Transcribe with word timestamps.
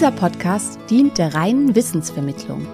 Dieser 0.00 0.12
Podcast 0.12 0.78
dient 0.88 1.18
der 1.18 1.34
reinen 1.34 1.74
Wissensvermittlung. 1.74 2.66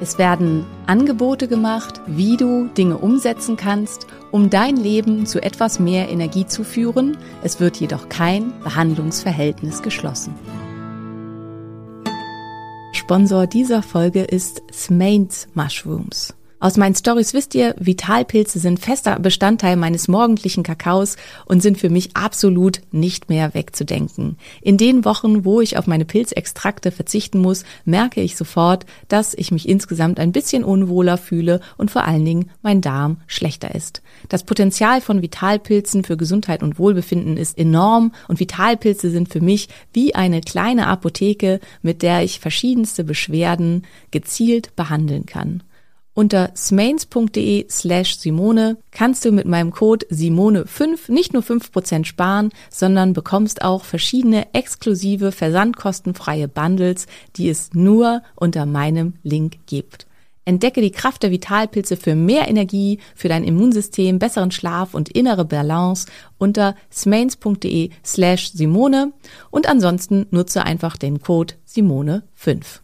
Es 0.00 0.16
werden 0.16 0.64
Angebote 0.86 1.46
gemacht, 1.46 2.00
wie 2.06 2.38
du 2.38 2.68
Dinge 2.68 2.96
umsetzen 2.96 3.58
kannst, 3.58 4.06
um 4.30 4.48
dein 4.48 4.78
Leben 4.78 5.26
zu 5.26 5.42
etwas 5.42 5.78
mehr 5.78 6.08
Energie 6.08 6.46
zu 6.46 6.64
führen. 6.64 7.18
Es 7.42 7.60
wird 7.60 7.76
jedoch 7.76 8.08
kein 8.08 8.58
Behandlungsverhältnis 8.60 9.82
geschlossen. 9.82 10.32
Sponsor 12.94 13.46
dieser 13.46 13.82
Folge 13.82 14.22
ist 14.22 14.62
Smains 14.72 15.48
Mushrooms. 15.52 16.34
Aus 16.62 16.76
meinen 16.76 16.94
Stories 16.94 17.32
wisst 17.32 17.54
ihr, 17.54 17.74
Vitalpilze 17.78 18.58
sind 18.58 18.80
fester 18.80 19.18
Bestandteil 19.18 19.76
meines 19.76 20.08
morgendlichen 20.08 20.62
Kakaos 20.62 21.16
und 21.46 21.62
sind 21.62 21.78
für 21.78 21.88
mich 21.88 22.14
absolut 22.14 22.82
nicht 22.92 23.30
mehr 23.30 23.54
wegzudenken. 23.54 24.36
In 24.60 24.76
den 24.76 25.06
Wochen, 25.06 25.46
wo 25.46 25.62
ich 25.62 25.78
auf 25.78 25.86
meine 25.86 26.04
Pilzextrakte 26.04 26.92
verzichten 26.92 27.38
muss, 27.38 27.64
merke 27.86 28.20
ich 28.20 28.36
sofort, 28.36 28.84
dass 29.08 29.32
ich 29.32 29.52
mich 29.52 29.66
insgesamt 29.70 30.20
ein 30.20 30.32
bisschen 30.32 30.62
unwohler 30.62 31.16
fühle 31.16 31.60
und 31.78 31.90
vor 31.90 32.04
allen 32.04 32.26
Dingen 32.26 32.50
mein 32.60 32.82
Darm 32.82 33.22
schlechter 33.26 33.74
ist. 33.74 34.02
Das 34.28 34.44
Potenzial 34.44 35.00
von 35.00 35.22
Vitalpilzen 35.22 36.04
für 36.04 36.18
Gesundheit 36.18 36.62
und 36.62 36.78
Wohlbefinden 36.78 37.38
ist 37.38 37.56
enorm 37.56 38.12
und 38.28 38.38
Vitalpilze 38.38 39.10
sind 39.10 39.30
für 39.32 39.40
mich 39.40 39.70
wie 39.94 40.14
eine 40.14 40.42
kleine 40.42 40.88
Apotheke, 40.88 41.58
mit 41.80 42.02
der 42.02 42.22
ich 42.22 42.38
verschiedenste 42.38 43.02
Beschwerden 43.02 43.86
gezielt 44.10 44.76
behandeln 44.76 45.24
kann. 45.24 45.62
Unter 46.12 46.50
smains.de 46.56 47.66
slash 47.70 48.18
Simone 48.18 48.78
kannst 48.90 49.24
du 49.24 49.30
mit 49.30 49.46
meinem 49.46 49.70
Code 49.70 50.06
Simone5 50.10 51.10
nicht 51.10 51.32
nur 51.32 51.42
5% 51.42 52.04
sparen, 52.04 52.50
sondern 52.68 53.12
bekommst 53.12 53.62
auch 53.62 53.84
verschiedene 53.84 54.52
exklusive 54.52 55.30
versandkostenfreie 55.30 56.48
Bundles, 56.48 57.06
die 57.36 57.48
es 57.48 57.74
nur 57.74 58.22
unter 58.34 58.66
meinem 58.66 59.14
Link 59.22 59.58
gibt. 59.66 60.06
Entdecke 60.44 60.80
die 60.80 60.90
Kraft 60.90 61.22
der 61.22 61.30
Vitalpilze 61.30 61.96
für 61.96 62.16
mehr 62.16 62.48
Energie, 62.48 62.98
für 63.14 63.28
dein 63.28 63.44
Immunsystem, 63.44 64.18
besseren 64.18 64.50
Schlaf 64.50 64.94
und 64.94 65.10
innere 65.10 65.44
Balance 65.44 66.06
unter 66.38 66.74
smains.de 66.90 67.90
slash 68.04 68.50
Simone 68.52 69.12
und 69.50 69.68
ansonsten 69.68 70.26
nutze 70.30 70.64
einfach 70.64 70.96
den 70.96 71.20
Code 71.20 71.54
Simone5. 71.68 72.80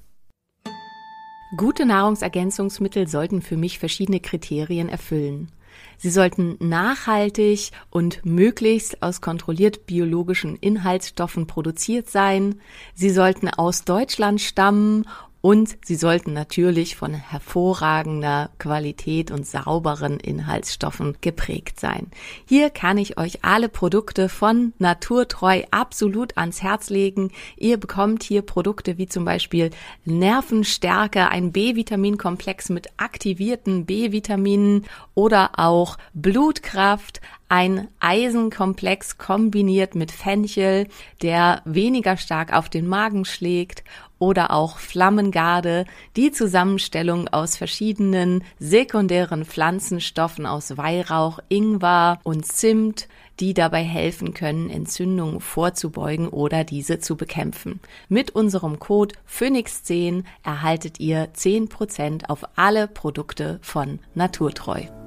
Gute 1.56 1.86
Nahrungsergänzungsmittel 1.86 3.08
sollten 3.08 3.40
für 3.40 3.56
mich 3.56 3.78
verschiedene 3.78 4.20
Kriterien 4.20 4.88
erfüllen. 4.88 5.50
Sie 5.96 6.10
sollten 6.10 6.56
nachhaltig 6.58 7.70
und 7.90 8.24
möglichst 8.24 9.02
aus 9.02 9.20
kontrolliert 9.20 9.86
biologischen 9.86 10.56
Inhaltsstoffen 10.56 11.46
produziert 11.46 12.10
sein. 12.10 12.60
Sie 12.94 13.10
sollten 13.10 13.48
aus 13.48 13.84
Deutschland 13.84 14.40
stammen 14.40 15.06
und 15.40 15.78
sie 15.84 15.94
sollten 15.94 16.32
natürlich 16.32 16.96
von 16.96 17.14
hervorragender 17.14 18.50
Qualität 18.58 19.30
und 19.30 19.46
sauberen 19.46 20.18
Inhaltsstoffen 20.18 21.16
geprägt 21.20 21.78
sein. 21.78 22.08
Hier 22.46 22.70
kann 22.70 22.98
ich 22.98 23.18
euch 23.18 23.44
alle 23.44 23.68
Produkte 23.68 24.28
von 24.28 24.72
Naturtreu 24.78 25.62
absolut 25.70 26.36
ans 26.36 26.62
Herz 26.62 26.90
legen. 26.90 27.30
Ihr 27.56 27.76
bekommt 27.76 28.22
hier 28.22 28.42
Produkte 28.42 28.98
wie 28.98 29.06
zum 29.06 29.24
Beispiel 29.24 29.70
Nervenstärke, 30.04 31.28
ein 31.28 31.52
B-Vitaminkomplex 31.52 32.70
mit 32.70 32.88
aktivierten 32.96 33.86
B-Vitaminen 33.86 34.84
oder 35.14 35.58
auch 35.58 35.96
Blutkraft, 36.12 37.20
ein 37.48 37.86
Eisenkomplex 38.00 39.18
kombiniert 39.18 39.94
mit 39.94 40.10
Fenchel, 40.10 40.88
der 41.22 41.62
weniger 41.64 42.16
stark 42.16 42.52
auf 42.52 42.68
den 42.68 42.88
Magen 42.88 43.24
schlägt 43.24 43.84
oder 44.18 44.50
auch 44.50 44.78
Flammengarde, 44.78 45.84
die 46.16 46.32
Zusammenstellung 46.32 47.28
aus 47.28 47.56
verschiedenen 47.56 48.44
sekundären 48.58 49.44
Pflanzenstoffen 49.44 50.46
aus 50.46 50.76
Weihrauch, 50.76 51.38
Ingwer 51.48 52.18
und 52.22 52.46
Zimt, 52.46 53.08
die 53.40 53.52
dabei 53.52 53.82
helfen 53.82 54.32
können, 54.32 54.70
Entzündungen 54.70 55.40
vorzubeugen 55.40 56.28
oder 56.28 56.64
diese 56.64 56.98
zu 56.98 57.16
bekämpfen. 57.16 57.80
Mit 58.08 58.30
unserem 58.30 58.78
Code 58.78 59.14
Phoenix10 59.28 60.24
erhaltet 60.42 61.00
ihr 61.00 61.32
10% 61.34 62.28
auf 62.28 62.44
alle 62.56 62.88
Produkte 62.88 63.58
von 63.62 63.98
Naturtreu. 64.14 65.05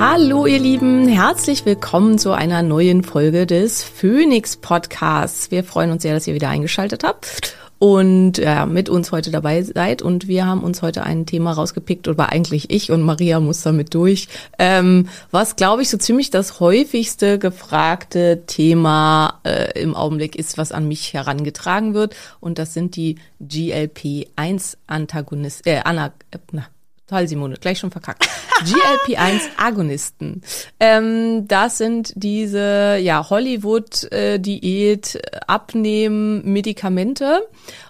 Hallo 0.00 0.46
ihr 0.46 0.58
Lieben, 0.58 1.06
herzlich 1.08 1.66
willkommen 1.66 2.18
zu 2.18 2.32
einer 2.32 2.62
neuen 2.62 3.04
Folge 3.04 3.44
des 3.44 3.84
Phoenix 3.84 4.56
Podcasts. 4.56 5.50
Wir 5.50 5.62
freuen 5.62 5.90
uns 5.90 6.00
sehr, 6.00 6.14
dass 6.14 6.26
ihr 6.26 6.32
wieder 6.32 6.48
eingeschaltet 6.48 7.04
habt 7.04 7.54
und 7.78 8.38
ja, 8.38 8.64
mit 8.64 8.88
uns 8.88 9.12
heute 9.12 9.30
dabei 9.30 9.62
seid. 9.62 10.00
Und 10.00 10.26
wir 10.26 10.46
haben 10.46 10.62
uns 10.62 10.80
heute 10.80 11.02
ein 11.02 11.26
Thema 11.26 11.52
rausgepickt, 11.52 12.08
oder 12.08 12.30
eigentlich 12.30 12.70
ich 12.70 12.90
und 12.90 13.02
Maria 13.02 13.40
muss 13.40 13.60
damit 13.60 13.92
durch, 13.92 14.28
ähm, 14.58 15.10
was, 15.32 15.56
glaube 15.56 15.82
ich, 15.82 15.90
so 15.90 15.98
ziemlich 15.98 16.30
das 16.30 16.60
häufigste 16.60 17.38
gefragte 17.38 18.44
Thema 18.46 19.40
äh, 19.44 19.78
im 19.78 19.94
Augenblick 19.94 20.34
ist, 20.34 20.56
was 20.56 20.72
an 20.72 20.88
mich 20.88 21.12
herangetragen 21.12 21.92
wird. 21.92 22.16
Und 22.40 22.58
das 22.58 22.72
sind 22.72 22.96
die 22.96 23.16
GLP-1-Antagonisten, 23.42 25.70
äh, 25.70 25.82
Ana, 25.84 26.14
äh, 26.30 26.38
na, 26.52 26.68
Toll, 27.10 27.26
Simone, 27.26 27.56
gleich 27.56 27.80
schon 27.80 27.90
verkackt. 27.90 28.28
GLP-1-Agonisten. 28.64 30.42
Ähm, 30.78 31.48
das 31.48 31.76
sind 31.76 32.12
diese 32.14 32.98
ja, 33.00 33.28
Hollywood-Diät, 33.28 35.14
äh, 35.16 35.20
Abnehmen, 35.48 36.44
Medikamente. 36.44 37.48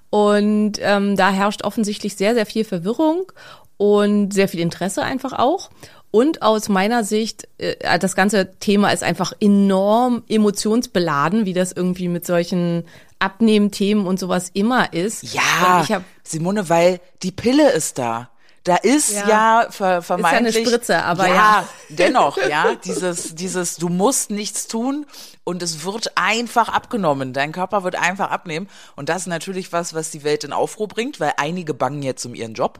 Und 0.08 0.78
ähm, 0.80 1.16
da 1.16 1.30
herrscht 1.30 1.64
offensichtlich 1.64 2.16
sehr, 2.16 2.32
sehr 2.34 2.46
viel 2.46 2.64
Verwirrung 2.64 3.30
und 3.76 4.32
sehr 4.32 4.48
viel 4.48 4.60
Interesse 4.60 5.02
einfach 5.02 5.34
auch. 5.34 5.68
Und 6.10 6.40
aus 6.40 6.70
meiner 6.70 7.04
Sicht, 7.04 7.46
äh, 7.58 7.98
das 7.98 8.16
ganze 8.16 8.52
Thema 8.58 8.90
ist 8.90 9.02
einfach 9.02 9.34
enorm 9.38 10.22
emotionsbeladen, 10.30 11.44
wie 11.44 11.52
das 11.52 11.72
irgendwie 11.72 12.08
mit 12.08 12.24
solchen 12.24 12.84
Abnehmthemen 13.18 14.06
und 14.06 14.18
sowas 14.18 14.50
immer 14.54 14.94
ist. 14.94 15.34
Ja, 15.34 16.00
Simone, 16.22 16.70
weil 16.70 17.00
die 17.22 17.32
Pille 17.32 17.70
ist 17.72 17.98
da. 17.98 18.30
Da 18.70 18.76
ist 18.76 19.10
ja, 19.10 19.28
ja 19.28 19.66
ver 19.68 20.00
vermeintlich. 20.00 20.54
Ist 20.54 20.54
ja 20.54 20.60
eine 20.60 20.68
Spritze, 20.68 21.02
aber 21.02 21.26
ja. 21.26 21.34
ja. 21.34 21.68
dennoch, 21.88 22.36
ja, 22.48 22.76
dieses, 22.76 23.34
dieses, 23.34 23.74
du 23.74 23.88
musst 23.88 24.30
nichts 24.30 24.68
tun 24.68 25.06
und 25.42 25.60
es 25.60 25.82
wird 25.82 26.16
einfach 26.16 26.68
abgenommen. 26.68 27.32
Dein 27.32 27.50
Körper 27.50 27.82
wird 27.82 27.96
einfach 27.96 28.30
abnehmen. 28.30 28.68
Und 28.94 29.08
das 29.08 29.22
ist 29.22 29.26
natürlich 29.26 29.72
was, 29.72 29.92
was 29.92 30.12
die 30.12 30.22
Welt 30.22 30.44
in 30.44 30.52
Aufruhr 30.52 30.86
bringt, 30.86 31.18
weil 31.18 31.32
einige 31.36 31.74
bangen 31.74 32.04
jetzt 32.04 32.24
um 32.24 32.32
ihren 32.32 32.54
Job. 32.54 32.78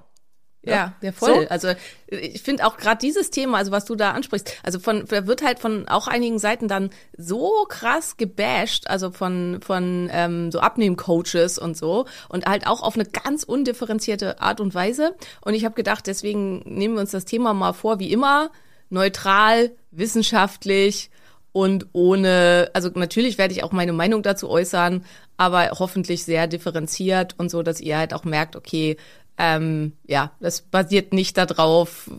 Ja, 0.62 0.92
ja, 1.00 1.12
voll. 1.12 1.42
So. 1.42 1.48
Also 1.48 1.68
ich 2.06 2.42
finde 2.42 2.66
auch 2.66 2.76
gerade 2.76 2.98
dieses 2.98 3.30
Thema, 3.30 3.58
also 3.58 3.72
was 3.72 3.86
du 3.86 3.94
da 3.94 4.10
ansprichst, 4.10 4.58
also 4.62 4.78
von 4.78 5.06
da 5.06 5.26
wird 5.26 5.42
halt 5.42 5.58
von 5.58 5.88
auch 5.88 6.06
einigen 6.06 6.38
Seiten 6.38 6.68
dann 6.68 6.90
so 7.16 7.64
krass 7.68 8.18
gebasht, 8.18 8.86
also 8.86 9.10
von 9.10 9.60
von 9.62 10.10
ähm, 10.12 10.52
so 10.52 10.60
Abnehmcoaches 10.60 11.58
und 11.58 11.78
so 11.78 12.06
und 12.28 12.44
halt 12.46 12.66
auch 12.66 12.82
auf 12.82 12.94
eine 12.94 13.06
ganz 13.06 13.42
undifferenzierte 13.42 14.40
Art 14.42 14.60
und 14.60 14.74
Weise. 14.74 15.14
Und 15.40 15.54
ich 15.54 15.64
habe 15.64 15.74
gedacht, 15.74 16.06
deswegen 16.06 16.58
nehmen 16.66 16.94
wir 16.94 17.00
uns 17.00 17.12
das 17.12 17.24
Thema 17.24 17.54
mal 17.54 17.72
vor, 17.72 17.98
wie 17.98 18.12
immer, 18.12 18.50
neutral, 18.90 19.70
wissenschaftlich 19.92 21.10
und 21.52 21.86
ohne, 21.92 22.70
also 22.74 22.90
natürlich 22.94 23.36
werde 23.38 23.52
ich 23.52 23.64
auch 23.64 23.72
meine 23.72 23.92
Meinung 23.92 24.22
dazu 24.22 24.48
äußern, 24.48 25.04
aber 25.36 25.70
hoffentlich 25.78 26.24
sehr 26.24 26.46
differenziert 26.46 27.34
und 27.38 27.50
so, 27.50 27.62
dass 27.62 27.80
ihr 27.80 27.98
halt 27.98 28.14
auch 28.14 28.24
merkt, 28.24 28.54
okay, 28.54 28.96
ähm, 29.42 29.94
ja, 30.06 30.32
das 30.38 30.60
basiert 30.60 31.14
nicht 31.14 31.38
darauf, 31.38 32.10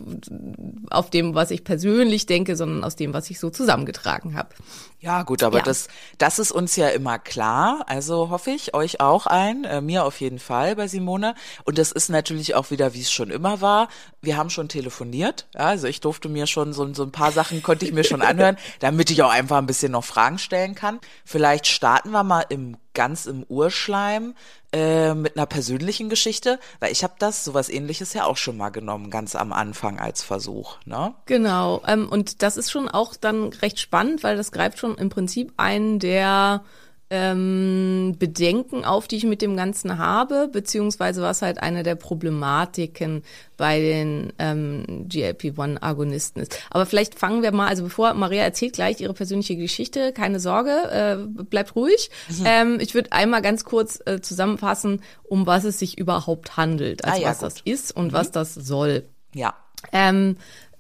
auf 0.89 1.11
dem, 1.11 1.35
was 1.35 1.51
ich 1.51 1.63
persönlich 1.63 2.25
denke, 2.25 2.55
sondern 2.55 2.83
aus 2.83 2.95
dem, 2.95 3.13
was 3.13 3.29
ich 3.29 3.39
so 3.39 3.51
zusammengetragen 3.51 4.35
habe. 4.35 4.49
Ja, 4.99 5.21
gut, 5.21 5.43
aber 5.43 5.59
Ja. 5.59 5.63
das, 5.63 5.87
das 6.17 6.39
ist 6.39 6.51
uns 6.51 6.75
ja 6.75 6.87
immer 6.89 7.19
klar. 7.19 7.85
Also 7.87 8.31
hoffe 8.31 8.49
ich, 8.49 8.73
euch 8.73 9.01
auch 9.01 9.27
ein, 9.27 9.65
äh, 9.65 9.81
mir 9.81 10.03
auf 10.03 10.19
jeden 10.19 10.39
Fall 10.39 10.75
bei 10.75 10.87
Simone. 10.87 11.35
Und 11.63 11.77
das 11.77 11.91
ist 11.91 12.09
natürlich 12.09 12.55
auch 12.55 12.71
wieder, 12.71 12.95
wie 12.95 13.01
es 13.01 13.11
schon 13.11 13.29
immer 13.29 13.61
war. 13.61 13.87
Wir 14.21 14.37
haben 14.37 14.49
schon 14.49 14.67
telefoniert. 14.67 15.45
Ja, 15.53 15.61
also 15.61 15.85
ich 15.85 16.01
durfte 16.01 16.27
mir 16.27 16.47
schon 16.47 16.73
so, 16.73 16.91
so 16.93 17.03
ein 17.03 17.11
paar 17.11 17.31
Sachen 17.31 17.61
konnte 17.61 17.85
ich 17.85 17.93
mir 17.93 18.03
schon 18.03 18.23
anhören, 18.23 18.57
damit 18.79 19.11
ich 19.11 19.21
auch 19.21 19.31
einfach 19.31 19.57
ein 19.57 19.67
bisschen 19.67 19.91
noch 19.91 20.03
Fragen 20.05 20.39
stellen 20.39 20.73
kann. 20.73 20.99
Vielleicht 21.23 21.67
starten 21.67 22.09
wir 22.09 22.23
mal 22.23 22.45
im 22.49 22.77
ganz 22.93 23.25
im 23.25 23.43
Urschleim 23.47 24.35
äh, 24.73 25.13
mit 25.13 25.37
einer 25.37 25.45
persönlichen 25.45 26.09
Geschichte, 26.09 26.59
weil 26.79 26.91
ich 26.91 27.03
habe 27.03 27.13
das 27.19 27.43
sowas 27.43 27.69
ähnliches 27.69 28.13
ja 28.13 28.25
auch 28.25 28.37
schon 28.37 28.57
mal 28.57 28.69
genommen, 28.69 29.09
ganz 29.09 29.35
am 29.35 29.53
Anfang 29.53 29.99
als 29.99 30.23
Versuch, 30.23 30.77
ne? 30.85 31.13
Genau, 31.25 31.81
ähm, 31.87 32.09
und 32.09 32.41
das 32.41 32.57
ist 32.57 32.71
schon 32.71 32.89
auch 32.89 33.15
dann 33.15 33.49
recht 33.49 33.79
spannend, 33.79 34.23
weil 34.23 34.37
das 34.37 34.51
greift 34.51 34.79
schon 34.79 34.95
im 34.95 35.09
Prinzip 35.09 35.53
einen 35.57 35.99
der 35.99 36.63
ähm, 37.11 38.15
Bedenken 38.17 38.85
auf, 38.85 39.07
die 39.07 39.17
ich 39.17 39.25
mit 39.25 39.41
dem 39.41 39.57
Ganzen 39.57 39.97
habe, 39.97 40.47
beziehungsweise 40.51 41.21
was 41.21 41.41
halt 41.41 41.61
eine 41.61 41.83
der 41.83 41.95
Problematiken 41.95 43.23
bei 43.57 43.79
den 43.81 44.31
ähm, 44.39 45.05
GLP-1-Agonisten 45.09 46.41
ist. 46.41 46.57
Aber 46.69 46.85
vielleicht 46.85 47.19
fangen 47.19 47.43
wir 47.43 47.51
mal, 47.51 47.67
also 47.67 47.83
bevor 47.83 48.13
Maria 48.13 48.43
erzählt 48.43 48.73
gleich 48.73 49.01
ihre 49.01 49.13
persönliche 49.13 49.57
Geschichte, 49.57 50.13
keine 50.13 50.39
Sorge, 50.39 50.71
äh, 50.71 51.43
bleibt 51.43 51.75
ruhig. 51.75 52.09
Mhm. 52.29 52.43
Ähm, 52.45 52.77
ich 52.79 52.95
würde 52.95 53.11
einmal 53.11 53.41
ganz 53.41 53.65
kurz 53.65 53.99
äh, 54.05 54.21
zusammenfassen, 54.21 55.01
um 55.23 55.45
was 55.45 55.65
es 55.65 55.79
sich 55.79 55.97
überhaupt 55.97 56.55
handelt, 56.55 57.03
also 57.03 57.17
Ah 57.17 57.21
ja, 57.21 57.27
was 57.29 57.39
gut. 57.39 57.47
das 57.47 57.61
ist 57.65 57.95
und 57.95 58.13
was 58.13 58.31
das 58.31 58.53
soll. 58.53 59.03
Ja. 59.35 59.53
Ähm, 59.91 60.37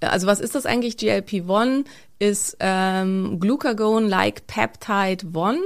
also 0.09 0.27
was 0.27 0.39
ist 0.39 0.55
das 0.55 0.65
eigentlich? 0.65 0.95
GLP-1 0.95 1.85
ist 2.19 2.57
ähm, 2.59 3.39
Glucagon-like 3.39 4.45
Peptide 4.45 5.25
1. 5.33 5.59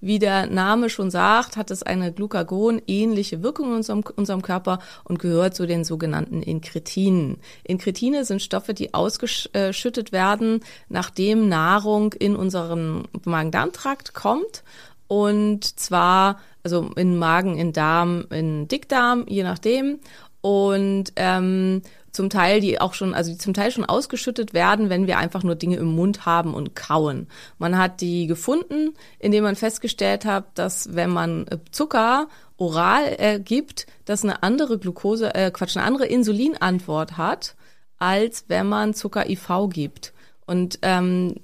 Wie 0.00 0.18
der 0.18 0.46
Name 0.46 0.90
schon 0.90 1.10
sagt, 1.10 1.56
hat 1.56 1.70
es 1.70 1.82
eine 1.82 2.12
Glucagon-ähnliche 2.12 3.42
Wirkung 3.42 3.68
in 3.68 3.76
unserem, 3.76 4.04
unserem 4.16 4.42
Körper 4.42 4.78
und 5.04 5.18
gehört 5.18 5.54
zu 5.54 5.66
den 5.66 5.84
sogenannten 5.84 6.42
Inkretinen. 6.42 7.38
Inkretine 7.64 8.24
sind 8.24 8.42
Stoffe, 8.42 8.74
die 8.74 8.92
ausgeschüttet 8.92 10.12
werden, 10.12 10.60
nachdem 10.90 11.48
Nahrung 11.48 12.12
in 12.12 12.36
unseren 12.36 13.08
Magen-Darm-Trakt 13.24 14.12
kommt. 14.12 14.64
Und 15.08 15.64
zwar, 15.80 16.40
also 16.62 16.90
in 16.96 17.18
Magen, 17.18 17.56
in 17.56 17.72
Darm, 17.72 18.26
in 18.30 18.68
Dickdarm, 18.68 19.24
je 19.28 19.44
nachdem. 19.44 19.98
Und 20.42 21.12
ähm, 21.16 21.82
zum 22.12 22.30
Teil 22.30 22.60
die 22.60 22.80
auch 22.80 22.94
schon, 22.94 23.14
also 23.14 23.32
die 23.32 23.38
zum 23.38 23.54
Teil 23.54 23.70
schon 23.70 23.84
ausgeschüttet 23.84 24.54
werden, 24.54 24.90
wenn 24.90 25.06
wir 25.06 25.18
einfach 25.18 25.42
nur 25.42 25.54
Dinge 25.54 25.76
im 25.76 25.94
Mund 25.94 26.26
haben 26.26 26.54
und 26.54 26.76
kauen. 26.76 27.26
Man 27.58 27.78
hat 27.78 28.00
die 28.00 28.26
gefunden, 28.26 28.94
indem 29.18 29.44
man 29.44 29.56
festgestellt 29.56 30.24
hat, 30.24 30.44
dass 30.54 30.94
wenn 30.94 31.10
man 31.10 31.46
äh, 31.48 31.58
Zucker 31.70 32.28
oral 32.58 33.16
äh, 33.18 33.40
gibt, 33.40 33.86
dass 34.04 34.22
eine 34.22 34.42
andere 34.42 34.78
Glucose, 34.78 35.34
äh, 35.34 35.50
Quatsch, 35.50 35.76
eine 35.76 35.86
andere 35.86 36.06
Insulinantwort 36.06 37.16
hat, 37.16 37.56
als 37.98 38.44
wenn 38.48 38.68
man 38.68 38.94
Zucker 38.94 39.28
IV 39.28 39.68
gibt. 39.70 40.12
Und 40.44 40.80
ähm, 40.82 41.34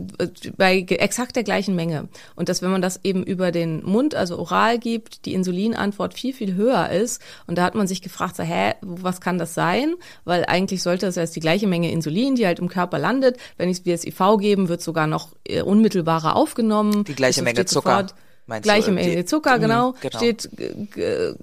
bei 0.57 0.81
exakt 0.89 1.37
der 1.37 1.45
gleichen 1.45 1.77
Menge. 1.77 2.09
Und 2.35 2.49
dass 2.49 2.63
wenn 2.63 2.71
man 2.73 2.83
das 2.83 3.01
eben 3.05 3.23
über 3.23 3.53
den 3.53 3.85
Mund, 3.85 4.15
also 4.15 4.39
oral 4.39 4.79
gibt, 4.79 5.25
die 5.25 5.35
Insulinantwort 5.35 6.15
viel, 6.15 6.35
viel 6.35 6.55
höher 6.55 6.91
ist. 6.91 7.23
Und 7.47 7.59
da 7.59 7.63
hat 7.63 7.75
man 7.77 7.87
sich 7.87 8.03
gefragt, 8.03 8.35
so, 8.37 8.43
hä, 8.43 8.73
was 8.81 9.21
kann 9.21 9.39
das 9.39 9.55
sein? 9.55 9.95
Weil 10.25 10.45
eigentlich 10.47 10.83
sollte 10.83 11.07
es 11.07 11.15
ja 11.15 11.23
jetzt 11.23 11.37
die 11.37 11.41
gleiche 11.41 11.69
Menge 11.69 11.93
Insulin, 11.93 12.35
die 12.35 12.45
halt 12.47 12.59
im 12.59 12.69
Körper 12.69 12.99
landet. 12.99 13.37
Wenn 13.57 13.69
ich 13.69 13.79
es 13.79 13.85
wie 13.87 13.93
das 13.93 14.05
IV 14.05 14.39
geben, 14.41 14.69
wird 14.69 14.83
sogar 14.83 15.07
noch 15.07 15.29
äh, 15.45 15.63
unmittelbarer 15.63 16.35
aufgenommen. 16.35 17.05
Die 17.05 17.15
gleiche 17.15 17.41
Es 17.41 17.45
Menge 17.45 17.65
Zucker, 17.67 17.91
sofort- 17.91 18.15
meinst 18.47 18.69
äh, 18.69 18.91
Menge 18.91 19.17
die- 19.17 19.25
Zucker, 19.27 19.59
Mm, 19.59 19.61
genau, 19.61 19.95
genau. 20.01 20.17
steht 20.19 20.49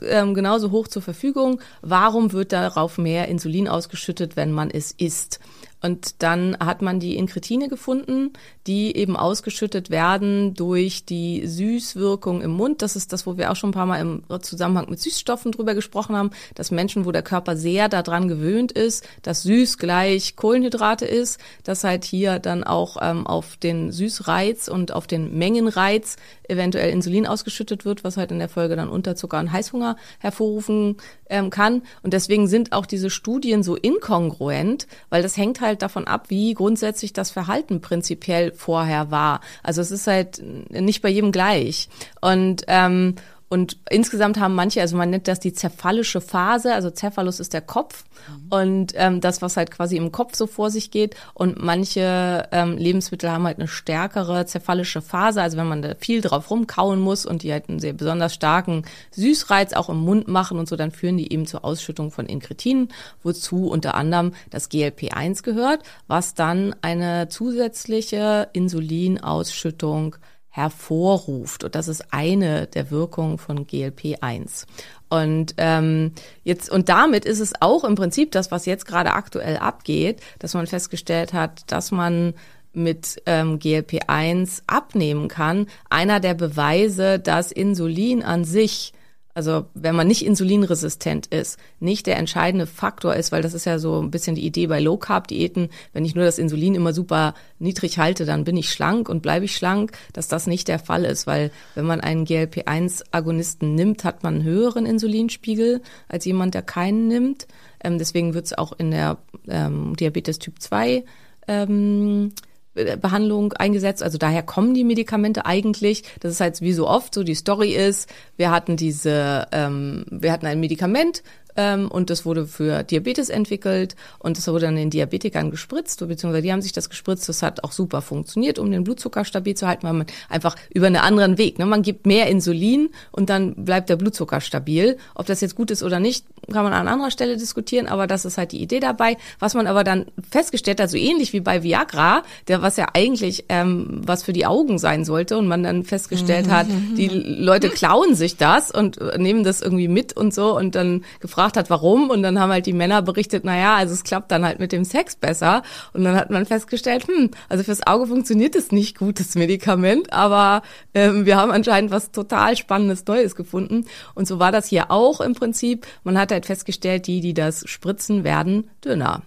ähm, 0.01 0.34
genauso 0.34 0.72
hoch 0.72 0.88
zur 0.88 1.01
Verfügung. 1.01 1.62
Warum 1.81 2.31
wird 2.34 2.51
darauf 2.51 2.98
mehr 2.98 3.28
Insulin 3.28 3.68
ausgeschüttet, 3.68 4.36
wenn 4.36 4.51
man 4.51 4.69
es 4.69 4.92
isst? 4.92 5.40
Und 5.86 6.24
dann 6.24 6.58
hat 6.60 6.82
man 6.82 7.00
die 7.00 7.16
Inkretine 7.16 7.70
gefunden, 7.70 8.34
die 8.66 8.96
eben 8.98 9.16
ausgeschüttet 9.16 9.92
werden 9.92 10.56
durch 10.56 11.06
die 11.06 11.46
Süßwirkung 11.46 12.42
im 12.42 12.50
Mund. 12.50 12.82
Das 12.82 12.96
ist 12.96 13.14
das, 13.14 13.28
wo 13.28 13.38
wir 13.38 13.52
auch 13.52 13.56
schon 13.56 13.70
ein 13.70 13.74
paar 13.74 13.86
Mal 13.86 14.02
im 14.02 14.24
Zusammenhang 14.42 14.90
mit 14.90 15.00
Süßstoffen 15.00 15.52
drüber 15.52 15.76
gesprochen 15.76 16.16
haben, 16.16 16.32
dass 16.56 16.72
Menschen, 16.72 17.06
wo 17.06 17.12
der 17.12 17.22
Körper 17.22 17.56
sehr 17.56 17.88
daran 17.88 18.28
gewöhnt 18.28 18.72
ist, 18.72 19.08
dass 19.22 19.44
süß 19.44 19.78
gleich 19.78 20.36
Kohlenhydrate 20.36 21.06
ist, 21.06 21.40
dass 21.64 21.84
halt 21.84 22.04
hier 22.04 22.40
dann 22.40 22.64
auch 22.64 22.98
ähm, 23.00 23.28
auf 23.28 23.56
den 23.56 23.92
Süßreiz 23.92 24.68
und 24.68 24.92
auf 24.92 25.06
den 25.06 25.38
Mengenreiz 25.38 26.16
eventuell 26.50 26.90
Insulin 26.90 27.28
ausgeschüttet 27.28 27.86
wird, 27.86 28.04
was 28.04 28.18
halt 28.18 28.32
in 28.32 28.40
der 28.40 28.50
Folge 28.50 28.76
dann 28.76 28.90
Unterzucker 28.90 29.40
und 29.40 29.52
Heißhunger 29.52 29.98
hervorrufen 30.18 30.98
ähm, 31.30 31.50
kann. 31.50 31.81
Und 32.04 32.13
deswegen 32.13 32.48
sind 32.48 32.72
auch 32.72 32.86
diese 32.86 33.10
Studien 33.10 33.63
so 33.63 33.75
inkongruent, 33.75 34.88
weil 35.10 35.22
das 35.24 35.38
hängt 35.38 35.62
halt 35.62 35.81
davon 35.81 36.07
ab, 36.07 36.30
wie 36.30 36.54
grundsätzlich 36.54 37.13
das 37.13 37.31
Verhalten 37.31 37.81
prinzipiell 37.81 38.51
vorher 38.51 39.12
war. 39.12 39.42
Also 39.63 39.81
es 39.81 39.92
ist 39.92 40.07
halt 40.07 40.42
nicht 40.69 41.01
bei 41.01 41.10
jedem 41.10 41.31
gleich. 41.31 41.89
Und 42.22 42.63
ähm, 42.68 43.16
und 43.47 43.77
insgesamt 43.89 44.39
haben 44.39 44.56
manche, 44.56 44.81
also 44.81 44.97
man 44.97 45.12
nennt 45.12 45.27
das 45.27 45.39
die 45.39 45.53
cephallische 45.53 46.19
Phase, 46.19 46.74
also 46.74 46.89
Cephalus 46.89 47.39
ist 47.39 47.53
der 47.53 47.62
Kopf. 47.62 48.03
Und 48.50 48.94
ähm, 48.95 49.21
das, 49.21 49.42
was 49.44 49.56
halt 49.56 49.69
quasi 49.69 49.97
im 49.97 50.12
Kopf 50.12 50.36
so 50.36 50.47
vor 50.47 50.71
sich 50.71 50.89
geht. 50.89 51.15
Und 51.36 51.62
manche 51.62 52.47
ähm, 52.51 52.77
Lebensmittel 52.77 53.30
haben 53.30 53.45
halt 53.45 53.59
eine 53.59 53.68
stärkere 53.68 54.45
cephallische 54.45 55.01
Phase, 55.01 55.42
also 55.44 55.57
wenn 55.57 55.68
man 55.68 55.83
da 55.83 55.94
viel 56.00 56.21
drauf 56.21 56.50
rumkauen 56.50 57.00
muss 57.00 57.25
und 57.25 57.44
die 57.44 57.51
halt 57.51 57.69
einen 57.69 57.80
sehr 57.80 57.94
besonders 57.94 58.33
starken 58.33 58.83
Süßreiz 59.12 59.74
auch 59.74 59.89
im 59.89 59.98
Mund 59.98 60.27
machen 60.27 60.57
und 60.57 60.68
so, 60.68 60.75
dann 60.75 60.91
führen 60.91 61.18
die 61.18 61.31
eben 61.31 61.45
zur 61.45 61.63
Ausschüttung 61.63 62.09
von 62.12 62.25
Inkretinen, 62.25 62.89
wozu 63.21 63.68
unter 63.68 63.94
anderem 63.94 64.33
das 64.50 64.71
GLP-1 64.71 65.44
gehört, 65.44 65.83
was 66.07 66.33
dann 66.33 66.75
eine 66.81 67.30
zusätzliche 67.30 68.50
Insulinausschüttung 68.53 70.15
hervorruft. 70.56 71.66
Und 71.66 71.75
das 71.75 71.90
ist 71.90 72.13
eine 72.13 72.68
der 72.68 72.90
Wirkungen 72.90 73.38
von 73.38 73.68
GLP-1. 73.68 74.66
Und 75.10 75.54
ähm, 75.57 76.13
jetzt 76.46 76.69
und 76.69 76.88
damit 76.88 77.25
ist 77.25 77.42
es 77.42 77.54
auch 77.60 77.84
im 77.84 77.96
Prinzip 77.96 78.31
das, 78.31 78.52
was 78.52 78.66
jetzt 78.66 78.86
gerade 78.86 79.12
aktuell 79.12 79.57
abgeht, 79.57 80.22
dass 80.39 80.53
man 80.53 80.65
festgestellt 80.65 81.34
hat, 81.34 81.70
dass 81.70 81.91
man 81.91 82.36
mit 82.72 83.22
ähm, 83.25 83.60
GLP-1 83.60 84.62
abnehmen 84.65 85.27
kann. 85.27 85.68
Einer 85.89 86.22
der 86.22 86.36
Beweise, 86.36 87.20
dass 87.20 87.51
Insulin 87.51 88.24
an 88.24 88.46
sich 88.46 88.94
also 89.36 89.65
wenn 89.74 89.96
man 89.96 90.08
nicht 90.08 90.25
insulinresistent 90.25 91.27
ist, 91.27 91.60
nicht 91.82 92.08
der 92.08 92.18
entscheidende 92.18 92.65
Faktor 92.65 93.15
ist, 93.15 93.34
weil 93.34 93.42
das 93.42 93.54
ist 93.54 93.65
ja 93.65 93.80
so 93.80 94.01
ein 94.01 94.10
bisschen 94.10 94.36
die 94.36 94.46
Idee 94.46 94.68
bei 94.68 94.80
Low 94.80 94.96
Carb 94.96 95.27
Diäten, 95.27 95.70
wenn 95.92 96.06
ich 96.06 96.15
nur 96.15 96.24
das 96.24 96.39
Insulin 96.39 96.74
immer 96.74 96.94
super 96.94 97.36
niedrig 97.60 98.00
halte, 98.00 98.25
dann 98.25 98.46
bin 98.46 98.56
ich 98.56 98.72
schlank 98.72 99.10
und 99.10 99.22
bleibe 99.22 99.44
ich 99.44 99.56
schlank, 99.56 99.92
dass 100.13 100.30
das 100.30 100.48
nicht 100.48 100.70
der 100.70 100.80
Fall 100.80 101.04
ist, 101.04 101.27
weil 101.27 101.51
wenn 101.75 101.86
man 101.86 102.00
einen 102.00 102.25
GLP-1 102.25 103.04
Agonisten 103.12 103.75
nimmt, 103.75 104.06
hat 104.06 104.24
man 104.24 104.36
einen 104.36 104.44
höheren 104.44 104.86
Insulinspiegel 104.86 105.82
als 106.08 106.24
jemand, 106.24 106.54
der 106.54 106.62
keinen 106.62 107.10
nimmt. 107.10 107.46
Ähm, 107.84 107.98
deswegen 107.98 108.34
wird 108.34 108.46
es 108.46 108.58
auch 108.58 108.72
in 108.72 108.92
der 108.92 109.18
ähm, 109.50 109.98
Diabetes 109.98 110.39
Typ 110.39 110.62
2 110.62 111.04
ähm, 111.50 112.32
Behandlung 112.75 113.53
eingesetzt. 113.53 114.03
Also 114.03 114.17
daher 114.17 114.44
kommen 114.44 114.74
die 114.74 114.84
Medikamente 114.84 115.46
eigentlich. 115.46 116.03
Das 116.20 116.32
ist 116.32 116.41
halt 116.41 116.62
wie 116.62 116.74
so 116.74 116.88
oft 116.88 117.13
so 117.13 117.24
die 117.24 117.36
Story 117.36 117.74
ist. 117.74 118.10
Wir 118.38 118.51
hatten 118.51 118.75
diese, 118.77 119.48
ähm, 119.51 120.05
wir 120.10 120.32
hatten 120.32 120.46
ein 120.46 120.60
Medikament 120.60 121.24
ähm, 121.55 121.89
und 121.89 122.09
das 122.09 122.25
wurde 122.25 122.45
für 122.47 122.83
Diabetes 122.83 123.29
entwickelt 123.29 123.95
und 124.19 124.38
das 124.38 124.47
wurde 124.47 124.65
dann 124.65 124.75
den 124.75 124.89
Diabetikern 124.89 125.51
gespritzt, 125.51 126.00
beziehungsweise 126.00 126.41
die 126.41 126.51
haben 126.51 126.62
sich 126.62 126.74
das 126.74 126.89
gespritzt. 126.89 127.29
Das 127.29 127.41
hat 127.41 127.63
auch 127.63 127.71
super 127.71 128.01
funktioniert, 128.01 128.59
um 128.59 128.71
den 128.71 128.83
Blutzucker 128.83 129.25
stabil 129.25 129.55
zu 129.55 129.67
halten, 129.67 129.88
weil 129.88 129.93
man 129.93 130.07
einfach 130.29 130.55
über 130.74 130.88
einen 130.88 130.97
anderen 130.97 131.38
Weg. 131.38 131.59
Ne? 131.59 131.65
Man 131.65 131.81
gibt 131.81 132.05
mehr 132.05 132.27
Insulin 132.27 132.89
und 133.12 133.29
dann 133.29 133.55
bleibt 133.55 133.89
der 133.89 133.95
Blutzucker 133.95 134.41
stabil. 134.41 134.97
Ob 135.15 135.25
das 135.25 135.41
jetzt 135.41 135.55
gut 135.55 135.71
ist 135.71 135.83
oder 135.83 136.00
nicht, 136.00 136.25
kann 136.51 136.63
man 136.63 136.74
an 136.74 136.88
anderer 136.88 137.12
Stelle 137.12 137.38
diskutieren, 137.38 137.88
aber 137.88 138.07
das 138.07 138.25
ist 138.25 138.38
halt 138.38 138.51
die 138.51 138.62
Idee 138.62 138.79
dabei. 138.79 139.17
Was 139.39 139.53
man 139.53 139.67
aber 139.67 139.83
dann 139.83 140.05
festgestellt 140.29 140.79
hat, 140.79 140.89
so 140.89 140.97
ähnlich 140.97 141.33
wie 141.33 141.39
bei 141.39 141.63
Viagra, 141.63 142.24
der 142.47 142.62
was 142.62 142.77
ja 142.77 142.88
eigentlich 142.93 143.45
ähm, 143.50 144.01
was 144.05 144.24
für 144.24 144.33
die 144.33 144.45
Augen 144.45 144.77
sein 144.77 145.05
sollte 145.05 145.38
und 145.38 145.47
man 145.47 145.63
dann 145.63 145.83
festgestellt 145.83 146.50
hat, 146.50 146.67
die 146.97 147.07
Leute 147.07 147.69
klauen 147.69 148.15
sich 148.15 148.38
das 148.38 148.71
und 148.71 149.00
äh, 149.00 149.17
nehmen 149.17 149.43
das 149.43 149.62
irgendwie 149.62 149.88
mit 149.88 150.15
und 150.15 150.33
so 150.33 150.55
und 150.55 150.75
dann 150.75 151.03
gefragt, 151.19 151.45
gefragt 151.46 151.58
hat, 151.58 151.70
warum. 151.70 152.10
Und 152.10 152.24
dann 152.24 152.40
haben 152.40 152.52
halt 152.52 152.66
die 152.66 152.74
Männer 152.74 153.02
berichtet, 153.02 153.44
na 153.46 153.58
ja, 153.58 153.75
also 153.75 153.94
es 153.94 154.04
klappt 154.04 154.32
dann 154.32 154.46
halt 154.46 154.60
mit 154.60 154.72
dem 154.72 154.84
Sex 154.84 155.16
besser. 155.16 155.62
Und 155.94 156.04
dann 156.04 156.16
hat 156.16 156.30
man 156.30 156.46
festgestellt, 156.46 157.08
hm, 157.08 157.32
also 157.50 157.64
fürs 157.64 157.86
Auge 157.86 158.08
funktioniert 158.08 158.56
es 158.56 158.72
nicht 158.72 158.98
gut, 158.98 159.20
das 159.20 159.36
Medikament, 159.36 160.12
aber 160.12 160.64
ähm, 160.94 161.25
wir 161.25 161.38
haben 161.38 161.52
anscheinend 161.52 161.92
was 161.92 162.12
total 162.12 162.58
Spannendes 162.58 163.06
Neues 163.06 163.36
gefunden. 163.36 163.86
Und 164.16 164.28
so 164.28 164.40
war 164.40 164.52
das 164.52 164.68
hier 164.68 164.92
auch 164.92 165.22
im 165.22 165.36
Prinzip. 165.36 165.86
Man 166.04 166.18
hat 166.18 166.32
halt 166.32 166.46
festgestellt, 166.46 167.08
die, 167.08 167.22
die 167.22 167.34
das 167.34 167.64
spritzen, 167.68 168.24
werden 168.24 168.70
dünner. 168.84 169.22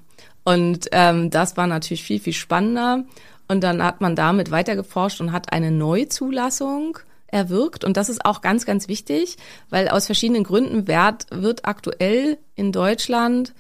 Und 0.45 0.89
ähm, 0.93 1.31
das 1.31 1.57
war 1.57 1.67
natürlich 1.67 2.03
viel, 2.03 2.21
viel 2.21 2.33
spannender. 2.33 3.05
Und 3.49 3.63
dann 3.63 3.83
hat 3.83 4.01
man 4.01 4.15
damit 4.15 4.51
weitergeforscht 4.51 5.21
und 5.21 5.33
hat 5.33 5.53
eine 5.53 5.71
Neuzulassung 5.71 6.99
erwirkt. 7.29 7.85
Und 7.85 7.97
das 7.97 8.09
ist 8.09 8.25
auch 8.25 8.41
ganz, 8.41 8.67
ganz 8.67 8.89
wichtig, 8.89 9.37
weil 9.71 9.89
aus 9.89 10.07
verschiedenen 10.07 10.45
Gründen 10.45 10.89
wird, 10.89 11.27
wird 11.31 11.65
aktuell 11.65 12.39
in 12.55 12.73
Deutschland 12.73 13.55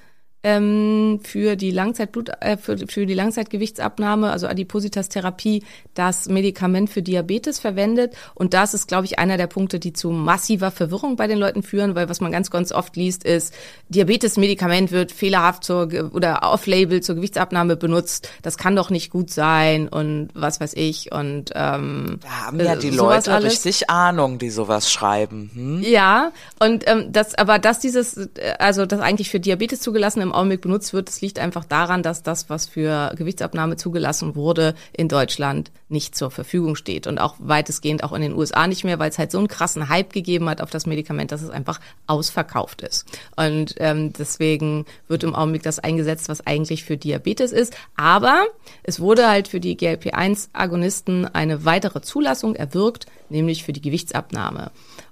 ähm, 0.45 1.21
für 1.25 1.57
die 1.57 1.71
Langzeitblut, 1.73 2.31
äh, 2.41 2.57
für, 2.57 2.79
für 2.87 3.07
die 3.07 3.15
Langzeitgewichtsabnahme, 3.15 4.31
also 4.31 4.47
Adipositas-Therapie, 4.47 5.65
das 5.95 6.29
Medikament 6.29 6.91
für 6.91 7.03
Diabetes 7.03 7.59
verwendet. 7.59 8.15
Und 8.35 8.55
das 8.55 8.73
ist, 8.73 8.87
glaube 8.87 9.07
ich, 9.07 9.19
einer 9.19 9.37
der 9.37 9.49
Punkte, 9.49 9.81
die 9.81 9.93
zu 9.93 10.11
massiver 10.11 10.71
Verwirrung 10.71 11.17
bei 11.17 11.27
den 11.27 11.39
Leuten 11.39 11.63
führen, 11.65 11.97
weil 11.97 12.09
was 12.09 12.21
man 12.21 12.31
ganz, 12.31 12.51
ganz 12.51 12.71
oft 12.71 12.95
liest, 12.97 13.25
ist, 13.25 13.53
Diabetes-Medikament 13.89 14.93
wird 14.93 15.11
fehlerhaft 15.11 15.65
zur 15.65 15.89
oder 16.13 16.41
off-label 16.43 17.03
zur 17.03 17.17
Gewichtsabnahme 17.17 17.77
benutzt. 17.77 18.31
Das 18.43 18.57
kann 18.57 18.77
doch 18.77 18.91
nicht 18.91 19.11
gut 19.11 19.31
sein 19.31 19.89
und 19.89 20.29
was 20.35 20.61
weiß 20.61 20.75
ich. 20.75 21.11
Und 21.11 21.51
ähm, 21.55 22.21
Da 22.23 22.47
haben 22.47 22.61
ja 22.61 22.77
die 22.77 22.91
Leute 22.91 23.43
richtig 23.43 23.91
Ahnung, 23.91 24.39
die 24.39 24.51
sowas 24.51 24.91
schreiben. 24.91 25.51
Hm? 25.55 25.83
Ja, 25.83 26.31
und 26.61 26.85
ähm, 26.87 27.07
das, 27.11 27.35
aber 27.35 27.59
dass 27.59 27.81
dieses, 27.81 28.17
äh, 28.17 28.29
also 28.61 28.87
das 28.87 29.01
eigentlich 29.01 29.31
für 29.31 29.41
Diabetes 29.41 29.81
zugelassene 29.81 30.28
im 30.29 30.35
Augenblick 30.35 30.61
benutzt 30.61 30.93
wird, 30.93 31.09
das 31.09 31.21
liegt 31.21 31.39
einfach 31.39 31.65
daran, 31.65 32.03
dass 32.03 32.23
das, 32.23 32.49
was 32.51 32.67
für 32.67 33.13
Gewichtsabnahme 33.17 33.77
zugelassen 33.77 34.37
wurde, 34.37 34.75
in 34.93 35.09
Deutschland 35.09 35.71
nicht 35.89 36.15
zur 36.15 36.31
Verfügung 36.31 36.77
steht 36.77 37.07
und 37.07 37.19
auch 37.19 37.37
weitestgehend 37.39 38.05
auch 38.05 38.13
in 38.13 38.23
den 38.23 38.35
USA 38.35 38.67
nicht 38.67 38.85
mehr, 38.85 38.99
weil 38.99 39.11
es 39.11 39.19
halt 39.19 39.33
so 39.33 39.39
einen 39.39 39.49
krassen 39.49 39.89
Hype 39.89 40.13
gegeben 40.13 40.49
hat 40.49 40.61
auf 40.61 40.71
das 40.71 40.87
Medikament, 40.87 41.33
dass 41.33 41.43
es 41.43 41.51
einfach 41.51 41.81
ausverkauft 42.07 42.83
ist. 42.83 43.07
Und 43.37 43.75
ähm, 43.79 44.13
deswegen 44.13 44.85
wird 45.09 45.25
im 45.25 45.35
Augenblick 45.35 45.63
das 45.63 45.79
eingesetzt, 45.79 46.29
was 46.29 46.47
eigentlich 46.47 46.85
für 46.85 46.97
Diabetes 46.97 47.53
ist. 47.53 47.75
Aber 47.97 48.47
es 48.83 49.01
wurde 49.01 49.29
halt 49.29 49.49
für 49.49 49.61
die 49.61 49.77
GLP-1-Agonisten 49.77 51.27
eine 51.27 51.65
weitere 51.65 52.03
Zulassung 52.03 52.55
erwirkt, 52.55 53.07
nämlich 53.31 53.65
für 53.65 53.73
die 53.73 53.83
Gewichtsabnahme. 53.83 54.71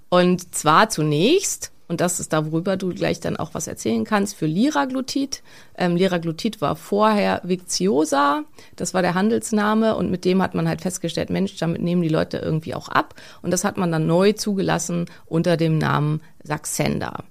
Und 0.08 0.54
zwar 0.54 0.88
zunächst 0.88 1.73
und 1.88 2.00
das 2.00 2.21
ist 2.21 2.33
da, 2.33 2.47
worüber 2.47 2.76
du 2.76 2.90
gleich 2.90 3.21
dann 3.21 3.37
auch 3.37 3.55
was 3.55 3.66
erzählen 3.66 4.05
kannst, 4.05 4.37
für 4.37 4.47
Liraglutid. 4.47 5.43
Ähm, 5.78 5.97
Liraglutid 5.97 6.61
war 6.61 6.76
vorher 6.76 7.40
Viciosa, 7.45 8.45
das 8.76 8.95
war 8.95 9.02
der 9.02 9.14
Handelsname 9.14 9.97
und 9.97 10.11
mit 10.11 10.25
dem 10.25 10.43
hat 10.43 10.55
man 10.55 10.69
halt 10.69 10.81
festgestellt, 10.81 11.31
Mensch, 11.31 11.57
damit 11.57 11.83
nehmen 11.83 12.02
die 12.02 12.09
Leute 12.09 12.38
irgendwie 12.38 12.75
auch 12.75 12.88
ab 12.88 13.14
und 13.43 13.50
das 13.50 13.64
hat 13.64 13.76
man 13.76 13.93
dann 13.93 14.07
neu 14.07 14.33
zugelassen 14.33 15.07
unter 15.26 15.57
dem 15.57 15.78
Namen 15.78 16.21
Saxenda. 16.43 17.25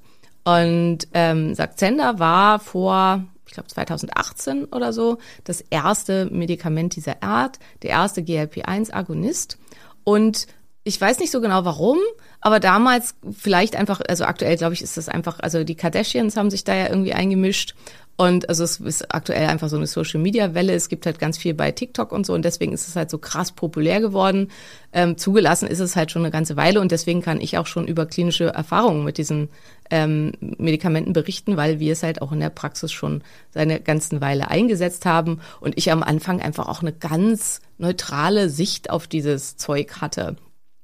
Und 0.44 1.08
ähm, 1.14 1.56
Saxenda 1.56 2.20
war 2.20 2.60
vor 2.60 3.24
ich 3.48 3.54
glaube 3.54 3.68
2018 3.68 4.66
oder 4.66 4.92
so, 4.92 5.18
das 5.44 5.62
erste 5.62 6.26
Medikament 6.26 6.96
dieser 6.96 7.22
Art, 7.24 7.60
der 7.84 7.92
erste 7.92 8.22
GLP-1-Agonist. 8.24 9.58
Und 10.04 10.48
ich 10.86 11.01
weiß 11.01 11.18
nicht 11.20 11.32
so 11.32 11.42
genau 11.42 11.65
warum, 11.65 11.98
aber 12.42 12.60
damals 12.60 13.15
vielleicht 13.36 13.75
einfach, 13.75 14.01
also 14.08 14.24
aktuell 14.24 14.56
glaube 14.56 14.75
ich, 14.75 14.84
ist 14.84 14.98
das 14.98 15.10
einfach, 15.10 15.39
also 15.39 15.63
die 15.63 15.75
Kardashians 15.75 16.38
haben 16.38 16.51
sich 16.51 16.63
da 16.63 16.75
ja 16.75 16.88
irgendwie 16.88 17.13
eingemischt 17.13 17.74
und 18.18 18.48
also 18.48 18.63
es 18.63 18.80
ist 18.80 19.13
aktuell 19.13 19.48
einfach 19.48 19.68
so 19.68 19.75
eine 19.75 19.88
Social 19.88 20.22
Media 20.22 20.54
Welle. 20.54 20.74
Es 20.74 20.88
gibt 20.88 21.06
halt 21.06 21.20
ganz 21.20 21.38
viel 21.38 21.54
bei 21.54 21.72
TikTok 21.72 22.12
und 22.12 22.25
so 22.25 22.34
und 22.34 22.46
deswegen 22.46 22.72
ist 22.72 22.88
es 22.88 22.96
halt 22.96 23.10
so 23.10 23.18
krass 23.18 23.51
populär 23.51 24.00
geworden. 24.00 24.51
Ähm, 24.94 25.18
zugelassen 25.18 25.68
ist 25.68 25.80
es 25.80 25.96
halt 25.96 26.12
schon 26.12 26.22
eine 26.22 26.32
ganze 26.32 26.56
Weile 26.56 26.80
und 26.80 26.92
deswegen 26.92 27.22
kann 27.22 27.42
ich 27.42 27.58
auch 27.58 27.65
schon 27.68 27.88
über 27.88 28.06
klinische 28.06 28.46
Erfahrungen 28.46 29.04
mit 29.04 29.18
diesen 29.18 29.50
ähm, 29.89 30.34
Medikamenten 30.39 31.13
berichten, 31.13 31.58
weil 31.58 31.80
wir 31.80 31.94
es 31.94 32.04
halt 32.04 32.22
auch 32.22 32.32
in 32.32 32.39
der 32.39 32.51
Praxis 32.51 32.92
schon 32.92 33.24
seine 33.50 33.82
ganzen 33.82 34.22
Weile 34.22 34.50
eingesetzt 34.50 35.06
haben 35.06 35.42
und 35.60 35.77
ich 35.77 35.92
am 35.92 36.04
Anfang 36.04 36.42
einfach 36.42 36.70
auch 36.70 36.82
eine 36.82 36.94
ganz 36.94 37.60
neutrale 37.80 38.50
Sicht 38.50 38.92
auf 38.92 39.08
dieses 39.08 39.58
Zeug 39.58 40.00
hatte. 40.00 40.38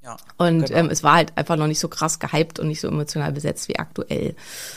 Ja, 0.04 0.18
Und 0.38 0.68
genau. 0.68 0.80
ähm, 0.80 0.90
es 0.90 1.04
war 1.04 1.14
halt 1.14 1.38
einfach 1.38 1.58
noch 1.58 1.68
nicht 1.68 1.80
so 1.80 1.88
krass 1.88 2.20
gehypt 2.20 2.60
und 2.60 2.68
nicht 2.68 2.82
so 2.82 2.88
emotional 2.88 3.32
besetzt 3.32 3.68
wie 3.70 3.78
aktuell. 3.78 4.36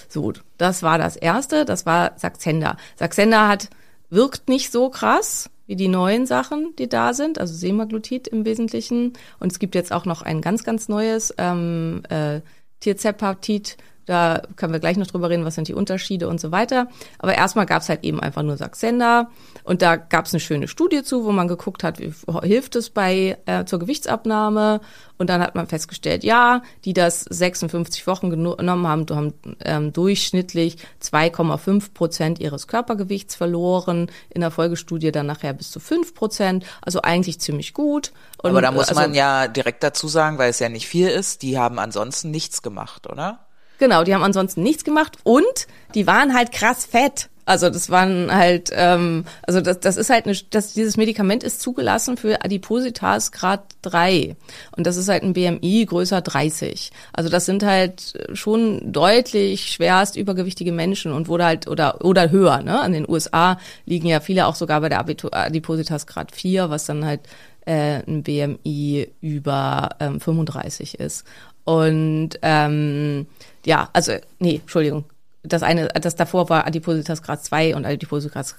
So, 0.09 0.33
das 0.59 0.83
war 0.83 0.99
das 0.99 1.17
erste, 1.17 1.65
das 1.65 1.87
war 1.87 2.13
Saxenda. 2.17 2.77
Saxenda 2.97 3.49
hat, 3.49 3.71
wirkt 4.11 4.49
nicht 4.49 4.71
so 4.71 4.91
krass 4.91 5.49
wie 5.67 5.77
die 5.77 5.89
neuen 5.89 6.27
Sachen, 6.27 6.75
die 6.79 6.91
da 6.91 7.15
sind, 7.15 7.39
also 7.39 7.55
Semaglutid 7.55 8.29
im 8.29 8.45
Wesentlichen. 8.45 9.15
Und 9.41 9.51
es 9.51 9.59
gibt 9.59 9.75
jetzt 9.75 9.93
auch 9.93 10.05
noch 10.05 10.21
ein 10.21 10.43
ganz, 10.43 10.63
ganz 10.63 10.89
neues 10.89 11.35
ähm, 11.39 12.03
äh, 12.11 12.41
Tirzepatid, 12.81 13.79
da 14.07 14.43
können 14.57 14.73
wir 14.73 14.81
gleich 14.81 14.97
noch 14.97 15.07
drüber 15.07 15.31
reden, 15.31 15.45
was 15.45 15.55
sind 15.55 15.69
die 15.69 15.75
Unterschiede 15.75 16.29
und 16.29 16.41
so 16.41 16.53
weiter. 16.53 16.89
Aber 17.19 17.35
erstmal 17.35 17.67
gab 17.67 17.83
es 17.83 17.89
halt 17.89 18.05
eben 18.05 18.21
einfach 18.21 18.43
nur 18.43 18.57
Saxenda 18.57 19.31
und 19.63 19.83
da 19.83 19.97
gab 19.97 20.27
es 20.27 20.33
eine 20.33 20.41
schöne 20.41 20.69
Studie 20.69 21.03
zu, 21.03 21.25
wo 21.25 21.33
man 21.33 21.49
geguckt 21.49 21.85
hat, 21.85 21.99
wie 21.99 22.13
hilft 22.43 22.77
es 22.77 22.91
bei 22.91 23.39
äh, 23.47 23.65
zur 23.65 23.79
Gewichtsabnahme 23.79 24.81
und 25.17 25.31
dann 25.31 25.41
hat 25.41 25.55
man 25.55 25.67
festgestellt, 25.67 26.25
ja, 26.25 26.63
die 26.85 26.93
das 26.93 27.23
56 27.23 28.07
Wochen 28.07 28.31
genommen 28.31 28.87
haben, 28.87 29.07
haben 29.11 29.35
ähm, 29.65 29.93
durchschnittlich 29.93 30.77
2,5 31.03 31.95
Prozent 31.95 32.41
ihres 32.41 32.67
Körpergewichts 32.67 33.37
verloren. 33.37 34.11
In 34.31 34.41
der 34.41 34.51
Folgestudie 34.51 35.13
dann 35.13 35.27
nachher 35.27 35.53
bis 35.53 35.71
zu 35.71 35.79
5 35.79 36.15
Prozent. 36.15 36.67
Also 36.83 37.03
eigentlich 37.03 37.41
ziemlich 37.41 37.75
gut. 37.75 38.13
Und, 38.43 38.51
Aber 38.51 38.63
da 38.63 38.73
muss 38.73 38.89
also, 38.89 39.01
man 39.01 39.15
ja 39.15 39.47
direkt 39.47 39.85
dazu 39.85 40.09
sagen, 40.09 40.39
weil 40.39 40.51
es 40.51 40.59
ja 40.59 40.69
nicht 40.69 40.89
viel 40.89 41.09
ist, 41.09 41.43
die 41.43 41.59
haben 41.59 41.79
ansonsten 41.79 42.31
nichts 42.31 42.63
gemacht, 42.63 43.09
oder? 43.09 43.39
Genau, 43.85 44.03
die 44.03 44.15
haben 44.15 44.23
ansonsten 44.23 44.63
nichts 44.63 44.83
gemacht 44.83 45.19
und 45.25 45.67
die 45.95 46.07
waren 46.07 46.33
halt 46.33 46.53
krass 46.53 46.87
fett. 46.87 47.29
Also 47.45 47.69
das 47.69 47.91
waren 47.91 48.35
halt, 48.35 48.71
ähm, 48.73 49.27
also 49.43 49.61
das, 49.61 49.79
das 49.79 49.99
ist 49.99 50.09
halt, 50.09 50.25
eine, 50.25 50.35
das, 50.49 50.73
dieses 50.73 50.97
Medikament 50.97 51.45
ist 51.45 51.61
zugelassen 51.61 52.17
für 52.17 52.43
Adipositas 52.43 53.31
Grad 53.31 53.61
3 53.83 54.37
und 54.75 54.87
das 54.87 54.97
ist 54.97 55.11
halt 55.11 55.23
ein 55.23 55.35
BMI 55.35 55.85
größer 55.85 56.23
30. 56.23 56.93
Also 57.13 57.29
das 57.29 57.45
sind 57.45 57.63
halt 57.63 58.15
schon 58.33 58.91
deutlich 58.91 59.73
schwerst 59.73 60.17
übergewichtige 60.17 60.73
Menschen 60.73 61.13
und 61.13 61.29
wurde 61.29 61.45
halt, 61.45 61.69
oder, 61.69 62.03
oder 62.03 62.31
höher, 62.31 62.63
ne? 62.63 62.81
An 62.81 62.93
den 62.93 63.07
USA 63.07 63.59
liegen 63.85 64.09
ja 64.09 64.21
viele 64.21 64.47
auch 64.47 64.55
sogar 64.55 64.81
bei 64.81 64.89
der 64.89 65.05
Adipositas 65.33 66.07
Grad 66.07 66.35
4, 66.35 66.71
was 66.71 66.87
dann 66.87 67.05
halt 67.05 67.21
äh, 67.67 68.03
ein 68.07 68.23
BMI 68.23 69.09
über 69.21 69.91
ähm, 70.01 70.21
35 70.21 71.01
ist. 71.01 71.25
Und 71.65 72.31
ähm, 72.43 73.27
ja, 73.65 73.89
also, 73.93 74.13
nee, 74.39 74.57
Entschuldigung. 74.57 75.05
Das 75.47 75.63
eine, 75.63 75.89
das 75.89 76.17
davor 76.17 76.49
war 76.49 76.67
Adipositas 76.67 77.21
Grad 77.21 77.45
2 77.45 77.77
und 77.77 77.85
Adipositas, 77.85 78.57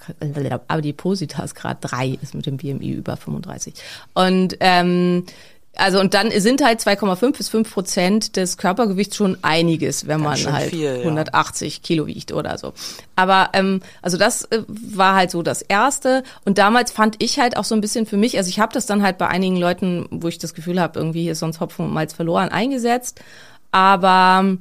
Adipositas 0.68 1.56
Grad 1.56 1.78
3 1.82 2.20
ist 2.22 2.36
mit 2.36 2.46
dem 2.46 2.58
BMI 2.58 2.92
über 2.92 3.18
35. 3.18 3.74
Und 4.14 4.56
ähm, 4.60 5.26
also 5.78 6.00
und 6.00 6.14
dann 6.14 6.32
sind 6.32 6.64
halt 6.64 6.80
2,5 6.80 7.38
bis 7.38 7.50
5 7.50 7.74
Prozent 7.74 8.36
des 8.36 8.58
Körpergewichts 8.58 9.16
schon 9.16 9.38
einiges, 9.42 10.08
wenn 10.08 10.22
man 10.22 10.38
halt 10.52 10.70
viel, 10.70 10.82
ja. 10.82 10.94
180 11.00 11.82
Kilo 11.82 12.08
wiegt 12.08 12.32
oder 12.32 12.58
so. 12.58 12.74
Aber 13.16 13.50
ähm, 13.54 13.82
also 14.02 14.18
das 14.18 14.46
äh, 14.46 14.64
war 14.68 15.16
halt 15.16 15.32
so 15.32 15.42
das 15.42 15.62
Erste. 15.62 16.24
Und 16.46 16.58
damals 16.58 16.92
fand 16.92 17.22
ich 17.22 17.40
halt 17.40 17.58
auch 17.58 17.64
so 17.64 17.76
ein 17.76 17.82
bisschen 17.82 18.06
für 18.06 18.18
mich, 18.18 18.38
also 18.38 18.50
ich 18.50 18.60
habe 18.60 18.74
das 18.74 18.86
dann 18.86 19.04
halt 19.04 19.18
bei 19.18 19.28
einigen 19.28 19.58
Leuten, 19.58 20.08
wo 20.12 20.28
ich 20.28 20.38
das 20.38 20.54
Gefühl 20.54 20.80
habe, 20.80 21.00
irgendwie 21.00 21.30
ist 21.30 21.40
sonst 21.40 21.60
Hopfen 21.60 21.86
und 21.86 21.94
Malz 21.94 22.14
verloren, 22.14 22.50
eingesetzt. 22.50 23.22
Aber 23.72 24.58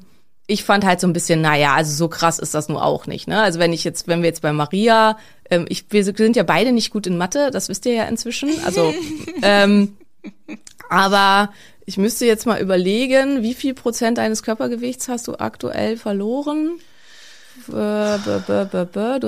ich 0.46 0.64
fand 0.64 0.84
halt 0.84 1.00
so 1.00 1.06
ein 1.06 1.12
bisschen, 1.12 1.40
naja, 1.40 1.74
also 1.74 1.94
so 1.94 2.08
krass 2.08 2.38
ist 2.38 2.54
das 2.54 2.68
nur 2.68 2.84
auch 2.84 3.06
nicht. 3.06 3.28
Ne? 3.28 3.40
Also 3.40 3.58
wenn 3.58 3.72
ich 3.72 3.84
jetzt, 3.84 4.08
wenn 4.08 4.22
wir 4.22 4.28
jetzt 4.28 4.42
bei 4.42 4.52
Maria, 4.52 5.16
ähm, 5.50 5.66
ich, 5.68 5.86
wir 5.90 6.04
sind 6.04 6.36
ja 6.36 6.42
beide 6.42 6.72
nicht 6.72 6.90
gut 6.90 7.06
in 7.06 7.16
Mathe, 7.16 7.50
das 7.50 7.68
wisst 7.68 7.86
ihr 7.86 7.94
ja 7.94 8.04
inzwischen. 8.04 8.50
Also 8.64 8.92
ähm, 9.42 9.96
aber 10.94 11.52
ich 11.86 11.98
müsste 11.98 12.26
jetzt 12.26 12.46
mal 12.46 12.60
überlegen, 12.60 13.42
wie 13.42 13.54
viel 13.54 13.74
Prozent 13.74 14.18
deines 14.18 14.42
Körpergewichts 14.42 15.08
hast 15.08 15.28
du 15.28 15.34
aktuell 15.38 15.96
verloren? 15.96 16.78
Du 17.68 17.74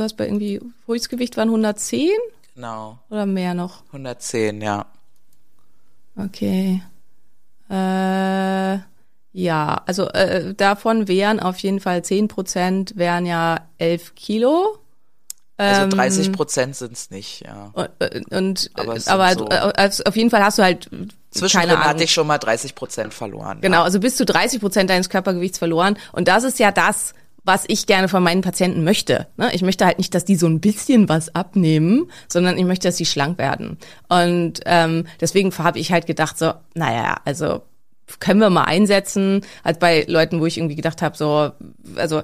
hast 0.01 0.17
bei 0.17 0.27
irgendwie, 0.27 0.61
Höchstgewicht 0.87 1.37
waren 1.37 1.49
110 1.49 2.11
Genau. 2.55 2.99
oder 3.11 3.27
mehr 3.27 3.55
noch? 3.55 3.85
110, 3.87 4.63
ja. 4.63 4.87
Okay. 6.17 6.83
Äh, 7.71 8.79
ja, 9.33 9.83
also 9.87 10.09
äh, 10.09 10.55
davon 10.55 11.09
wären 11.09 11.41
auf 11.41 11.59
jeden 11.59 11.81
Fall 11.81 12.03
10 12.03 12.29
Prozent 12.29 12.97
wären 12.97 13.27
ja 13.27 13.69
11 13.79 14.15
Kilo. 14.15 14.79
Also 15.59 15.83
Ähm, 15.83 15.91
30 15.91 16.33
Prozent 16.33 16.77
sind's 16.77 17.11
nicht, 17.11 17.41
ja. 17.41 17.71
Und, 17.73 17.89
äh, 18.01 18.21
und 18.37 18.71
Aber 18.75 18.83
aber, 18.85 18.97
es 18.97 19.05
sind 19.05 19.13
aber 19.15 19.33
so- 19.33 19.49
äh, 19.49 19.73
also 19.77 20.05
auf 20.05 20.17
jeden 20.17 20.31
Fall 20.31 20.43
hast 20.45 20.59
du 20.59 20.63
halt 20.63 20.91
Zwischendrin 21.31 21.79
hatte 21.79 22.05
ich 22.05 22.13
schon 22.13 22.27
mal 22.27 22.39
30 22.39 22.75
Prozent 22.75 23.13
verloren. 23.15 23.59
Genau, 23.61 23.79
Ja. 23.79 23.83
also 23.85 24.01
bis 24.01 24.17
zu 24.17 24.25
30 24.25 24.61
Prozent 24.61 24.89
deines 24.91 25.09
Körpergewichts 25.11 25.59
verloren. 25.59 25.99
Und 26.13 26.29
das 26.29 26.45
ist 26.45 26.59
ja 26.59 26.73
das, 26.73 27.13
was 27.45 27.65
ich 27.69 27.87
gerne 27.87 28.09
von 28.09 28.23
meinen 28.23 28.41
Patienten 28.43 28.85
möchte. 28.85 29.27
Ne? 29.37 29.51
Ich 29.55 29.63
möchte 29.63 29.85
halt 29.87 29.99
nicht, 29.99 30.15
dass 30.15 30.25
die 30.25 30.37
so 30.37 30.47
ein 30.47 30.61
bisschen 30.61 31.09
was 31.09 31.35
abnehmen, 31.35 32.11
sondern 32.29 32.59
ich 32.59 32.65
möchte, 32.65 32.89
dass 32.89 32.97
sie 32.97 33.07
schlank 33.07 33.39
werden. 33.39 33.79
Und 34.09 34.61
ähm, 34.67 35.07
deswegen 35.21 35.57
habe 35.59 35.79
ich 35.79 35.93
halt 35.93 36.07
gedacht, 36.07 36.39
so, 36.39 36.55
naja, 36.75 37.17
also 37.25 37.63
können 38.21 38.41
wir 38.41 38.51
mal 38.51 38.65
einsetzen, 38.65 39.43
als 39.63 39.79
bei 39.79 40.05
Leuten, 40.09 40.41
wo 40.41 40.47
ich 40.47 40.59
irgendwie 40.59 40.77
gedacht 40.77 41.03
habe, 41.03 41.17
so, 41.17 41.51
also 41.97 42.23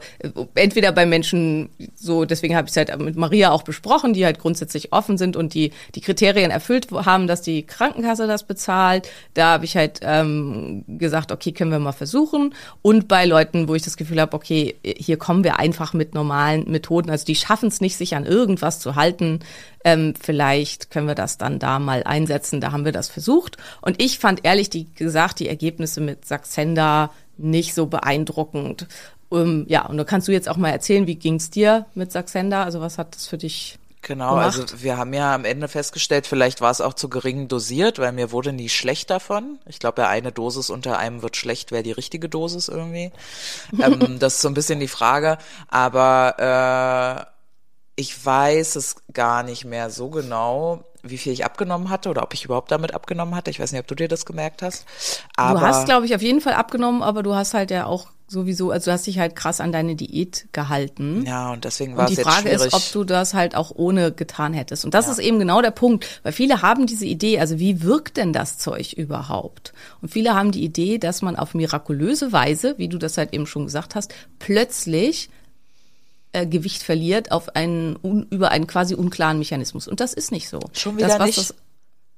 entweder 0.54 0.92
bei 0.92 1.06
Menschen 1.06 1.70
so, 1.94 2.24
deswegen 2.24 2.56
habe 2.56 2.66
ich 2.66 2.70
es 2.70 2.76
halt 2.76 2.96
mit 3.00 3.16
Maria 3.16 3.50
auch 3.50 3.62
besprochen, 3.62 4.12
die 4.12 4.24
halt 4.24 4.38
grundsätzlich 4.38 4.92
offen 4.92 5.18
sind 5.18 5.36
und 5.36 5.54
die 5.54 5.72
die 5.94 6.00
Kriterien 6.00 6.50
erfüllt 6.50 6.88
haben, 6.92 7.26
dass 7.26 7.42
die 7.42 7.64
Krankenkasse 7.64 8.26
das 8.26 8.44
bezahlt. 8.44 9.08
Da 9.34 9.52
habe 9.52 9.64
ich 9.64 9.76
halt 9.76 10.00
ähm, 10.02 10.84
gesagt, 10.86 11.32
okay, 11.32 11.52
können 11.52 11.72
wir 11.72 11.78
mal 11.78 11.92
versuchen. 11.92 12.54
Und 12.80 13.08
bei 13.08 13.24
Leuten, 13.24 13.68
wo 13.68 13.74
ich 13.74 13.82
das 13.82 13.96
Gefühl 13.96 14.20
habe, 14.20 14.36
okay, 14.36 14.76
hier 14.84 15.16
kommen 15.16 15.44
wir 15.44 15.58
einfach 15.58 15.94
mit 15.94 16.14
normalen 16.14 16.70
Methoden, 16.70 17.10
also 17.10 17.24
die 17.24 17.34
schaffen 17.34 17.68
es 17.68 17.80
nicht, 17.80 17.96
sich 17.96 18.14
an 18.14 18.24
irgendwas 18.24 18.78
zu 18.78 18.94
halten, 18.94 19.40
ähm, 19.84 20.14
vielleicht 20.20 20.90
können 20.90 21.08
wir 21.08 21.14
das 21.14 21.38
dann 21.38 21.58
da 21.58 21.78
mal 21.78 22.02
einsetzen. 22.04 22.60
Da 22.60 22.72
haben 22.72 22.84
wir 22.84 22.92
das 22.92 23.08
versucht. 23.08 23.56
Und 23.80 24.02
ich 24.02 24.18
fand 24.18 24.44
ehrlich 24.44 24.70
die, 24.70 24.92
gesagt 24.94 25.40
die 25.40 25.48
Ergebnisse 25.48 26.00
mit 26.00 26.24
Saxenda 26.26 27.10
nicht 27.36 27.74
so 27.74 27.86
beeindruckend. 27.86 28.86
Um, 29.28 29.40
ähm, 29.40 29.66
ja, 29.68 29.86
und 29.86 29.96
da 29.96 30.04
kannst 30.04 30.28
du 30.28 30.32
jetzt 30.32 30.48
auch 30.48 30.58
mal 30.58 30.70
erzählen, 30.70 31.06
wie 31.06 31.14
ging's 31.16 31.50
dir 31.50 31.86
mit 31.94 32.12
Saxenda? 32.12 32.64
Also 32.64 32.80
was 32.80 32.98
hat 32.98 33.14
das 33.14 33.26
für 33.26 33.38
dich 33.38 33.78
Genau, 34.02 34.30
gemacht? 34.30 34.58
also 34.58 34.82
wir 34.82 34.96
haben 34.96 35.14
ja 35.14 35.32
am 35.32 35.44
Ende 35.44 35.68
festgestellt, 35.68 36.26
vielleicht 36.26 36.60
war 36.60 36.72
es 36.72 36.80
auch 36.80 36.94
zu 36.94 37.08
gering 37.08 37.46
dosiert, 37.46 38.00
weil 38.00 38.10
mir 38.10 38.32
wurde 38.32 38.52
nie 38.52 38.68
schlecht 38.68 39.10
davon. 39.10 39.60
Ich 39.66 39.78
glaube, 39.78 40.02
ja, 40.02 40.08
eine 40.08 40.32
Dosis 40.32 40.70
unter 40.70 40.98
einem 40.98 41.22
wird 41.22 41.36
schlecht, 41.36 41.70
wäre 41.70 41.84
die 41.84 41.92
richtige 41.92 42.28
Dosis 42.28 42.66
irgendwie. 42.66 43.12
ähm, 43.80 44.18
das 44.18 44.34
ist 44.34 44.40
so 44.42 44.48
ein 44.48 44.54
bisschen 44.54 44.80
die 44.80 44.88
Frage. 44.88 45.38
Aber 45.68 47.28
äh, 47.30 47.31
ich 47.96 48.24
weiß 48.24 48.76
es 48.76 48.96
gar 49.12 49.42
nicht 49.42 49.64
mehr 49.64 49.90
so 49.90 50.08
genau, 50.08 50.84
wie 51.02 51.18
viel 51.18 51.32
ich 51.32 51.44
abgenommen 51.44 51.90
hatte 51.90 52.08
oder 52.08 52.22
ob 52.22 52.32
ich 52.32 52.44
überhaupt 52.44 52.70
damit 52.70 52.94
abgenommen 52.94 53.34
hatte. 53.34 53.50
Ich 53.50 53.60
weiß 53.60 53.72
nicht, 53.72 53.80
ob 53.80 53.86
du 53.88 53.94
dir 53.94 54.08
das 54.08 54.24
gemerkt 54.24 54.62
hast. 54.62 54.86
Aber 55.36 55.60
du 55.60 55.66
hast, 55.66 55.84
glaube 55.86 56.06
ich, 56.06 56.14
auf 56.14 56.22
jeden 56.22 56.40
Fall 56.40 56.54
abgenommen, 56.54 57.02
aber 57.02 57.22
du 57.22 57.34
hast 57.34 57.54
halt 57.54 57.70
ja 57.70 57.86
auch 57.86 58.08
sowieso, 58.28 58.70
also 58.70 58.86
du 58.86 58.92
hast 58.92 59.06
dich 59.06 59.18
halt 59.18 59.36
krass 59.36 59.60
an 59.60 59.72
deine 59.72 59.94
Diät 59.94 60.46
gehalten. 60.52 61.24
ja, 61.26 61.52
und 61.52 61.64
deswegen 61.66 61.96
war 61.96 62.06
Und 62.06 62.12
es 62.12 62.16
die 62.16 62.22
jetzt 62.22 62.28
Frage 62.30 62.48
schwierig. 62.48 62.66
ist, 62.68 62.72
ob 62.72 62.92
du 62.92 63.04
das 63.04 63.34
halt 63.34 63.54
auch 63.54 63.72
ohne 63.74 64.10
getan 64.10 64.54
hättest. 64.54 64.86
Und 64.86 64.94
das 64.94 65.08
ist 65.08 65.18
eben 65.18 65.38
genau 65.38 65.60
der 65.60 65.70
Punkt, 65.70 66.06
weil 66.22 66.32
viele 66.32 66.62
haben 66.62 66.86
diese 66.86 67.04
Idee, 67.04 67.40
also 67.40 67.58
wie 67.58 67.82
wirkt 67.82 68.16
denn 68.16 68.32
das 68.32 68.56
Zeug 68.56 68.94
überhaupt? 68.94 69.74
Und 70.00 70.10
viele 70.10 70.34
haben 70.34 70.50
die 70.50 70.64
Idee, 70.64 70.96
dass 70.98 71.20
man 71.20 71.36
auf 71.36 71.52
mirakulöse 71.52 72.32
Weise, 72.32 72.74
wie 72.78 72.88
du 72.88 72.96
das 72.96 73.18
halt 73.18 73.34
eben 73.34 73.46
schon 73.46 73.66
gesagt 73.66 73.94
hast, 73.96 74.14
plötzlich 74.38 75.28
äh, 76.32 76.46
Gewicht 76.46 76.82
verliert 76.82 77.32
auf 77.32 77.54
einen 77.56 77.98
un, 78.02 78.26
über 78.30 78.50
einen 78.50 78.66
quasi 78.66 78.94
unklaren 78.94 79.38
Mechanismus. 79.38 79.88
Und 79.88 80.00
das 80.00 80.12
ist 80.12 80.32
nicht 80.32 80.48
so. 80.48 80.60
Schon 80.72 80.96
wieder 80.96 81.08
das, 81.08 81.18
was 81.18 81.26
nicht? 81.26 81.38
Das, 81.38 81.54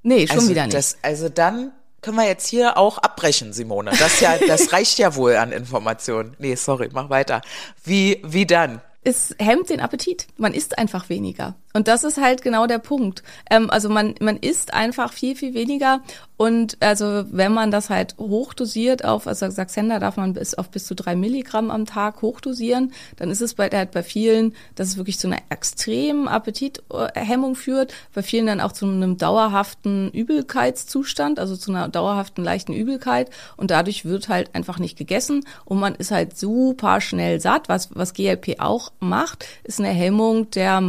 nee, 0.03 0.27
schon 0.27 0.37
also 0.39 0.49
wieder 0.51 0.65
nicht. 0.65 0.77
Das, 0.77 0.99
also 1.03 1.29
dann 1.29 1.73
können 2.01 2.17
wir 2.17 2.27
jetzt 2.27 2.47
hier 2.47 2.77
auch 2.77 2.99
abbrechen, 2.99 3.53
Simone. 3.53 3.91
Das 3.99 4.21
ja, 4.21 4.37
das 4.47 4.73
reicht 4.73 4.99
ja 4.99 5.15
wohl 5.17 5.37
an 5.37 5.53
Informationen. 5.53 6.37
Nee, 6.39 6.55
sorry, 6.55 6.91
mach 6.93 7.09
weiter. 7.11 7.41
Wie, 7.83 8.21
wie 8.25 8.47
dann? 8.47 8.81
es 9.05 9.35
hemmt 9.39 9.69
den 9.69 9.81
Appetit. 9.81 10.27
Man 10.37 10.55
isst 10.55 10.79
einfach 10.79 11.09
weniger. 11.09 11.55
Und 11.77 11.89
das 11.89 12.05
ist 12.05 12.21
halt 12.21 12.43
genau 12.43 12.69
der 12.69 12.79
Punkt. 12.79 13.25
Ähm, 13.51 13.69
also 13.69 13.89
man, 13.89 14.15
man 14.21 14.37
isst 14.37 14.73
einfach 14.73 15.13
viel, 15.13 15.35
viel 15.35 15.55
weniger. 15.55 16.01
Und 16.37 16.77
also 16.81 17.25
wenn 17.31 17.53
man 17.53 17.71
das 17.71 17.91
halt 17.91 18.17
hochdosiert 18.19 19.05
auf, 19.05 19.27
also 19.27 19.51
Saxenda 19.51 19.99
darf 19.99 20.17
man 20.17 20.35
bis 20.35 20.55
auf 20.55 20.69
bis 20.69 20.87
zu 20.87 20.95
drei 20.95 21.15
Milligramm 21.15 21.71
am 21.71 21.85
Tag 21.87 22.23
hochdosieren, 22.23 22.93
dann 23.17 23.31
ist 23.31 23.41
es 23.41 23.55
bei, 23.55 23.69
halt 23.69 23.93
bei 23.93 24.03
vielen, 24.03 24.55
dass 24.75 24.89
es 24.89 24.97
wirklich 24.97 25.19
zu 25.19 25.29
einer 25.29 25.39
extremen 25.51 26.27
Appetithemmung 26.29 27.55
führt, 27.55 27.93
bei 28.15 28.23
vielen 28.23 28.47
dann 28.47 28.61
auch 28.61 28.73
zu 28.73 28.87
einem 28.87 29.17
dauerhaften 29.17 30.11
Übelkeitszustand, 30.11 31.39
also 31.39 31.57
zu 31.57 31.73
einer 31.73 31.89
dauerhaften 31.89 32.45
leichten 32.45 32.73
Übelkeit. 32.73 33.31
Und 33.57 33.71
dadurch 33.71 34.05
wird 34.05 34.29
halt 34.29 34.55
einfach 34.55 34.79
nicht 34.79 34.97
gegessen 34.99 35.45
und 35.65 35.79
man 35.79 35.95
ist 35.95 36.11
halt 36.11 36.37
super 36.37 37.01
schnell 37.01 37.41
satt. 37.41 37.69
Was, 37.69 37.91
was 37.95 38.13
GLP 38.13 38.61
auch 38.61 38.93
macht, 38.99 39.45
ist 39.65 39.81
eine 39.81 39.91
Hemmung 39.91 40.51
der 40.51 40.81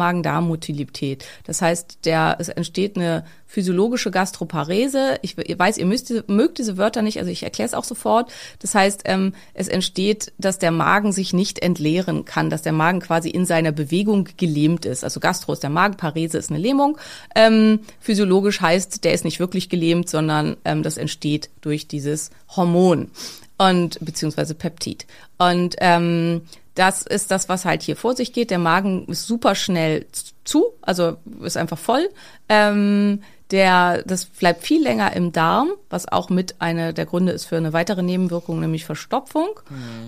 Magen-Darm-Motilität. 0.75 1.25
Das 1.45 1.61
heißt, 1.61 1.99
der, 2.05 2.37
es 2.39 2.49
entsteht 2.49 2.97
eine 2.97 3.25
physiologische 3.47 4.11
Gastroparese. 4.11 5.17
Ich, 5.21 5.37
ich 5.37 5.57
weiß, 5.57 5.77
ihr 5.77 5.85
müsst, 5.85 6.11
mögt 6.27 6.57
diese 6.57 6.77
Wörter 6.77 7.01
nicht, 7.01 7.19
also 7.19 7.31
ich 7.31 7.43
erkläre 7.43 7.67
es 7.67 7.73
auch 7.73 7.83
sofort. 7.83 8.31
Das 8.59 8.75
heißt, 8.75 9.03
ähm, 9.05 9.33
es 9.53 9.67
entsteht, 9.67 10.33
dass 10.37 10.59
der 10.59 10.71
Magen 10.71 11.11
sich 11.11 11.33
nicht 11.33 11.59
entleeren 11.59 12.25
kann, 12.25 12.49
dass 12.49 12.63
der 12.63 12.73
Magen 12.73 12.99
quasi 12.99 13.29
in 13.29 13.45
seiner 13.45 13.71
Bewegung 13.71 14.27
gelähmt 14.37 14.85
ist. 14.85 15.03
Also 15.03 15.19
Gastro 15.19 15.53
ist 15.53 15.63
der 15.63 15.69
Magen, 15.69 15.95
Parese 15.95 16.37
ist 16.37 16.49
eine 16.49 16.59
Lähmung. 16.59 16.97
Ähm, 17.35 17.79
physiologisch 17.99 18.61
heißt, 18.61 19.03
der 19.03 19.13
ist 19.13 19.25
nicht 19.25 19.39
wirklich 19.39 19.69
gelähmt, 19.69 20.09
sondern 20.09 20.57
ähm, 20.65 20.83
das 20.83 20.97
entsteht 20.97 21.49
durch 21.61 21.87
dieses 21.87 22.31
Hormon 22.55 23.09
und 23.57 23.97
beziehungsweise 24.01 24.53
Peptid. 24.53 25.05
Und 25.37 25.75
ähm, 25.79 26.41
das 26.75 27.01
ist 27.03 27.31
das, 27.31 27.49
was 27.49 27.65
halt 27.65 27.81
hier 27.81 27.95
vor 27.95 28.15
sich 28.15 28.33
geht. 28.33 28.51
Der 28.51 28.59
Magen 28.59 29.05
ist 29.07 29.25
super 29.25 29.55
schnell 29.55 30.05
zu, 30.43 30.65
also 30.81 31.17
ist 31.41 31.57
einfach 31.57 31.79
voll. 31.79 32.09
Ähm, 32.49 33.21
der, 33.51 34.03
das 34.03 34.25
bleibt 34.25 34.63
viel 34.63 34.83
länger 34.83 35.13
im 35.13 35.31
Darm, 35.31 35.69
was 35.89 36.07
auch 36.07 36.29
mit 36.29 36.55
einer 36.59 36.93
der 36.93 37.05
Gründe 37.05 37.31
ist 37.31 37.45
für 37.45 37.57
eine 37.57 37.73
weitere 37.73 38.03
Nebenwirkung, 38.03 38.59
nämlich 38.59 38.85
Verstopfung. 38.85 39.47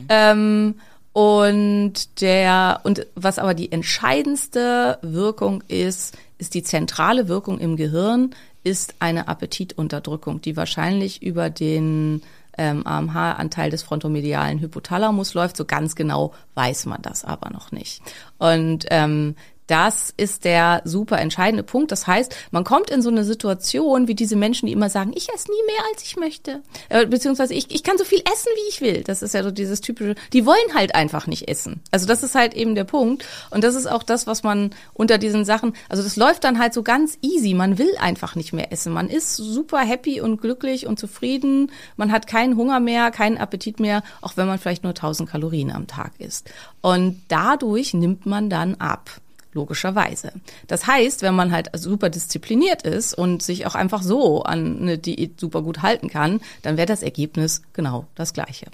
Ähm, 0.10 0.75
und 1.13 2.21
der, 2.21 2.82
und 2.84 3.08
was 3.15 3.39
aber 3.39 3.53
die 3.53 3.71
entscheidendste 3.71 4.99
Wirkung 5.01 5.63
ist, 5.67 6.17
ist 6.38 6.53
die 6.53 6.63
zentrale 6.63 7.27
Wirkung 7.27 7.60
im 7.60 7.75
Gehirn, 7.75 8.32
ist 8.63 8.95
eine 8.99 9.27
Appetitunterdrückung, 9.27 10.41
die 10.41 10.58
wahrscheinlich 10.58 11.23
über 11.23 11.49
den 11.49 12.21
ähm, 12.57 12.85
AMH-Anteil 12.85 13.69
des 13.69 13.83
frontomedialen 13.83 14.59
Hypothalamus 14.59 15.33
läuft. 15.33 15.57
So 15.57 15.65
ganz 15.65 15.95
genau 15.95 16.33
weiß 16.55 16.85
man 16.85 17.01
das 17.01 17.25
aber 17.25 17.49
noch 17.49 17.71
nicht. 17.71 18.01
Und 18.37 18.85
ähm, 18.89 19.35
das 19.67 20.13
ist 20.15 20.45
der 20.45 20.82
super 20.86 21.19
entscheidende 21.19 21.63
Punkt. 21.63 21.91
Das 21.91 22.08
heißt, 22.08 22.36
man 22.51 22.63
kommt 22.63 22.89
in 22.89 23.01
so 23.01 23.10
eine 23.10 23.23
Situation 23.23 24.08
wie 24.08 24.15
diese 24.15 24.36
Menschen, 24.36 24.65
die 24.65 24.71
immer 24.71 24.89
sagen, 24.89 25.12
ich 25.13 25.30
esse 25.30 25.51
nie 25.51 25.65
mehr, 25.65 25.84
als 25.91 26.03
ich 26.03 26.15
möchte. 26.15 26.62
Äh, 26.89 27.06
beziehungsweise 27.06 27.53
ich, 27.53 27.73
ich 27.73 27.84
kann 27.84 27.97
so 27.97 28.06
viel 28.06 28.19
essen, 28.19 28.49
wie 28.56 28.69
ich 28.69 28.82
will. 28.82 29.03
Das 29.03 29.21
ist 29.21 29.34
ja 29.34 29.43
so 29.43 29.51
dieses 29.51 29.82
typische, 29.82 30.15
die 30.34 30.45
wollen 30.45 30.73
halt 30.73 30.95
einfach 30.95 31.27
nicht 31.27 31.49
essen. 31.49 31.82
Also 31.91 32.08
das 32.08 32.23
ist 32.23 32.34
halt 32.34 32.53
eben 32.53 32.75
der 32.75 32.86
Punkt. 32.86 33.25
Und 33.49 33.63
das 33.63 33.75
ist 33.75 33.88
auch 33.88 34.03
das, 34.03 34.25
was 34.25 34.43
man 34.43 34.71
unter 34.93 35.17
diesen 35.17 35.43
Sachen, 35.43 35.73
also 35.89 36.01
das 36.01 36.15
läuft 36.15 36.45
dann 36.45 36.60
halt 36.60 36.73
so 36.73 36.82
ganz 36.82 37.17
easy. 37.21 37.53
Man 37.53 37.77
will 37.77 37.95
einfach 37.99 38.36
nicht 38.36 38.53
mehr 38.53 38.71
essen. 38.71 38.93
Man 38.93 39.10
ist 39.10 39.36
super 39.36 39.80
happy 39.80 40.21
und 40.21 40.41
glücklich 40.41 40.88
und 40.88 40.97
zufrieden. 40.97 41.71
Man 41.97 42.12
hat 42.13 42.25
keinen 42.25 42.56
Hunger 42.56 42.80
mehr, 42.80 43.12
keinen 43.12 43.38
Appetit 43.38 43.82
mehr, 43.82 44.01
auch 44.21 44.38
wenn 44.38 44.47
man 44.47 44.60
vielleicht 44.60 44.84
nur 44.84 44.91
1000 44.91 45.30
Kalorien 45.30 45.71
am 45.71 45.88
Tag 45.88 46.13
isst. 46.19 46.49
Und 46.82 47.21
dadurch 47.27 47.93
nimmt 47.93 48.25
man 48.25 48.49
dann 48.49 48.75
ab 48.75 49.19
logischerweise. 49.53 50.31
Das 50.67 50.88
heißt, 50.88 51.21
wenn 51.21 51.36
man 51.36 51.51
halt 51.51 51.69
super 51.73 52.10
diszipliniert 52.10 52.83
ist 52.83 53.13
und 53.13 53.41
sich 53.41 53.65
auch 53.65 53.75
einfach 53.75 54.03
so 54.03 54.43
an 54.43 54.79
eine 54.81 54.97
Diät 54.97 55.39
super 55.39 55.62
gut 55.62 55.81
halten 55.81 56.10
kann, 56.10 56.41
dann 56.62 56.77
wäre 56.77 56.88
das 56.88 57.01
Ergebnis 57.03 57.62
genau 57.73 58.05
das 58.15 58.33
gleiche. 58.33 58.67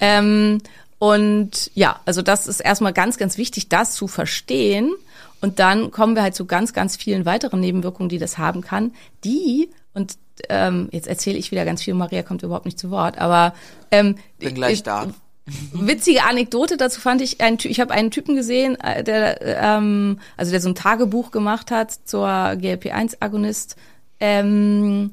Ähm, 0.00 0.58
und 0.98 1.70
ja, 1.74 2.00
also 2.04 2.22
das 2.22 2.46
ist 2.46 2.60
erstmal 2.60 2.92
ganz, 2.92 3.18
ganz 3.18 3.36
wichtig, 3.36 3.68
das 3.68 3.94
zu 3.94 4.06
verstehen. 4.06 4.92
Und 5.40 5.58
dann 5.58 5.90
kommen 5.90 6.14
wir 6.14 6.22
halt 6.22 6.36
zu 6.36 6.44
ganz, 6.46 6.72
ganz 6.72 6.96
vielen 6.96 7.24
weiteren 7.26 7.58
Nebenwirkungen, 7.60 8.08
die 8.08 8.18
das 8.18 8.38
haben 8.38 8.60
kann, 8.60 8.92
die 9.24 9.68
und 9.94 10.16
ähm, 10.48 10.88
jetzt 10.92 11.08
erzähle 11.08 11.36
ich 11.36 11.50
wieder 11.50 11.64
ganz 11.64 11.82
viel, 11.82 11.92
Maria 11.94 12.22
kommt 12.22 12.42
überhaupt 12.42 12.64
nicht 12.64 12.78
zu 12.78 12.90
Wort, 12.90 13.18
aber 13.18 13.52
ähm, 13.90 14.16
Bin 14.38 14.54
gleich 14.54 14.74
ich- 14.74 14.82
da. 14.82 15.08
Witzige 15.72 16.22
Anekdote 16.22 16.76
dazu 16.76 17.00
fand 17.00 17.20
ich, 17.20 17.40
ein, 17.40 17.58
ich 17.62 17.80
habe 17.80 17.92
einen 17.92 18.12
Typen 18.12 18.36
gesehen, 18.36 18.78
äh, 18.78 19.02
der 19.02 19.40
ähm, 19.42 20.20
also 20.36 20.52
der 20.52 20.60
so 20.60 20.68
ein 20.68 20.76
Tagebuch 20.76 21.32
gemacht 21.32 21.70
hat 21.70 21.90
zur 22.04 22.28
GLP-1-Agonist 22.28 23.76
ähm, 24.20 25.10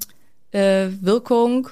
äh, 0.51 0.89
Wirkung 1.01 1.69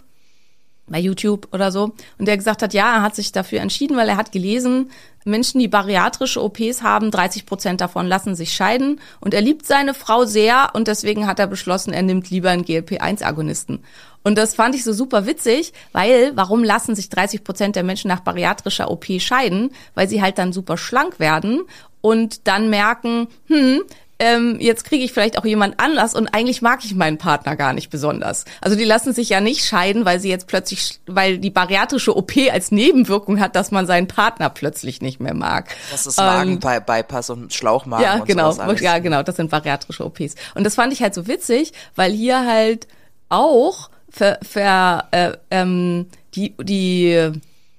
bei 0.88 1.00
YouTube 1.00 1.48
oder 1.52 1.72
so 1.72 1.94
und 2.18 2.28
der 2.28 2.38
gesagt 2.38 2.62
hat, 2.62 2.74
ja, 2.74 2.96
er 2.96 3.02
hat 3.02 3.16
sich 3.16 3.32
dafür 3.32 3.62
entschieden, 3.62 3.98
weil 3.98 4.10
er 4.10 4.18
hat 4.18 4.32
gelesen, 4.32 4.90
Menschen, 5.26 5.60
die 5.60 5.68
bariatrische 5.68 6.42
OPs 6.42 6.82
haben, 6.82 7.12
30 7.12 7.46
Prozent 7.46 7.82
davon 7.82 8.08
lassen 8.08 8.36
sich 8.36 8.54
scheiden 8.54 9.02
und 9.20 9.34
er 9.34 9.42
liebt 9.42 9.66
seine 9.66 9.94
Frau 9.94 10.26
sehr 10.26 10.70
und 10.74 10.88
deswegen 10.88 11.28
hat 11.28 11.40
er 11.40 11.48
beschlossen, 11.48 11.94
er 11.94 12.02
nimmt 12.04 12.30
lieber 12.30 12.50
einen 12.50 12.64
GLP-1-Agonisten. 12.64 13.84
Und 14.24 14.38
das 14.38 14.56
fand 14.56 14.76
ich 14.76 14.84
so 14.84 14.92
super 14.92 15.26
witzig, 15.26 15.74
weil 15.94 16.32
warum 16.36 16.64
lassen 16.64 16.96
sich 16.96 17.10
30 17.10 17.44
Prozent 17.44 17.76
der 17.76 17.84
Menschen 17.84 18.10
nach 18.10 18.20
bariatrischer 18.20 18.92
OP 18.92 19.06
scheiden? 19.20 19.72
Weil 19.96 20.10
sie 20.10 20.22
halt 20.22 20.38
dann 20.38 20.52
super 20.52 20.78
schlank 20.78 21.20
werden 21.20 21.62
und 22.02 22.48
dann 22.48 22.70
merken, 22.70 23.28
hm, 23.48 23.84
ähm, 24.20 24.58
jetzt 24.60 24.84
kriege 24.84 25.04
ich 25.04 25.14
vielleicht 25.14 25.38
auch 25.38 25.46
jemand 25.46 25.80
anders 25.80 26.16
und 26.16 26.28
eigentlich 26.34 26.62
mag 26.62 26.84
ich 26.84 26.96
meinen 26.96 27.18
Partner 27.18 27.56
gar 27.56 27.74
nicht 27.74 27.90
besonders. 27.90 28.46
Also 28.62 28.76
die 28.76 28.84
lassen 28.84 29.14
sich 29.14 29.30
ja 29.30 29.42
nicht 29.42 29.66
scheiden, 29.66 30.06
weil 30.06 30.20
sie 30.20 30.30
jetzt 30.30 30.48
plötzlich, 30.48 31.00
weil 31.06 31.38
die 31.38 31.50
bariatrische 31.50 32.16
OP 32.16 32.32
als 32.52 32.72
Nebenwirkung 32.72 33.40
hat, 33.40 33.56
dass 33.56 33.72
man 33.72 33.86
seinen 33.86 34.08
Partner 34.08 34.50
plötzlich 34.50 35.02
nicht 35.02 35.20
mehr 35.20 35.34
mag. 35.34 35.70
Das 35.92 36.08
ist 36.08 36.18
Ähm, 36.20 36.60
Magen-Bypass 36.60 37.30
und 37.30 37.54
Schlauchmagen 37.54 38.04
ja, 38.04 38.16
und 38.16 38.26
genau, 38.26 38.54
ja, 38.74 39.00
genau, 39.00 39.24
das 39.24 39.36
sind 39.36 39.52
bariatrische 39.52 40.06
OPs. 40.06 40.36
Und 40.56 40.64
das 40.64 40.76
fand 40.76 40.94
ich 40.94 41.02
halt 41.02 41.14
so 41.14 41.28
witzig, 41.28 41.74
weil 41.96 42.12
hier 42.12 42.46
halt 42.46 42.88
auch 43.30 43.90
ver, 44.10 44.40
ver, 44.42 45.08
äh, 45.12 45.34
ähm, 45.52 46.08
die, 46.34 46.56
die 46.62 47.32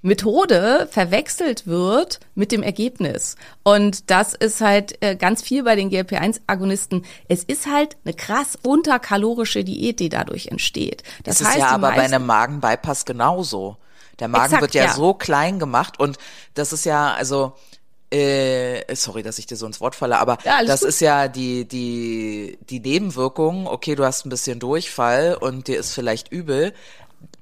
Methode 0.02 0.88
verwechselt 0.90 1.66
wird 1.66 2.20
mit 2.34 2.52
dem 2.52 2.62
Ergebnis. 2.62 3.36
Und 3.64 4.10
das 4.10 4.34
ist 4.34 4.60
halt 4.60 4.96
äh, 5.02 5.16
ganz 5.16 5.42
viel 5.42 5.64
bei 5.64 5.74
den 5.74 5.90
GLP-1-Agonisten. 5.90 7.04
Es 7.28 7.42
ist 7.42 7.66
halt 7.66 7.96
eine 8.04 8.14
krass 8.14 8.56
unterkalorische 8.62 9.64
Diät, 9.64 9.98
die 10.00 10.08
dadurch 10.08 10.46
entsteht. 10.46 11.02
Das, 11.24 11.38
Das, 11.38 11.48
heißt, 11.48 11.56
ist 11.58 11.62
ja 11.62 11.70
aber 11.70 11.88
bei 11.92 12.02
einem 12.02 12.26
Magen-Bypass 12.26 13.04
genauso. 13.04 13.76
Der 14.20 14.28
Magen 14.28 14.44
Exakt, 14.46 14.62
wird 14.62 14.74
ja, 14.74 14.84
ja. 14.84 14.94
so 14.94 15.14
klein 15.14 15.58
gemacht 15.58 16.00
und 16.00 16.16
das 16.54 16.72
ist 16.72 16.84
ja, 16.84 17.14
also, 17.14 17.52
äh, 18.10 18.82
sorry, 18.96 19.22
dass 19.22 19.38
ich 19.38 19.46
dir 19.46 19.56
so 19.56 19.66
ins 19.66 19.80
Wort 19.80 19.94
falle, 19.94 20.18
aber 20.18 20.38
Ja, 20.44 20.64
das 20.64 20.80
gut. 20.80 20.88
ist 20.88 21.00
ja 21.00 21.28
die, 21.28 21.66
die, 21.66 22.58
die 22.68 22.80
Nebenwirkung, 22.80 23.66
okay, 23.66 23.94
du 23.94 24.04
hast 24.04 24.26
ein 24.26 24.30
bisschen 24.30 24.58
Durchfall 24.58 25.36
und 25.38 25.68
dir 25.68 25.78
ist 25.78 25.92
vielleicht 25.92 26.32
übel. 26.32 26.72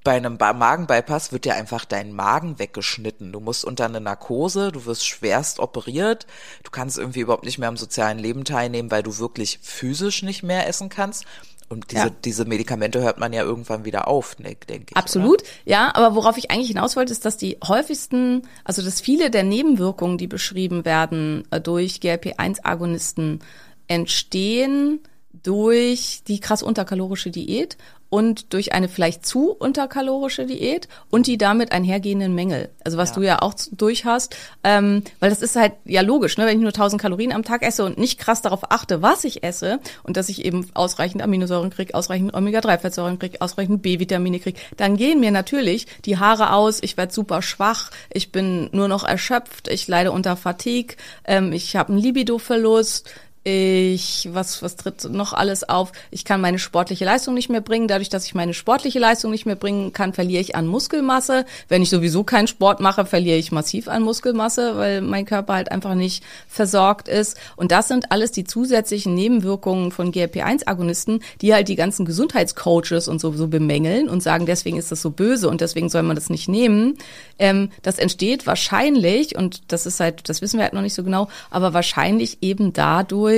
Bei 0.07 0.17
einem 0.17 0.37
Magen-Bypass 0.39 1.33
wird 1.33 1.47
dir 1.47 1.57
einfach 1.57 1.85
dein 1.85 2.13
Magen 2.13 2.61
weggeschnitten. 2.61 3.33
Du 3.33 3.41
musst 3.41 3.65
unter 3.65 3.87
eine 3.87 4.01
Narkose, 4.01 4.71
du 4.71 4.87
wirst 4.87 5.05
schwerst 5.05 5.59
operiert, 5.59 6.29
du 6.63 6.71
kannst 6.71 6.97
irgendwie 6.97 7.19
überhaupt 7.19 7.45
nicht 7.45 7.59
mehr 7.59 7.69
am 7.69 7.77
sozialen 7.77 8.21
Leben 8.21 8.45
teilnehmen, 8.45 8.93
weil 8.93 9.03
du 9.03 9.19
wirklich 9.19 9.59
physisch 9.63 10.23
nicht 10.23 10.45
mehr 10.45 10.69
essen 10.69 10.91
kannst. 10.91 11.25
Und 11.69 11.91
diese, 11.91 12.05
Ja. 12.05 12.11
diese 12.25 12.45
Medikamente 12.45 13.01
hört 13.01 13.19
man 13.19 13.33
ja 13.33 13.43
irgendwann 13.43 13.85
wieder 13.85 14.07
auf, 14.07 14.39
ne, 14.39 14.55
denke 14.69 14.91
ich. 14.91 14.97
Absolut, 14.97 15.43
ja, 15.65 15.93
aber 15.93 16.15
worauf 16.15 16.39
ich 16.39 16.53
eigentlich 16.53 16.69
hinaus 16.69 16.95
wollte, 16.95 17.11
ist, 17.11 17.25
dass 17.25 17.37
die 17.37 17.59
häufigsten, 17.67 18.43
also 18.63 18.83
dass 18.83 19.01
viele 19.01 19.29
der 19.29 19.43
Nebenwirkungen, 19.43 20.19
die 20.19 20.29
beschrieben 20.29 20.85
werden 20.85 21.43
äh, 21.51 21.61
durch 21.61 21.99
GLP-1-Agonisten, 21.99 23.41
entstehen 23.89 25.01
durch 25.43 26.23
die 26.27 26.41
krass 26.41 26.63
unterkalorische 26.63 27.31
Diät 27.31 27.77
und 28.17 28.55
durch 28.55 28.73
eine 28.73 28.89
vielleicht 28.89 29.27
zu 29.27 29.51
unterkalorische 29.53 30.47
Diät 30.47 30.89
und 31.11 31.27
die 31.27 31.37
damit 31.37 31.73
einhergehenden 31.73 32.35
Mängel. 32.35 32.71
Also 32.83 32.97
was 32.97 33.11
Ja. 33.11 33.15
du 33.17 33.23
ja 33.23 33.43
auch 33.43 33.53
durch 33.73 34.07
hast, 34.07 34.35
ähm, 34.65 35.03
weil 35.21 35.29
das 35.29 35.43
ist 35.43 35.55
halt 35.55 35.75
ja 35.85 36.01
logisch, 36.01 36.39
ne? 36.39 36.47
wenn 36.47 36.57
ich 36.57 36.63
nur 36.63 36.73
1000 36.73 37.03
Kalorien 37.03 37.31
am 37.31 37.43
Tag 37.43 37.63
esse 37.63 37.85
und 37.85 37.99
nicht 37.99 38.19
krass 38.19 38.41
darauf 38.41 38.71
achte, 38.73 39.03
was 39.03 39.25
ich 39.25 39.45
esse 39.45 39.81
und 40.03 40.17
dass 40.17 40.31
ich 40.31 40.47
eben 40.47 40.67
ausreichend 40.73 41.21
Aminosäuren 41.21 41.69
kriege, 41.69 41.95
ausreichend 41.95 42.33
Omega-3-Fettsäuren 42.33 43.19
kriege, 43.19 43.43
ausreichend 43.43 43.83
B-Vitamine 43.83 44.41
kriege, 44.41 44.59
dann 44.79 44.97
gehen 44.97 45.21
mir 45.21 45.31
natürlich 45.31 45.87
die 46.07 46.17
Haare 46.17 46.55
aus, 46.55 46.79
ich 46.83 46.97
werde 46.97 47.13
super 47.13 47.43
schwach, 47.43 47.91
ich 48.09 48.33
bin 48.33 48.71
nur 48.73 48.89
noch 48.89 49.05
erschöpft, 49.05 49.69
ich 49.69 49.89
leide 49.89 50.11
unter 50.11 50.37
Fatigue, 50.39 50.97
ähm, 51.27 51.53
ich 51.53 51.77
habe 51.77 51.91
einen 51.93 52.01
Libido-Verlust, 52.01 53.11
ich, 53.49 54.29
was, 54.33 54.61
was 54.61 54.75
tritt 54.75 55.09
noch 55.09 55.33
alles 55.33 55.69
auf? 55.69 55.93
Ich 56.11 56.25
kann 56.25 56.41
meine 56.41 56.59
sportliche 56.59 57.05
Leistung 57.05 57.35
nicht 57.35 57.49
mehr 57.49 57.61
bringen. 57.61 57.87
Dadurch, 57.87 58.09
dass 58.09 58.27
ich 58.27 58.35
meine 58.35 58.55
sportliche 58.55 58.99
Leistung 58.99 59.31
nicht 59.31 59.47
mehr 59.47 59.55
bringen 59.55 59.93
kann, 59.93 60.13
verliere 60.13 60.41
ich 60.41 60.57
an 60.57 60.67
Muskelmasse. 60.67 61.47
Wenn 61.69 61.81
ich 61.81 61.89
sowieso 61.89 62.25
keinen 62.25 62.49
Sport 62.49 62.81
mache, 62.81 63.07
verliere 63.07 63.39
ich 63.39 63.53
massiv 63.53 63.87
an 63.87 64.03
Muskelmasse, 64.03 64.77
weil 64.77 65.01
mein 65.01 65.27
Körper 65.27 65.55
halt 65.55 65.71
einfach 65.71 65.95
nicht 65.95 66.25
versorgt 66.49 67.07
ist. 67.07 67.37
Und 67.55 67.71
das 67.71 67.87
sind 67.87 68.11
alles 68.11 68.33
die 68.33 68.43
zusätzlichen 68.43 69.15
Nebenwirkungen 69.15 69.93
von 69.93 70.11
GLP-1-Agonisten, 70.11 71.21
die 71.41 71.55
halt 71.55 71.69
die 71.69 71.77
ganzen 71.77 72.05
Gesundheitscoaches 72.05 73.07
und 73.07 73.21
so, 73.21 73.33
so 73.33 73.47
bemängeln 73.47 74.09
und 74.09 74.25
sagen, 74.25 74.47
deswegen 74.47 74.77
ist 74.77 74.91
das 74.91 75.03
so 75.03 75.11
böse 75.11 75.49
und 75.49 75.61
deswegen 75.61 75.89
soll 75.89 76.03
man 76.03 76.17
das 76.17 76.31
nicht 76.31 76.49
nehmen. 76.49 76.99
Ähm, 77.39 77.71
das 77.83 77.99
entsteht 77.99 78.45
wahrscheinlich, 78.45 79.37
und 79.37 79.71
das 79.71 79.87
ist 79.87 80.01
halt, 80.01 80.29
das 80.29 80.43
wissen 80.43 80.59
wir 80.59 80.65
halt 80.65 80.75
noch 80.75 80.83
nicht 80.83 80.95
so 80.95 81.05
genau, 81.05 81.29
aber 81.49 81.75
wahrscheinlich 81.75 82.39
eben 82.41 82.73
dadurch, 82.73 83.36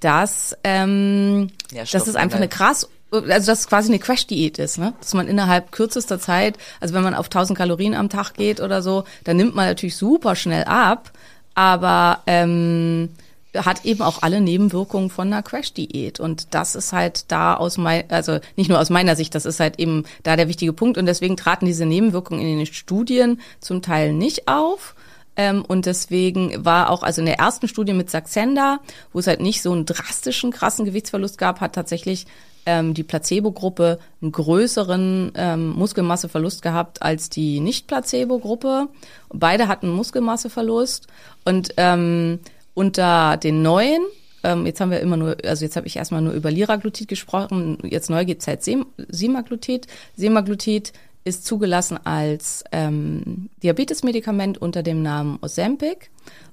dass, 0.00 0.56
ähm, 0.64 1.50
Ja, 1.72 1.84
dass 1.84 2.06
es 2.06 2.16
einfach 2.16 2.38
eine 2.38 2.48
krass 2.48 2.88
also 3.12 3.26
dass 3.28 3.60
es 3.60 3.68
quasi 3.68 3.88
eine 3.88 4.00
Crash-Diät 4.00 4.58
ist, 4.58 4.78
ne? 4.78 4.92
Dass 5.00 5.14
man 5.14 5.28
innerhalb 5.28 5.70
kürzester 5.70 6.18
Zeit, 6.18 6.58
also 6.80 6.92
wenn 6.92 7.04
man 7.04 7.14
auf 7.14 7.26
1000 7.26 7.56
Kalorien 7.56 7.94
am 7.94 8.08
Tag 8.08 8.34
geht 8.34 8.60
oder 8.60 8.82
so, 8.82 9.04
dann 9.24 9.36
nimmt 9.36 9.54
man 9.54 9.66
natürlich 9.66 9.96
super 9.96 10.34
schnell 10.34 10.64
ab, 10.64 11.12
aber 11.54 12.22
ähm, 12.26 13.10
hat 13.54 13.84
eben 13.84 14.02
auch 14.02 14.22
alle 14.22 14.40
Nebenwirkungen 14.40 15.08
von 15.08 15.28
einer 15.28 15.42
Crash-Diät. 15.42 16.20
Und 16.20 16.54
das 16.54 16.74
ist 16.74 16.92
halt 16.92 17.30
da 17.30 17.54
aus 17.54 17.78
mein, 17.78 18.04
also 18.10 18.38
nicht 18.56 18.68
nur 18.68 18.80
aus 18.80 18.90
meiner 18.90 19.16
Sicht, 19.16 19.34
das 19.34 19.46
ist 19.46 19.60
halt 19.60 19.78
eben 19.78 20.04
da 20.22 20.36
der 20.36 20.48
wichtige 20.48 20.72
Punkt. 20.72 20.98
Und 20.98 21.06
deswegen 21.06 21.36
traten 21.36 21.64
diese 21.64 21.86
Nebenwirkungen 21.86 22.42
in 22.42 22.58
den 22.58 22.66
Studien 22.66 23.40
zum 23.60 23.82
Teil 23.82 24.12
nicht 24.12 24.48
auf. 24.48 24.94
Ähm, 25.36 25.64
und 25.66 25.86
deswegen 25.86 26.64
war 26.64 26.90
auch, 26.90 27.02
also 27.02 27.20
in 27.20 27.26
der 27.26 27.38
ersten 27.38 27.68
Studie 27.68 27.92
mit 27.92 28.10
Saxenda, 28.10 28.80
wo 29.12 29.18
es 29.18 29.26
halt 29.26 29.40
nicht 29.40 29.62
so 29.62 29.72
einen 29.72 29.86
drastischen, 29.86 30.50
krassen 30.50 30.84
Gewichtsverlust 30.84 31.38
gab, 31.38 31.60
hat 31.60 31.74
tatsächlich 31.74 32.26
ähm, 32.66 32.94
die 32.94 33.04
Placebo-Gruppe 33.04 33.98
einen 34.20 34.32
größeren 34.32 35.32
ähm, 35.36 35.70
Muskelmasseverlust 35.70 36.62
gehabt 36.62 37.00
als 37.02 37.30
die 37.30 37.60
Nicht-Placebo-Gruppe. 37.60 38.88
Beide 39.32 39.68
hatten 39.68 39.88
Muskelmasseverlust. 39.90 41.06
Und 41.44 41.74
ähm, 41.76 42.40
unter 42.74 43.36
den 43.36 43.62
neuen, 43.62 44.02
ähm, 44.42 44.66
jetzt 44.66 44.80
haben 44.80 44.90
wir 44.90 45.00
immer 45.00 45.16
nur, 45.16 45.36
also 45.44 45.64
jetzt 45.64 45.76
habe 45.76 45.86
ich 45.86 45.96
erstmal 45.96 46.22
nur 46.22 46.32
über 46.32 46.50
Liraglutid 46.50 47.08
gesprochen, 47.08 47.78
jetzt 47.84 48.10
neu 48.10 48.24
gibt's 48.24 48.46
halt 48.46 48.62
Sem 48.62 48.86
Semaglutid. 49.08 49.86
Semaglutid 50.16 50.92
ist 51.26 51.44
zugelassen 51.44 51.98
als 52.04 52.62
ähm, 52.70 53.50
Diabetesmedikament 53.62 54.58
unter 54.58 54.84
dem 54.84 55.02
Namen 55.02 55.38
Ozempic 55.42 56.10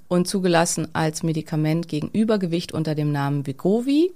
und 0.07 0.27
zugelassen 0.27 0.87
als 0.93 1.21
Medikament 1.21 1.87
gegen 1.87 2.09
Übergewicht 2.09 2.71
unter 2.71 2.95
dem 2.95 3.11
Namen 3.11 3.45
Wegovy. 3.45 4.11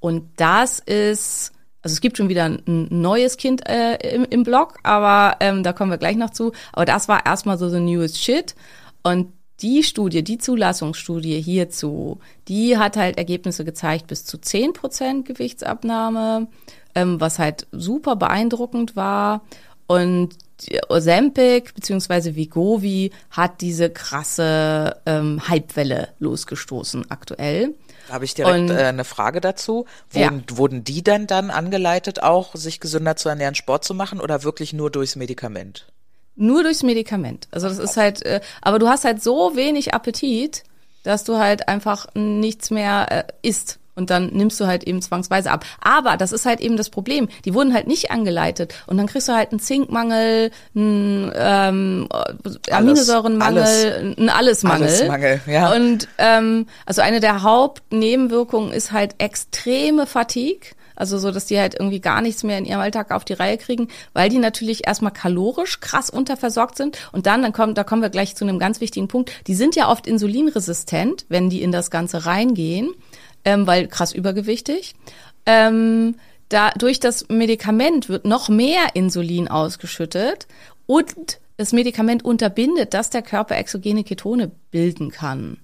Und 0.00 0.24
das 0.36 0.78
ist, 0.78 1.52
also 1.82 1.92
es 1.92 2.00
gibt 2.00 2.16
schon 2.16 2.30
wieder 2.30 2.46
ein 2.46 2.88
neues 2.90 3.36
Kind 3.36 3.68
äh, 3.68 3.96
im, 4.14 4.24
im 4.24 4.42
Blog, 4.42 4.78
aber 4.82 5.36
ähm, 5.40 5.62
da 5.62 5.74
kommen 5.74 5.90
wir 5.90 5.98
gleich 5.98 6.16
noch 6.16 6.30
zu. 6.30 6.52
Aber 6.72 6.86
das 6.86 7.06
war 7.08 7.26
erstmal 7.26 7.58
so 7.58 7.68
the 7.68 7.80
newest 7.80 8.22
shit. 8.22 8.54
Und 9.02 9.34
die 9.60 9.82
Studie, 9.82 10.24
die 10.24 10.38
Zulassungsstudie 10.38 11.42
hierzu, 11.42 12.20
die 12.48 12.78
hat 12.78 12.96
halt 12.96 13.18
Ergebnisse 13.18 13.66
gezeigt 13.66 14.06
bis 14.06 14.24
zu 14.24 14.38
10% 14.38 15.24
Gewichtsabnahme, 15.24 16.48
ähm, 16.94 17.20
was 17.20 17.38
halt 17.38 17.66
super 17.70 18.16
beeindruckend 18.16 18.96
war. 18.96 19.42
Und 19.90 20.36
Ozempic 20.88 21.74
bzw. 21.74 22.36
Vigovi 22.36 23.10
hat 23.30 23.60
diese 23.60 23.90
krasse 23.90 24.96
ähm, 25.04 25.42
Hypewelle 25.48 26.10
losgestoßen 26.20 27.10
aktuell. 27.10 27.74
Da 28.06 28.14
habe 28.14 28.24
ich 28.24 28.34
direkt 28.34 28.56
Und- 28.56 28.70
äh, 28.70 28.84
eine 28.84 29.02
Frage 29.04 29.40
dazu. 29.40 29.86
Wurden, 30.12 30.44
wurden 30.52 30.84
die 30.84 31.02
dann 31.02 31.26
dann 31.26 31.50
angeleitet, 31.50 32.22
auch 32.22 32.54
sich 32.54 32.78
gesünder 32.78 33.16
zu 33.16 33.28
ernähren, 33.30 33.56
Sport 33.56 33.82
zu 33.84 33.94
machen 33.94 34.20
oder 34.20 34.44
wirklich 34.44 34.72
nur 34.72 34.90
durchs 34.92 35.16
Medikament? 35.16 35.86
Nur 36.36 36.62
durchs 36.62 36.84
Medikament. 36.84 37.48
Also 37.50 37.68
das 37.68 37.78
ist 37.78 37.96
halt, 37.96 38.24
äh, 38.24 38.40
aber 38.62 38.78
du 38.78 38.86
hast 38.88 39.04
halt 39.04 39.20
so 39.20 39.56
wenig 39.56 39.92
Appetit, 39.92 40.62
dass 41.02 41.24
du 41.24 41.38
halt 41.38 41.66
einfach 41.66 42.06
nichts 42.14 42.70
mehr 42.70 43.06
äh, 43.10 43.24
isst. 43.42 43.79
Und 43.94 44.10
dann 44.10 44.28
nimmst 44.28 44.60
du 44.60 44.66
halt 44.66 44.84
eben 44.84 45.02
zwangsweise 45.02 45.50
ab. 45.50 45.64
Aber 45.80 46.16
das 46.16 46.32
ist 46.32 46.46
halt 46.46 46.60
eben 46.60 46.76
das 46.76 46.90
Problem. 46.90 47.28
Die 47.44 47.54
wurden 47.54 47.74
halt 47.74 47.86
nicht 47.86 48.10
angeleitet. 48.10 48.74
Und 48.86 48.96
dann 48.96 49.06
kriegst 49.06 49.28
du 49.28 49.32
halt 49.32 49.50
einen 49.50 49.60
Zinkmangel, 49.60 50.50
einen 50.74 51.32
ähm, 51.34 52.08
Aminosäurenmangel, 52.70 54.14
einen 54.16 54.28
Allesmangel. 54.28 54.88
Allesmangel, 54.88 55.40
ja. 55.46 55.72
Und 55.74 56.08
ähm, 56.18 56.66
also 56.86 57.02
eine 57.02 57.20
der 57.20 57.42
Hauptnebenwirkungen 57.42 58.72
ist 58.72 58.92
halt 58.92 59.16
extreme 59.18 60.06
Fatigue. 60.06 60.70
Also 61.00 61.16
so, 61.18 61.30
dass 61.30 61.46
die 61.46 61.58
halt 61.58 61.74
irgendwie 61.74 62.00
gar 62.00 62.20
nichts 62.20 62.42
mehr 62.42 62.58
in 62.58 62.66
ihrem 62.66 62.80
Alltag 62.80 63.10
auf 63.10 63.24
die 63.24 63.32
Reihe 63.32 63.56
kriegen, 63.56 63.88
weil 64.12 64.28
die 64.28 64.36
natürlich 64.36 64.86
erstmal 64.86 65.12
kalorisch 65.12 65.80
krass 65.80 66.10
unterversorgt 66.10 66.76
sind. 66.76 66.98
Und 67.12 67.24
dann, 67.24 67.40
dann 67.40 67.54
kommt, 67.54 67.78
da 67.78 67.84
kommen 67.84 68.02
wir 68.02 68.10
gleich 68.10 68.36
zu 68.36 68.44
einem 68.44 68.58
ganz 68.58 68.82
wichtigen 68.82 69.08
Punkt. 69.08 69.32
Die 69.46 69.54
sind 69.54 69.76
ja 69.76 69.88
oft 69.88 70.06
insulinresistent, 70.06 71.24
wenn 71.30 71.48
die 71.48 71.62
in 71.62 71.72
das 71.72 71.90
Ganze 71.90 72.26
reingehen, 72.26 72.90
ähm, 73.44 73.66
weil 73.66 73.88
krass 73.88 74.12
übergewichtig. 74.12 74.94
Ähm, 75.46 76.16
da, 76.48 76.70
durch 76.70 77.00
das 77.00 77.28
Medikament 77.28 78.08
wird 78.08 78.24
noch 78.24 78.48
mehr 78.48 78.94
Insulin 78.94 79.48
ausgeschüttet 79.48 80.46
und 80.86 81.40
das 81.56 81.72
Medikament 81.72 82.24
unterbindet, 82.24 82.94
dass 82.94 83.10
der 83.10 83.22
Körper 83.22 83.56
exogene 83.56 84.02
Ketone 84.02 84.50
bilden 84.70 85.10
kann. 85.10 85.58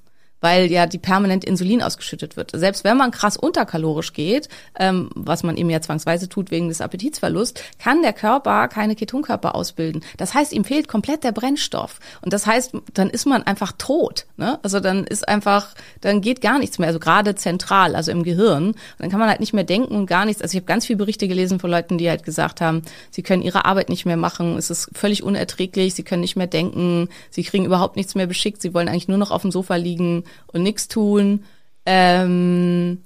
Weil 0.46 0.70
ja 0.70 0.86
die 0.86 0.98
permanent 0.98 1.44
Insulin 1.44 1.82
ausgeschüttet 1.82 2.36
wird. 2.36 2.52
Selbst 2.54 2.84
wenn 2.84 2.96
man 2.96 3.10
krass 3.10 3.36
unterkalorisch 3.36 4.12
geht, 4.12 4.48
ähm, 4.78 5.10
was 5.16 5.42
man 5.42 5.56
eben 5.56 5.68
ja 5.70 5.80
zwangsweise 5.80 6.28
tut 6.28 6.52
wegen 6.52 6.68
des 6.68 6.80
Appetitsverlusts, 6.80 7.60
kann 7.80 8.00
der 8.02 8.12
Körper 8.12 8.68
keine 8.68 8.94
Ketonkörper 8.94 9.56
ausbilden. 9.56 10.04
Das 10.18 10.34
heißt, 10.34 10.52
ihm 10.52 10.62
fehlt 10.62 10.86
komplett 10.86 11.24
der 11.24 11.32
Brennstoff. 11.32 11.98
Und 12.22 12.32
das 12.32 12.46
heißt, 12.46 12.74
dann 12.94 13.10
ist 13.10 13.26
man 13.26 13.42
einfach 13.42 13.72
tot. 13.76 14.26
Ne? 14.36 14.60
Also 14.62 14.78
dann 14.78 15.02
ist 15.02 15.28
einfach, 15.28 15.74
dann 16.00 16.20
geht 16.20 16.40
gar 16.40 16.60
nichts 16.60 16.78
mehr. 16.78 16.86
Also 16.86 17.00
gerade 17.00 17.34
zentral, 17.34 17.96
also 17.96 18.12
im 18.12 18.22
Gehirn. 18.22 18.66
Und 18.66 18.76
dann 19.00 19.10
kann 19.10 19.18
man 19.18 19.28
halt 19.28 19.40
nicht 19.40 19.52
mehr 19.52 19.64
denken 19.64 19.96
und 19.96 20.06
gar 20.06 20.26
nichts. 20.26 20.42
Also 20.42 20.52
ich 20.52 20.60
habe 20.62 20.66
ganz 20.66 20.86
viele 20.86 20.98
Berichte 20.98 21.26
gelesen 21.26 21.58
von 21.58 21.72
Leuten, 21.72 21.98
die 21.98 22.08
halt 22.08 22.22
gesagt 22.22 22.60
haben, 22.60 22.82
sie 23.10 23.24
können 23.24 23.42
ihre 23.42 23.64
Arbeit 23.64 23.88
nicht 23.88 24.06
mehr 24.06 24.16
machen, 24.16 24.56
es 24.58 24.70
ist 24.70 24.90
völlig 24.92 25.24
unerträglich, 25.24 25.94
sie 25.94 26.04
können 26.04 26.22
nicht 26.22 26.36
mehr 26.36 26.46
denken, 26.46 27.08
sie 27.30 27.42
kriegen 27.42 27.64
überhaupt 27.64 27.96
nichts 27.96 28.14
mehr 28.14 28.28
beschickt, 28.28 28.62
sie 28.62 28.74
wollen 28.74 28.88
eigentlich 28.88 29.08
nur 29.08 29.18
noch 29.18 29.32
auf 29.32 29.42
dem 29.42 29.50
Sofa 29.50 29.74
liegen 29.74 30.22
und 30.48 30.62
nichts 30.62 30.88
tun. 30.88 31.44
Ähm, 31.84 33.02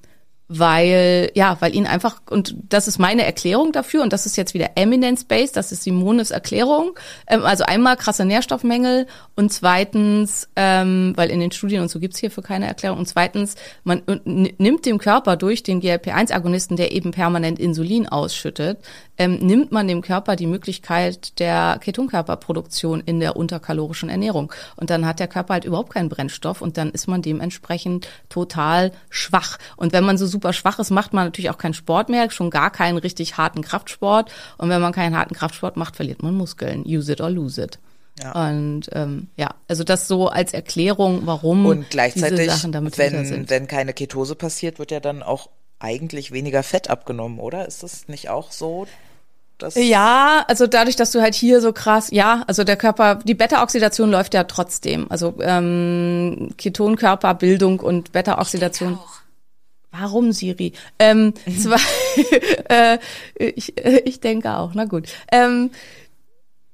weil, 0.52 1.30
ja, 1.34 1.56
weil 1.60 1.76
ihn 1.76 1.86
einfach, 1.86 2.20
und 2.28 2.56
das 2.68 2.88
ist 2.88 2.98
meine 2.98 3.24
Erklärung 3.24 3.70
dafür, 3.70 4.02
und 4.02 4.12
das 4.12 4.26
ist 4.26 4.36
jetzt 4.36 4.52
wieder 4.52 4.70
Eminence-Based, 4.74 5.56
das 5.56 5.70
ist 5.70 5.84
Simones 5.84 6.32
Erklärung. 6.32 6.98
Ähm, 7.28 7.44
also 7.44 7.62
einmal 7.62 7.96
krasse 7.96 8.24
Nährstoffmängel 8.24 9.06
und 9.36 9.52
zweitens, 9.52 10.48
ähm, 10.56 11.12
weil 11.14 11.30
in 11.30 11.38
den 11.38 11.52
Studien 11.52 11.82
und 11.82 11.88
so 11.88 12.00
gibt's 12.00 12.18
hierfür 12.18 12.42
keine 12.42 12.66
Erklärung, 12.66 12.98
und 12.98 13.06
zweitens, 13.06 13.54
man 13.84 14.02
nimmt 14.24 14.86
dem 14.86 14.98
Körper 14.98 15.36
durch 15.36 15.62
den 15.62 15.80
GLP-1-Agonisten, 15.80 16.76
der 16.76 16.90
eben 16.90 17.12
permanent 17.12 17.60
Insulin 17.60 18.08
ausschüttet, 18.08 18.78
ähm, 19.18 19.38
nimmt 19.40 19.70
man 19.70 19.86
dem 19.86 20.00
Körper 20.00 20.34
die 20.34 20.48
Möglichkeit 20.48 21.38
der 21.38 21.78
Ketonkörperproduktion 21.80 23.02
in 23.02 23.20
der 23.20 23.36
unterkalorischen 23.36 24.08
Ernährung. 24.08 24.52
Und 24.74 24.90
dann 24.90 25.06
hat 25.06 25.20
der 25.20 25.28
Körper 25.28 25.54
halt 25.54 25.64
überhaupt 25.64 25.92
keinen 25.92 26.08
Brennstoff 26.08 26.60
und 26.60 26.76
dann 26.76 26.90
ist 26.90 27.06
man 27.06 27.22
dementsprechend 27.22 28.08
total 28.28 28.90
schwach. 29.10 29.58
Und 29.76 29.92
wenn 29.92 30.04
man 30.04 30.18
so 30.18 30.26
super 30.40 30.54
schwach 30.54 30.78
ist, 30.78 30.90
macht 30.90 31.12
man 31.12 31.26
natürlich 31.26 31.50
auch 31.50 31.58
keinen 31.58 31.74
Sport 31.74 32.08
mehr, 32.08 32.30
schon 32.30 32.48
gar 32.48 32.70
keinen 32.70 32.96
richtig 32.96 33.36
harten 33.36 33.60
Kraftsport. 33.60 34.32
Und 34.56 34.70
wenn 34.70 34.80
man 34.80 34.92
keinen 34.92 35.16
harten 35.16 35.34
Kraftsport 35.34 35.76
macht, 35.76 35.96
verliert 35.96 36.22
man 36.22 36.34
Muskeln. 36.34 36.84
Use 36.86 37.12
it 37.12 37.20
or 37.20 37.28
lose 37.28 37.62
it. 37.62 37.78
Ja. 38.22 38.48
Und 38.48 38.88
ähm, 38.92 39.28
ja, 39.36 39.54
also 39.68 39.84
das 39.84 40.08
so 40.08 40.28
als 40.28 40.54
Erklärung, 40.54 41.22
warum 41.24 41.66
und 41.66 41.90
gleichzeitig, 41.90 42.40
diese 42.40 42.50
Sachen 42.50 42.72
damit 42.72 42.96
wenn, 42.96 43.24
sind. 43.26 43.50
wenn 43.50 43.66
keine 43.66 43.92
Ketose 43.92 44.34
passiert, 44.34 44.78
wird 44.78 44.90
ja 44.90 45.00
dann 45.00 45.22
auch 45.22 45.50
eigentlich 45.78 46.32
weniger 46.32 46.62
Fett 46.62 46.88
abgenommen, 46.90 47.38
oder? 47.38 47.66
Ist 47.66 47.82
das 47.82 48.08
nicht 48.08 48.28
auch 48.30 48.50
so? 48.50 48.86
ja, 49.74 50.44
also 50.48 50.66
dadurch, 50.66 50.96
dass 50.96 51.10
du 51.10 51.20
halt 51.20 51.34
hier 51.34 51.60
so 51.60 51.72
krass, 51.74 52.08
ja, 52.10 52.44
also 52.46 52.64
der 52.64 52.76
Körper, 52.76 53.16
die 53.16 53.34
Beta-Oxidation 53.34 54.10
läuft 54.10 54.32
ja 54.32 54.44
trotzdem. 54.44 55.06
Also 55.10 55.34
ähm, 55.40 56.50
Ketonkörperbildung 56.56 57.80
und 57.80 58.12
Beta-Oxidation. 58.12 58.98
Warum, 59.92 60.32
Siri? 60.32 60.72
Ähm, 60.98 61.34
mhm. 61.46 61.58
zwar, 61.58 61.80
äh, 62.70 62.98
ich, 63.36 63.74
ich 64.04 64.20
denke 64.20 64.56
auch, 64.56 64.72
na 64.74 64.84
gut. 64.84 65.08
Ähm, 65.32 65.70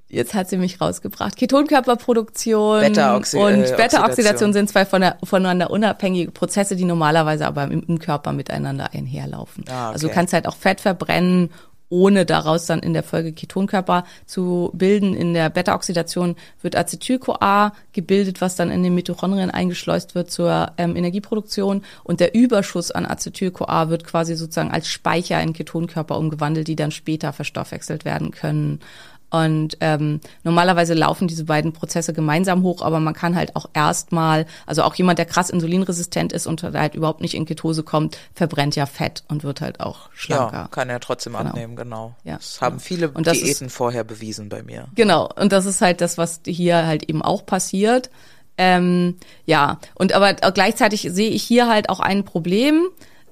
jetzt 0.08 0.34
hat 0.34 0.48
sie 0.48 0.56
mich 0.56 0.80
rausgebracht. 0.80 1.36
Ketonkörperproduktion 1.36 2.80
Beta 2.80 3.16
und 3.16 3.34
äh, 3.34 3.74
Beta-Oxidation 3.76 4.52
sind 4.52 4.68
zwei 4.68 4.84
von 4.84 5.00
der, 5.00 5.18
voneinander 5.24 5.70
unabhängige 5.70 6.30
Prozesse, 6.30 6.76
die 6.76 6.84
normalerweise 6.84 7.46
aber 7.46 7.64
im, 7.64 7.82
im 7.86 7.98
Körper 7.98 8.32
miteinander 8.32 8.92
einherlaufen. 8.92 9.64
Ah, 9.68 9.86
okay. 9.86 9.92
Also 9.94 10.08
du 10.08 10.14
kannst 10.14 10.32
halt 10.32 10.46
auch 10.46 10.56
Fett 10.56 10.80
verbrennen 10.80 11.50
ohne 11.96 12.26
daraus 12.26 12.66
dann 12.66 12.80
in 12.80 12.92
der 12.92 13.02
Folge 13.02 13.32
Ketonkörper 13.32 14.04
zu 14.26 14.70
bilden. 14.74 15.14
In 15.14 15.32
der 15.32 15.48
Beta-Oxidation 15.48 16.36
wird 16.60 16.76
Acetyl-CoA 16.76 17.72
gebildet, 17.92 18.42
was 18.42 18.54
dann 18.54 18.70
in 18.70 18.82
den 18.82 18.94
Mitochondrien 18.94 19.50
eingeschleust 19.50 20.14
wird 20.14 20.30
zur 20.30 20.72
ähm, 20.76 20.94
Energieproduktion. 20.94 21.82
Und 22.04 22.20
der 22.20 22.34
Überschuss 22.34 22.90
an 22.90 23.06
Acetyl-CoA 23.06 23.88
wird 23.88 24.04
quasi 24.04 24.36
sozusagen 24.36 24.70
als 24.70 24.88
Speicher 24.88 25.42
in 25.42 25.54
Ketonkörper 25.54 26.18
umgewandelt, 26.18 26.68
die 26.68 26.76
dann 26.76 26.90
später 26.90 27.32
verstoffwechselt 27.32 28.04
werden 28.04 28.30
können. 28.30 28.80
Und 29.28 29.76
ähm, 29.80 30.20
normalerweise 30.44 30.94
laufen 30.94 31.26
diese 31.26 31.44
beiden 31.44 31.72
Prozesse 31.72 32.12
gemeinsam 32.12 32.62
hoch, 32.62 32.82
aber 32.82 33.00
man 33.00 33.12
kann 33.12 33.34
halt 33.34 33.56
auch 33.56 33.66
erstmal, 33.74 34.46
also 34.66 34.82
auch 34.82 34.94
jemand, 34.94 35.18
der 35.18 35.26
krass 35.26 35.50
insulinresistent 35.50 36.32
ist 36.32 36.46
und 36.46 36.62
halt 36.62 36.94
überhaupt 36.94 37.20
nicht 37.20 37.34
in 37.34 37.44
Ketose 37.44 37.82
kommt, 37.82 38.18
verbrennt 38.34 38.76
ja 38.76 38.86
Fett 38.86 39.24
und 39.28 39.42
wird 39.42 39.60
halt 39.60 39.80
auch 39.80 40.10
schlanker. 40.14 40.56
Ja, 40.56 40.68
kann 40.68 40.88
er 40.88 41.00
trotzdem 41.00 41.32
genau. 41.32 41.46
abnehmen, 41.46 41.74
genau. 41.74 42.14
Ja, 42.22 42.36
das 42.36 42.60
haben 42.60 42.78
viele 42.78 43.08
und 43.08 43.26
Diäten 43.26 43.66
ist, 43.66 43.74
vorher 43.74 44.04
bewiesen 44.04 44.48
bei 44.48 44.62
mir. 44.62 44.86
Genau, 44.94 45.28
und 45.34 45.50
das 45.52 45.66
ist 45.66 45.80
halt 45.80 46.00
das, 46.00 46.18
was 46.18 46.40
hier 46.46 46.86
halt 46.86 47.08
eben 47.08 47.20
auch 47.20 47.44
passiert. 47.44 48.10
Ähm, 48.58 49.16
ja, 49.44 49.80
und 49.94 50.12
aber 50.12 50.34
gleichzeitig 50.34 51.08
sehe 51.10 51.30
ich 51.30 51.42
hier 51.42 51.68
halt 51.68 51.88
auch 51.88 52.00
ein 52.00 52.24
Problem. 52.24 52.86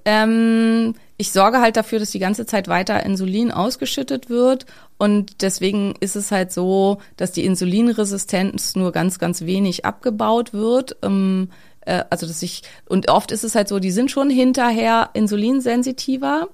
Ähm, 0.04 0.94
ich 1.16 1.30
sorge 1.32 1.60
halt 1.60 1.76
dafür, 1.76 2.00
dass 2.00 2.10
die 2.10 2.18
ganze 2.18 2.46
Zeit 2.46 2.68
weiter 2.68 3.04
Insulin 3.04 3.52
ausgeschüttet 3.52 4.28
wird. 4.28 4.66
Und 4.98 5.42
deswegen 5.42 5.94
ist 6.00 6.16
es 6.16 6.30
halt 6.30 6.52
so, 6.52 6.98
dass 7.16 7.32
die 7.32 7.44
Insulinresistenz 7.44 8.74
nur 8.74 8.92
ganz, 8.92 9.18
ganz 9.18 9.42
wenig 9.42 9.84
abgebaut 9.84 10.52
wird. 10.52 10.96
Ähm, 11.02 11.50
äh, 11.82 12.04
also 12.10 12.26
dass 12.26 12.42
ich, 12.42 12.62
und 12.86 13.08
oft 13.08 13.30
ist 13.30 13.44
es 13.44 13.54
halt 13.54 13.68
so, 13.68 13.78
die 13.78 13.92
sind 13.92 14.10
schon 14.10 14.30
hinterher 14.30 15.10
insulinsensitiver. 15.14 16.48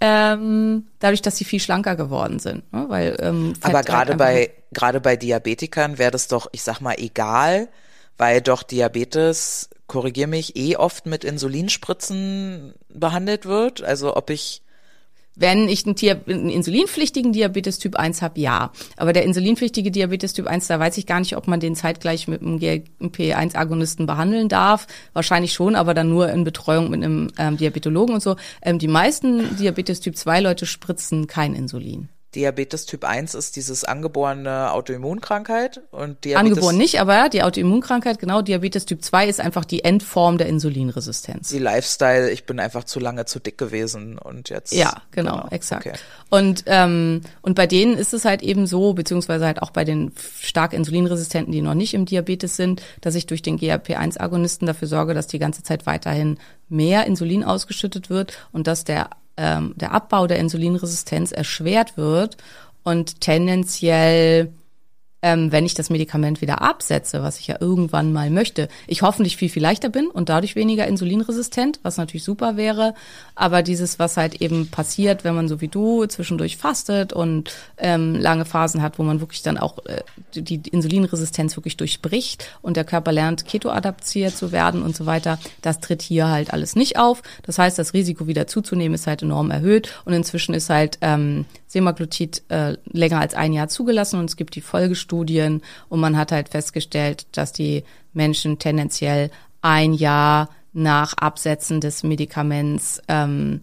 Ähm, 0.00 0.86
dadurch, 0.98 1.22
dass 1.22 1.38
sie 1.38 1.44
viel 1.44 1.60
schlanker 1.60 1.96
geworden 1.96 2.38
sind, 2.38 2.70
ne? 2.70 2.84
weil 2.88 3.16
ähm, 3.18 3.54
Fett 3.54 3.70
aber 3.70 3.82
gerade 3.82 4.14
bei 4.14 4.50
gerade 4.74 5.00
bei 5.00 5.16
Diabetikern 5.16 5.96
wäre 5.96 6.10
das 6.10 6.28
doch, 6.28 6.48
ich 6.52 6.62
sag 6.62 6.80
mal, 6.80 6.96
egal, 6.98 7.68
weil 8.18 8.40
doch 8.40 8.62
Diabetes 8.62 9.68
korrigier 9.86 10.26
mich, 10.26 10.56
eh 10.56 10.76
oft 10.76 11.06
mit 11.06 11.24
Insulinspritzen 11.24 12.74
behandelt 12.88 13.46
wird. 13.46 13.82
Also 13.82 14.16
ob 14.16 14.30
ich 14.30 14.62
wenn 15.38 15.68
ich 15.68 15.86
einen, 15.86 15.96
einen 16.26 16.48
insulinpflichtigen 16.48 17.32
Diabetes 17.32 17.78
Typ 17.78 17.96
1 17.96 18.22
habe, 18.22 18.40
ja. 18.40 18.72
Aber 18.96 19.12
der 19.12 19.22
insulinpflichtige 19.24 19.90
Diabetes 19.90 20.32
Typ 20.32 20.46
1, 20.46 20.66
da 20.66 20.80
weiß 20.80 20.96
ich 20.96 21.06
gar 21.06 21.20
nicht, 21.20 21.36
ob 21.36 21.46
man 21.46 21.60
den 21.60 21.76
zeitgleich 21.76 22.26
mit 22.26 22.40
einem 22.40 22.58
GLP-1-Agonisten 22.58 24.06
behandeln 24.06 24.48
darf. 24.48 24.86
Wahrscheinlich 25.12 25.52
schon, 25.52 25.76
aber 25.76 25.92
dann 25.92 26.08
nur 26.08 26.30
in 26.30 26.44
Betreuung 26.44 26.88
mit 26.90 27.04
einem 27.04 27.30
ähm, 27.38 27.58
Diabetologen 27.58 28.14
und 28.14 28.22
so. 28.22 28.36
Ähm, 28.62 28.78
die 28.78 28.88
meisten 28.88 29.56
Diabetes 29.56 30.00
Typ 30.00 30.16
2 30.16 30.40
Leute 30.40 30.64
spritzen 30.64 31.26
kein 31.26 31.54
Insulin. 31.54 32.08
Diabetes 32.36 32.84
Typ 32.84 33.04
1 33.04 33.34
ist 33.34 33.56
dieses 33.56 33.82
angeborene 33.82 34.70
Autoimmunkrankheit 34.70 35.80
und 35.90 36.24
Diabetes 36.24 36.52
Angeboren 36.52 36.76
nicht, 36.76 37.00
aber 37.00 37.30
die 37.30 37.42
Autoimmunkrankheit, 37.42 38.18
genau, 38.18 38.42
Diabetes 38.42 38.84
Typ 38.84 39.02
2 39.02 39.26
ist 39.26 39.40
einfach 39.40 39.64
die 39.64 39.82
Endform 39.84 40.36
der 40.36 40.46
Insulinresistenz. 40.46 41.48
Die 41.48 41.58
Lifestyle, 41.58 42.30
ich 42.30 42.44
bin 42.44 42.60
einfach 42.60 42.84
zu 42.84 43.00
lange 43.00 43.24
zu 43.24 43.40
dick 43.40 43.56
gewesen 43.56 44.18
und 44.18 44.50
jetzt. 44.50 44.74
Ja, 44.74 45.02
genau, 45.12 45.36
genau. 45.36 45.48
exakt. 45.50 45.86
Okay. 45.86 45.96
Und, 46.28 46.64
ähm, 46.66 47.22
und 47.40 47.54
bei 47.54 47.66
denen 47.66 47.96
ist 47.96 48.12
es 48.12 48.26
halt 48.26 48.42
eben 48.42 48.66
so, 48.66 48.92
beziehungsweise 48.92 49.46
halt 49.46 49.62
auch 49.62 49.70
bei 49.70 49.84
den 49.84 50.12
stark 50.38 50.74
Insulinresistenten, 50.74 51.52
die 51.52 51.62
noch 51.62 51.74
nicht 51.74 51.94
im 51.94 52.04
Diabetes 52.04 52.56
sind, 52.56 52.82
dass 53.00 53.14
ich 53.14 53.26
durch 53.26 53.40
den 53.40 53.58
GLP-1-Agonisten 53.58 54.66
dafür 54.66 54.88
sorge, 54.88 55.14
dass 55.14 55.26
die 55.26 55.38
ganze 55.38 55.62
Zeit 55.62 55.86
weiterhin 55.86 56.38
mehr 56.68 57.06
Insulin 57.06 57.44
ausgeschüttet 57.44 58.10
wird 58.10 58.46
und 58.52 58.66
dass 58.66 58.84
der 58.84 59.08
ähm, 59.36 59.74
der 59.76 59.92
Abbau 59.92 60.26
der 60.26 60.38
Insulinresistenz 60.38 61.32
erschwert 61.32 61.96
wird 61.96 62.36
und 62.82 63.20
tendenziell 63.20 64.52
ähm, 65.26 65.50
wenn 65.50 65.66
ich 65.66 65.74
das 65.74 65.90
Medikament 65.90 66.40
wieder 66.40 66.62
absetze, 66.62 67.20
was 67.20 67.40
ich 67.40 67.48
ja 67.48 67.56
irgendwann 67.58 68.12
mal 68.12 68.30
möchte, 68.30 68.68
ich 68.86 69.02
hoffentlich 69.02 69.36
viel, 69.36 69.48
viel 69.48 69.62
leichter 69.62 69.88
bin 69.88 70.06
und 70.06 70.28
dadurch 70.28 70.54
weniger 70.54 70.86
insulinresistent, 70.86 71.80
was 71.82 71.96
natürlich 71.96 72.22
super 72.22 72.56
wäre. 72.56 72.94
Aber 73.34 73.64
dieses, 73.64 73.98
was 73.98 74.16
halt 74.16 74.40
eben 74.40 74.68
passiert, 74.68 75.24
wenn 75.24 75.34
man 75.34 75.48
so 75.48 75.60
wie 75.60 75.66
du 75.66 76.06
zwischendurch 76.06 76.58
fastet 76.58 77.12
und 77.12 77.50
ähm, 77.76 78.14
lange 78.14 78.44
Phasen 78.44 78.82
hat, 78.82 79.00
wo 79.00 79.02
man 79.02 79.18
wirklich 79.18 79.42
dann 79.42 79.58
auch 79.58 79.84
äh, 79.86 80.04
die 80.32 80.60
Insulinresistenz 80.68 81.56
wirklich 81.56 81.76
durchbricht 81.76 82.48
und 82.62 82.76
der 82.76 82.84
Körper 82.84 83.10
lernt, 83.10 83.46
ketoadaptiert 83.46 84.36
zu 84.36 84.52
werden 84.52 84.80
und 84.80 84.94
so 84.94 85.06
weiter, 85.06 85.40
das 85.60 85.80
tritt 85.80 86.02
hier 86.02 86.28
halt 86.28 86.52
alles 86.52 86.76
nicht 86.76 87.00
auf. 87.00 87.24
Das 87.42 87.58
heißt, 87.58 87.80
das 87.80 87.94
Risiko 87.94 88.28
wieder 88.28 88.46
zuzunehmen 88.46 88.94
ist 88.94 89.08
halt 89.08 89.22
enorm 89.22 89.50
erhöht 89.50 89.92
und 90.04 90.12
inzwischen 90.12 90.54
ist 90.54 90.70
halt 90.70 90.98
ähm, 91.00 91.46
Semaglutid 91.76 92.42
äh, 92.48 92.78
länger 92.90 93.20
als 93.20 93.34
ein 93.34 93.52
Jahr 93.52 93.68
zugelassen 93.68 94.18
und 94.18 94.30
es 94.30 94.36
gibt 94.36 94.54
die 94.54 94.62
Folgestudien 94.62 95.60
und 95.90 96.00
man 96.00 96.16
hat 96.16 96.32
halt 96.32 96.48
festgestellt, 96.48 97.26
dass 97.32 97.52
die 97.52 97.84
Menschen 98.14 98.58
tendenziell 98.58 99.30
ein 99.60 99.92
Jahr 99.92 100.48
nach 100.72 101.12
Absetzen 101.18 101.82
des 101.82 102.02
Medikaments 102.02 103.02
ähm, 103.08 103.60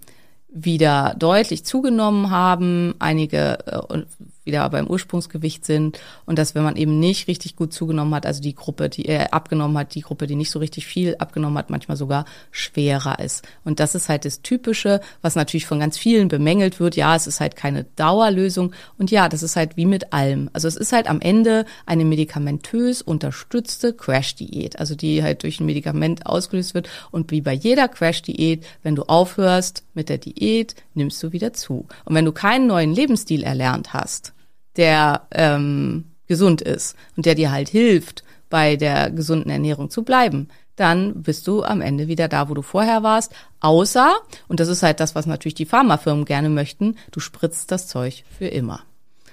wieder 0.47 1.15
deutlich 1.17 1.65
zugenommen 1.65 2.30
haben. 2.30 2.93
Einige 2.99 3.58
äh, 3.65 4.04
wieder 4.45 4.69
beim 4.69 4.88
Ursprungsgewicht 4.88 5.65
sind 5.65 5.99
und 6.25 6.38
dass 6.38 6.56
wenn 6.56 6.63
man 6.63 6.75
eben 6.75 6.99
nicht 6.99 7.27
richtig 7.27 7.56
gut 7.56 7.73
zugenommen 7.73 8.13
hat, 8.15 8.25
also 8.25 8.41
die 8.41 8.56
Gruppe, 8.56 8.89
die 8.89 9.06
äh, 9.08 9.27
abgenommen 9.32 9.77
hat, 9.77 9.95
die 9.95 10.01
Gruppe, 10.01 10.27
die 10.27 10.36
nicht 10.36 10.51
so 10.51 10.60
richtig 10.60 10.86
viel 10.86 11.15
abgenommen 11.17 11.58
hat, 11.58 11.69
manchmal 11.69 11.97
sogar 11.97 12.25
schwerer 12.51 13.19
ist. 13.19 13.47
Und 13.63 13.79
das 13.79 13.95
ist 13.95 14.10
halt 14.10 14.25
das 14.25 14.41
Typische, 14.41 15.01
was 15.21 15.36
natürlich 15.36 15.65
von 15.65 15.79
ganz 15.79 15.97
vielen 15.97 16.27
bemängelt 16.27 16.79
wird. 16.79 16.95
Ja, 16.95 17.15
es 17.15 17.27
ist 17.27 17.39
halt 17.39 17.56
keine 17.56 17.86
Dauerlösung 17.95 18.73
und 18.97 19.12
ja, 19.12 19.29
das 19.29 19.43
ist 19.43 19.56
halt 19.56 19.77
wie 19.77 19.86
mit 19.86 20.13
allem. 20.13 20.49
Also 20.53 20.67
es 20.67 20.75
ist 20.75 20.91
halt 20.91 21.08
am 21.08 21.21
Ende 21.21 21.65
eine 21.86 22.06
medikamentös 22.06 23.01
unterstützte 23.01 23.93
Crash-Diät, 23.93 24.79
also 24.79 24.95
die 24.95 25.23
halt 25.23 25.43
durch 25.43 25.60
ein 25.60 25.65
Medikament 25.65 26.25
ausgelöst 26.25 26.73
wird 26.73 26.89
und 27.12 27.32
wie 27.32 27.41
bei 27.41 27.53
jeder 27.53 27.88
Crash-Diät, 27.88 28.65
wenn 28.84 28.95
du 28.95 29.03
aufhörst 29.03 29.84
mit 29.93 30.10
der 30.10 30.17
Diät, 30.17 30.75
nimmst 30.93 31.21
du 31.23 31.32
wieder 31.32 31.53
zu. 31.53 31.88
Und 32.06 32.15
wenn 32.15 32.25
du 32.25 32.32
keinen 32.32 32.67
neuen 32.67 32.93
Lebensstil 32.93 33.43
erlernt 33.43 33.93
hast, 33.93 34.33
der 34.77 35.27
ähm, 35.31 36.05
gesund 36.27 36.62
ist 36.62 36.95
und 37.15 37.25
der 37.25 37.36
dir 37.36 37.51
halt 37.51 37.69
hilft, 37.69 38.23
bei 38.49 38.75
der 38.75 39.09
gesunden 39.09 39.49
Ernährung 39.49 39.89
zu 39.89 40.03
bleiben, 40.03 40.47
dann 40.75 41.23
bist 41.23 41.47
du 41.47 41.63
am 41.63 41.81
Ende 41.81 42.07
wieder 42.07 42.27
da, 42.27 42.49
wo 42.49 42.53
du 42.53 42.62
vorher 42.62 43.03
warst. 43.03 43.33
Außer, 43.59 44.13
und 44.47 44.59
das 44.59 44.67
ist 44.67 44.83
halt 44.83 44.99
das, 44.99 45.15
was 45.15 45.25
natürlich 45.25 45.55
die 45.55 45.65
Pharmafirmen 45.65 46.25
gerne 46.25 46.49
möchten, 46.49 46.95
du 47.12 47.19
spritzt 47.19 47.71
das 47.71 47.88
Zeug 47.88 48.23
für 48.38 48.47
immer. 48.47 48.81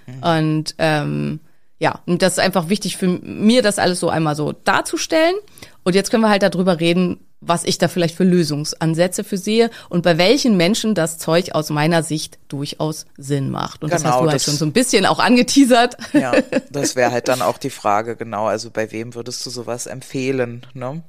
Mhm. 0.07 0.23
Und 0.23 0.75
ähm, 0.79 1.41
ja, 1.79 2.01
und 2.07 2.21
das 2.23 2.35
ist 2.35 2.39
einfach 2.41 2.69
wichtig 2.69 2.99
für 2.99 3.09
mir, 3.09 3.63
das 3.63 3.79
alles 3.79 4.01
so 4.01 4.11
einmal 4.11 4.37
so 4.37 4.53
darzustellen. 4.53 5.35
Und 5.83 5.95
jetzt 5.95 6.11
können 6.11 6.23
wir 6.23 6.29
halt 6.29 6.43
darüber 6.43 6.79
reden, 6.79 7.21
was 7.41 7.65
ich 7.65 7.79
da 7.79 7.89
vielleicht 7.89 8.17
für 8.17 8.25
Lösungsansätze 8.25 9.25
für 9.25 9.39
sehe 9.39 9.71
und 9.89 10.03
bei 10.03 10.19
welchen 10.19 10.57
Menschen 10.57 10.95
das 10.95 11.19
Zeug 11.19 11.53
aus 11.53 11.71
meiner 11.71 12.03
Sicht 12.03 12.39
durchaus 12.49 13.07
Sinn 13.17 13.51
macht. 13.51 13.83
Und 13.83 13.91
genau, 13.91 14.03
das 14.03 14.05
hast 14.05 14.13
genau, 14.13 14.25
du 14.25 14.31
halt 14.31 14.43
schon 14.43 14.55
so 14.55 14.67
ein 14.67 14.73
bisschen 14.73 15.07
auch 15.07 15.19
angeteasert. 15.19 15.97
Ja, 16.13 16.33
das 16.71 16.97
wäre 16.97 17.11
halt 17.11 17.29
dann 17.29 17.43
auch 17.43 17.59
die 17.59 17.71
Frage, 17.71 18.17
genau. 18.17 18.47
Also 18.47 18.71
bei 18.71 18.93
wem 18.93 19.15
würdest 19.15 19.45
du 19.47 19.51
sowas 19.51 19.87
empfehlen, 19.87 20.67
ne? 20.75 21.03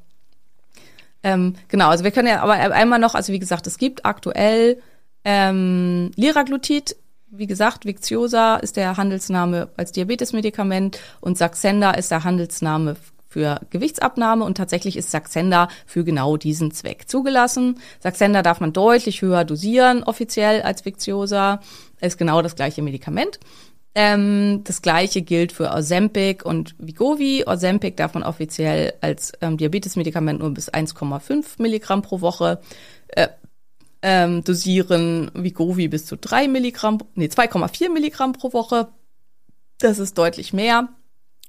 Ähm, 1.23 1.55
genau, 1.67 1.89
also 1.89 2.03
wir 2.03 2.11
können 2.11 2.29
ja 2.29 2.41
aber 2.41 2.53
einmal 2.53 2.97
noch, 2.97 3.13
also 3.13 3.31
wie 3.31 3.39
gesagt, 3.39 3.67
es 3.67 3.77
gibt 3.77 4.05
aktuell 4.05 4.81
ähm, 5.23 6.11
Liraglutid, 6.15 6.95
wie 7.29 7.47
gesagt, 7.47 7.85
Victiosa 7.85 8.57
ist 8.57 8.75
der 8.75 8.97
Handelsname 8.97 9.69
als 9.77 9.91
Diabetesmedikament 9.91 10.99
und 11.21 11.37
Saxenda 11.37 11.91
ist 11.91 12.11
der 12.11 12.23
Handelsname 12.23 12.95
für 13.31 13.61
Gewichtsabnahme 13.69 14.43
und 14.43 14.57
tatsächlich 14.57 14.97
ist 14.97 15.09
Saxenda 15.09 15.69
für 15.85 16.03
genau 16.03 16.35
diesen 16.35 16.71
Zweck 16.71 17.07
zugelassen. 17.07 17.79
Saxenda 18.01 18.41
darf 18.41 18.59
man 18.59 18.73
deutlich 18.73 19.21
höher 19.21 19.45
dosieren 19.45 20.03
offiziell 20.03 20.61
als 20.63 20.83
Victiosa, 20.83 21.61
ist 22.01 22.17
genau 22.17 22.41
das 22.41 22.57
gleiche 22.57 22.81
Medikament. 22.81 23.39
Ähm, 23.95 24.65
das 24.65 24.81
gleiche 24.81 25.21
gilt 25.21 25.53
für 25.53 25.71
Ozempic 25.71 26.43
und 26.45 26.75
Vigovi. 26.77 27.45
Ozempic 27.47 27.95
darf 27.95 28.15
man 28.15 28.23
offiziell 28.23 28.95
als 28.99 29.31
ähm, 29.39 29.55
Diabetesmedikament 29.55 30.39
nur 30.39 30.53
bis 30.53 30.69
1,5 30.69 31.61
Milligramm 31.61 32.01
pro 32.01 32.19
Woche 32.19 32.59
äh, 33.07 33.29
ähm, 34.01 34.43
dosieren. 34.43 35.31
Vigovi 35.33 35.87
bis 35.87 36.05
zu 36.05 36.17
3 36.17 36.49
Milligramm, 36.49 36.97
nee, 37.15 37.27
2,4 37.27 37.89
Milligramm 37.93 38.33
pro 38.33 38.51
Woche. 38.51 38.89
Das 39.77 39.99
ist 39.99 40.17
deutlich 40.17 40.51
mehr. 40.51 40.89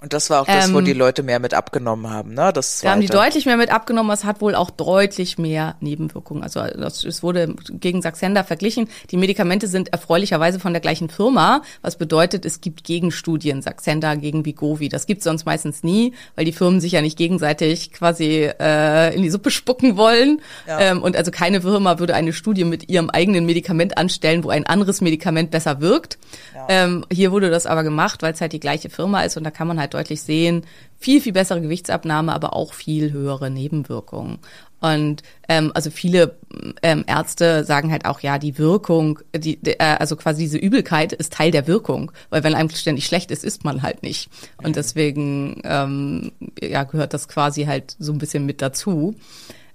Und 0.02 0.12
das 0.12 0.30
war 0.30 0.42
auch 0.42 0.46
das, 0.46 0.68
ähm, 0.68 0.74
wo 0.74 0.80
die 0.80 0.94
Leute 0.94 1.22
mehr 1.22 1.38
mit 1.38 1.54
abgenommen 1.54 2.10
haben, 2.10 2.34
ne? 2.34 2.52
Das 2.52 2.80
da 2.80 2.90
haben 2.90 3.00
die 3.00 3.06
deutlich 3.06 3.46
mehr 3.46 3.56
mit 3.56 3.70
abgenommen. 3.70 4.10
Es 4.12 4.24
hat 4.24 4.40
wohl 4.40 4.56
auch 4.56 4.70
deutlich 4.70 5.38
mehr 5.38 5.76
Nebenwirkungen. 5.78 6.42
Also 6.42 6.60
es 6.60 7.22
wurde 7.22 7.54
gegen 7.70 8.02
Saxenda 8.02 8.42
verglichen. 8.42 8.88
Die 9.12 9.16
Medikamente 9.16 9.68
sind 9.68 9.92
erfreulicherweise 9.92 10.58
von 10.58 10.72
der 10.72 10.80
gleichen 10.80 11.08
Firma, 11.08 11.62
was 11.82 11.96
bedeutet, 11.96 12.44
es 12.44 12.60
gibt 12.60 12.82
Gegenstudien, 12.82 13.62
Saxenda 13.62 14.16
gegen 14.16 14.44
Vigovi. 14.44 14.88
Das 14.88 15.06
gibt 15.06 15.22
sonst 15.22 15.46
meistens 15.46 15.84
nie, 15.84 16.14
weil 16.34 16.46
die 16.46 16.52
Firmen 16.52 16.80
sich 16.80 16.92
ja 16.92 17.00
nicht 17.00 17.16
gegenseitig 17.16 17.92
quasi 17.92 18.50
äh, 18.58 19.14
in 19.14 19.22
die 19.22 19.30
Suppe 19.30 19.52
spucken 19.52 19.96
wollen. 19.96 20.40
Ja. 20.66 20.80
Ähm, 20.80 21.00
und 21.00 21.16
also 21.16 21.30
keine 21.30 21.62
Firma 21.62 22.00
würde 22.00 22.16
eine 22.16 22.32
Studie 22.32 22.64
mit 22.64 22.88
ihrem 22.88 23.08
eigenen 23.08 23.46
Medikament 23.46 23.96
anstellen, 23.98 24.42
wo 24.42 24.50
ein 24.50 24.66
anderes 24.66 25.00
Medikament 25.00 25.52
besser 25.52 25.80
wirkt. 25.80 26.18
Ja. 26.56 26.66
Ähm, 26.68 27.06
hier 27.12 27.30
wurde 27.30 27.50
das 27.50 27.66
aber 27.66 27.84
gemacht, 27.84 28.22
weil 28.22 28.32
es 28.32 28.40
halt 28.40 28.52
die 28.52 28.60
gleiche 28.60 28.90
Firma 28.90 29.22
ist 29.22 29.36
und 29.36 29.44
da 29.44 29.52
kann 29.52 29.68
man 29.68 29.78
halt 29.78 29.91
deutlich 29.94 30.22
sehen, 30.22 30.64
viel, 30.98 31.20
viel 31.20 31.32
bessere 31.32 31.60
Gewichtsabnahme, 31.60 32.32
aber 32.32 32.54
auch 32.54 32.74
viel 32.74 33.12
höhere 33.12 33.50
Nebenwirkungen. 33.50 34.38
Und 34.80 35.22
ähm, 35.48 35.70
also 35.74 35.90
viele 35.90 36.36
ähm, 36.82 37.04
Ärzte 37.06 37.64
sagen 37.64 37.92
halt 37.92 38.04
auch, 38.04 38.18
ja, 38.18 38.38
die 38.38 38.58
Wirkung, 38.58 39.20
die, 39.32 39.58
äh, 39.64 39.76
also 39.78 40.16
quasi 40.16 40.42
diese 40.42 40.58
Übelkeit 40.58 41.12
ist 41.12 41.32
Teil 41.32 41.52
der 41.52 41.68
Wirkung, 41.68 42.10
weil 42.30 42.42
wenn 42.42 42.56
einem 42.56 42.68
ständig 42.68 43.06
schlecht 43.06 43.30
ist, 43.30 43.44
isst 43.44 43.64
man 43.64 43.82
halt 43.82 44.02
nicht. 44.02 44.28
Und 44.60 44.74
deswegen 44.74 45.62
ähm, 45.62 46.32
ja, 46.60 46.82
gehört 46.82 47.14
das 47.14 47.28
quasi 47.28 47.64
halt 47.64 47.94
so 48.00 48.12
ein 48.12 48.18
bisschen 48.18 48.44
mit 48.44 48.60
dazu. 48.60 49.14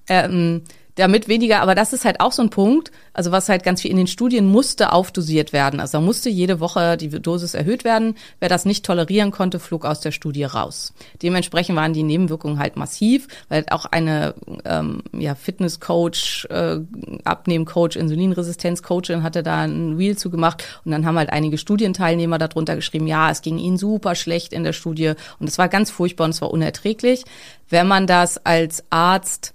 Ähm, 0.10 0.64
damit 0.98 1.28
weniger, 1.28 1.62
aber 1.62 1.76
das 1.76 1.94
ist 1.94 2.06
halt 2.06 2.20
auch 2.20 2.32
so 2.32 2.42
ein 2.42 2.50
Punkt, 2.50 2.92
also 3.14 3.32
was 3.32 3.50
halt 3.50 3.64
ganz 3.64 3.82
viel 3.82 3.92
in 3.92 3.98
den 3.98 4.08
Studien 4.08 4.46
musste 4.46 4.92
aufdosiert 4.92 5.54
werden. 5.54 5.80
Also 5.80 6.00
da 6.00 6.02
musste 6.04 6.30
jede 6.30 6.60
Woche 6.60 6.98
die 6.98 7.10
Dosis 7.10 7.54
erhöht 7.54 7.84
werden. 7.84 8.16
Wer 8.40 8.50
das 8.50 8.66
nicht 8.66 8.86
tolerieren 8.86 9.32
konnte, 9.32 9.60
flog 9.60 9.86
aus 9.86 10.02
der 10.02 10.12
Studie 10.12 10.44
raus. 10.44 10.94
Dementsprechend 11.22 11.76
waren 11.76 11.94
die 11.94 12.04
Nebenwirkungen 12.04 12.58
halt 12.60 12.78
massiv, 12.78 13.28
weil 13.48 13.66
auch 13.70 13.86
eine 13.86 14.34
ähm, 14.66 15.04
ja, 15.14 15.36
Fitnesscoach, 15.36 16.48
äh, 16.50 16.80
Abnehmcoach, 17.24 17.96
Insulinresistenzcoachin 17.96 19.22
hatte 19.22 19.44
da 19.44 19.62
ein 19.62 19.96
Reel 19.98 20.18
zugemacht 20.18 20.64
und 20.84 20.92
dann 20.92 21.06
haben 21.06 21.18
halt 21.18 21.30
einige 21.30 21.60
Studienteilnehmer 21.60 22.40
darunter 22.40 22.76
geschrieben, 22.76 23.06
ja, 23.06 23.30
es 23.30 23.42
ging 23.44 23.60
ihnen 23.60 23.78
super 23.78 24.16
schlecht 24.16 24.52
in 24.52 24.64
der 24.64 24.74
Studie 24.74 25.14
und 25.40 25.48
es 25.48 25.60
war 25.60 25.70
ganz 25.70 25.92
furchtbar 25.92 26.26
und 26.26 26.32
es 26.32 26.42
war 26.42 26.52
unerträglich. 26.52 27.24
Wenn 27.70 27.88
man 27.88 28.08
das 28.08 28.44
als 28.46 28.84
Arzt 28.90 29.54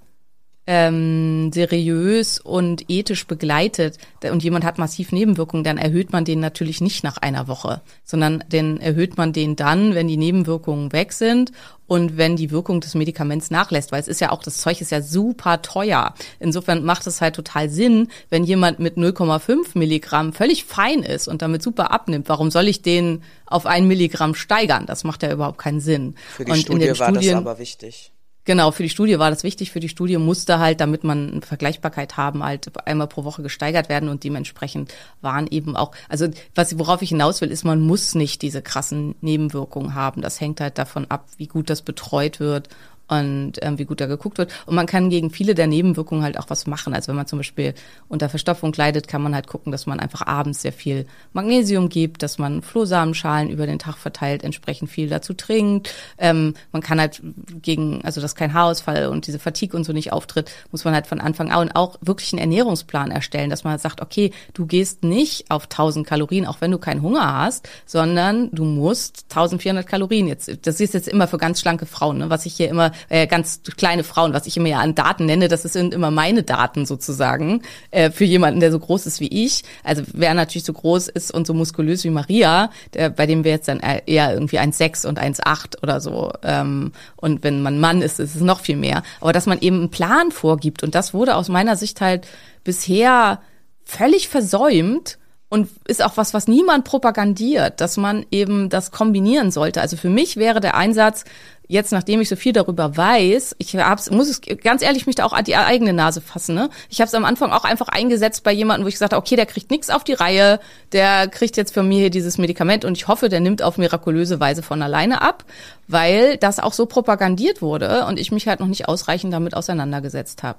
ähm, 0.66 1.50
seriös 1.52 2.38
und 2.38 2.88
ethisch 2.88 3.26
begleitet 3.26 3.98
und 4.22 4.44
jemand 4.44 4.64
hat 4.64 4.78
massiv 4.78 5.10
Nebenwirkungen, 5.10 5.64
dann 5.64 5.76
erhöht 5.76 6.12
man 6.12 6.24
den 6.24 6.38
natürlich 6.38 6.80
nicht 6.80 7.02
nach 7.02 7.16
einer 7.16 7.48
Woche, 7.48 7.80
sondern 8.04 8.44
dann 8.50 8.78
erhöht 8.78 9.16
man 9.16 9.32
den 9.32 9.56
dann, 9.56 9.94
wenn 9.94 10.06
die 10.06 10.16
Nebenwirkungen 10.16 10.92
weg 10.92 11.12
sind 11.12 11.50
und 11.88 12.16
wenn 12.16 12.36
die 12.36 12.52
Wirkung 12.52 12.80
des 12.80 12.94
Medikaments 12.94 13.50
nachlässt, 13.50 13.90
weil 13.90 14.00
es 14.00 14.08
ist 14.08 14.20
ja 14.20 14.30
auch, 14.30 14.42
das 14.42 14.58
Zeug 14.58 14.80
ist 14.80 14.92
ja 14.92 15.02
super 15.02 15.62
teuer. 15.62 16.14
Insofern 16.38 16.84
macht 16.84 17.06
es 17.08 17.20
halt 17.20 17.34
total 17.34 17.68
Sinn, 17.68 18.08
wenn 18.30 18.44
jemand 18.44 18.78
mit 18.78 18.96
0,5 18.96 19.76
Milligramm 19.76 20.32
völlig 20.32 20.64
fein 20.64 21.02
ist 21.02 21.26
und 21.26 21.42
damit 21.42 21.62
super 21.62 21.90
abnimmt. 21.90 22.28
Warum 22.28 22.52
soll 22.52 22.68
ich 22.68 22.82
den 22.82 23.22
auf 23.46 23.66
ein 23.66 23.88
Milligramm 23.88 24.36
steigern? 24.36 24.86
Das 24.86 25.02
macht 25.02 25.24
ja 25.24 25.32
überhaupt 25.32 25.58
keinen 25.58 25.80
Sinn. 25.80 26.14
Für 26.30 26.44
die 26.44 26.52
und 26.52 26.58
Studie 26.58 26.88
war 26.98 27.10
Studien, 27.10 27.32
das 27.32 27.40
aber 27.40 27.58
wichtig. 27.58 28.12
Genau, 28.44 28.72
für 28.72 28.82
die 28.82 28.88
Studie 28.88 29.20
war 29.20 29.30
das 29.30 29.44
wichtig. 29.44 29.70
Für 29.70 29.78
die 29.78 29.88
Studie 29.88 30.16
musste 30.16 30.58
halt, 30.58 30.80
damit 30.80 31.04
man 31.04 31.42
Vergleichbarkeit 31.42 32.16
haben, 32.16 32.42
halt 32.42 32.70
einmal 32.86 33.06
pro 33.06 33.22
Woche 33.22 33.42
gesteigert 33.42 33.88
werden 33.88 34.08
und 34.08 34.24
dementsprechend 34.24 34.92
waren 35.20 35.46
eben 35.46 35.76
auch, 35.76 35.92
also 36.08 36.26
was, 36.54 36.76
worauf 36.76 37.02
ich 37.02 37.10
hinaus 37.10 37.40
will, 37.40 37.52
ist, 37.52 37.64
man 37.64 37.80
muss 37.80 38.16
nicht 38.16 38.42
diese 38.42 38.60
krassen 38.60 39.14
Nebenwirkungen 39.20 39.94
haben. 39.94 40.22
Das 40.22 40.40
hängt 40.40 40.60
halt 40.60 40.76
davon 40.78 41.08
ab, 41.08 41.26
wie 41.36 41.46
gut 41.46 41.70
das 41.70 41.82
betreut 41.82 42.40
wird 42.40 42.68
und 43.12 43.52
ähm, 43.60 43.78
wie 43.78 43.84
gut 43.84 44.00
da 44.00 44.06
geguckt 44.06 44.38
wird. 44.38 44.52
Und 44.66 44.74
man 44.74 44.86
kann 44.86 45.10
gegen 45.10 45.30
viele 45.30 45.54
der 45.54 45.66
Nebenwirkungen 45.66 46.22
halt 46.22 46.38
auch 46.38 46.48
was 46.48 46.66
machen. 46.66 46.94
Also 46.94 47.08
wenn 47.08 47.16
man 47.16 47.26
zum 47.26 47.38
Beispiel 47.38 47.74
unter 48.08 48.28
Verstopfung 48.28 48.72
leidet, 48.72 49.08
kann 49.08 49.22
man 49.22 49.34
halt 49.34 49.46
gucken, 49.46 49.72
dass 49.72 49.86
man 49.86 50.00
einfach 50.00 50.26
abends 50.26 50.62
sehr 50.62 50.72
viel 50.72 51.06
Magnesium 51.32 51.88
gibt, 51.88 52.22
dass 52.22 52.38
man 52.38 52.62
Flohsamenschalen 52.62 53.50
über 53.50 53.66
den 53.66 53.78
Tag 53.78 53.96
verteilt, 53.96 54.44
entsprechend 54.44 54.90
viel 54.90 55.08
dazu 55.08 55.34
trinkt. 55.34 55.92
Ähm, 56.18 56.54
man 56.72 56.82
kann 56.82 57.00
halt 57.00 57.22
gegen, 57.60 58.04
also 58.04 58.20
dass 58.20 58.34
kein 58.34 58.54
Haarausfall 58.54 59.06
und 59.06 59.26
diese 59.26 59.38
Fatigue 59.38 59.76
und 59.76 59.84
so 59.84 59.92
nicht 59.92 60.12
auftritt, 60.12 60.50
muss 60.70 60.84
man 60.84 60.94
halt 60.94 61.06
von 61.06 61.20
Anfang 61.20 61.50
an 61.50 61.70
auch 61.72 61.96
wirklich 62.00 62.32
einen 62.32 62.40
Ernährungsplan 62.40 63.10
erstellen, 63.10 63.50
dass 63.50 63.64
man 63.64 63.78
sagt, 63.78 64.00
okay, 64.00 64.32
du 64.54 64.66
gehst 64.66 65.04
nicht 65.04 65.50
auf 65.50 65.64
1000 65.64 66.06
Kalorien, 66.06 66.46
auch 66.46 66.60
wenn 66.60 66.70
du 66.70 66.78
keinen 66.78 67.02
Hunger 67.02 67.40
hast, 67.40 67.68
sondern 67.86 68.50
du 68.52 68.64
musst 68.64 69.26
1400 69.30 69.86
Kalorien 69.86 70.28
jetzt, 70.28 70.50
das 70.66 70.80
ist 70.80 70.94
jetzt 70.94 71.08
immer 71.08 71.28
für 71.28 71.38
ganz 71.38 71.60
schlanke 71.60 71.86
Frauen, 71.86 72.18
ne, 72.18 72.30
was 72.30 72.46
ich 72.46 72.54
hier 72.54 72.68
immer 72.68 72.92
äh, 73.08 73.26
ganz 73.26 73.60
kleine 73.76 74.04
Frauen, 74.04 74.32
was 74.32 74.46
ich 74.46 74.56
immer 74.56 74.68
ja 74.68 74.80
an 74.80 74.94
Daten 74.94 75.26
nenne, 75.26 75.48
das 75.48 75.62
sind 75.62 75.94
immer 75.94 76.10
meine 76.10 76.42
Daten 76.42 76.86
sozusagen 76.86 77.62
äh, 77.90 78.10
für 78.10 78.24
jemanden, 78.24 78.60
der 78.60 78.72
so 78.72 78.78
groß 78.78 79.06
ist 79.06 79.20
wie 79.20 79.44
ich. 79.44 79.62
Also 79.84 80.02
wer 80.12 80.34
natürlich 80.34 80.64
so 80.64 80.72
groß 80.72 81.08
ist 81.08 81.32
und 81.32 81.46
so 81.46 81.54
muskulös 81.54 82.04
wie 82.04 82.10
Maria, 82.10 82.70
der, 82.94 83.10
bei 83.10 83.26
dem 83.26 83.44
wir 83.44 83.52
jetzt 83.52 83.68
dann 83.68 83.80
eher 83.80 84.32
irgendwie 84.32 84.58
1,6 84.58 85.06
und 85.06 85.20
1,8 85.20 85.82
oder 85.82 86.00
so. 86.00 86.32
Ähm, 86.42 86.92
und 87.16 87.42
wenn 87.42 87.62
man 87.62 87.80
Mann 87.80 88.02
ist, 88.02 88.20
ist 88.20 88.34
es 88.34 88.42
noch 88.42 88.60
viel 88.60 88.76
mehr. 88.76 89.02
Aber 89.20 89.32
dass 89.32 89.46
man 89.46 89.60
eben 89.60 89.76
einen 89.76 89.90
Plan 89.90 90.30
vorgibt 90.30 90.82
und 90.82 90.94
das 90.94 91.14
wurde 91.14 91.36
aus 91.36 91.48
meiner 91.48 91.76
Sicht 91.76 92.00
halt 92.00 92.26
bisher 92.64 93.40
völlig 93.84 94.28
versäumt 94.28 95.18
und 95.52 95.68
ist 95.86 96.02
auch 96.02 96.16
was, 96.16 96.32
was 96.32 96.48
niemand 96.48 96.84
propagandiert, 96.84 97.82
dass 97.82 97.98
man 97.98 98.24
eben 98.30 98.70
das 98.70 98.90
kombinieren 98.90 99.50
sollte. 99.50 99.82
Also 99.82 99.98
für 99.98 100.08
mich 100.08 100.38
wäre 100.38 100.60
der 100.60 100.76
Einsatz, 100.76 101.24
jetzt 101.72 101.90
nachdem 101.90 102.20
ich 102.20 102.28
so 102.28 102.36
viel 102.36 102.52
darüber 102.52 102.96
weiß, 102.96 103.56
ich 103.58 103.74
hab's, 103.76 104.10
muss 104.10 104.28
es 104.28 104.40
ganz 104.62 104.82
ehrlich 104.82 105.06
mich 105.06 105.16
da 105.16 105.24
auch 105.24 105.32
an 105.32 105.44
die 105.44 105.56
eigene 105.56 105.94
Nase 105.94 106.20
fassen. 106.20 106.54
Ne? 106.54 106.68
Ich 106.90 107.00
habe 107.00 107.08
es 107.08 107.14
am 107.14 107.24
Anfang 107.24 107.50
auch 107.50 107.64
einfach 107.64 107.88
eingesetzt 107.88 108.44
bei 108.44 108.52
jemandem, 108.52 108.84
wo 108.84 108.88
ich 108.88 108.94
gesagt 108.94 109.14
habe, 109.14 109.20
okay, 109.20 109.36
der 109.36 109.46
kriegt 109.46 109.70
nichts 109.70 109.88
auf 109.88 110.04
die 110.04 110.12
Reihe, 110.12 110.60
der 110.92 111.28
kriegt 111.28 111.56
jetzt 111.56 111.72
von 111.72 111.88
mir 111.88 111.98
hier 111.98 112.10
dieses 112.10 112.36
Medikament 112.36 112.84
und 112.84 112.96
ich 112.96 113.08
hoffe, 113.08 113.30
der 113.30 113.40
nimmt 113.40 113.62
auf 113.62 113.78
mirakulöse 113.78 114.38
Weise 114.38 114.62
von 114.62 114.82
alleine 114.82 115.22
ab, 115.22 115.44
weil 115.88 116.36
das 116.36 116.60
auch 116.60 116.74
so 116.74 116.84
propagandiert 116.84 117.62
wurde 117.62 118.04
und 118.06 118.20
ich 118.20 118.32
mich 118.32 118.46
halt 118.46 118.60
noch 118.60 118.66
nicht 118.68 118.88
ausreichend 118.88 119.32
damit 119.32 119.56
auseinandergesetzt 119.56 120.42
habe. 120.42 120.58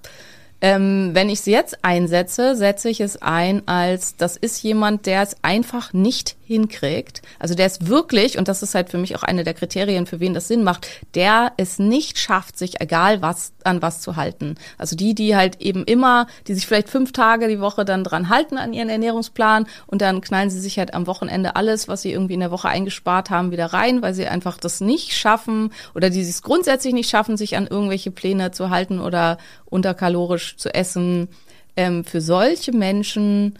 Ähm, 0.63 1.10
wenn 1.12 1.28
ich 1.28 1.39
es 1.39 1.45
jetzt 1.45 1.84
einsetze, 1.84 2.56
setze 2.56 2.88
ich 2.88 3.02
es 3.02 3.21
ein 3.21 3.67
als, 3.67 4.15
das 4.15 4.38
ist 4.38 4.63
jemand, 4.63 5.06
der 5.08 5.21
es 5.21 5.36
einfach 5.41 5.91
nicht 5.91 6.38
hinkriegt. 6.45 7.21
Also 7.38 7.54
der 7.54 7.65
es 7.65 7.88
wirklich, 7.88 8.38
und 8.38 8.47
das 8.47 8.63
ist 8.63 8.73
halt 8.73 8.89
für 8.89 8.97
mich 8.97 9.15
auch 9.17 9.23
eine 9.23 9.43
der 9.43 9.56
Kriterien, 9.56 10.05
für 10.05 10.22
wen 10.22 10.34
das 10.34 10.47
Sinn 10.47 10.64
macht, 10.64 10.88
der 11.16 11.51
es 11.57 11.80
nicht 11.80 12.18
schafft, 12.18 12.57
sich 12.57 12.80
egal 12.80 13.22
was 13.22 13.51
an 13.66 13.82
was 13.82 13.99
zu 13.99 14.16
halten. 14.16 14.55
Also 14.78 14.95
die, 14.95 15.16
die 15.16 15.36
halt 15.36 15.59
eben 15.59 15.84
immer, 15.84 16.28
die 16.47 16.53
sich 16.53 16.66
vielleicht 16.66 16.89
fünf 16.89 17.11
Tage 17.11 17.49
die 17.49 17.59
Woche 17.59 17.84
dann 17.84 18.05
dran 18.05 18.30
halten 18.30 18.57
an 18.57 18.74
ihren 18.74 18.89
Ernährungsplan 18.89 19.68
und 19.88 20.01
dann 20.01 20.22
knallen 20.22 20.49
sie 20.49 20.61
sich 20.61 20.80
halt 20.80 20.93
am 20.93 21.07
Wochenende 21.07 21.57
alles, 21.57 21.89
was 21.89 22.03
sie 22.03 22.11
irgendwie 22.11 22.36
in 22.36 22.39
der 22.39 22.51
Woche 22.51 22.70
eingespart 22.70 23.30
haben, 23.30 23.51
wieder 23.51 23.68
rein, 23.68 24.01
weil 24.01 24.14
sie 24.14 24.28
einfach 24.28 24.57
das 24.57 24.80
nicht 24.80 25.14
schaffen 25.14 25.74
oder 25.93 26.09
die 26.09 26.22
es 26.22 26.41
grundsätzlich 26.41 26.93
nicht 26.93 27.09
schaffen, 27.09 27.36
sich 27.36 27.57
an 27.57 27.68
irgendwelche 27.68 28.11
Pläne 28.11 28.51
zu 28.51 28.70
halten 28.70 28.99
oder 28.99 29.38
unterkalorisch 29.66 30.53
zu 30.58 30.74
essen. 30.74 31.30
Ähm, 31.76 32.04
für 32.04 32.22
solche 32.22 32.72
Menschen 32.72 33.58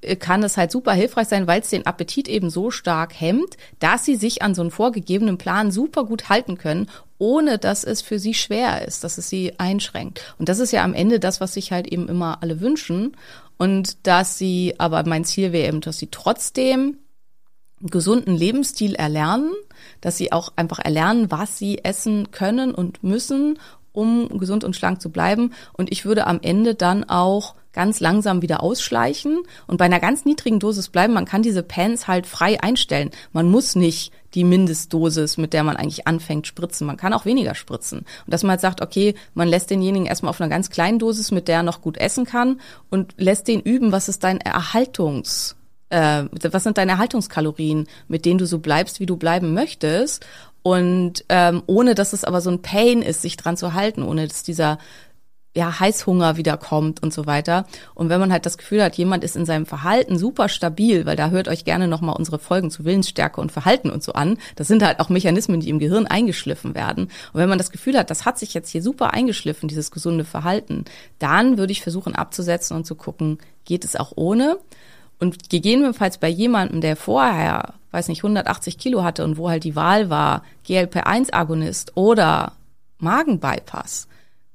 äh, 0.00 0.16
kann 0.16 0.42
es 0.42 0.56
halt 0.56 0.70
super 0.70 0.92
hilfreich 0.92 1.28
sein, 1.28 1.46
weil 1.46 1.60
es 1.60 1.70
den 1.70 1.86
Appetit 1.86 2.28
eben 2.28 2.50
so 2.50 2.70
stark 2.70 3.18
hemmt, 3.18 3.56
dass 3.78 4.04
sie 4.04 4.16
sich 4.16 4.42
an 4.42 4.54
so 4.54 4.62
einen 4.62 4.70
vorgegebenen 4.70 5.38
Plan 5.38 5.70
super 5.70 6.04
gut 6.04 6.28
halten 6.28 6.58
können, 6.58 6.88
ohne 7.18 7.58
dass 7.58 7.84
es 7.84 8.02
für 8.02 8.18
sie 8.18 8.34
schwer 8.34 8.86
ist, 8.86 9.04
dass 9.04 9.18
es 9.18 9.28
sie 9.28 9.58
einschränkt. 9.58 10.34
Und 10.38 10.48
das 10.48 10.58
ist 10.58 10.72
ja 10.72 10.84
am 10.84 10.94
Ende 10.94 11.18
das, 11.18 11.40
was 11.40 11.54
sich 11.54 11.72
halt 11.72 11.86
eben 11.86 12.08
immer 12.08 12.42
alle 12.42 12.60
wünschen. 12.60 13.16
Und 13.58 14.06
dass 14.06 14.36
sie, 14.36 14.74
aber 14.78 15.02
mein 15.06 15.24
Ziel 15.24 15.52
wäre 15.52 15.68
eben, 15.68 15.80
dass 15.80 15.98
sie 15.98 16.08
trotzdem 16.10 16.98
einen 17.80 17.90
gesunden 17.90 18.36
Lebensstil 18.36 18.94
erlernen, 18.94 19.52
dass 20.00 20.18
sie 20.18 20.32
auch 20.32 20.52
einfach 20.56 20.78
erlernen, 20.78 21.30
was 21.30 21.58
sie 21.58 21.82
essen 21.84 22.30
können 22.30 22.74
und 22.74 23.02
müssen 23.02 23.58
um 23.96 24.38
gesund 24.38 24.62
und 24.62 24.76
schlank 24.76 25.00
zu 25.00 25.10
bleiben. 25.10 25.52
Und 25.72 25.90
ich 25.90 26.04
würde 26.04 26.26
am 26.26 26.38
Ende 26.42 26.74
dann 26.74 27.04
auch 27.04 27.54
ganz 27.72 28.00
langsam 28.00 28.40
wieder 28.42 28.62
ausschleichen 28.62 29.40
und 29.66 29.76
bei 29.76 29.84
einer 29.84 30.00
ganz 30.00 30.24
niedrigen 30.24 30.58
Dosis 30.58 30.88
bleiben. 30.88 31.12
Man 31.12 31.26
kann 31.26 31.42
diese 31.42 31.62
Pens 31.62 32.08
halt 32.08 32.26
frei 32.26 32.60
einstellen. 32.62 33.10
Man 33.32 33.50
muss 33.50 33.76
nicht 33.76 34.12
die 34.34 34.44
Mindestdosis, 34.44 35.36
mit 35.36 35.52
der 35.52 35.62
man 35.62 35.76
eigentlich 35.76 36.06
anfängt, 36.06 36.46
spritzen. 36.46 36.86
Man 36.86 36.96
kann 36.96 37.12
auch 37.12 37.26
weniger 37.26 37.54
spritzen. 37.54 38.00
Und 38.00 38.32
dass 38.32 38.42
man 38.42 38.52
halt 38.52 38.60
sagt, 38.62 38.80
okay, 38.80 39.14
man 39.34 39.48
lässt 39.48 39.70
denjenigen 39.70 40.06
erstmal 40.06 40.30
auf 40.30 40.40
einer 40.40 40.50
ganz 40.50 40.70
kleinen 40.70 40.98
Dosis, 40.98 41.30
mit 41.30 41.48
der 41.48 41.56
er 41.56 41.62
noch 41.62 41.82
gut 41.82 41.98
essen 41.98 42.24
kann 42.24 42.60
und 42.90 43.14
lässt 43.18 43.46
den 43.46 43.60
üben, 43.60 43.92
was 43.92 44.08
ist 44.08 44.24
dein 44.24 44.40
Erhaltungs 44.40 45.55
äh, 45.90 46.24
was 46.50 46.64
sind 46.64 46.78
deine 46.78 46.92
Erhaltungskalorien, 46.92 47.86
mit 48.08 48.24
denen 48.24 48.38
du 48.38 48.46
so 48.46 48.58
bleibst, 48.58 49.00
wie 49.00 49.06
du 49.06 49.16
bleiben 49.16 49.54
möchtest. 49.54 50.26
Und 50.62 51.24
ähm, 51.28 51.62
ohne 51.66 51.94
dass 51.94 52.12
es 52.12 52.24
aber 52.24 52.40
so 52.40 52.50
ein 52.50 52.62
Pain 52.62 53.02
ist, 53.02 53.22
sich 53.22 53.36
dran 53.36 53.56
zu 53.56 53.74
halten, 53.74 54.02
ohne 54.02 54.26
dass 54.26 54.42
dieser 54.42 54.78
ja, 55.56 55.80
Heißhunger 55.80 56.36
wieder 56.36 56.58
kommt 56.58 57.02
und 57.02 57.14
so 57.14 57.24
weiter. 57.24 57.64
Und 57.94 58.10
wenn 58.10 58.20
man 58.20 58.30
halt 58.30 58.44
das 58.44 58.58
Gefühl 58.58 58.82
hat, 58.82 58.96
jemand 58.96 59.24
ist 59.24 59.36
in 59.36 59.46
seinem 59.46 59.64
Verhalten 59.64 60.18
super 60.18 60.50
stabil, 60.50 61.06
weil 61.06 61.16
da 61.16 61.30
hört 61.30 61.48
euch 61.48 61.64
gerne 61.64 61.88
nochmal 61.88 62.14
unsere 62.14 62.38
Folgen 62.38 62.70
zu 62.70 62.84
Willensstärke 62.84 63.40
und 63.40 63.50
Verhalten 63.50 63.88
und 63.88 64.02
so 64.02 64.12
an. 64.12 64.36
Das 64.54 64.68
sind 64.68 64.82
halt 64.82 65.00
auch 65.00 65.08
Mechanismen, 65.08 65.60
die 65.60 65.70
im 65.70 65.78
Gehirn 65.78 66.06
eingeschliffen 66.06 66.74
werden. 66.74 67.04
Und 67.04 67.40
wenn 67.40 67.48
man 67.48 67.56
das 67.56 67.70
Gefühl 67.70 67.96
hat, 67.96 68.10
das 68.10 68.26
hat 68.26 68.38
sich 68.38 68.52
jetzt 68.52 68.68
hier 68.68 68.82
super 68.82 69.14
eingeschliffen, 69.14 69.66
dieses 69.66 69.90
gesunde 69.90 70.26
Verhalten, 70.26 70.84
dann 71.18 71.56
würde 71.56 71.72
ich 71.72 71.80
versuchen 71.80 72.14
abzusetzen 72.14 72.76
und 72.76 72.84
zu 72.84 72.94
gucken, 72.94 73.38
geht 73.64 73.86
es 73.86 73.96
auch 73.96 74.12
ohne? 74.14 74.58
Und 75.18 75.48
gegebenenfalls 75.48 76.18
bei 76.18 76.28
jemandem, 76.28 76.80
der 76.80 76.96
vorher, 76.96 77.74
weiß 77.90 78.08
nicht, 78.08 78.20
180 78.20 78.78
Kilo 78.78 79.02
hatte 79.02 79.24
und 79.24 79.38
wo 79.38 79.48
halt 79.48 79.64
die 79.64 79.76
Wahl 79.76 80.10
war, 80.10 80.42
GLP-1-Agonist 80.66 81.92
oder 81.96 82.52
Magenbypass, 82.98 84.08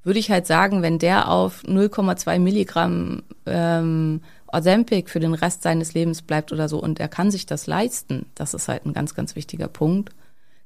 würde 0.04 0.20
ich 0.20 0.32
halt 0.32 0.48
sagen, 0.48 0.82
wenn 0.82 1.00
der 1.00 1.30
auf 1.30 1.64
0,2 1.64 2.40
Milligramm 2.40 3.24
ähm, 3.46 4.22
Ozempic 4.52 5.10
für 5.10 5.20
den 5.20 5.34
Rest 5.34 5.64
seines 5.64 5.94
Lebens 5.94 6.22
bleibt 6.22 6.52
oder 6.52 6.68
so 6.68 6.82
und 6.82 7.00
er 7.00 7.08
kann 7.08 7.32
sich 7.32 7.46
das 7.46 7.68
leisten, 7.68 8.26
das 8.36 8.54
ist 8.54 8.68
halt 8.68 8.86
ein 8.86 8.94
ganz, 8.94 9.16
ganz 9.16 9.36
wichtiger 9.36 9.68
Punkt, 9.68 10.12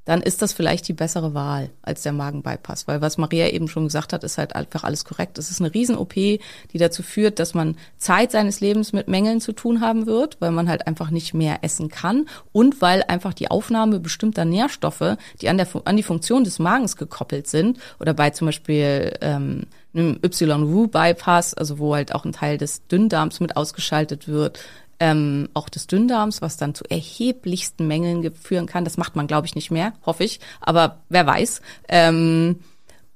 dann 0.06 0.22
ist 0.22 0.42
das 0.42 0.54
vielleicht 0.54 0.88
die 0.88 0.94
bessere 0.94 1.34
Wahl 1.34 1.72
als 1.82 2.04
der 2.04 2.14
Magenbypass. 2.14 2.88
Weil 2.88 3.02
was 3.02 3.18
Maria 3.18 3.50
eben 3.50 3.68
schon 3.68 3.86
gesagt 3.86 4.14
hat, 4.14 4.24
ist 4.24 4.38
halt 4.38 4.56
einfach 4.56 4.84
alles 4.84 5.04
korrekt. 5.04 5.38
Es 5.38 5.50
ist 5.50 5.60
eine 5.60 5.74
Riesen-OP, 5.74 6.14
die 6.14 6.78
dazu 6.78 7.04
führt, 7.04 7.40
dass 7.40 7.54
man 7.54 7.76
Zeit 7.98 8.32
seines 8.32 8.62
Lebens 8.62 8.94
mit 8.94 9.08
Mängeln 9.08 9.42
zu 9.42 9.52
tun 9.52 9.82
haben 9.82 10.06
wird, 10.06 10.38
weil 10.40 10.52
man 10.52 10.70
halt 10.70 10.88
einfach 10.88 11.10
nicht 11.10 11.34
mehr 11.34 11.60
essen 11.64 11.90
kann 11.90 12.28
und 12.54 12.82
weil 12.82 13.04
einfach 13.04 13.34
die 13.34 13.50
Aufnahme 13.50 14.00
bestimmter 14.00 14.46
Nährstoffe, 14.46 15.18
die 15.42 15.50
an, 15.50 15.58
der, 15.58 15.68
an 15.86 15.98
die 15.98 16.04
Funktion 16.04 16.44
des 16.44 16.60
Magens 16.60 16.98
gekoppelt 16.98 17.48
sind 17.48 17.80
oder 18.00 18.14
bei 18.14 18.30
zum 18.30 18.48
Beispiel 18.48 19.14
ähm, 19.22 19.64
einem 19.96 20.20
Y-Wu-Bypass, 20.24 21.54
also 21.54 21.80
wo 21.80 21.96
halt 21.96 22.14
auch 22.14 22.26
ein 22.26 22.34
Teil 22.34 22.58
des 22.58 22.86
Dünndarms 22.88 23.40
mit 23.40 23.58
ausgeschaltet 23.58 24.28
wird, 24.28 24.60
ähm, 25.00 25.50
auch 25.54 25.70
des 25.70 25.88
Dünndarms, 25.88 26.42
was 26.42 26.58
dann 26.58 26.76
zu 26.76 26.84
erheblichsten 26.90 27.88
Mängeln 27.88 28.34
führen 28.34 28.66
kann. 28.66 28.86
Das 28.86 28.98
macht 28.98 29.16
man, 29.16 29.28
glaube 29.28 29.48
ich, 29.48 29.56
nicht 29.56 29.72
mehr, 29.72 29.94
hoffe 30.06 30.24
ich, 30.24 30.40
aber 30.62 31.00
wer 31.10 31.26
weiß. 31.26 31.62
Ähm, 31.90 32.60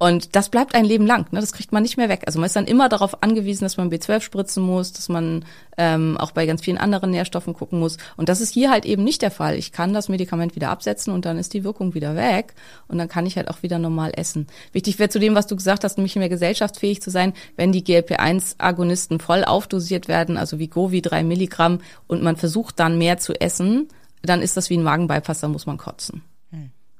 und 0.02 0.38
das 0.38 0.48
bleibt 0.48 0.76
ein 0.76 0.86
Leben 0.86 1.06
lang, 1.06 1.28
ne? 1.32 1.42
das 1.42 1.52
kriegt 1.52 1.74
man 1.74 1.84
nicht 1.84 1.98
mehr 1.98 2.08
weg. 2.08 2.24
Also 2.26 2.40
man 2.40 2.48
ist 2.48 2.56
dann 2.56 2.68
immer 2.68 2.88
darauf 2.88 3.22
angewiesen, 3.22 3.66
dass 3.66 3.76
man 3.76 3.92
B12 3.92 4.22
spritzen 4.22 4.64
muss, 4.64 4.94
dass 4.94 5.10
man 5.10 5.44
ähm, 5.78 6.18
auch 6.18 6.32
bei 6.32 6.46
ganz 6.46 6.62
vielen 6.62 6.78
anderen 6.78 7.12
Nährstoffen 7.12 7.54
gucken 7.54 7.80
muss. 7.80 7.98
Und 8.16 8.30
das 8.30 8.40
ist 8.40 8.54
hier 8.54 8.72
halt 8.72 8.86
eben 8.86 9.04
nicht 9.04 9.22
der 9.22 9.30
Fall. 9.30 9.56
Ich 9.56 9.74
kann 9.74 9.94
das 9.94 10.08
Medikament 10.08 10.56
wieder 10.56 10.70
absetzen 10.70 11.14
und 11.14 11.26
dann 11.26 11.38
ist 11.38 11.54
die 11.54 11.66
Wirkung 11.66 11.96
wieder 11.96 12.16
weg 12.16 12.54
und 12.88 12.98
dann 12.98 13.10
kann 13.10 13.26
ich 13.26 13.36
halt 13.36 13.50
auch 13.50 13.62
wieder 13.62 13.78
normal 13.78 14.14
essen. 14.16 14.48
Wichtig 14.72 15.00
wäre 15.00 15.10
zu 15.10 15.20
dem, 15.20 15.36
was 15.36 15.48
du 15.48 15.58
gesagt 15.58 15.84
hast, 15.84 15.98
nämlich 15.98 16.16
mehr 16.16 16.30
gesellschaftsfähig 16.30 17.02
zu 17.02 17.10
sein, 17.10 17.34
wenn 17.58 17.74
die 17.74 17.84
GLP-1-Agonisten 17.84 19.20
voll 19.20 19.44
aufdosiert 19.44 20.08
werden, 20.08 20.38
also 20.38 20.60
wie 20.60 20.68
Govi 20.68 21.02
drei 21.02 21.26
Milligramm 21.26 21.80
und 22.08 22.24
man 22.24 22.38
versucht 22.38 22.80
dann 22.80 22.98
mehr 22.98 23.18
zu 23.18 23.34
essen, 23.34 23.90
dann 24.22 24.42
ist 24.42 24.56
das 24.56 24.70
wie 24.70 24.78
ein 24.78 24.84
Magenbypass, 24.84 25.42
dann 25.42 25.52
muss 25.52 25.66
man 25.66 25.78
kotzen. 25.78 26.22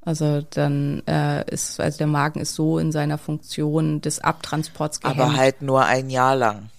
Also 0.02 0.42
dann 0.42 1.04
äh, 1.08 1.44
ist, 1.52 1.80
also 1.80 1.98
der 1.98 2.08
Magen 2.08 2.40
ist 2.40 2.56
so 2.56 2.80
in 2.80 2.92
seiner 2.92 3.18
Funktion 3.18 4.02
des 4.02 4.20
Abtransports 4.20 5.02
gehemmt. 5.02 5.20
Aber 5.20 5.36
halt 5.36 5.62
nur 5.62 5.86
ein 5.86 6.10
Jahr 6.10 6.36
lang. 6.36 6.70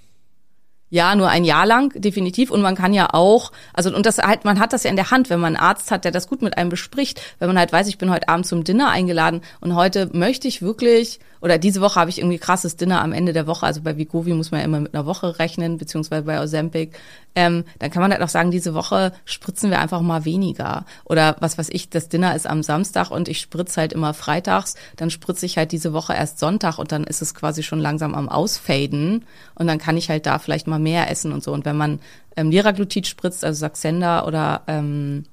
Ja, 0.92 1.14
nur 1.14 1.28
ein 1.28 1.44
Jahr 1.44 1.66
lang, 1.66 1.92
definitiv. 1.94 2.50
Und 2.50 2.62
man 2.62 2.74
kann 2.74 2.92
ja 2.92 3.10
auch, 3.12 3.52
also 3.72 3.94
und 3.94 4.06
das 4.06 4.18
halt, 4.18 4.44
man 4.44 4.58
hat 4.58 4.72
das 4.72 4.82
ja 4.82 4.90
in 4.90 4.96
der 4.96 5.12
Hand, 5.12 5.30
wenn 5.30 5.38
man 5.38 5.54
einen 5.54 5.64
Arzt 5.64 5.92
hat, 5.92 6.04
der 6.04 6.10
das 6.10 6.26
gut 6.26 6.42
mit 6.42 6.58
einem 6.58 6.68
bespricht, 6.68 7.20
wenn 7.38 7.46
man 7.46 7.58
halt 7.58 7.72
weiß, 7.72 7.86
ich 7.86 7.98
bin 7.98 8.10
heute 8.10 8.28
Abend 8.28 8.46
zum 8.46 8.64
Dinner 8.64 8.90
eingeladen 8.90 9.42
und 9.60 9.76
heute 9.76 10.10
möchte 10.12 10.48
ich 10.48 10.62
wirklich 10.62 11.20
oder 11.40 11.58
diese 11.58 11.80
Woche 11.80 11.98
habe 11.98 12.10
ich 12.10 12.18
irgendwie 12.18 12.38
krasses 12.38 12.76
Dinner 12.76 13.02
am 13.02 13.12
Ende 13.12 13.32
der 13.32 13.46
Woche, 13.46 13.66
also 13.66 13.80
bei 13.80 13.96
Vigovi 13.96 14.32
muss 14.32 14.50
man 14.50 14.60
ja 14.60 14.66
immer 14.66 14.80
mit 14.80 14.94
einer 14.94 15.06
Woche 15.06 15.38
rechnen, 15.38 15.78
beziehungsweise 15.78 16.24
bei 16.24 16.40
Ozempic, 16.42 16.96
ähm, 17.34 17.64
dann 17.78 17.90
kann 17.90 18.02
man 18.02 18.12
halt 18.12 18.22
auch 18.22 18.28
sagen, 18.28 18.50
diese 18.50 18.74
Woche 18.74 19.12
spritzen 19.24 19.70
wir 19.70 19.78
einfach 19.78 20.00
mal 20.00 20.24
weniger. 20.24 20.84
Oder 21.04 21.36
was 21.40 21.58
weiß 21.58 21.68
ich, 21.70 21.88
das 21.88 22.08
Dinner 22.08 22.34
ist 22.34 22.46
am 22.46 22.62
Samstag 22.62 23.10
und 23.10 23.28
ich 23.28 23.40
spritze 23.40 23.80
halt 23.80 23.92
immer 23.92 24.14
freitags, 24.14 24.74
dann 24.96 25.10
spritze 25.10 25.46
ich 25.46 25.56
halt 25.56 25.72
diese 25.72 25.92
Woche 25.92 26.14
erst 26.14 26.38
Sonntag 26.38 26.78
und 26.78 26.92
dann 26.92 27.04
ist 27.04 27.22
es 27.22 27.34
quasi 27.34 27.62
schon 27.62 27.80
langsam 27.80 28.14
am 28.14 28.28
Ausfaden 28.28 29.24
und 29.54 29.66
dann 29.66 29.78
kann 29.78 29.96
ich 29.96 30.10
halt 30.10 30.26
da 30.26 30.38
vielleicht 30.38 30.66
mal 30.66 30.78
mehr 30.78 31.10
essen 31.10 31.32
und 31.32 31.42
so. 31.42 31.52
Und 31.52 31.64
wenn 31.64 31.76
man 31.76 32.00
ähm, 32.36 32.50
Liraglutid 32.50 33.06
spritzt, 33.06 33.44
also 33.44 33.58
Saxenda 33.60 34.26
oder 34.26 34.62
ähm, 34.66 35.24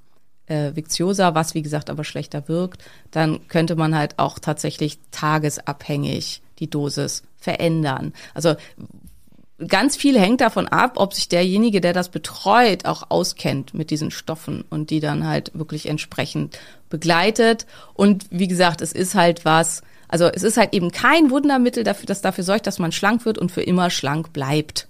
äh, 0.48 0.76
Viciosa, 0.76 1.36
was 1.36 1.54
wie 1.54 1.62
gesagt 1.62 1.90
aber 1.90 2.04
schlechter 2.04 2.48
wirkt, 2.48 2.84
dann 3.12 3.48
könnte 3.48 3.76
man 3.76 3.96
halt 3.96 4.18
auch 4.18 4.40
tatsächlich 4.40 5.00
tagesabhängig 5.12 6.42
die 6.60 6.70
Dosis 6.70 7.24
verändern. 7.38 8.14
Also 8.34 8.56
ganz 9.66 9.96
viel 9.96 10.20
hängt 10.20 10.42
davon 10.42 10.68
ab, 10.68 10.94
ob 10.98 11.14
sich 11.14 11.30
derjenige, 11.30 11.82
der 11.82 11.94
das 11.94 12.10
betreut, 12.10 12.86
auch 12.86 13.10
auskennt 13.10 13.74
mit 13.74 13.90
diesen 13.90 14.12
Stoffen 14.12 14.64
und 14.70 14.90
die 14.90 15.00
dann 15.00 15.26
halt 15.26 15.52
wirklich 15.54 15.88
entsprechend 15.88 16.60
begleitet. 16.90 17.66
Und 17.94 18.26
wie 18.30 18.48
gesagt, 18.48 18.82
es 18.82 18.92
ist 18.92 19.16
halt 19.16 19.46
was, 19.46 19.82
also 20.08 20.26
es 20.26 20.44
ist 20.44 20.58
halt 20.58 20.74
eben 20.74 20.92
kein 20.92 21.32
Wundermittel, 21.32 21.84
dafür, 21.84 22.06
das 22.06 22.22
dafür 22.22 22.44
sorgt, 22.44 22.68
dass 22.68 22.80
man 22.80 22.92
schlank 22.92 23.26
wird 23.26 23.38
und 23.38 23.52
für 23.52 23.64
immer 23.64 23.90
schlank 23.90 24.34
bleibt. 24.34 24.88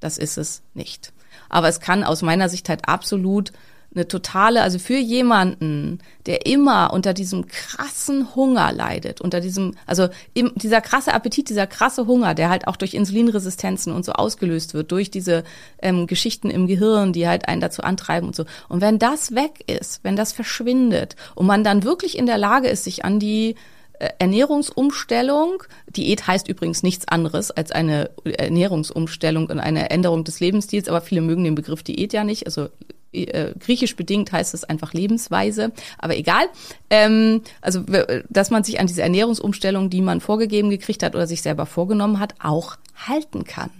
Das 0.00 0.18
ist 0.18 0.38
es 0.38 0.62
nicht. 0.74 1.12
Aber 1.48 1.68
es 1.68 1.80
kann 1.80 2.04
aus 2.04 2.22
meiner 2.22 2.48
Sicht 2.48 2.68
halt 2.68 2.88
absolut 2.88 3.52
eine 3.92 4.06
totale, 4.06 4.62
also 4.62 4.78
für 4.78 4.98
jemanden, 4.98 5.98
der 6.26 6.46
immer 6.46 6.92
unter 6.92 7.12
diesem 7.12 7.48
krassen 7.48 8.34
Hunger 8.36 8.72
leidet, 8.72 9.20
unter 9.20 9.40
diesem, 9.40 9.74
also 9.86 10.08
im, 10.32 10.52
dieser 10.54 10.80
krasse 10.80 11.12
Appetit, 11.12 11.48
dieser 11.48 11.66
krasse 11.66 12.06
Hunger, 12.06 12.34
der 12.34 12.50
halt 12.50 12.68
auch 12.68 12.76
durch 12.76 12.94
Insulinresistenzen 12.94 13.92
und 13.92 14.04
so 14.04 14.12
ausgelöst 14.12 14.74
wird, 14.74 14.92
durch 14.92 15.10
diese 15.10 15.42
ähm, 15.82 16.06
Geschichten 16.06 16.50
im 16.50 16.68
Gehirn, 16.68 17.12
die 17.12 17.26
halt 17.26 17.48
einen 17.48 17.60
dazu 17.60 17.82
antreiben 17.82 18.28
und 18.28 18.36
so. 18.36 18.44
Und 18.68 18.80
wenn 18.80 19.00
das 19.00 19.34
weg 19.34 19.64
ist, 19.66 20.04
wenn 20.04 20.14
das 20.14 20.32
verschwindet 20.32 21.16
und 21.34 21.46
man 21.46 21.64
dann 21.64 21.82
wirklich 21.82 22.16
in 22.16 22.26
der 22.26 22.38
Lage 22.38 22.68
ist, 22.68 22.84
sich 22.84 23.04
an 23.04 23.18
die 23.18 23.56
äh, 23.98 24.10
Ernährungsumstellung. 24.18 25.64
Diät 25.88 26.26
heißt 26.28 26.48
übrigens 26.48 26.84
nichts 26.84 27.08
anderes 27.08 27.50
als 27.50 27.72
eine 27.72 28.10
Ernährungsumstellung 28.24 29.46
und 29.46 29.58
eine 29.58 29.90
Änderung 29.90 30.22
des 30.22 30.38
Lebensstils, 30.38 30.88
aber 30.88 31.00
viele 31.00 31.22
mögen 31.22 31.42
den 31.42 31.56
Begriff 31.56 31.82
Diät 31.82 32.12
ja 32.12 32.22
nicht. 32.24 32.46
Also 32.46 32.68
griechisch 33.12 33.96
bedingt 33.96 34.32
heißt 34.32 34.54
es 34.54 34.64
einfach 34.64 34.92
Lebensweise, 34.92 35.72
aber 35.98 36.16
egal. 36.16 36.46
Ähm, 36.90 37.42
also 37.60 37.84
dass 38.28 38.50
man 38.50 38.64
sich 38.64 38.80
an 38.80 38.86
diese 38.86 39.02
Ernährungsumstellung, 39.02 39.90
die 39.90 40.00
man 40.00 40.20
vorgegeben 40.20 40.70
gekriegt 40.70 41.02
hat 41.02 41.14
oder 41.14 41.26
sich 41.26 41.42
selber 41.42 41.66
vorgenommen 41.66 42.20
hat, 42.20 42.34
auch 42.40 42.76
halten 42.96 43.44
kann. 43.44 43.70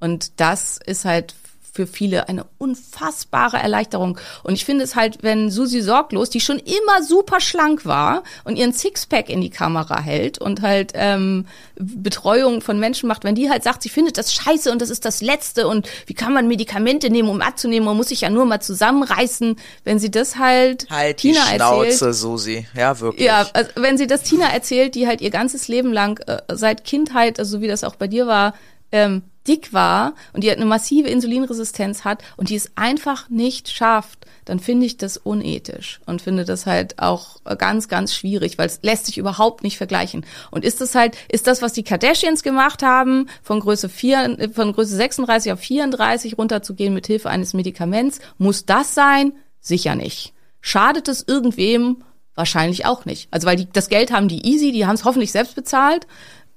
Und 0.00 0.40
das 0.40 0.78
ist 0.78 1.04
halt 1.04 1.34
für 1.72 1.86
viele 1.86 2.28
eine 2.28 2.46
unfassbare 2.58 3.58
Erleichterung. 3.58 4.18
Und 4.42 4.54
ich 4.54 4.64
finde 4.64 4.84
es 4.84 4.96
halt, 4.96 5.22
wenn 5.22 5.50
Susi 5.50 5.80
Sorglos, 5.80 6.30
die 6.30 6.40
schon 6.40 6.58
immer 6.58 7.02
super 7.02 7.40
schlank 7.40 7.86
war 7.86 8.22
und 8.44 8.56
ihren 8.56 8.72
Sixpack 8.72 9.28
in 9.28 9.40
die 9.40 9.50
Kamera 9.50 10.00
hält 10.00 10.38
und 10.38 10.62
halt 10.62 10.92
ähm, 10.94 11.46
Betreuung 11.76 12.60
von 12.60 12.78
Menschen 12.78 13.08
macht, 13.08 13.24
wenn 13.24 13.34
die 13.34 13.50
halt 13.50 13.62
sagt, 13.62 13.82
sie 13.82 13.88
findet 13.88 14.18
das 14.18 14.32
scheiße 14.34 14.70
und 14.70 14.82
das 14.82 14.90
ist 14.90 15.04
das 15.04 15.20
Letzte 15.20 15.68
und 15.68 15.88
wie 16.06 16.14
kann 16.14 16.32
man 16.32 16.48
Medikamente 16.48 17.10
nehmen, 17.10 17.28
um 17.28 17.40
abzunehmen, 17.40 17.86
man 17.86 17.96
muss 17.96 18.08
sich 18.08 18.22
ja 18.22 18.30
nur 18.30 18.44
mal 18.46 18.60
zusammenreißen, 18.60 19.56
wenn 19.84 19.98
sie 19.98 20.10
das 20.10 20.36
halt, 20.36 20.86
Halt 20.90 21.18
Tina 21.18 21.40
die 21.50 21.56
Schnauze, 21.56 21.86
erzählt. 21.86 22.14
Susi. 22.14 22.66
Ja, 22.74 22.98
wirklich. 23.00 23.26
Ja, 23.26 23.46
also 23.52 23.70
wenn 23.76 23.96
sie 23.96 24.06
das 24.06 24.22
Tina 24.22 24.46
erzählt, 24.52 24.94
die 24.94 25.06
halt 25.06 25.20
ihr 25.20 25.30
ganzes 25.30 25.68
Leben 25.68 25.92
lang 25.92 26.20
äh, 26.26 26.40
seit 26.52 26.84
Kindheit, 26.84 27.38
also 27.38 27.58
so 27.58 27.60
wie 27.62 27.68
das 27.68 27.84
auch 27.84 27.96
bei 27.96 28.08
dir 28.08 28.26
war, 28.26 28.54
ähm, 28.92 29.22
dick 29.50 29.72
war 29.72 30.14
und 30.32 30.44
die 30.44 30.48
halt 30.48 30.58
eine 30.58 30.66
massive 30.66 31.08
Insulinresistenz 31.08 32.04
hat 32.04 32.22
und 32.36 32.50
die 32.50 32.54
es 32.54 32.70
einfach 32.76 33.28
nicht 33.28 33.68
schafft, 33.68 34.26
dann 34.44 34.60
finde 34.60 34.86
ich 34.86 34.96
das 34.96 35.16
unethisch 35.16 36.00
und 36.06 36.22
finde 36.22 36.44
das 36.44 36.66
halt 36.66 37.00
auch 37.00 37.40
ganz, 37.58 37.88
ganz 37.88 38.14
schwierig, 38.14 38.58
weil 38.58 38.66
es 38.66 38.78
lässt 38.82 39.06
sich 39.06 39.18
überhaupt 39.18 39.64
nicht 39.64 39.76
vergleichen. 39.76 40.24
Und 40.52 40.64
ist 40.64 40.80
das 40.80 40.94
halt, 40.94 41.16
ist 41.28 41.48
das, 41.48 41.62
was 41.62 41.72
die 41.72 41.82
Kardashians 41.82 42.44
gemacht 42.44 42.84
haben, 42.84 43.26
von 43.42 43.58
Größe 43.58 43.88
4, 43.88 44.50
von 44.54 44.72
Größe 44.72 44.94
36 44.94 45.52
auf 45.52 45.60
34 45.60 46.38
runterzugehen 46.38 46.94
mit 46.94 47.08
Hilfe 47.08 47.28
eines 47.28 47.52
Medikaments, 47.52 48.20
muss 48.38 48.66
das 48.66 48.94
sein? 48.94 49.32
Sicher 49.60 49.96
nicht. 49.96 50.32
Schadet 50.60 51.08
es 51.08 51.24
irgendwem? 51.26 52.04
Wahrscheinlich 52.36 52.86
auch 52.86 53.04
nicht. 53.04 53.28
Also 53.32 53.46
weil 53.46 53.56
die, 53.56 53.68
das 53.70 53.88
Geld 53.88 54.12
haben 54.12 54.28
die 54.28 54.46
easy, 54.46 54.72
die 54.72 54.86
haben 54.86 54.94
es 54.94 55.04
hoffentlich 55.04 55.32
selbst 55.32 55.56
bezahlt. 55.56 56.06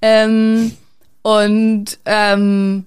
Ähm, 0.02 0.78
und 1.24 2.00
ähm, 2.06 2.86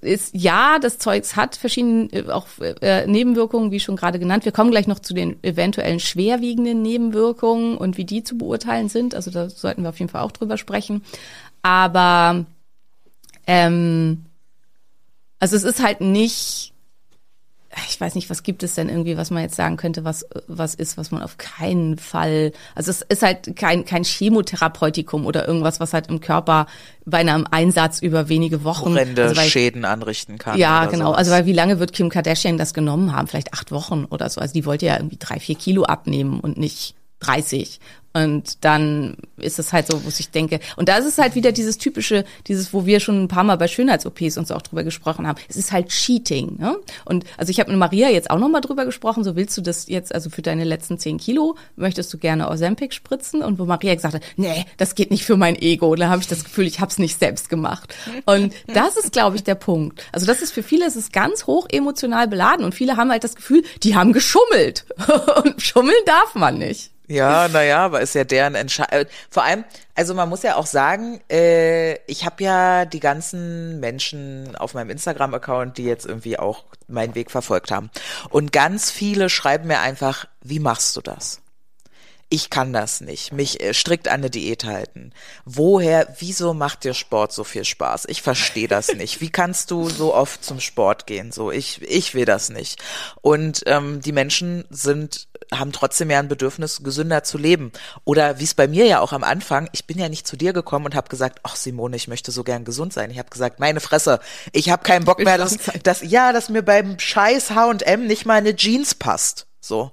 ist 0.00 0.34
ja, 0.34 0.78
das 0.78 0.98
Zeugs 0.98 1.36
hat 1.36 1.56
verschiedene 1.56 2.12
äh, 2.12 2.30
auch 2.30 2.46
äh, 2.60 3.06
Nebenwirkungen, 3.06 3.70
wie 3.70 3.80
schon 3.80 3.96
gerade 3.96 4.18
genannt. 4.18 4.44
Wir 4.44 4.52
kommen 4.52 4.70
gleich 4.70 4.86
noch 4.86 4.98
zu 4.98 5.14
den 5.14 5.42
eventuellen 5.42 6.00
schwerwiegenden 6.00 6.82
Nebenwirkungen 6.82 7.76
und 7.76 7.96
wie 7.96 8.04
die 8.04 8.22
zu 8.22 8.38
beurteilen 8.38 8.88
sind. 8.88 9.14
Also 9.14 9.30
da 9.30 9.48
sollten 9.48 9.82
wir 9.82 9.90
auf 9.90 9.98
jeden 9.98 10.10
Fall 10.10 10.22
auch 10.22 10.32
drüber 10.32 10.56
sprechen. 10.56 11.02
Aber 11.62 12.46
ähm, 13.46 14.24
also 15.38 15.56
es 15.56 15.64
ist 15.64 15.82
halt 15.82 16.00
nicht 16.00 16.72
ich 17.88 18.00
weiß 18.00 18.14
nicht, 18.14 18.30
was 18.30 18.42
gibt 18.42 18.62
es 18.62 18.74
denn 18.74 18.88
irgendwie, 18.88 19.16
was 19.16 19.30
man 19.30 19.42
jetzt 19.42 19.56
sagen 19.56 19.76
könnte, 19.76 20.04
was 20.04 20.26
was 20.46 20.74
ist, 20.74 20.96
was 20.96 21.10
man 21.10 21.22
auf 21.22 21.38
keinen 21.38 21.98
Fall, 21.98 22.52
also 22.74 22.90
es 22.90 23.02
ist 23.02 23.22
halt 23.22 23.56
kein 23.56 23.84
kein 23.84 24.04
Chemotherapeutikum 24.04 25.26
oder 25.26 25.46
irgendwas, 25.46 25.80
was 25.80 25.92
halt 25.92 26.08
im 26.08 26.20
Körper 26.20 26.66
bei 27.04 27.18
einem 27.18 27.46
Einsatz 27.50 28.00
über 28.00 28.28
wenige 28.28 28.64
Wochen 28.64 28.90
Horrende 28.90 29.24
also 29.24 29.36
weil, 29.36 29.48
Schäden 29.48 29.84
anrichten 29.84 30.38
kann. 30.38 30.58
ja, 30.58 30.86
genau. 30.86 31.06
sowas. 31.06 31.18
Also 31.18 31.30
weil 31.32 31.46
wie 31.46 31.52
lange 31.52 31.78
wird 31.78 31.92
Kim 31.92 32.08
Kardashian 32.08 32.58
das 32.58 32.74
genommen 32.74 33.14
haben? 33.14 33.28
Vielleicht 33.28 33.52
acht 33.52 33.70
Wochen 33.72 34.06
oder 34.06 34.28
so. 34.30 34.40
Also 34.40 34.54
die 34.54 34.64
wollte 34.64 34.86
ja 34.86 34.96
irgendwie 34.96 35.18
drei, 35.18 35.38
vier 35.38 35.56
Kilo 35.56 35.84
abnehmen 35.84 36.40
und 36.40 36.58
nicht 36.58 36.94
30. 37.20 37.80
Und 38.16 38.64
dann 38.64 39.18
ist 39.36 39.58
es 39.58 39.74
halt 39.74 39.88
so, 39.88 40.02
wo 40.02 40.08
ich 40.08 40.30
denke, 40.30 40.60
und 40.76 40.88
da 40.88 40.96
ist 40.96 41.04
es 41.04 41.18
halt 41.18 41.34
wieder 41.34 41.52
dieses 41.52 41.76
typische, 41.76 42.24
dieses, 42.46 42.72
wo 42.72 42.86
wir 42.86 42.98
schon 42.98 43.22
ein 43.22 43.28
paar 43.28 43.44
Mal 43.44 43.56
bei 43.56 43.68
Schönheits-OPs 43.68 44.38
und 44.38 44.48
so 44.48 44.54
auch 44.54 44.62
drüber 44.62 44.84
gesprochen 44.84 45.26
haben. 45.26 45.38
Es 45.50 45.56
ist 45.56 45.70
halt 45.70 45.90
Cheating. 45.90 46.56
Ne? 46.58 46.78
Und 47.04 47.26
also 47.36 47.50
ich 47.50 47.60
habe 47.60 47.70
mit 47.70 47.78
Maria 47.78 48.08
jetzt 48.08 48.30
auch 48.30 48.38
nochmal 48.38 48.62
drüber 48.62 48.86
gesprochen, 48.86 49.22
so 49.22 49.36
willst 49.36 49.54
du 49.58 49.60
das 49.60 49.86
jetzt, 49.88 50.14
also 50.14 50.30
für 50.30 50.40
deine 50.40 50.64
letzten 50.64 50.98
zehn 50.98 51.18
Kilo, 51.18 51.56
möchtest 51.76 52.10
du 52.14 52.16
gerne 52.16 52.50
Ozempic 52.50 52.94
spritzen? 52.94 53.42
Und 53.42 53.58
wo 53.58 53.66
Maria 53.66 53.94
gesagt 53.94 54.14
hat, 54.14 54.22
nee, 54.36 54.64
das 54.78 54.94
geht 54.94 55.10
nicht 55.10 55.26
für 55.26 55.36
mein 55.36 55.54
Ego. 55.54 55.94
Da 55.94 56.08
habe 56.08 56.22
ich 56.22 56.28
das 56.28 56.42
Gefühl, 56.42 56.66
ich 56.66 56.80
habe 56.80 56.90
es 56.90 56.98
nicht 56.98 57.18
selbst 57.18 57.50
gemacht. 57.50 57.94
Und 58.24 58.54
das 58.66 58.96
ist, 58.96 59.12
glaube 59.12 59.36
ich, 59.36 59.44
der 59.44 59.56
Punkt. 59.56 60.02
Also 60.12 60.24
das 60.24 60.40
ist 60.40 60.52
für 60.52 60.62
viele, 60.62 60.86
es 60.86 60.96
ist 60.96 61.12
ganz 61.12 61.46
hoch 61.46 61.66
emotional 61.70 62.28
beladen 62.28 62.64
und 62.64 62.74
viele 62.74 62.96
haben 62.96 63.10
halt 63.10 63.24
das 63.24 63.36
Gefühl, 63.36 63.62
die 63.82 63.94
haben 63.94 64.14
geschummelt. 64.14 64.86
und 65.44 65.60
schummeln 65.60 65.94
darf 66.06 66.34
man 66.34 66.56
nicht. 66.56 66.92
Ja, 67.08 67.48
naja, 67.48 67.84
aber 67.84 68.00
ist 68.00 68.14
ja 68.14 68.24
deren 68.24 68.54
Entscheidung. 68.54 69.10
Vor 69.30 69.44
allem, 69.44 69.64
also 69.94 70.14
man 70.14 70.28
muss 70.28 70.42
ja 70.42 70.56
auch 70.56 70.66
sagen, 70.66 71.20
äh, 71.30 71.94
ich 72.06 72.24
habe 72.24 72.42
ja 72.42 72.84
die 72.84 73.00
ganzen 73.00 73.78
Menschen 73.78 74.56
auf 74.56 74.74
meinem 74.74 74.90
Instagram-Account, 74.90 75.78
die 75.78 75.84
jetzt 75.84 76.06
irgendwie 76.06 76.38
auch 76.38 76.64
meinen 76.88 77.14
Weg 77.14 77.30
verfolgt 77.30 77.70
haben. 77.70 77.90
Und 78.30 78.52
ganz 78.52 78.90
viele 78.90 79.28
schreiben 79.28 79.68
mir 79.68 79.80
einfach, 79.80 80.26
wie 80.42 80.58
machst 80.58 80.96
du 80.96 81.00
das? 81.00 81.40
Ich 82.28 82.50
kann 82.50 82.72
das 82.72 83.00
nicht. 83.00 83.32
Mich 83.32 83.62
äh, 83.62 83.72
strikt 83.72 84.08
an 84.08 84.14
eine 84.14 84.30
Diät 84.30 84.64
halten. 84.64 85.12
Woher, 85.44 86.08
wieso 86.18 86.54
macht 86.54 86.82
dir 86.82 86.92
Sport 86.92 87.32
so 87.32 87.44
viel 87.44 87.64
Spaß? 87.64 88.06
Ich 88.08 88.20
verstehe 88.20 88.66
das 88.66 88.92
nicht. 88.94 89.20
Wie 89.20 89.30
kannst 89.30 89.70
du 89.70 89.88
so 89.88 90.12
oft 90.12 90.44
zum 90.44 90.58
Sport 90.58 91.06
gehen? 91.06 91.30
So, 91.30 91.52
ich, 91.52 91.80
ich 91.82 92.14
will 92.14 92.24
das 92.24 92.48
nicht. 92.48 92.82
Und 93.20 93.62
ähm, 93.66 94.00
die 94.00 94.10
Menschen 94.10 94.64
sind, 94.70 95.28
haben 95.54 95.70
trotzdem 95.70 96.10
ja 96.10 96.18
ein 96.18 96.26
Bedürfnis, 96.26 96.82
gesünder 96.82 97.22
zu 97.22 97.38
leben. 97.38 97.70
Oder 98.04 98.40
wie 98.40 98.44
es 98.44 98.54
bei 98.54 98.66
mir 98.66 98.86
ja 98.86 98.98
auch 98.98 99.12
am 99.12 99.22
Anfang, 99.22 99.68
ich 99.70 99.86
bin 99.86 99.98
ja 99.98 100.08
nicht 100.08 100.26
zu 100.26 100.36
dir 100.36 100.52
gekommen 100.52 100.86
und 100.86 100.96
habe 100.96 101.08
gesagt, 101.08 101.38
ach 101.44 101.54
Simone, 101.54 101.94
ich 101.94 102.08
möchte 102.08 102.32
so 102.32 102.42
gern 102.42 102.64
gesund 102.64 102.92
sein. 102.92 103.12
Ich 103.12 103.18
habe 103.20 103.30
gesagt, 103.30 103.60
meine 103.60 103.78
Fresse, 103.78 104.18
ich 104.50 104.70
habe 104.70 104.82
keinen 104.82 105.04
Bock 105.04 105.20
mehr, 105.20 105.38
dass, 105.38 105.58
dass 105.84 106.02
ja, 106.02 106.32
dass 106.32 106.48
mir 106.48 106.62
beim 106.62 106.98
Scheiß 106.98 107.52
H&M 107.52 108.08
nicht 108.08 108.26
mal 108.26 108.34
eine 108.34 108.56
Jeans 108.56 108.96
passt. 108.96 109.46
So. 109.66 109.92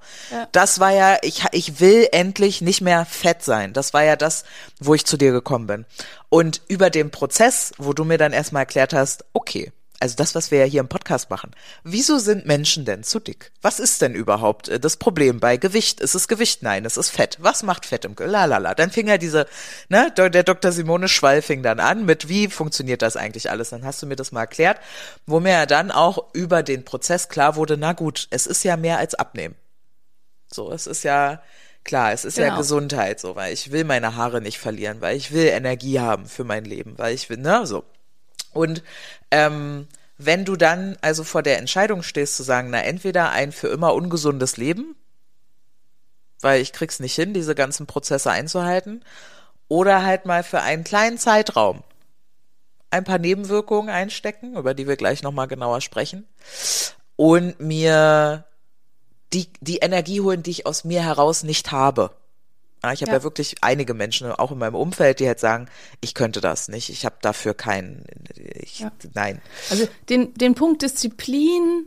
Das 0.51 0.79
war 0.79 0.91
ja, 0.91 1.17
ich, 1.21 1.43
ich 1.51 1.79
will 1.79 2.07
endlich 2.11 2.61
nicht 2.61 2.81
mehr 2.81 3.05
fett 3.05 3.43
sein. 3.43 3.73
Das 3.73 3.93
war 3.93 4.03
ja 4.03 4.15
das, 4.15 4.43
wo 4.79 4.93
ich 4.93 5.05
zu 5.05 5.17
dir 5.17 5.31
gekommen 5.31 5.67
bin. 5.67 5.85
Und 6.29 6.61
über 6.67 6.89
den 6.89 7.11
Prozess, 7.11 7.73
wo 7.77 7.93
du 7.93 8.05
mir 8.05 8.17
dann 8.17 8.33
erstmal 8.33 8.61
erklärt 8.61 8.93
hast, 8.93 9.25
okay, 9.33 9.71
also 10.03 10.17
das, 10.17 10.35
was 10.35 10.51
wir 10.51 10.59
ja 10.59 10.65
hier 10.65 10.81
im 10.81 10.89
Podcast 10.89 11.29
machen. 11.29 11.51
Wieso 11.85 12.17
sind 12.17 12.45
Menschen 12.45 12.83
denn 12.83 13.03
zu 13.03 13.21
dick? 13.21 13.53
Was 13.61 13.79
ist 13.79 14.01
denn 14.01 14.15
überhaupt 14.15 14.67
äh, 14.67 14.77
das 14.77 14.97
Problem 14.97 15.39
bei 15.39 15.55
Gewicht? 15.55 16.01
Ist 16.01 16.13
es 16.13 16.27
Gewicht? 16.27 16.61
Nein, 16.61 16.83
es 16.83 16.97
ist 16.97 17.09
Fett. 17.09 17.37
Was 17.39 17.63
macht 17.63 17.85
Fett 17.85 18.03
im? 18.03 18.13
Lalala. 18.19 18.75
Dann 18.75 18.91
fing 18.91 19.07
ja 19.07 19.17
diese, 19.17 19.47
ne, 19.87 20.11
der 20.17 20.29
der 20.29 20.43
Dr. 20.43 20.73
Simone 20.73 21.07
Schwall 21.07 21.41
fing 21.41 21.63
dann 21.63 21.79
an 21.79 22.03
mit, 22.03 22.27
wie 22.27 22.49
funktioniert 22.49 23.01
das 23.01 23.15
eigentlich 23.15 23.49
alles? 23.49 23.69
Dann 23.69 23.85
hast 23.85 24.01
du 24.01 24.05
mir 24.05 24.17
das 24.17 24.33
mal 24.33 24.41
erklärt, 24.41 24.81
wo 25.25 25.39
mir 25.39 25.51
ja 25.51 25.65
dann 25.65 25.89
auch 25.89 26.33
über 26.33 26.63
den 26.63 26.83
Prozess 26.83 27.29
klar 27.29 27.55
wurde, 27.55 27.77
na 27.77 27.93
gut, 27.93 28.27
es 28.29 28.45
ist 28.45 28.65
ja 28.65 28.75
mehr 28.75 28.97
als 28.97 29.15
abnehmen. 29.15 29.55
So, 30.53 30.71
es 30.71 30.87
ist 30.87 31.03
ja 31.03 31.41
klar, 31.83 32.13
es 32.13 32.25
ist 32.25 32.37
ja 32.37 32.45
Genau. 32.45 32.57
Gesundheit, 32.59 33.19
so, 33.19 33.35
weil 33.35 33.53
ich 33.53 33.71
will 33.71 33.83
meine 33.83 34.15
Haare 34.15 34.41
nicht 34.41 34.59
verlieren, 34.59 35.01
weil 35.01 35.17
ich 35.17 35.31
will 35.31 35.47
Energie 35.47 35.99
haben 35.99 36.27
für 36.27 36.43
mein 36.43 36.65
Leben, 36.65 36.97
weil 36.97 37.13
ich 37.13 37.29
will, 37.29 37.37
ne, 37.37 37.65
so. 37.65 37.83
Und 38.51 38.83
ähm, 39.31 39.87
wenn 40.17 40.45
du 40.45 40.55
dann 40.55 40.97
also 41.01 41.23
vor 41.23 41.41
der 41.43 41.57
Entscheidung 41.57 42.03
stehst 42.03 42.37
zu 42.37 42.43
sagen, 42.43 42.69
na 42.69 42.81
entweder 42.83 43.31
ein 43.31 43.51
für 43.51 43.67
immer 43.67 43.93
ungesundes 43.93 44.57
Leben, 44.57 44.95
weil 46.41 46.61
ich 46.61 46.71
krieg's 46.71 46.99
nicht 46.99 47.15
hin, 47.15 47.33
diese 47.33 47.55
ganzen 47.55 47.87
Prozesse 47.87 48.31
einzuhalten, 48.31 49.03
oder 49.69 50.03
halt 50.03 50.25
mal 50.25 50.43
für 50.43 50.61
einen 50.61 50.83
kleinen 50.83 51.17
Zeitraum 51.17 51.83
ein 52.91 53.05
paar 53.05 53.17
Nebenwirkungen 53.17 53.89
einstecken, 53.89 54.55
über 54.55 54.75
die 54.75 54.87
wir 54.87 54.97
gleich 54.97 55.23
nochmal 55.23 55.47
genauer 55.47 55.81
sprechen, 55.81 56.27
und 57.15 57.59
mir 57.59 58.45
die, 59.33 59.47
die 59.61 59.77
Energie 59.77 60.21
holen, 60.21 60.43
die 60.43 60.51
ich 60.51 60.65
aus 60.65 60.83
mir 60.83 61.03
heraus 61.03 61.43
nicht 61.43 61.71
habe. 61.71 62.11
Ich 62.91 63.01
habe 63.01 63.11
ja. 63.11 63.17
Ja. 63.17 63.23
wirklich 63.23 63.55
einige 63.61 63.93
Menschen, 63.93 64.29
auch 64.29 64.51
in 64.51 64.57
meinem 64.57 64.75
Umfeld, 64.75 65.21
die 65.21 65.27
halt 65.27 65.39
sagen, 65.39 65.69
ich 66.01 66.13
könnte 66.13 66.41
das 66.41 66.67
nicht, 66.67 66.89
ich 66.89 67.05
habe 67.05 67.15
dafür 67.21 67.53
keinen, 67.53 68.05
ich, 68.35 68.79
Ja. 68.79 68.91
nein. 69.13 69.41
Also 69.69 69.87
den, 70.09 70.33
den 70.33 70.53
Punkt 70.53 70.81
Disziplin 70.81 71.85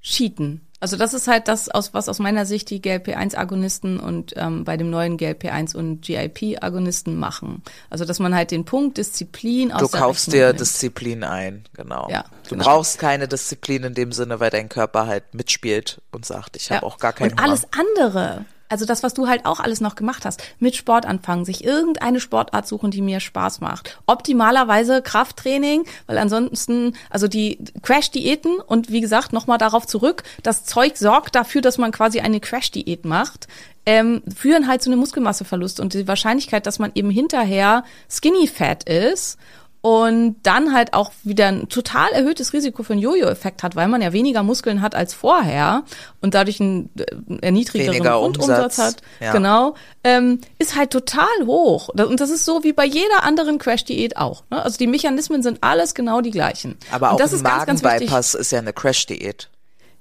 cheaten. 0.00 0.66
Also 0.82 0.96
das 0.96 1.14
ist 1.14 1.28
halt 1.28 1.46
das, 1.46 1.68
aus, 1.68 1.94
was 1.94 2.08
aus 2.08 2.18
meiner 2.18 2.44
Sicht 2.44 2.68
die 2.68 2.82
GLP-1-Agonisten 2.82 4.00
und 4.00 4.32
ähm, 4.36 4.64
bei 4.64 4.76
dem 4.76 4.90
neuen 4.90 5.16
GLP-1 5.16 5.76
und 5.76 6.02
GIP-Agonisten 6.02 7.16
machen. 7.16 7.62
Also 7.88 8.04
dass 8.04 8.18
man 8.18 8.34
halt 8.34 8.50
den 8.50 8.64
Punkt 8.64 8.98
Disziplin 8.98 9.70
aus 9.70 9.80
Du 9.80 9.96
kaufst 9.96 10.26
Rechnung 10.26 10.40
dir 10.40 10.46
nimmt. 10.48 10.60
Disziplin 10.60 11.22
ein, 11.22 11.64
genau. 11.74 12.08
Ja, 12.10 12.24
du 12.48 12.56
genau. 12.56 12.64
brauchst 12.64 12.98
keine 12.98 13.28
Disziplin 13.28 13.84
in 13.84 13.94
dem 13.94 14.10
Sinne, 14.10 14.40
weil 14.40 14.50
dein 14.50 14.68
Körper 14.68 15.06
halt 15.06 15.34
mitspielt 15.34 16.00
und 16.10 16.26
sagt, 16.26 16.56
ich 16.56 16.70
habe 16.72 16.84
Ja. 16.84 16.92
auch 16.92 16.98
gar 16.98 17.12
keinen 17.12 17.30
Und 17.30 17.38
alles 17.38 17.64
andere, 17.78 18.44
also 18.72 18.86
das, 18.86 19.02
was 19.02 19.12
du 19.12 19.28
halt 19.28 19.44
auch 19.44 19.60
alles 19.60 19.82
noch 19.82 19.96
gemacht 19.96 20.24
hast, 20.24 20.42
mit 20.58 20.74
Sport 20.74 21.04
anfangen, 21.04 21.44
sich 21.44 21.62
irgendeine 21.62 22.20
Sportart 22.20 22.66
suchen, 22.66 22.90
die 22.90 23.02
mir 23.02 23.20
Spaß 23.20 23.60
macht. 23.60 23.98
Optimalerweise 24.06 25.02
Krafttraining, 25.02 25.84
weil 26.06 26.16
ansonsten, 26.16 26.94
also 27.10 27.28
die 27.28 27.58
Crash-Diäten 27.82 28.60
und 28.60 28.90
wie 28.90 29.02
gesagt, 29.02 29.34
nochmal 29.34 29.58
darauf 29.58 29.86
zurück, 29.86 30.22
das 30.42 30.64
Zeug 30.64 30.96
sorgt 30.96 31.34
dafür, 31.34 31.60
dass 31.60 31.76
man 31.76 31.92
quasi 31.92 32.20
eine 32.20 32.40
Crash-Diät 32.40 33.04
macht, 33.04 33.46
ähm, 33.84 34.22
führen 34.34 34.68
halt 34.68 34.82
zu 34.82 34.90
einem 34.90 35.00
Muskelmasseverlust 35.00 35.78
und 35.78 35.92
die 35.92 36.08
Wahrscheinlichkeit, 36.08 36.66
dass 36.66 36.78
man 36.78 36.92
eben 36.94 37.10
hinterher 37.10 37.84
skinny 38.08 38.46
fat 38.46 38.84
ist 38.88 39.38
und 39.82 40.36
dann 40.44 40.72
halt 40.72 40.94
auch 40.94 41.10
wieder 41.24 41.48
ein 41.48 41.68
total 41.68 42.12
erhöhtes 42.12 42.52
Risiko 42.52 42.84
für 42.84 42.92
einen 42.92 43.02
Jojo-Effekt 43.02 43.64
hat, 43.64 43.74
weil 43.74 43.88
man 43.88 44.00
ja 44.00 44.12
weniger 44.12 44.44
Muskeln 44.44 44.80
hat 44.80 44.94
als 44.94 45.12
vorher 45.12 45.82
und 46.20 46.34
dadurch 46.34 46.60
einen 46.60 46.88
äh, 46.96 47.04
erniedrigeren 47.42 47.94
Weniger 47.94 48.12
Grundumsatz 48.12 48.78
Umsatz, 48.78 48.78
hat, 48.78 49.02
ja. 49.20 49.32
genau, 49.32 49.74
ähm, 50.04 50.40
ist 50.60 50.76
halt 50.76 50.90
total 50.90 51.26
hoch. 51.44 51.88
Und 51.88 52.20
das 52.20 52.30
ist 52.30 52.44
so 52.44 52.62
wie 52.62 52.72
bei 52.72 52.84
jeder 52.84 53.24
anderen 53.24 53.58
Crash-Diät 53.58 54.16
auch. 54.16 54.44
Ne? 54.50 54.62
Also 54.62 54.78
die 54.78 54.86
Mechanismen 54.86 55.42
sind 55.42 55.58
alles 55.62 55.94
genau 55.94 56.20
die 56.20 56.30
gleichen. 56.30 56.78
Aber 56.92 57.12
und 57.12 57.20
auch 57.20 57.32
ein. 57.32 57.42
Magenbypass 57.42 58.34
ist 58.34 58.52
ja 58.52 58.60
eine 58.60 58.72
Crash-Diät. 58.72 59.48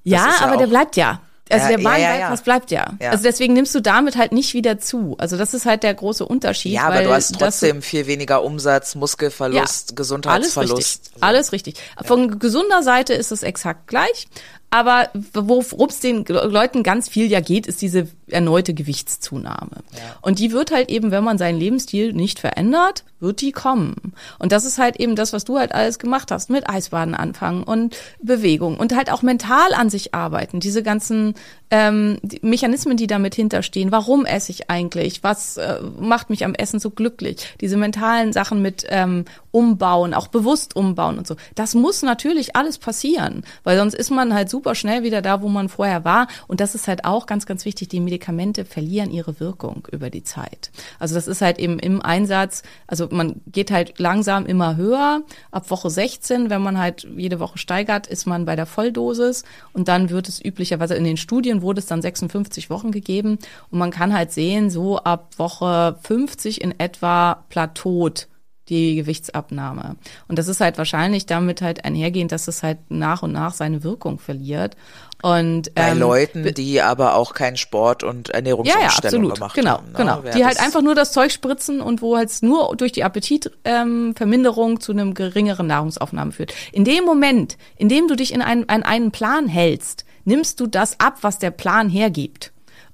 Ja, 0.04 0.28
ja 0.40 0.46
aber 0.46 0.58
der 0.58 0.68
bleibt 0.68 0.96
ja. 0.96 1.22
Also 1.52 1.66
Ja, 1.66 1.78
der 1.78 1.80
ja, 1.80 1.98
ja, 1.98 2.30
ja. 2.30 2.36
bleibt 2.36 2.72
ja. 2.72 2.94
Also 3.02 3.24
deswegen 3.24 3.54
nimmst 3.54 3.74
du 3.76 3.82
damit 3.82 4.18
halt 4.18 4.32
nicht 4.32 4.54
wieder 4.54 4.80
zu. 4.80 5.16
Also 5.20 5.38
das 5.38 5.54
ist 5.54 5.66
halt 5.66 5.84
der 5.84 5.94
große 5.94 6.26
Unterschied. 6.26 6.74
Ja, 6.74 6.84
aber 6.88 7.04
du 7.04 7.12
hast 7.12 7.38
trotzdem 7.38 7.82
viel 7.82 8.08
weniger 8.08 8.44
Umsatz, 8.44 8.96
Muskelverlust, 8.96 9.90
alles 9.90 9.96
Gesundheitsverlust. 9.96 10.78
richtig. 10.78 11.24
Alles 11.24 11.52
richtig. 11.52 11.76
Von 12.04 12.40
gesunder 12.40 12.84
Seite 12.84 13.14
ist 13.14 13.32
es 13.32 13.44
exakt 13.44 13.88
gleich. 13.88 14.28
Aber 14.72 15.10
worum 15.34 15.90
es 15.90 16.00
den 16.00 16.26
Leuten 16.26 16.82
ganz 16.82 17.10
viel 17.10 17.30
ja 17.30 17.42
geht, 17.42 17.68
ist 17.68 17.82
diese 17.82 18.08
erneute 18.28 18.74
Gewichtszunahme. 18.74 19.84
Und 20.22 20.40
die 20.40 20.54
wird 20.54 20.72
halt 20.72 20.90
eben, 20.90 21.12
wenn 21.12 21.26
man 21.26 21.38
seinen 21.38 21.60
Lebensstil 21.60 22.14
nicht 22.14 22.40
verändert, 22.40 23.04
wird 23.20 23.42
die 23.42 23.52
kommen. 23.52 24.14
Und 24.40 24.54
das 24.54 24.64
ist 24.64 24.78
halt 24.78 24.96
eben 24.96 25.18
das, 25.18 25.34
was 25.34 25.44
du 25.44 25.60
halt 25.60 25.74
alles 25.74 26.00
gemacht 26.00 26.32
hast, 26.32 26.50
mit 26.50 26.70
Eisbaden 26.70 27.14
anfangen 27.14 27.64
und 27.64 27.98
Bewegung 28.22 28.78
und 28.78 28.96
halt 28.96 29.12
auch 29.12 29.22
mental 29.22 29.74
an 29.74 29.90
sich 29.90 30.14
arbeiten. 30.14 30.62
Diese 30.62 30.84
ganzen 30.84 31.36
ähm, 31.72 32.18
die 32.22 32.40
Mechanismen, 32.42 32.98
die 32.98 33.08
damit 33.08 33.34
hinterstehen. 33.34 33.92
Warum 33.92 34.26
esse 34.26 34.52
ich 34.52 34.70
eigentlich? 34.70 35.24
Was 35.24 35.56
äh, 35.56 35.80
macht 36.00 36.30
mich 36.30 36.44
am 36.44 36.54
Essen 36.54 36.80
so 36.80 36.90
glücklich? 36.90 37.56
Diese 37.62 37.78
mentalen 37.78 38.34
Sachen 38.34 38.62
mit 38.62 38.86
ähm, 38.90 39.24
Umbauen, 39.52 40.14
auch 40.14 40.28
bewusst 40.28 40.76
umbauen 40.76 41.18
und 41.18 41.26
so. 41.26 41.38
Das 41.56 41.74
muss 41.74 42.04
natürlich 42.04 42.58
alles 42.58 42.78
passieren, 42.78 43.44
weil 43.64 43.78
sonst 43.78 43.94
ist 43.94 44.12
man 44.12 44.34
halt 44.34 44.50
super 44.50 44.61
schnell 44.76 45.04
wieder 45.04 45.22
da, 45.22 45.42
wo 45.42 45.48
man 45.48 45.70
vorher 45.70 46.06
war. 46.06 46.28
Und 46.48 46.60
das 46.60 46.76
ist 46.76 46.88
halt 46.88 47.06
auch 47.06 47.26
ganz, 47.26 47.46
ganz 47.46 47.66
wichtig. 47.66 47.90
Die 47.90 48.00
Medikamente 48.00 48.66
verlieren 48.66 49.12
ihre 49.12 49.40
Wirkung 49.40 49.88
über 49.92 50.10
die 50.10 50.24
Zeit. 50.24 50.72
Also 51.00 51.16
das 51.16 51.28
ist 51.28 51.42
halt 51.42 51.60
eben 51.60 51.80
im 51.80 52.02
Einsatz, 52.02 52.64
also 52.88 53.08
man 53.12 53.42
geht 53.48 53.72
halt 53.72 54.00
langsam 54.00 54.46
immer 54.46 54.76
höher. 54.76 55.22
Ab 55.52 55.70
Woche 55.70 55.90
16, 55.90 56.50
wenn 56.50 56.62
man 56.62 56.78
halt 56.78 57.08
jede 57.16 57.40
Woche 57.40 57.58
steigert, 57.58 58.08
ist 58.08 58.26
man 58.26 58.46
bei 58.46 58.56
der 58.56 58.66
Volldosis 58.66 59.44
und 59.74 59.88
dann 59.88 60.10
wird 60.10 60.30
es 60.30 60.44
üblicherweise 60.44 60.96
in 60.96 61.04
den 61.04 61.18
Studien 61.18 61.62
wurde 61.62 61.80
es 61.80 61.86
dann 61.86 62.02
56 62.02 62.70
Wochen 62.70 62.92
gegeben 62.92 63.38
und 63.70 63.80
man 63.80 63.92
kann 63.92 64.14
halt 64.14 64.32
sehen, 64.32 64.70
so 64.70 65.00
ab 65.00 65.34
Woche 65.38 65.98
50 66.02 66.62
in 66.62 66.80
etwa 66.80 67.44
plateaut 67.50 68.28
die 68.72 68.96
Gewichtsabnahme. 68.96 69.98
Und 70.28 70.40
das 70.40 70.48
ist 70.48 70.62
halt 70.62 70.78
wahrscheinlich 70.78 71.26
damit 71.26 71.62
halt 71.62 71.86
einhergehend, 71.86 72.32
dass 72.32 72.48
es 72.48 72.64
halt 72.64 72.80
nach 72.90 73.22
und 73.22 73.34
nach 73.34 73.54
seine 73.54 73.84
Wirkung 73.84 74.18
verliert. 74.18 74.76
Und 75.22 75.76
Bei 75.76 75.90
ähm, 75.90 76.00
Leuten, 76.00 76.54
die 76.56 76.82
aber 76.82 77.16
auch 77.16 77.34
keinen 77.34 77.58
Sport 77.58 78.04
und 78.04 78.30
ja, 78.30 78.34
ja, 78.34 78.38
Ernährungsumstellung 78.38 79.32
absolut. 79.32 79.36
gemacht 79.36 79.56
genau, 79.56 79.72
haben. 79.72 79.92
ne? 79.92 79.98
genau. 79.98 80.20
Wer 80.24 80.32
Die 80.34 80.46
halt 80.46 80.60
einfach 80.60 80.82
nur 80.82 80.96
das 80.96 81.12
Zeug 81.12 81.32
spritzen 81.32 81.82
und 81.82 82.02
wo 82.02 82.18
halt 82.18 82.32
nur 82.42 82.76
durch 82.76 82.92
die 82.92 83.04
Appetitverminderung 83.04 84.72
ähm, 84.72 84.80
zu 84.80 84.94
einem 84.94 85.14
geringeren 85.14 85.68
Nahrungsaufnahme 85.68 86.32
führt. 86.32 86.54
In 86.72 86.86
dem 86.86 87.04
Moment, 87.04 87.58
in 87.78 87.90
dem 87.90 88.08
du 88.08 88.16
dich 88.16 88.34
in 88.34 88.42
einen, 88.42 88.68
an 88.70 88.84
einen 88.84 89.12
Plan 89.12 89.48
hältst, 89.48 90.06
nimmst 90.26 90.60
du 90.60 90.66
das 90.66 91.00
ab, 91.00 91.18
was 91.22 91.38
der 91.38 91.52
Plan 91.52 91.90
hergibt. 91.90 92.52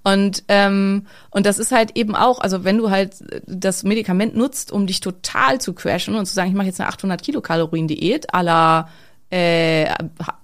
Und, 0.08 0.46
ähm, 0.48 1.06
und 1.32 1.46
das 1.46 1.60
ist 1.60 1.74
halt 1.74 1.98
eben 1.98 2.16
auch, 2.16 2.40
also 2.40 2.64
wenn 2.64 2.78
du 2.78 2.90
halt 2.90 3.16
das 3.46 3.84
Medikament 3.84 4.38
nutzt, 4.38 4.72
um 4.72 4.88
dich 4.88 5.02
total 5.02 5.60
zu 5.60 5.74
crashen 5.74 6.16
und 6.16 6.26
zu 6.26 6.34
sagen, 6.34 6.50
ich 6.50 6.56
mache 6.56 6.68
jetzt 6.68 6.80
eine 6.80 6.88
800 6.88 7.22
Kilokalorien 7.22 7.90
Diät 7.90 8.26
la, 8.32 8.88
äh, 9.30 9.84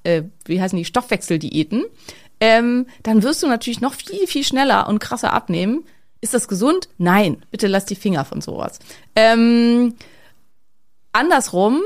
äh, 0.04 0.24
wie 0.44 0.62
heißen 0.62 0.78
die, 0.78 0.84
Stoffwechseldiäten, 0.84 1.86
ähm, 2.42 2.88
dann 3.04 3.24
wirst 3.24 3.42
du 3.42 3.48
natürlich 3.48 3.80
noch 3.80 3.94
viel, 3.94 4.28
viel 4.28 4.44
schneller 4.44 4.90
und 4.90 5.00
krasser 5.00 5.32
abnehmen. 5.32 5.86
Ist 6.20 6.34
das 6.34 6.50
gesund? 6.50 6.90
Nein. 6.98 7.46
Bitte 7.50 7.68
lass 7.68 7.86
die 7.86 7.96
Finger 7.96 8.26
von 8.26 8.42
sowas. 8.42 8.80
Ähm, 9.16 9.94
andersrum, 11.14 11.80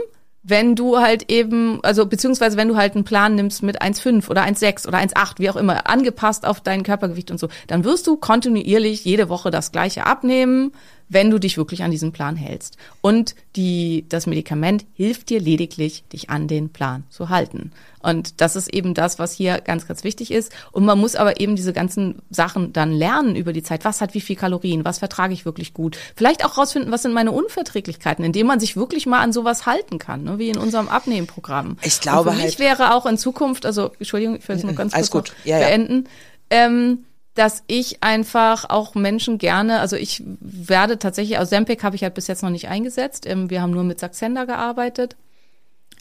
wenn 0.47 0.75
du 0.75 0.97
halt 0.97 1.29
eben, 1.29 1.79
also 1.83 2.05
beziehungsweise 2.05 2.55
wenn 2.55 2.69
du 2.69 2.77
halt 2.77 2.95
einen 2.95 3.03
Plan 3.03 3.35
nimmst 3.35 3.63
mit 3.63 3.81
1,5 3.81 4.29
oder 4.29 4.43
1,6 4.43 4.87
oder 4.87 4.97
1,8, 4.97 5.39
wie 5.39 5.49
auch 5.49 5.57
immer, 5.57 5.89
angepasst 5.89 6.45
auf 6.45 6.61
dein 6.61 6.83
Körpergewicht 6.83 7.31
und 7.31 7.39
so, 7.39 7.49
dann 7.67 7.83
wirst 7.83 8.07
du 8.07 8.15
kontinuierlich 8.15 9.03
jede 9.03 9.27
Woche 9.27 9.51
das 9.51 9.73
gleiche 9.73 10.05
abnehmen, 10.05 10.71
wenn 11.09 11.29
du 11.29 11.39
dich 11.39 11.57
wirklich 11.57 11.83
an 11.83 11.91
diesen 11.91 12.11
Plan 12.11 12.35
hältst. 12.35 12.77
Und 13.01 13.35
die, 13.55 14.05
das 14.09 14.27
Medikament 14.27 14.85
hilft 14.93 15.29
dir 15.29 15.39
lediglich, 15.39 16.03
dich 16.11 16.29
an 16.29 16.47
den 16.47 16.69
Plan 16.69 17.03
zu 17.09 17.29
halten. 17.29 17.71
Und 17.99 18.41
das 18.41 18.55
ist 18.55 18.73
eben 18.73 18.93
das, 18.93 19.17
was 19.19 19.33
hier 19.33 19.59
ganz, 19.59 19.87
ganz 19.87 20.03
wichtig 20.03 20.31
ist. 20.31 20.51
Und 20.71 20.85
man 20.85 20.99
muss 20.99 21.15
aber 21.15 21.39
eben 21.39 21.55
diese 21.55 21.73
ganzen 21.73 22.21
Sachen 22.29 22.71
dann 22.73 22.91
lernen 22.91 23.35
über 23.35 23.53
die 23.53 23.63
Zeit. 23.63 23.85
Was 23.85 24.01
hat 24.01 24.13
wie 24.13 24.21
viel 24.21 24.35
Kalorien? 24.35 24.85
Was 24.85 24.99
vertrage 24.99 25.33
ich 25.33 25.45
wirklich 25.45 25.73
gut? 25.73 25.97
Vielleicht 26.15 26.45
auch 26.45 26.57
rausfinden, 26.57 26.91
was 26.91 27.01
sind 27.01 27.13
meine 27.13 27.31
Unverträglichkeiten, 27.31 28.23
indem 28.23 28.47
man 28.47 28.59
sich 28.59 28.75
wirklich 28.77 29.05
mal 29.05 29.21
an 29.21 29.33
sowas 29.33 29.65
halten 29.65 29.99
kann, 29.99 30.23
ne? 30.23 30.37
wie 30.39 30.49
in 30.49 30.57
unserem 30.57 30.87
Abnehmprogramm. 30.89 31.77
Ich 31.81 31.99
glaube 32.01 32.29
Und 32.29 32.35
für 32.37 32.41
mich 32.43 32.59
halt- 32.59 32.59
wäre 32.59 32.93
auch 32.93 33.05
in 33.05 33.17
Zukunft, 33.17 33.65
also 33.65 33.91
Entschuldigung, 33.99 34.35
ich 34.37 34.47
will 34.47 34.55
es 34.57 34.63
nur 34.63 34.73
ganz 34.73 34.93
kurz 34.93 35.09
gut. 35.09 35.33
noch 35.39 35.45
Ja, 35.45 35.59
ja. 35.59 35.67
beenden, 35.67 36.07
ähm, 36.49 36.99
dass 37.37 37.63
ich 37.67 38.03
einfach 38.03 38.69
auch 38.69 38.95
Menschen 38.95 39.37
gerne, 39.37 39.79
also 39.79 39.95
ich 39.95 40.23
werde 40.39 40.97
tatsächlich, 40.97 41.37
aus 41.37 41.49
Sempec 41.49 41.83
habe 41.83 41.95
ich 41.95 42.03
halt 42.03 42.15
bis 42.15 42.27
jetzt 42.27 42.43
noch 42.43 42.49
nicht 42.49 42.67
eingesetzt. 42.67 43.25
Ähm, 43.27 43.49
wir 43.49 43.61
haben 43.61 43.71
nur 43.71 43.83
mit 43.83 43.99
Saxenda 43.99 44.45
gearbeitet. 44.45 45.15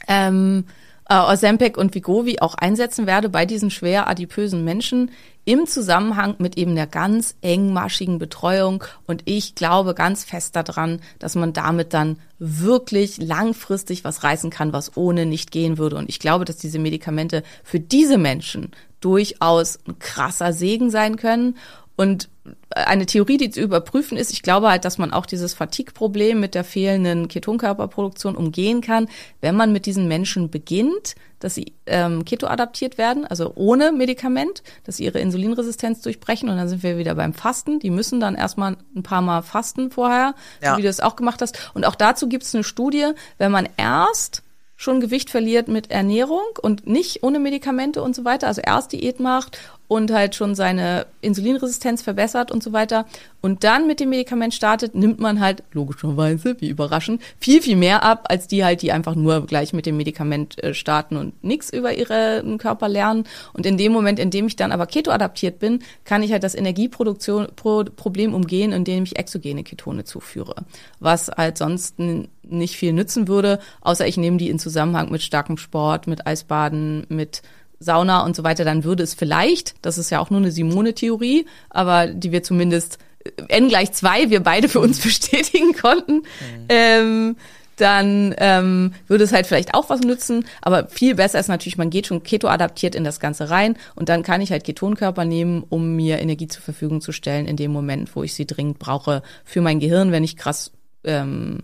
Ähm, 0.07 0.65
äh, 1.09 1.15
Ozempic 1.15 1.77
und 1.77 1.95
Vigovi 1.95 2.39
auch 2.39 2.55
einsetzen 2.55 3.07
werde 3.07 3.29
bei 3.29 3.45
diesen 3.45 3.71
schwer 3.71 4.07
adipösen 4.07 4.63
Menschen 4.63 5.11
im 5.45 5.65
Zusammenhang 5.65 6.35
mit 6.39 6.57
eben 6.57 6.75
der 6.75 6.87
ganz 6.87 7.35
engmaschigen 7.41 8.19
Betreuung. 8.19 8.83
Und 9.05 9.21
ich 9.23 9.55
glaube 9.55 9.93
ganz 9.93 10.25
fest 10.25 10.57
daran, 10.57 10.99
dass 11.19 11.35
man 11.35 11.53
damit 11.53 11.93
dann 11.93 12.19
wirklich 12.39 13.17
langfristig 13.17 14.03
was 14.03 14.23
reißen 14.23 14.49
kann, 14.49 14.73
was 14.73 14.97
ohne 14.97 15.25
nicht 15.25 15.51
gehen 15.51 15.77
würde. 15.77 15.95
Und 15.95 16.09
ich 16.09 16.19
glaube, 16.19 16.43
dass 16.43 16.57
diese 16.57 16.79
Medikamente 16.79 17.43
für 17.63 17.79
diese 17.79 18.17
Menschen 18.17 18.71
durchaus 19.01 19.79
ein 19.87 19.99
krasser 19.99 20.53
Segen 20.53 20.89
sein 20.89 21.15
können. 21.17 21.57
Und 21.95 22.29
eine 22.69 23.07
Theorie, 23.07 23.37
die 23.37 23.49
zu 23.49 23.59
überprüfen 23.59 24.17
ist, 24.17 24.31
ich 24.31 24.43
glaube 24.43 24.69
halt, 24.69 24.85
dass 24.85 24.99
man 24.99 25.11
auch 25.11 25.25
dieses 25.25 25.55
Fatigue-Problem 25.55 26.39
mit 26.39 26.53
der 26.53 26.63
fehlenden 26.63 27.27
Ketonkörperproduktion 27.27 28.35
umgehen 28.35 28.81
kann, 28.81 29.09
wenn 29.41 29.55
man 29.55 29.71
mit 29.73 29.87
diesen 29.87 30.07
Menschen 30.07 30.51
beginnt, 30.51 31.15
dass 31.39 31.55
sie 31.55 31.73
ähm, 31.87 32.23
ketoadaptiert 32.23 32.99
werden, 32.99 33.25
also 33.25 33.51
ohne 33.55 33.91
Medikament, 33.91 34.61
dass 34.85 34.97
sie 34.97 35.05
ihre 35.05 35.19
Insulinresistenz 35.19 36.01
durchbrechen 36.01 36.49
und 36.49 36.57
dann 36.57 36.69
sind 36.69 36.83
wir 36.83 36.99
wieder 36.99 37.15
beim 37.15 37.33
Fasten. 37.33 37.79
Die 37.79 37.89
müssen 37.89 38.19
dann 38.19 38.35
erstmal 38.35 38.77
ein 38.95 39.03
paar 39.03 39.21
Mal 39.21 39.41
fasten 39.41 39.89
vorher, 39.89 40.35
Ja. 40.61 40.71
so 40.73 40.77
wie 40.77 40.83
du 40.83 40.89
es 40.89 40.99
auch 40.99 41.15
gemacht 41.15 41.41
hast. 41.41 41.71
Und 41.73 41.85
auch 41.85 41.95
dazu 41.95 42.29
gibt 42.29 42.43
es 42.43 42.53
eine 42.53 42.63
Studie, 42.63 43.07
wenn 43.39 43.51
man 43.51 43.67
erst 43.77 44.43
schon 44.77 45.01
Gewicht 45.01 45.29
verliert 45.29 45.67
mit 45.67 45.91
Ernährung 45.91 46.45
und 46.61 46.87
nicht 46.87 47.23
ohne 47.23 47.39
Medikamente 47.39 48.01
und 48.01 48.15
so 48.15 48.23
weiter, 48.23 48.47
also 48.47 48.61
erst 48.61 48.93
Diät 48.93 49.19
macht 49.19 49.57
und 49.87 50.11
halt 50.11 50.35
schon 50.35 50.55
seine 50.55 51.05
Insulinresistenz 51.21 52.01
verbessert 52.01 52.51
und 52.51 52.61
so 52.61 52.73
weiter 52.73 53.05
und 53.41 53.63
dann 53.63 53.87
mit 53.87 53.99
dem 53.99 54.09
Medikament 54.09 54.53
startet, 54.53 54.95
nimmt 54.95 55.19
man 55.19 55.39
halt 55.39 55.63
logischerweise, 55.71 56.57
wie 56.59 56.69
überraschend, 56.69 57.21
viel, 57.39 57.61
viel 57.61 57.75
mehr 57.75 58.03
ab, 58.03 58.25
als 58.29 58.47
die 58.47 58.65
halt, 58.65 58.81
die 58.81 58.91
einfach 58.91 59.15
nur 59.15 59.45
gleich 59.45 59.73
mit 59.73 59.85
dem 59.85 59.95
Medikament 59.95 60.61
äh, 60.63 60.73
starten 60.73 61.15
und 61.15 61.43
nichts 61.43 61.71
über 61.71 61.93
ihren 61.93 62.57
Körper 62.57 62.89
lernen. 62.89 63.25
Und 63.53 63.65
in 63.65 63.77
dem 63.77 63.91
Moment, 63.91 64.19
in 64.19 64.31
dem 64.31 64.47
ich 64.47 64.55
dann 64.55 64.71
aber 64.71 64.87
ketoadaptiert 64.87 65.59
bin, 65.59 65.79
kann 66.03 66.23
ich 66.23 66.31
halt 66.31 66.43
das 66.43 66.55
Energieproduktion 66.55 67.47
Pro 67.55 67.83
Problem 67.83 68.33
umgehen, 68.33 68.71
indem 68.71 69.03
ich 69.03 69.17
exogene 69.17 69.63
Ketone 69.63 70.03
zuführe, 70.03 70.55
was 70.99 71.29
halt 71.29 71.57
sonst 71.57 71.99
nicht 71.99 72.75
viel 72.75 72.91
nützen 72.93 73.27
würde, 73.27 73.59
außer 73.81 74.07
ich 74.07 74.17
nehme 74.17 74.37
die 74.37 74.49
in 74.49 74.59
Zusammenhang 74.59 75.11
mit 75.11 75.21
starkem 75.21 75.57
Sport, 75.57 76.07
mit 76.07 76.25
Eisbaden, 76.25 77.05
mit 77.09 77.43
Sauna 77.79 78.25
und 78.25 78.35
so 78.35 78.43
weiter, 78.43 78.65
dann 78.65 78.83
würde 78.83 79.03
es 79.03 79.13
vielleicht, 79.13 79.75
das 79.83 79.97
ist 79.97 80.09
ja 80.09 80.19
auch 80.19 80.29
nur 80.29 80.39
eine 80.39 80.51
Simone-Theorie, 80.51 81.45
aber 81.69 82.07
die 82.07 82.31
wir 82.31 82.43
zumindest 82.43 82.97
äh, 83.23 83.31
n 83.49 83.69
gleich 83.69 83.91
zwei, 83.93 84.29
wir 84.29 84.41
beide 84.41 84.69
für 84.69 84.79
uns 84.79 84.99
bestätigen 85.01 85.73
konnten, 85.73 86.23
ähm, 86.69 87.35
dann 87.77 88.33
ähm, 88.39 88.93
würde 89.07 89.23
es 89.23 89.31
halt 89.31 89.45
vielleicht 89.45 89.75
auch 89.75 89.89
was 89.89 90.01
nützen. 90.01 90.45
Aber 90.61 90.87
viel 90.87 91.15
besser 91.15 91.39
ist 91.39 91.47
natürlich, 91.47 91.77
man 91.77 91.91
geht 91.91 92.07
schon 92.07 92.23
keto-adaptiert 92.23 92.95
in 92.95 93.03
das 93.03 93.19
Ganze 93.19 93.49
rein 93.49 93.77
und 93.95 94.09
dann 94.09 94.23
kann 94.23 94.41
ich 94.41 94.51
halt 94.51 94.63
Ketonkörper 94.63 95.25
nehmen, 95.25 95.63
um 95.69 95.95
mir 95.95 96.19
Energie 96.19 96.47
zur 96.47 96.63
Verfügung 96.63 97.01
zu 97.01 97.11
stellen 97.11 97.45
in 97.45 97.55
dem 97.55 97.71
Moment, 97.71 98.15
wo 98.15 98.23
ich 98.23 98.33
sie 98.33 98.47
dringend 98.47 98.79
brauche 98.79 99.21
für 99.45 99.61
mein 99.61 99.79
Gehirn, 99.79 100.11
wenn 100.11 100.23
ich 100.23 100.37
krass 100.37 100.71
ähm, 101.03 101.59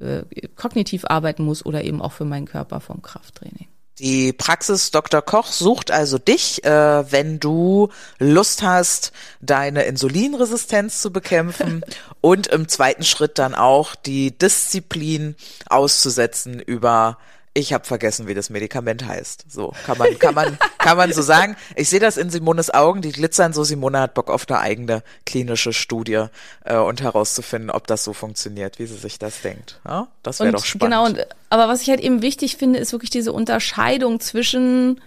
äh, 0.00 0.22
kognitiv 0.56 1.04
arbeiten 1.06 1.44
muss 1.44 1.64
oder 1.64 1.84
eben 1.84 2.02
auch 2.02 2.12
für 2.12 2.24
meinen 2.24 2.46
Körper 2.46 2.80
vom 2.80 3.00
Krafttraining. 3.00 3.68
Die 4.02 4.32
Praxis 4.32 4.90
Dr. 4.90 5.22
Koch 5.22 5.46
sucht 5.46 5.92
also 5.92 6.18
dich, 6.18 6.64
äh, 6.64 7.12
wenn 7.12 7.38
du 7.38 7.88
Lust 8.18 8.64
hast, 8.64 9.12
deine 9.40 9.84
Insulinresistenz 9.84 11.00
zu 11.00 11.12
bekämpfen 11.12 11.84
und 12.20 12.48
im 12.48 12.66
zweiten 12.66 13.04
Schritt 13.04 13.38
dann 13.38 13.54
auch 13.54 13.94
die 13.94 14.36
Disziplin 14.36 15.36
auszusetzen 15.68 16.58
über 16.58 17.16
ich 17.54 17.72
habe 17.72 17.84
vergessen, 17.84 18.26
wie 18.26 18.34
das 18.34 18.48
Medikament 18.48 19.04
heißt. 19.04 19.44
So 19.48 19.74
kann 19.84 19.98
man 19.98 20.18
kann 20.18 20.34
man 20.34 20.58
kann 20.78 20.96
man 20.96 21.12
so 21.12 21.22
sagen. 21.22 21.56
Ich 21.76 21.88
sehe 21.88 22.00
das 22.00 22.16
in 22.16 22.30
Simones 22.30 22.72
Augen, 22.72 23.02
die 23.02 23.12
glitzern 23.12 23.52
so. 23.52 23.62
Simone 23.62 24.00
hat 24.00 24.14
Bock 24.14 24.30
auf 24.30 24.48
eine 24.48 24.58
eigene 24.58 25.02
klinische 25.26 25.72
Studie 25.72 26.26
äh, 26.64 26.76
und 26.76 27.02
herauszufinden, 27.02 27.70
ob 27.70 27.86
das 27.86 28.04
so 28.04 28.12
funktioniert, 28.12 28.78
wie 28.78 28.86
sie 28.86 28.96
sich 28.96 29.18
das 29.18 29.42
denkt. 29.42 29.80
Ja? 29.86 30.08
Das 30.22 30.40
wäre 30.40 30.52
doch 30.52 30.64
spannend. 30.64 30.94
Genau, 30.94 31.06
und, 31.06 31.26
aber 31.50 31.68
was 31.68 31.82
ich 31.82 31.90
halt 31.90 32.00
eben 32.00 32.22
wichtig 32.22 32.56
finde, 32.56 32.78
ist 32.78 32.92
wirklich 32.92 33.10
diese 33.10 33.32
Unterscheidung 33.32 34.20
zwischen, 34.20 35.00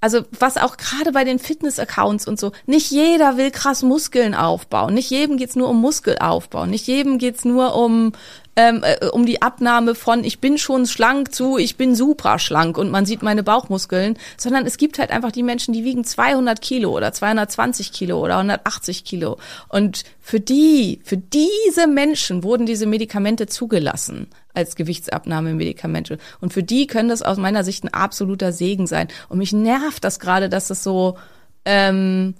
also 0.00 0.22
was 0.38 0.56
auch 0.56 0.76
gerade 0.76 1.12
bei 1.12 1.24
den 1.24 1.38
Fitness-Accounts 1.38 2.26
und 2.26 2.40
so, 2.40 2.52
nicht 2.66 2.90
jeder 2.90 3.36
will 3.36 3.50
krass 3.50 3.82
Muskeln 3.82 4.34
aufbauen, 4.34 4.94
nicht 4.94 5.10
jedem 5.10 5.36
geht's 5.36 5.56
nur 5.56 5.68
um 5.68 5.80
Muskelaufbau, 5.80 6.66
nicht 6.66 6.86
jedem 6.86 7.18
geht's 7.18 7.44
nur 7.44 7.74
um 7.74 8.12
ähm, 8.56 8.82
äh, 8.82 9.06
um 9.06 9.26
die 9.26 9.42
Abnahme 9.42 9.94
von 9.94 10.24
ich 10.24 10.40
bin 10.40 10.58
schon 10.58 10.86
schlank 10.86 11.32
zu 11.32 11.56
ich 11.56 11.76
bin 11.76 11.94
super 11.94 12.38
schlank 12.38 12.78
und 12.78 12.90
man 12.90 13.06
sieht 13.06 13.22
meine 13.22 13.42
Bauchmuskeln, 13.42 14.18
sondern 14.36 14.66
es 14.66 14.76
gibt 14.76 14.98
halt 14.98 15.10
einfach 15.10 15.32
die 15.32 15.42
Menschen, 15.42 15.72
die 15.72 15.84
wiegen 15.84 16.04
200 16.04 16.60
Kilo 16.60 16.90
oder 16.90 17.12
220 17.12 17.92
Kilo 17.92 18.18
oder 18.18 18.38
180 18.38 19.04
Kilo. 19.04 19.38
Und 19.68 20.04
für 20.20 20.40
die, 20.40 21.00
für 21.04 21.16
diese 21.16 21.86
Menschen 21.86 22.42
wurden 22.42 22.66
diese 22.66 22.86
Medikamente 22.86 23.46
zugelassen 23.46 24.28
als 24.54 24.74
Gewichtsabnahmemedikamente 24.76 26.18
und 26.40 26.52
für 26.52 26.62
die 26.62 26.86
können 26.86 27.08
das 27.08 27.22
aus 27.22 27.36
meiner 27.38 27.64
Sicht 27.64 27.84
ein 27.84 27.94
absoluter 27.94 28.52
Segen 28.52 28.86
sein 28.86 29.08
und 29.28 29.38
mich 29.38 29.52
nervt 29.52 30.04
das 30.04 30.18
gerade, 30.20 30.48
dass 30.48 30.68
das 30.68 30.82
so 30.82 31.16
ähm, 31.64 32.34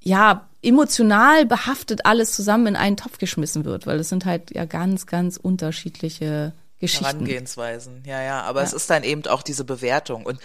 ja, 0.00 0.48
emotional 0.62 1.46
behaftet 1.46 2.04
alles 2.06 2.32
zusammen 2.32 2.68
in 2.68 2.76
einen 2.76 2.96
Topf 2.96 3.18
geschmissen 3.18 3.64
wird, 3.64 3.86
weil 3.86 3.98
das 3.98 4.08
sind 4.08 4.24
halt 4.24 4.54
ja 4.54 4.64
ganz, 4.66 5.06
ganz 5.06 5.36
unterschiedliche 5.36 6.52
Geschichten. 6.80 7.04
Herangehensweisen, 7.04 8.02
ja, 8.06 8.22
ja, 8.22 8.42
aber 8.42 8.60
Ja. 8.60 8.66
es 8.66 8.72
ist 8.74 8.90
dann 8.90 9.04
eben 9.04 9.26
auch 9.26 9.42
diese 9.42 9.64
Bewertung. 9.64 10.26
Und 10.26 10.38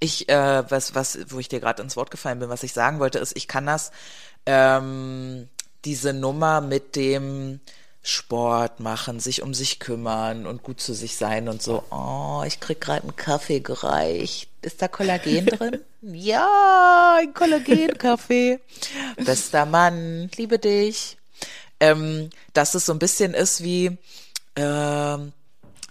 ich, 0.00 0.28
äh, 0.28 0.70
was, 0.70 0.94
was, 0.94 1.18
wo 1.28 1.38
ich 1.38 1.48
dir 1.48 1.60
gerade 1.60 1.82
ins 1.82 1.96
Wort 1.96 2.10
gefallen 2.10 2.38
bin, 2.38 2.48
was 2.50 2.62
ich 2.62 2.72
sagen 2.74 2.98
wollte, 2.98 3.18
ist, 3.18 3.36
ich 3.36 3.48
kann 3.48 3.64
das, 3.66 3.92
ähm, 4.44 5.48
diese 5.84 6.12
Nummer 6.12 6.60
mit 6.60 6.96
dem 6.96 7.60
Sport 8.08 8.78
machen, 8.78 9.18
sich 9.18 9.42
um 9.42 9.52
sich 9.52 9.80
kümmern 9.80 10.46
und 10.46 10.62
gut 10.62 10.80
zu 10.80 10.94
sich 10.94 11.16
sein 11.16 11.48
und 11.48 11.60
so. 11.60 11.82
Oh, 11.90 12.42
ich 12.46 12.60
krieg 12.60 12.80
gerade 12.80 13.02
einen 13.02 13.16
Kaffee 13.16 13.58
gereicht. 13.58 14.48
Ist 14.62 14.80
da 14.80 14.86
Kollagen 14.86 15.46
drin? 15.46 15.80
Ja, 16.02 17.16
ein 17.18 17.34
Kollagenkaffee. 17.34 18.60
Bester 19.16 19.66
Mann, 19.66 20.30
liebe 20.36 20.60
dich. 20.60 21.16
Ähm, 21.80 22.30
dass 22.52 22.74
es 22.74 22.86
so 22.86 22.92
ein 22.92 23.00
bisschen 23.00 23.34
ist 23.34 23.62
wie, 23.62 23.98
ähm, 24.54 25.32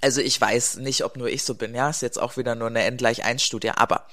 also 0.02 0.22
ich 0.22 0.40
weiß 0.40 0.78
nicht, 0.78 1.04
ob 1.04 1.18
nur 1.18 1.28
ich 1.28 1.44
so 1.44 1.54
bin, 1.54 1.76
ja, 1.76 1.90
ist 1.90 2.02
jetzt 2.02 2.20
auch 2.20 2.38
wieder 2.38 2.56
nur 2.56 2.70
eine 2.70 2.84
N 2.86 2.98
gleich 2.98 3.24
1 3.24 3.44
Studie, 3.44 3.72
aber 3.72 4.08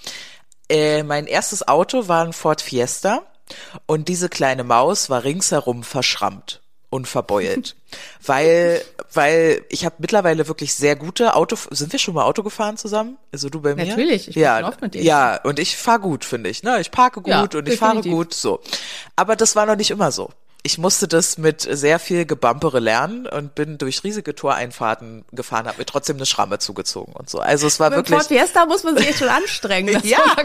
äh, 0.69 1.03
mein 1.03 1.27
erstes 1.27 1.67
Auto 1.67 2.09
war 2.09 2.25
ein 2.25 2.33
Ford 2.33 2.61
Fiesta 2.61 3.23
und 3.87 4.09
diese 4.09 4.29
kleine 4.29 4.65
Maus 4.65 5.09
war 5.09 5.25
ringsherum 5.25 5.83
verschrammt 5.83 6.62
und 6.93 7.09
verbeult, 7.09 7.75
weil 8.27 8.83
weil 9.15 9.65
ich 9.71 9.87
habe 9.87 9.95
mittlerweile 9.99 10.47
wirklich 10.47 10.75
sehr 10.75 10.95
gute 10.95 11.35
Auto 11.35 11.57
sind 11.71 11.91
wir 11.91 11.99
schon 11.99 12.15
mal 12.15 12.25
Auto 12.25 12.43
gefahren 12.43 12.77
zusammen? 12.77 13.17
Also 13.33 13.49
du 13.49 13.63
bei 13.63 13.75
mir? 13.75 13.87
Natürlich, 13.87 14.29
ich 14.29 14.35
bin 14.35 14.43
ja 14.43 14.69
oft 14.69 14.83
mit 14.83 14.93
dir. 14.93 15.03
ja 15.03 15.41
und 15.43 15.59
ich 15.59 15.79
fahre 15.79 16.01
gut 16.01 16.27
finde 16.27 16.51
ich 16.51 16.63
ne? 16.63 16.81
Ich 16.81 16.91
parke 16.91 17.23
gut 17.23 17.31
Ja, 17.33 17.41
und 17.59 17.67
ich 17.67 17.79
fahre 17.79 18.03
gut 18.03 18.35
so. 18.35 18.61
Aber 19.17 19.37
das 19.37 19.57
war 19.57 19.65
noch 19.65 19.77
nicht 19.77 19.91
immer 19.91 20.13
so 20.13 20.31
ich 20.65 20.79
musste 20.79 21.09
das 21.09 21.39
mit 21.39 21.63
sehr 21.63 21.99
viel 21.99 22.25
Gebampere 22.25 22.79
lernen 22.79 23.27
und 23.27 23.57
bin 23.57 23.79
durch 23.79 24.05
riesige 24.05 24.35
Toreinfahrten 24.35 25.25
gefahren, 25.33 25.67
habe 25.67 25.79
mir 25.79 25.87
trotzdem 25.87 26.17
eine 26.17 26.27
Schramme 26.27 26.61
zugezogen 26.61 27.15
und 27.15 27.29
so. 27.29 27.41
Also 27.41 27.67
es 27.67 27.81
war 27.81 27.91
Beim 27.91 27.99
wirklich 27.99 28.17
Ford 28.17 28.29
Fiesta 28.29 28.67
muss 28.67 28.85
man 28.85 28.97
sich 28.97 29.09
echt 29.09 29.19
schon 29.19 29.29
anstrengen. 29.29 30.01
Ja, 30.13 30.37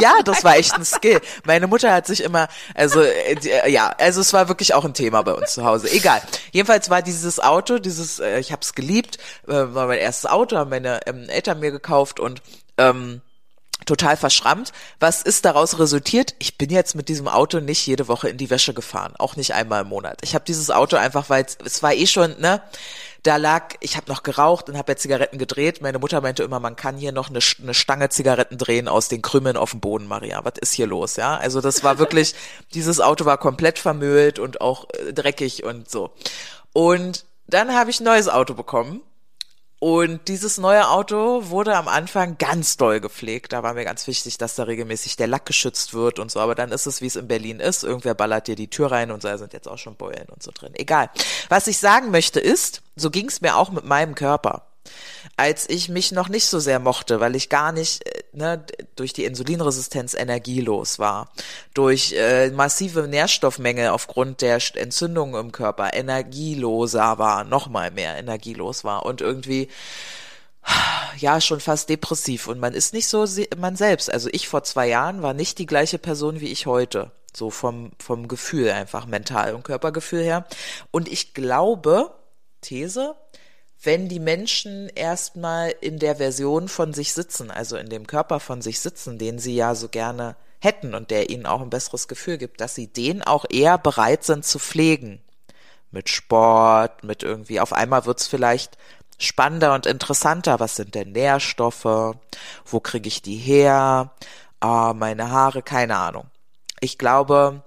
ja, 0.00 0.14
das 0.24 0.44
war 0.44 0.56
echt 0.56 0.74
ein 0.74 0.84
Skill. 0.84 1.20
Meine 1.44 1.66
Mutter 1.66 1.92
hat 1.92 2.06
sich 2.06 2.22
immer, 2.22 2.48
also 2.74 3.00
äh, 3.00 3.68
ja, 3.68 3.88
also 3.98 4.20
es 4.20 4.32
war 4.32 4.48
wirklich 4.48 4.74
auch 4.74 4.84
ein 4.84 4.94
Thema 4.94 5.22
bei 5.22 5.32
uns 5.32 5.54
zu 5.54 5.64
Hause. 5.64 5.90
Egal. 5.90 6.20
Jedenfalls 6.52 6.90
war 6.90 7.02
dieses 7.02 7.40
Auto, 7.40 7.78
dieses, 7.78 8.20
äh, 8.20 8.38
ich 8.38 8.52
habe 8.52 8.62
es 8.62 8.74
geliebt, 8.74 9.18
äh, 9.46 9.52
war 9.52 9.86
mein 9.86 9.98
erstes 9.98 10.30
Auto, 10.30 10.56
haben 10.56 10.70
meine 10.70 11.00
ähm, 11.06 11.28
Eltern 11.28 11.60
mir 11.60 11.70
gekauft 11.70 12.20
und 12.20 12.42
ähm, 12.78 13.20
total 13.84 14.16
verschrammt. 14.16 14.72
Was 14.98 15.22
ist 15.22 15.44
daraus 15.44 15.78
resultiert? 15.78 16.34
Ich 16.38 16.58
bin 16.58 16.70
jetzt 16.70 16.94
mit 16.94 17.08
diesem 17.08 17.28
Auto 17.28 17.60
nicht 17.60 17.86
jede 17.86 18.08
Woche 18.08 18.28
in 18.28 18.36
die 18.38 18.50
Wäsche 18.50 18.74
gefahren, 18.74 19.14
auch 19.18 19.36
nicht 19.36 19.54
einmal 19.54 19.82
im 19.82 19.88
Monat. 19.88 20.18
Ich 20.22 20.34
habe 20.34 20.44
dieses 20.44 20.70
Auto 20.70 20.96
einfach, 20.96 21.28
weil 21.30 21.44
es- 21.64 21.82
war 21.82 21.92
eh 21.94 22.06
schon, 22.06 22.40
ne, 22.40 22.62
da 23.22 23.36
lag, 23.36 23.74
ich 23.80 23.96
habe 23.96 24.10
noch 24.10 24.22
geraucht 24.22 24.68
und 24.68 24.78
habe 24.78 24.92
ja 24.92 24.96
Zigaretten 24.96 25.36
gedreht. 25.38 25.82
Meine 25.82 25.98
Mutter 25.98 26.20
meinte 26.20 26.42
immer, 26.44 26.60
man 26.60 26.76
kann 26.76 26.96
hier 26.96 27.10
noch 27.12 27.28
eine, 27.28 27.40
eine 27.60 27.74
Stange 27.74 28.08
Zigaretten 28.08 28.56
drehen 28.56 28.86
aus 28.88 29.08
den 29.08 29.20
Krümmeln 29.20 29.56
auf 29.56 29.72
dem 29.72 29.80
Boden, 29.80 30.06
Maria. 30.06 30.44
Was 30.44 30.54
ist 30.60 30.72
hier 30.74 30.86
los, 30.86 31.16
ja? 31.16 31.36
Also 31.36 31.60
das 31.60 31.82
war 31.84 31.98
wirklich, 31.98 32.34
dieses 32.74 33.00
Auto 33.00 33.24
war 33.24 33.36
komplett 33.38 33.78
vermüllt 33.78 34.38
und 34.38 34.60
auch 34.60 34.88
äh, 34.90 35.12
dreckig 35.12 35.64
und 35.64 35.90
so. 35.90 36.12
Und 36.72 37.24
dann 37.48 37.74
habe 37.74 37.90
ich 37.90 38.00
ein 38.00 38.04
neues 38.04 38.28
Auto 38.28 38.54
bekommen 38.54 39.00
und 39.78 40.28
dieses 40.28 40.56
neue 40.56 40.88
Auto 40.88 41.50
wurde 41.50 41.76
am 41.76 41.86
Anfang 41.86 42.38
ganz 42.38 42.78
doll 42.78 43.00
gepflegt. 43.00 43.52
Da 43.52 43.62
war 43.62 43.74
mir 43.74 43.84
ganz 43.84 44.06
wichtig, 44.06 44.38
dass 44.38 44.54
da 44.54 44.62
regelmäßig 44.62 45.16
der 45.16 45.26
Lack 45.26 45.44
geschützt 45.44 45.92
wird 45.92 46.18
und 46.18 46.30
so. 46.30 46.40
Aber 46.40 46.54
dann 46.54 46.72
ist 46.72 46.86
es, 46.86 47.02
wie 47.02 47.06
es 47.06 47.16
in 47.16 47.28
Berlin 47.28 47.60
ist. 47.60 47.84
Irgendwer 47.84 48.14
ballert 48.14 48.46
dir 48.46 48.56
die 48.56 48.70
Tür 48.70 48.90
rein 48.90 49.10
und 49.10 49.20
so, 49.20 49.28
da 49.28 49.36
sind 49.36 49.52
jetzt 49.52 49.68
auch 49.68 49.76
schon 49.76 49.96
Beulen 49.96 50.26
und 50.30 50.42
so 50.42 50.50
drin. 50.50 50.72
Egal. 50.74 51.10
Was 51.50 51.66
ich 51.66 51.76
sagen 51.76 52.10
möchte 52.10 52.40
ist, 52.40 52.80
so 52.96 53.10
ging 53.10 53.28
es 53.28 53.42
mir 53.42 53.56
auch 53.56 53.70
mit 53.70 53.84
meinem 53.84 54.14
Körper. 54.14 54.66
Als 55.36 55.68
ich 55.68 55.88
mich 55.88 56.12
noch 56.12 56.28
nicht 56.28 56.46
so 56.46 56.58
sehr 56.58 56.78
mochte, 56.78 57.20
weil 57.20 57.36
ich 57.36 57.48
gar 57.48 57.72
nicht 57.72 58.06
äh, 58.06 58.22
ne, 58.32 58.64
durch 58.94 59.12
die 59.12 59.24
Insulinresistenz 59.24 60.14
energielos 60.14 60.98
war, 60.98 61.30
durch 61.74 62.12
äh, 62.12 62.50
massive 62.50 63.08
Nährstoffmängel 63.08 63.88
aufgrund 63.88 64.40
der 64.40 64.58
Entzündungen 64.74 65.40
im 65.40 65.52
Körper 65.52 65.94
energieloser 65.94 67.18
war, 67.18 67.44
noch 67.44 67.68
mal 67.68 67.90
mehr 67.90 68.16
energielos 68.16 68.84
war 68.84 69.04
und 69.04 69.20
irgendwie 69.20 69.68
ja 71.18 71.40
schon 71.40 71.60
fast 71.60 71.88
depressiv 71.88 72.48
und 72.48 72.58
man 72.58 72.74
ist 72.74 72.92
nicht 72.92 73.06
so 73.06 73.26
man 73.56 73.76
selbst. 73.76 74.12
Also 74.12 74.28
ich 74.32 74.48
vor 74.48 74.64
zwei 74.64 74.88
Jahren 74.88 75.22
war 75.22 75.34
nicht 75.34 75.58
die 75.58 75.66
gleiche 75.66 75.98
Person 75.98 76.40
wie 76.40 76.48
ich 76.48 76.66
heute, 76.66 77.12
so 77.34 77.50
vom 77.50 77.92
vom 77.98 78.28
Gefühl 78.28 78.70
einfach 78.70 79.06
mental 79.06 79.54
und 79.54 79.64
Körpergefühl 79.64 80.22
her. 80.22 80.46
Und 80.90 81.08
ich 81.08 81.34
glaube, 81.34 82.10
These, 82.60 83.14
wenn 83.82 84.08
die 84.08 84.20
Menschen 84.20 84.88
erstmal 84.94 85.74
in 85.80 85.98
der 85.98 86.16
Version 86.16 86.68
von 86.68 86.92
sich 86.92 87.12
sitzen, 87.12 87.50
also 87.50 87.76
in 87.76 87.88
dem 87.88 88.06
Körper 88.06 88.40
von 88.40 88.62
sich 88.62 88.80
sitzen, 88.80 89.18
den 89.18 89.38
sie 89.38 89.54
ja 89.54 89.74
so 89.74 89.88
gerne 89.88 90.36
hätten 90.60 90.94
und 90.94 91.10
der 91.10 91.30
ihnen 91.30 91.46
auch 91.46 91.60
ein 91.60 91.70
besseres 91.70 92.08
Gefühl 92.08 92.38
gibt, 92.38 92.60
dass 92.60 92.74
sie 92.74 92.86
den 92.88 93.22
auch 93.22 93.44
eher 93.48 93.78
bereit 93.78 94.24
sind 94.24 94.44
zu 94.44 94.58
pflegen. 94.58 95.20
Mit 95.90 96.08
Sport, 96.08 97.04
mit 97.04 97.22
irgendwie, 97.22 97.60
auf 97.60 97.72
einmal 97.72 98.06
wird's 98.06 98.26
vielleicht 98.26 98.76
spannender 99.18 99.74
und 99.74 99.86
interessanter. 99.86 100.58
Was 100.60 100.76
sind 100.76 100.94
denn 100.94 101.12
Nährstoffe? 101.12 102.16
Wo 102.64 102.80
kriege 102.80 103.08
ich 103.08 103.22
die 103.22 103.36
her? 103.36 104.12
Ah, 104.60 104.94
meine 104.94 105.30
Haare, 105.30 105.62
keine 105.62 105.96
Ahnung. 105.96 106.26
Ich 106.80 106.98
glaube, 106.98 107.62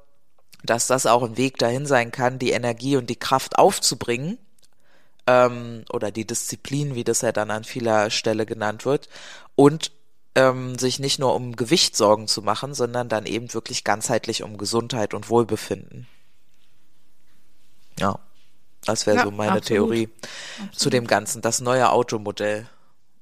dass 0.64 0.88
das 0.88 1.06
auch 1.06 1.24
ein 1.24 1.38
Weg 1.38 1.58
dahin 1.58 1.86
sein 1.86 2.12
kann, 2.12 2.40
die 2.40 2.52
Energie 2.52 2.98
und 2.98 3.10
die 3.10 3.16
Kraft 3.16 3.58
aufzubringen, 3.58 4.38
ähm, 5.30 5.86
oder 5.94 6.12
die 6.12 6.26
Disziplin, 6.26 6.96
wie 6.96 7.04
das 7.04 7.22
ja 7.22 7.32
dann 7.32 7.52
an 7.52 7.64
vieler 7.64 8.10
Stelle 8.10 8.48
genannt 8.48 8.84
wird, 8.84 9.10
und 9.56 9.92
ähm, 10.34 10.78
sich 10.80 11.00
nicht 11.00 11.20
nur 11.20 11.36
um 11.36 11.56
Gewicht 11.56 11.96
Sorgen 11.96 12.28
zu 12.28 12.42
machen, 12.42 12.74
sondern 12.74 13.10
dann 13.10 13.28
eben 13.28 13.54
wirklich 13.54 13.84
ganzheitlich 13.84 14.42
um 14.42 14.58
Gesundheit 14.58 15.14
und 15.14 15.30
Wohlbefinden. 15.30 16.08
Ja, 18.00 18.18
das 18.86 19.06
wäre 19.06 19.18
Ja, 19.18 19.24
so 19.24 19.32
meine 19.32 19.52
absolut. 19.52 19.68
Theorie 19.68 20.10
zu 20.72 20.90
dem 20.90 21.06
Ganzen, 21.06 21.42
das 21.42 21.62
neue 21.62 21.92
Automodell. 21.92 22.68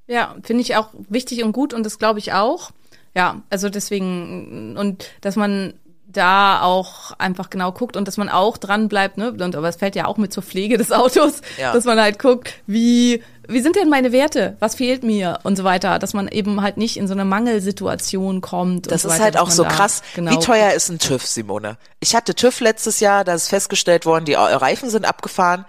Ja, 0.06 0.34
finde 0.42 0.62
ich 0.62 0.76
auch 0.76 0.88
wichtig 1.10 1.44
und 1.44 1.52
gut 1.52 1.74
und 1.74 1.84
das 1.84 1.98
glaube 1.98 2.20
ich 2.20 2.32
auch. 2.32 2.70
Ja, 3.14 3.42
also 3.50 3.68
deswegen, 3.68 4.76
und 4.78 5.10
dass 5.20 5.36
man 5.36 5.74
da 6.10 6.62
auch 6.62 7.12
einfach 7.18 7.50
genau 7.50 7.70
guckt 7.70 7.96
und 7.96 8.08
dass 8.08 8.16
man 8.16 8.28
auch 8.30 8.56
dran 8.56 8.88
bleibt, 8.88 9.18
ne? 9.18 9.30
Und 9.32 9.54
aber 9.54 9.68
es 9.68 9.76
fällt 9.76 9.94
ja 9.94 10.06
auch 10.06 10.16
mit 10.16 10.32
zur 10.32 10.42
Pflege 10.42 10.78
des 10.78 10.90
Autos, 10.90 11.42
Ja. 11.58 11.72
dass 11.72 11.84
man 11.84 12.00
halt 12.00 12.18
guckt, 12.18 12.52
wie 12.66 13.22
wie 13.50 13.60
sind 13.60 13.76
denn 13.76 13.88
meine 13.88 14.12
Werte? 14.12 14.56
Was 14.60 14.74
fehlt 14.74 15.02
mir 15.02 15.38
und 15.42 15.56
so 15.56 15.64
weiter, 15.64 15.98
dass 15.98 16.12
man 16.12 16.28
eben 16.28 16.60
halt 16.60 16.76
nicht 16.76 16.98
in 16.98 17.06
so 17.08 17.14
eine 17.14 17.24
Mangelsituation 17.24 18.40
kommt. 18.42 18.86
und 18.86 18.92
Das 18.92 19.02
so 19.02 19.08
ist 19.08 19.14
weiter, 19.14 19.24
halt 19.24 19.38
auch 19.38 19.50
so 19.50 19.64
krass. 19.64 20.02
Genau 20.14 20.32
Wie 20.32 20.38
teuer 20.38 20.72
ist 20.72 20.90
ein 20.90 20.98
TÜV, 20.98 21.24
Simone? 21.26 21.78
Ich 22.00 22.14
hatte 22.14 22.34
TÜV 22.34 22.60
letztes 22.60 23.00
Jahr, 23.00 23.24
da 23.24 23.34
ist 23.34 23.48
festgestellt 23.48 24.04
worden, 24.04 24.26
die 24.26 24.34
Reifen 24.34 24.90
sind 24.90 25.06
abgefahren. 25.06 25.64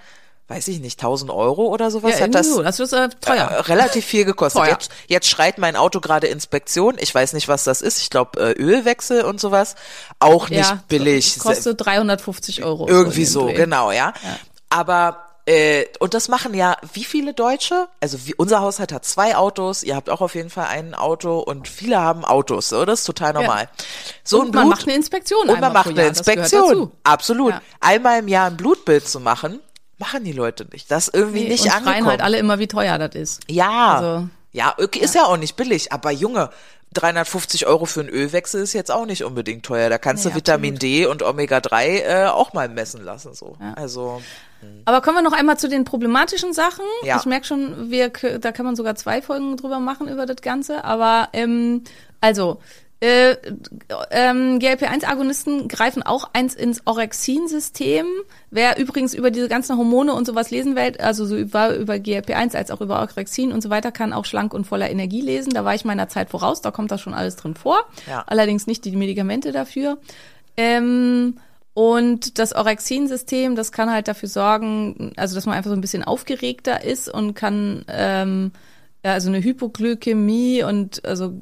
Weiß 0.49 0.67
ich 0.67 0.79
nicht, 0.79 0.99
1000 0.99 1.29
Euro 1.29 1.67
oder 1.67 1.91
sowas 1.91 2.17
Ja, 2.17 2.25
hat 2.25 2.33
das. 2.33 2.49
so, 2.49 2.63
das 2.63 2.79
ist 2.79 2.91
äh, 2.91 3.09
teuer. 3.21 3.45
Äh, 3.45 3.59
relativ 3.61 4.03
viel 4.03 4.25
gekostet. 4.25 4.63
Teuer. 4.63 4.71
Jetzt, 4.71 4.91
jetzt 5.07 5.29
schreit 5.29 5.59
mein 5.59 5.75
Auto 5.75 6.01
gerade 6.01 6.25
Inspektion. 6.25 6.95
Ich 6.99 7.13
weiß 7.13 7.33
nicht, 7.33 7.47
was 7.47 7.63
das 7.63 7.83
ist. 7.83 8.01
Ich 8.01 8.09
glaube 8.09 8.39
äh, 8.41 8.59
Ölwechsel 8.59 9.23
und 9.23 9.39
sowas. 9.39 9.75
Auch 10.17 10.49
nicht 10.49 10.67
ja, 10.67 10.83
billig. 10.87 11.37
Kostet 11.37 11.85
350 11.85 12.63
Euro. 12.63 12.87
Irgendwie 12.87 13.25
so, 13.25 13.45
Dreh. 13.45 13.53
genau, 13.53 13.91
ja. 13.91 14.11
Aber 14.69 15.29
äh, 15.49 15.85
und 15.97 16.13
das 16.13 16.29
machen 16.29 16.53
ja 16.53 16.77
wie 16.93 17.03
viele 17.03 17.33
Deutsche? 17.33 17.87
Also 18.01 18.25
wie, 18.27 18.35
unser 18.35 18.61
Haushalt 18.61 18.91
hat 18.91 19.03
zwei 19.03 19.35
Autos. 19.35 19.81
Ihr 19.81 19.95
habt 19.95 20.09
auch 20.11 20.21
auf 20.21 20.35
jeden 20.35 20.51
Fall 20.51 20.67
ein 20.67 20.93
Auto 20.93 21.39
und 21.39 21.67
viele 21.67 21.99
haben 21.99 22.23
Autos. 22.23 22.69
So, 22.69 22.85
das 22.85 22.99
ist 22.99 23.05
total 23.05 23.33
normal. 23.33 23.67
So 24.23 24.41
ein 24.41 24.47
Und 24.47 24.53
man 24.53 24.65
Blut, 24.65 24.77
macht 24.77 24.87
eine 24.87 24.95
Inspektion 24.95 25.49
und 25.49 25.59
man 25.59 25.73
macht 25.73 25.87
eine 25.87 26.01
Jahr, 26.01 26.09
das 26.09 26.19
Inspektion. 26.19 26.91
Absolut. 27.03 27.53
Ja. 27.53 27.61
Einmal 27.79 28.19
im 28.19 28.27
Jahr 28.27 28.47
ein 28.47 28.57
Blutbild 28.57 29.07
zu 29.07 29.19
machen, 29.19 29.59
machen 29.99 30.23
die 30.23 30.31
Leute 30.31 30.65
nicht. 30.71 30.89
Das 30.89 31.07
ist 31.09 31.13
irgendwie 31.15 31.43
Nee, 31.43 31.49
nicht 31.49 31.65
und 31.65 31.71
angekommen. 31.71 31.93
schreien 31.95 32.05
halt 32.07 32.21
alle 32.21 32.37
immer, 32.39 32.57
wie 32.59 32.67
teuer 32.67 32.97
das 32.97 33.15
ist. 33.15 33.41
Ja, 33.49 33.95
Also- 33.97 34.27
ja, 34.51 34.73
okay, 34.79 34.99
ist 34.99 35.13
ja. 35.15 35.25
auch 35.25 35.37
nicht 35.37 35.55
billig, 35.55 35.91
aber 35.93 36.09
Junge, 36.11 36.49
350 36.93 37.67
Euro 37.67 37.85
für 37.85 37.99
einen 37.99 38.09
Ölwechsel 38.09 38.63
ist 38.63 38.73
jetzt 38.73 38.89
auch 38.91 39.05
nicht 39.05 39.23
unbedingt 39.23 39.63
teuer. 39.63 39.89
Da 39.89 39.99
kannst 39.99 40.25
Nee, 40.25 40.31
du 40.31 40.37
Vitamin 40.37 40.75
D 40.75 41.05
und 41.05 41.21
Omega-3 41.21 41.85
äh, 42.03 42.25
auch 42.27 42.53
mal 42.53 42.67
messen 42.67 43.03
lassen. 43.03 43.35
So. 43.35 43.57
Also, 43.75 44.23
Aber 44.85 45.01
kommen 45.01 45.17
wir 45.17 45.21
noch 45.21 45.37
einmal 45.37 45.59
zu 45.59 45.69
den 45.69 45.85
problematischen 45.85 46.51
Sachen. 46.51 46.83
Ja. 47.03 47.17
Ich 47.19 47.25
merke 47.27 47.45
schon, 47.45 47.91
wir, 47.91 48.09
da 48.09 48.51
kann 48.51 48.65
man 48.65 48.75
sogar 48.75 48.95
zwei 48.95 49.21
Folgen 49.21 49.55
drüber 49.55 49.79
machen 49.79 50.07
über 50.07 50.25
das 50.25 50.37
Ganze. 50.41 50.83
Aber 50.83 51.29
ähm, 51.33 51.83
also 52.21 52.59
äh, 53.01 53.37
ähm, 54.11 54.59
GLP-1-Agonisten 54.59 55.69
greifen 55.69 56.03
auch 56.03 56.29
eins 56.33 56.53
ins 56.53 56.85
Orexin-System. 56.85 58.05
Wer 58.51 58.77
übrigens 58.77 59.13
über 59.13 59.31
diese 59.31 59.47
ganzen 59.47 59.77
Hormone 59.77 60.13
und 60.13 60.27
sowas 60.27 60.51
lesen 60.51 60.75
will, 60.75 60.97
also 60.99 61.25
so 61.25 61.37
über, 61.37 61.75
über 61.75 61.95
GLP-1 61.95 62.57
als 62.57 62.71
auch 62.71 62.81
über 62.81 62.99
Orexin 62.99 63.53
und 63.53 63.61
so 63.61 63.69
weiter, 63.69 63.93
kann 63.93 64.11
auch 64.11 64.25
schlank 64.25 64.53
und 64.53 64.67
voller 64.67 64.89
Energie 64.89 65.21
lesen. 65.21 65.53
Da 65.53 65.63
war 65.63 65.75
ich 65.75 65.85
meiner 65.85 66.09
Zeit 66.09 66.29
voraus, 66.29 66.61
da 66.61 66.71
kommt 66.71 66.91
das 66.91 66.99
schon 66.99 67.13
alles 67.13 67.37
drin 67.37 67.55
vor. 67.55 67.79
Ja. 68.05 68.25
Allerdings 68.27 68.67
nicht 68.67 68.83
die 68.83 68.95
Medikamente 68.95 69.53
dafür. 69.53 69.97
Ähm, 70.57 71.37
und 71.73 72.37
das 72.37 72.53
Orexin-System, 72.53 73.55
das 73.55 73.71
kann 73.71 73.89
halt 73.89 74.09
dafür 74.09 74.27
sorgen, 74.27 75.13
also 75.15 75.35
dass 75.35 75.45
man 75.45 75.55
einfach 75.55 75.69
so 75.69 75.75
ein 75.75 75.81
bisschen 75.81 76.03
aufgeregter 76.03 76.83
ist 76.83 77.07
und 77.07 77.33
kann 77.33 77.85
ähm, 77.87 78.51
ja, 79.03 79.13
also 79.13 79.29
eine 79.29 79.41
Hypoglykämie 79.41 80.63
und 80.63 81.05
also 81.05 81.33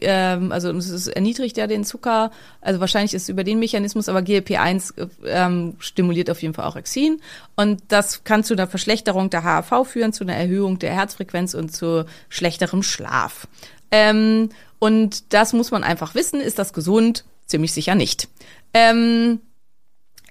ähm, 0.00 0.50
also 0.50 0.70
es 0.70 1.06
erniedrigt 1.06 1.56
ja 1.56 1.68
den 1.68 1.84
Zucker, 1.84 2.32
also 2.60 2.80
wahrscheinlich 2.80 3.14
ist 3.14 3.22
es 3.22 3.28
über 3.28 3.44
den 3.44 3.60
Mechanismus, 3.60 4.08
aber 4.08 4.18
GLP-1 4.18 5.08
ähm, 5.24 5.76
stimuliert 5.78 6.28
auf 6.28 6.42
jeden 6.42 6.54
Fall 6.54 6.66
Orexin 6.66 7.20
und 7.54 7.82
das 7.88 8.24
kann 8.24 8.42
zu 8.42 8.54
einer 8.54 8.66
Verschlechterung 8.66 9.30
der 9.30 9.44
HRV 9.44 9.86
führen, 9.86 10.12
zu 10.12 10.24
einer 10.24 10.34
Erhöhung 10.34 10.80
der 10.80 10.92
Herzfrequenz 10.92 11.54
und 11.54 11.72
zu 11.72 12.04
schlechterem 12.28 12.82
Schlaf. 12.82 13.46
Ähm, 13.92 14.48
und 14.80 15.32
das 15.32 15.52
muss 15.52 15.70
man 15.70 15.84
einfach 15.84 16.16
wissen, 16.16 16.40
ist 16.40 16.58
das 16.58 16.72
gesund? 16.72 17.24
Ziemlich 17.46 17.72
sicher 17.72 17.94
nicht. 17.94 18.28
Ähm, 18.74 19.40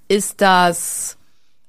ist 0.09 0.41
das, 0.41 1.17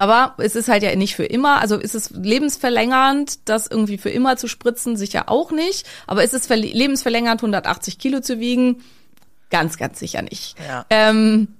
aber 0.03 0.35
es 0.39 0.57
ist 0.57 0.67
halt 0.69 0.83
ja 0.83 0.97
nicht 0.97 1.15
für 1.15 1.25
immer, 1.25 1.61
also 1.61 1.77
ist 1.77 1.95
es 1.95 2.11
lebensverlängernd, 2.11 3.49
das 3.49 3.69
irgendwie 3.69 3.99
für 3.99 4.11
immer 4.11 4.37
zu 4.37 4.49
spritzen, 4.49 4.97
sicher 4.97 5.29
auch 5.29 5.53
nicht, 5.53 5.87
aber 6.09 6.25
ist 6.25 6.35
es 6.35 6.49
lebensverlängernd, 6.49 7.41
180 7.41 8.01
Kilo 8.01 8.19
zu 8.19 8.41
wiegen? 8.41 8.83
Ganz, 9.49 9.79
ganz 9.79 10.01
sicher 10.01 10.23
nicht. 10.23 10.57
Ja. 10.59 10.87
Ähm, 10.91 11.55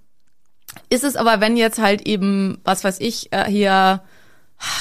ist 0.91 1.05
es 1.05 1.15
aber, 1.15 1.41
wenn 1.41 1.57
jetzt 1.57 1.79
halt 1.79 2.03
eben, 2.03 2.59
was 2.65 2.83
weiß 2.83 2.99
ich, 2.99 3.33
äh, 3.33 3.45
hier, 3.45 4.03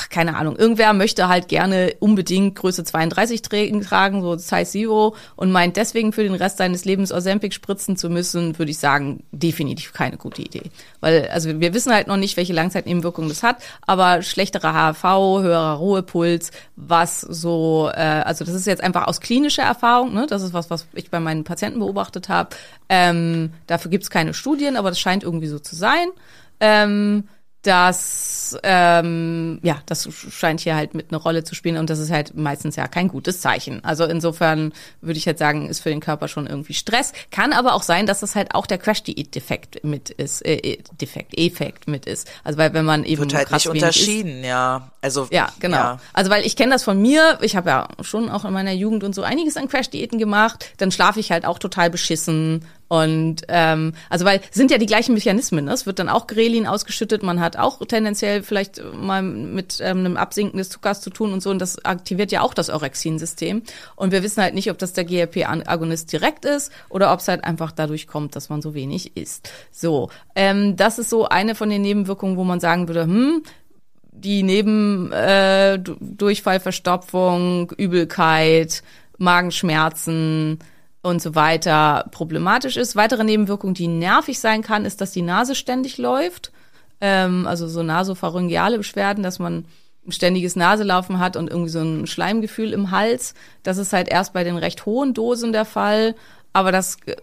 keine 0.10 0.36
Ahnung, 0.36 0.58
irgendwer 0.58 0.94
möchte 0.94 1.28
halt 1.28 1.48
gerne 1.48 1.94
unbedingt 2.00 2.56
Größe 2.56 2.84
32 2.84 3.42
tra- 3.42 3.88
tragen, 3.88 4.22
so 4.22 4.38
Size 4.38 4.66
Zero, 4.66 5.16
und 5.36 5.52
meint 5.52 5.78
deswegen 5.78 6.14
für 6.14 6.24
den 6.24 6.36
Rest 6.36 6.58
seines 6.58 6.86
Lebens 6.86 7.12
Ozempic 7.12 7.54
spritzen 7.54 7.98
zu 7.98 8.10
müssen, 8.10 8.60
würde 8.60 8.72
ich 8.72 8.78
sagen, 8.78 9.24
definitiv 9.32 9.94
keine 9.94 10.18
gute 10.18 10.42
Idee. 10.42 10.70
Weil, 11.00 11.30
also 11.30 11.60
wir 11.60 11.74
wissen 11.74 11.94
halt 11.94 12.08
noch 12.08 12.18
nicht, 12.18 12.38
welche 12.38 12.54
Langzeitnebenwirkungen 12.54 13.30
das 13.30 13.44
hat, 13.44 13.58
aber 13.88 14.22
schlechtere 14.22 14.74
HRV, 14.74 15.04
höherer 15.04 15.74
Ruhepuls, 15.76 16.52
was 16.76 17.22
so, 17.22 17.90
äh, 17.94 18.00
also 18.00 18.46
das 18.46 18.54
ist 18.54 18.68
jetzt 18.68 18.84
einfach 18.84 19.08
aus 19.08 19.20
klinischer 19.22 19.64
Erfahrung, 19.64 20.14
ne? 20.14 20.28
das 20.28 20.44
ist 20.44 20.54
was, 20.54 20.70
was 20.70 20.86
ich 20.94 21.10
bei 21.10 21.20
meinen 21.20 21.44
Patienten 21.44 21.80
beobachtet 21.80 22.30
habe. 22.30 22.50
Ähm, 22.90 23.52
dafür 23.68 23.90
gibt's 23.90 24.10
keine 24.10 24.34
Studien, 24.34 24.78
aber 24.78 24.90
das 24.90 25.00
scheint 25.00 25.24
irgendwie 25.24 25.48
so 25.48 25.60
zu 25.60 25.76
sein. 25.76 26.08
Ähm, 26.60 27.24
das 27.64 28.58
ähm, 28.64 29.60
ja, 29.62 29.82
das 29.86 30.10
scheint 30.30 30.62
hier 30.62 30.76
halt 30.76 30.94
mit 30.94 31.08
eine 31.10 31.18
Rolle 31.18 31.44
zu 31.44 31.56
spielen 31.56 31.78
und 31.78 31.90
das 31.90 32.00
ist 32.00 32.12
halt 32.12 32.36
meistens 32.36 32.76
ja 32.76 32.88
kein 32.88 33.08
gutes 33.08 33.42
Zeichen. 33.42 33.84
Also 33.84 34.06
insofern 34.06 34.74
würde 35.02 35.18
ich 35.18 35.26
jetzt 35.26 35.40
sagen, 35.40 35.70
ist 35.70 35.82
für 35.82 35.90
den 35.90 36.00
Körper 36.00 36.28
schon 36.28 36.48
irgendwie 36.48 36.74
Stress. 36.74 37.14
Kann 37.32 37.54
aber 37.54 37.74
auch 37.74 37.84
sein, 37.84 38.06
dass 38.06 38.20
das 38.20 38.36
halt 38.36 38.56
auch 38.56 38.66
der 38.66 38.78
Crash-Diät-Defekt 38.78 39.84
mit 39.84 40.10
ist, 40.10 40.46
äh, 40.46 40.56
äh, 40.56 40.78
Defekt, 41.00 41.38
Effekt 41.38 41.88
mit 41.88 42.06
ist. 42.06 42.30
Also 42.44 42.58
weil 42.58 42.74
wenn 42.74 42.86
man 42.86 43.04
eben 43.04 43.22
wird 43.22 43.34
halt 43.34 43.48
krass 43.48 43.66
nicht 43.66 43.74
unterschieden, 43.74 44.44
ja. 44.44 44.92
Also, 45.02 45.28
ja, 45.32 45.52
genau. 45.60 45.78
Ja. 45.78 46.00
Also 46.14 46.30
weil 46.32 46.46
ich 46.46 46.56
kenne 46.56 46.72
das 46.72 46.84
von 46.84 47.02
mir, 47.02 47.40
ich 47.42 47.56
habe 47.56 47.70
ja 47.70 47.88
schon 48.02 48.30
auch 48.30 48.46
in 48.46 48.54
meiner 48.54 48.74
Jugend 48.74 49.04
und 49.04 49.16
so 49.16 49.24
einiges 49.24 49.58
an 49.58 49.68
Crash-Diäten 49.68 50.20
gemacht, 50.20 50.74
dann 50.78 50.92
schlafe 50.92 51.20
ich 51.20 51.32
halt 51.32 51.46
auch 51.46 51.60
total 51.60 51.90
beschissen. 51.90 52.66
Und 52.92 53.44
ähm, 53.48 53.94
also 54.10 54.26
weil 54.26 54.42
sind 54.52 54.70
ja 54.70 54.78
die 54.78 54.86
gleichen 54.86 55.14
Mechanismen, 55.14 55.64
ne? 55.64 55.72
es 55.72 55.86
wird 55.86 55.98
dann 56.00 56.10
auch 56.10 56.28
Grelin 56.28 56.68
ausgeschüttet, 56.68 57.24
man 57.24 57.40
hat 57.40 57.56
auch 57.56 57.80
tendenziell 57.86 58.44
vielleicht 58.44 58.82
mal 58.94 59.22
mit 59.22 59.78
ähm, 59.80 60.00
einem 60.00 60.18
Absinken 60.18 60.58
des 60.58 60.68
Zuckers 60.70 61.00
zu 61.00 61.10
tun 61.10 61.32
und 61.32 61.42
so 61.42 61.52
und 61.52 61.60
das 61.60 61.86
aktiviert 61.86 62.34
ja 62.34 62.42
auch 62.42 62.54
das 62.54 62.70
Orexin-System. 62.70 63.62
Und 63.96 64.12
wir 64.12 64.24
wissen 64.24 64.44
halt 64.44 64.56
nicht, 64.56 64.70
ob 64.70 64.78
das 64.78 64.92
der 64.92 65.06
GLP-Agonist 65.06 66.12
direkt 66.12 66.44
ist 66.44 66.70
oder 66.90 67.14
ob 67.14 67.22
es 67.22 67.30
halt 67.30 67.46
einfach 67.46 67.72
dadurch 67.72 68.08
kommt, 68.08 68.36
dass 68.36 68.50
man 68.50 68.62
so 68.62 68.74
wenig 68.74 69.16
isst. 69.16 69.50
So, 69.72 70.10
ähm, 70.36 70.76
das 70.76 71.00
ist 71.00 71.10
so 71.10 71.30
eine 71.30 71.56
von 71.56 71.70
den 71.70 71.84
Nebenwirkungen, 71.84 72.36
wo 72.36 72.44
man 72.44 72.60
sagen 72.60 72.90
würde, 72.90 73.04
hm, 73.04 73.44
die 74.12 74.44
neben 74.44 75.14
äh, 75.14 75.80
Du- 75.80 75.96
Durchfall, 76.02 76.60
Übelkeit, 77.78 78.84
Magenschmerzen 79.18 80.60
und 81.02 81.22
so 81.22 81.36
weiter 81.36 82.06
problematisch 82.12 82.78
ist. 82.78 82.96
Weitere 82.96 83.24
Nebenwirkung, 83.24 83.74
die 83.74 83.88
nervig 83.88 84.40
sein 84.40 84.62
kann, 84.62 84.86
ist, 84.86 85.02
dass 85.02 85.12
die 85.12 85.22
Nase 85.22 85.56
ständig 85.56 85.98
läuft. 85.98 86.52
Ähm, 87.00 87.48
also 87.48 87.68
so 87.68 87.82
nasopharyngeale 87.82 88.78
Beschwerden, 88.78 89.24
dass 89.24 89.40
man 89.40 89.66
ein 90.06 90.12
ständiges 90.12 90.56
Naselaufen 90.56 91.20
hat 91.20 91.36
und 91.36 91.50
irgendwie 91.50 91.70
so 91.70 91.80
ein 91.80 92.08
Schleimgefühl 92.08 92.74
im 92.74 92.92
Hals. 92.92 93.34
Das 93.64 93.78
ist 93.78 93.94
halt 93.94 94.10
erst 94.10 94.34
bei 94.34 94.44
den 94.44 94.58
recht 94.58 94.86
hohen 94.86 95.14
Dosen 95.14 95.52
der 95.52 95.66
Fall. 95.66 96.16
Aber 96.54 96.72
das, 96.72 96.98
äh, 97.06 97.16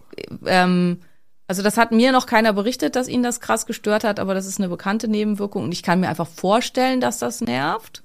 ähm, 0.47 1.01
also 1.47 1.63
das 1.63 1.77
hat 1.77 1.93
mir 1.93 2.13
noch 2.13 2.27
keiner 2.27 2.53
berichtet, 2.53 2.97
dass 2.97 3.09
ihn 3.09 3.23
das 3.23 3.41
krass 3.41 3.67
gestört 3.67 4.05
hat, 4.05 4.21
aber 4.21 4.35
das 4.35 4.47
ist 4.47 4.59
eine 4.59 4.69
bekannte 4.69 5.09
Nebenwirkung 5.09 5.65
und 5.65 5.73
ich 5.73 5.83
kann 5.83 6.01
mir 6.01 6.09
einfach 6.09 6.27
vorstellen, 6.27 7.01
dass 7.01 7.19
das 7.19 7.41
nervt. 7.41 8.03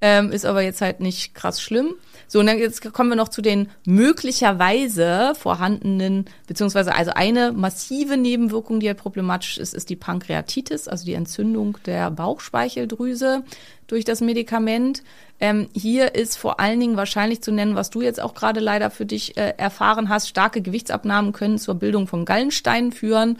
Ähm, 0.00 0.30
ist 0.30 0.44
aber 0.44 0.62
jetzt 0.62 0.80
halt 0.80 1.00
nicht 1.00 1.34
krass 1.34 1.60
schlimm. 1.60 1.94
So, 2.28 2.40
und 2.40 2.46
dann 2.46 2.58
jetzt 2.58 2.92
kommen 2.92 3.08
wir 3.08 3.16
noch 3.16 3.30
zu 3.30 3.42
den 3.42 3.68
möglicherweise 3.84 5.32
vorhandenen, 5.34 6.26
beziehungsweise 6.46 6.94
also 6.94 7.12
eine 7.14 7.52
massive 7.52 8.16
Nebenwirkung, 8.16 8.80
die 8.80 8.86
halt 8.86 8.98
problematisch 8.98 9.58
ist, 9.58 9.74
ist 9.74 9.90
die 9.90 9.96
Pankreatitis, 9.96 10.86
also 10.86 11.04
die 11.04 11.14
Entzündung 11.14 11.78
der 11.86 12.10
Bauchspeicheldrüse 12.10 13.42
durch 13.88 14.04
das 14.04 14.20
Medikament. 14.20 15.02
Ähm, 15.40 15.68
hier 15.72 16.14
ist 16.14 16.36
vor 16.36 16.60
allen 16.60 16.78
Dingen 16.78 16.96
wahrscheinlich 16.96 17.42
zu 17.42 17.50
nennen, 17.50 17.74
was 17.74 17.90
du 17.90 18.02
jetzt 18.02 18.20
auch 18.20 18.34
gerade 18.34 18.60
leider 18.60 18.90
für 18.90 19.06
dich 19.06 19.36
äh, 19.36 19.54
erfahren 19.56 20.08
hast. 20.08 20.28
Starke 20.28 20.62
Gewichtsabnahmen 20.62 21.32
können 21.32 21.58
zur 21.58 21.76
Bildung 21.76 22.06
von 22.06 22.24
Gallensteinen 22.24 22.92
führen. 22.92 23.38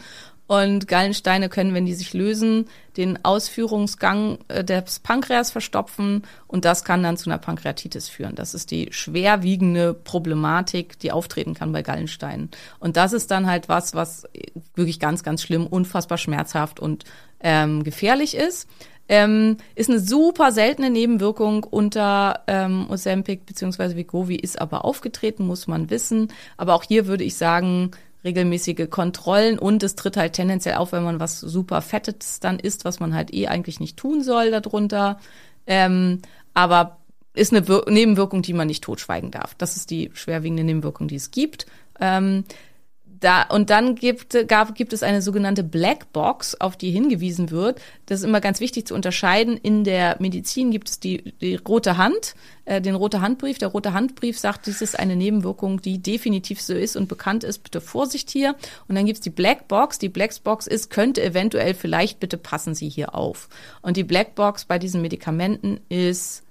Und 0.49 0.87
Gallensteine 0.87 1.47
können, 1.47 1.75
wenn 1.75 1.85
die 1.85 1.93
sich 1.93 2.15
lösen, 2.15 2.69
den 2.97 3.23
Ausführungsgang 3.23 4.39
äh, 4.47 4.63
des 4.63 4.97
Pankreas 4.97 5.51
verstopfen 5.51 6.23
und 6.47 6.65
das 6.65 6.83
kann 6.83 7.03
dann 7.03 7.17
zu 7.17 7.29
einer 7.29 7.37
Pankreatitis 7.37 8.09
führen. 8.09 8.33
Das 8.33 8.55
ist 8.55 8.71
die 8.71 8.87
schwerwiegende 8.89 9.93
Problematik, 9.93 10.97
die 10.97 11.11
auftreten 11.11 11.53
kann 11.53 11.71
bei 11.71 11.83
Gallensteinen. 11.83 12.49
Und 12.79 12.97
das 12.97 13.13
ist 13.13 13.29
dann 13.29 13.45
halt 13.45 13.69
was, 13.69 13.93
was 13.93 14.27
wirklich 14.73 14.99
ganz, 14.99 15.21
ganz 15.21 15.43
schlimm, 15.43 15.67
unfassbar 15.67 16.17
schmerzhaft 16.17 16.79
und 16.79 17.03
ähm, 17.41 17.83
gefährlich 17.83 18.35
ist. 18.35 18.67
Ähm, 19.07 19.57
ist 19.75 19.91
eine 19.91 19.99
super 19.99 20.51
seltene 20.51 20.89
Nebenwirkung 20.89 21.63
unter 21.63 22.43
ähm, 22.47 22.87
Ozempic 22.89 23.45
bzw. 23.45 23.95
Vigovi, 23.95 24.35
ist 24.35 24.59
aber 24.59 24.83
aufgetreten, 24.83 25.45
muss 25.45 25.67
man 25.67 25.91
wissen. 25.91 26.33
Aber 26.57 26.73
auch 26.73 26.83
hier 26.83 27.05
würde 27.05 27.23
ich 27.23 27.35
sagen, 27.35 27.91
regelmäßige 28.23 28.89
Kontrollen 28.89 29.57
und 29.57 29.83
es 29.83 29.95
tritt 29.95 30.17
halt 30.17 30.33
tendenziell 30.33 30.75
auf, 30.75 30.91
wenn 30.91 31.03
man 31.03 31.19
was 31.19 31.39
super 31.39 31.81
Fettes 31.81 32.39
dann 32.39 32.59
isst, 32.59 32.85
was 32.85 32.99
man 32.99 33.13
halt 33.13 33.33
eh 33.33 33.47
eigentlich 33.47 33.79
nicht 33.79 33.97
tun 33.97 34.23
soll 34.23 34.51
darunter. 34.51 35.19
Ähm, 35.65 36.21
aber 36.53 36.97
ist 37.33 37.53
eine 37.53 37.67
Wir 37.67 37.85
Nebenwirkung, 37.87 38.41
die 38.41 38.53
man 38.53 38.67
nicht 38.67 38.83
totschweigen 38.83 39.31
darf. 39.31 39.55
Das 39.55 39.77
ist 39.77 39.91
die 39.91 40.11
schwerwiegende 40.13 40.63
Nebenwirkung, 40.63 41.07
die 41.07 41.15
es 41.15 41.31
gibt. 41.31 41.65
Ähm, 41.99 42.43
da, 43.19 43.43
und 43.43 43.69
dann 43.69 43.95
gibt, 43.95 44.47
gab, 44.47 44.75
gibt 44.75 44.93
es 44.93 45.03
eine 45.03 45.21
sogenannte 45.21 45.63
Blackbox, 45.63 46.55
auf 46.55 46.77
die 46.77 46.91
hingewiesen 46.91 47.51
wird. 47.51 47.81
Das 48.05 48.19
ist 48.19 48.25
immer 48.25 48.39
ganz 48.39 48.59
wichtig 48.59 48.87
zu 48.87 48.95
unterscheiden. 48.95 49.57
In 49.57 49.83
der 49.83 50.15
Medizin 50.19 50.71
gibt 50.71 50.89
es 50.89 50.99
die, 50.99 51.33
die 51.41 51.55
rote 51.55 51.97
Hand, 51.97 52.35
äh, 52.65 52.81
den 52.81 52.95
rote 52.95 53.21
Handbrief. 53.21 53.57
Der 53.57 53.69
rote 53.69 53.93
Handbrief 53.93 54.39
sagt, 54.39 54.67
dies 54.67 54.81
ist 54.81 54.97
eine 54.97 55.15
Nebenwirkung, 55.15 55.81
die 55.81 56.01
definitiv 56.01 56.61
so 56.61 56.73
ist 56.73 56.95
und 56.95 57.09
bekannt 57.09 57.43
ist. 57.43 57.59
Bitte 57.59 57.81
Vorsicht 57.81 58.29
hier. 58.29 58.55
Und 58.87 58.95
dann 58.95 59.05
gibt's 59.05 59.21
die 59.21 59.29
Blackbox. 59.29 59.99
Die 59.99 60.09
Blackbox 60.09 60.67
ist, 60.67 60.89
könnte 60.89 61.21
eventuell 61.21 61.73
vielleicht, 61.73 62.19
bitte 62.19 62.37
passen 62.37 62.73
Sie 62.73 62.89
hier 62.89 63.15
auf. 63.15 63.49
Und 63.81 63.97
die 63.97 64.03
Blackbox 64.03 64.65
bei 64.65 64.79
diesen 64.79 65.01
Medikamenten 65.01 65.81
ist 65.89 66.43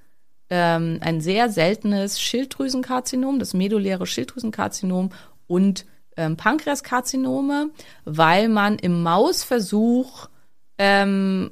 ähm, 0.50 0.98
ein 1.00 1.20
sehr 1.20 1.48
seltenes 1.50 2.20
Schilddrüsenkarzinom, 2.20 3.38
das 3.38 3.54
meduläre 3.54 4.06
Schilddrüsenkarzinom 4.06 5.10
und 5.46 5.86
ähm, 6.18 6.36
Pankreaskarzinome, 6.36 7.70
weil 8.04 8.48
man 8.48 8.76
im 8.78 9.02
Mausversuch 9.02 10.28
ähm, 10.76 11.50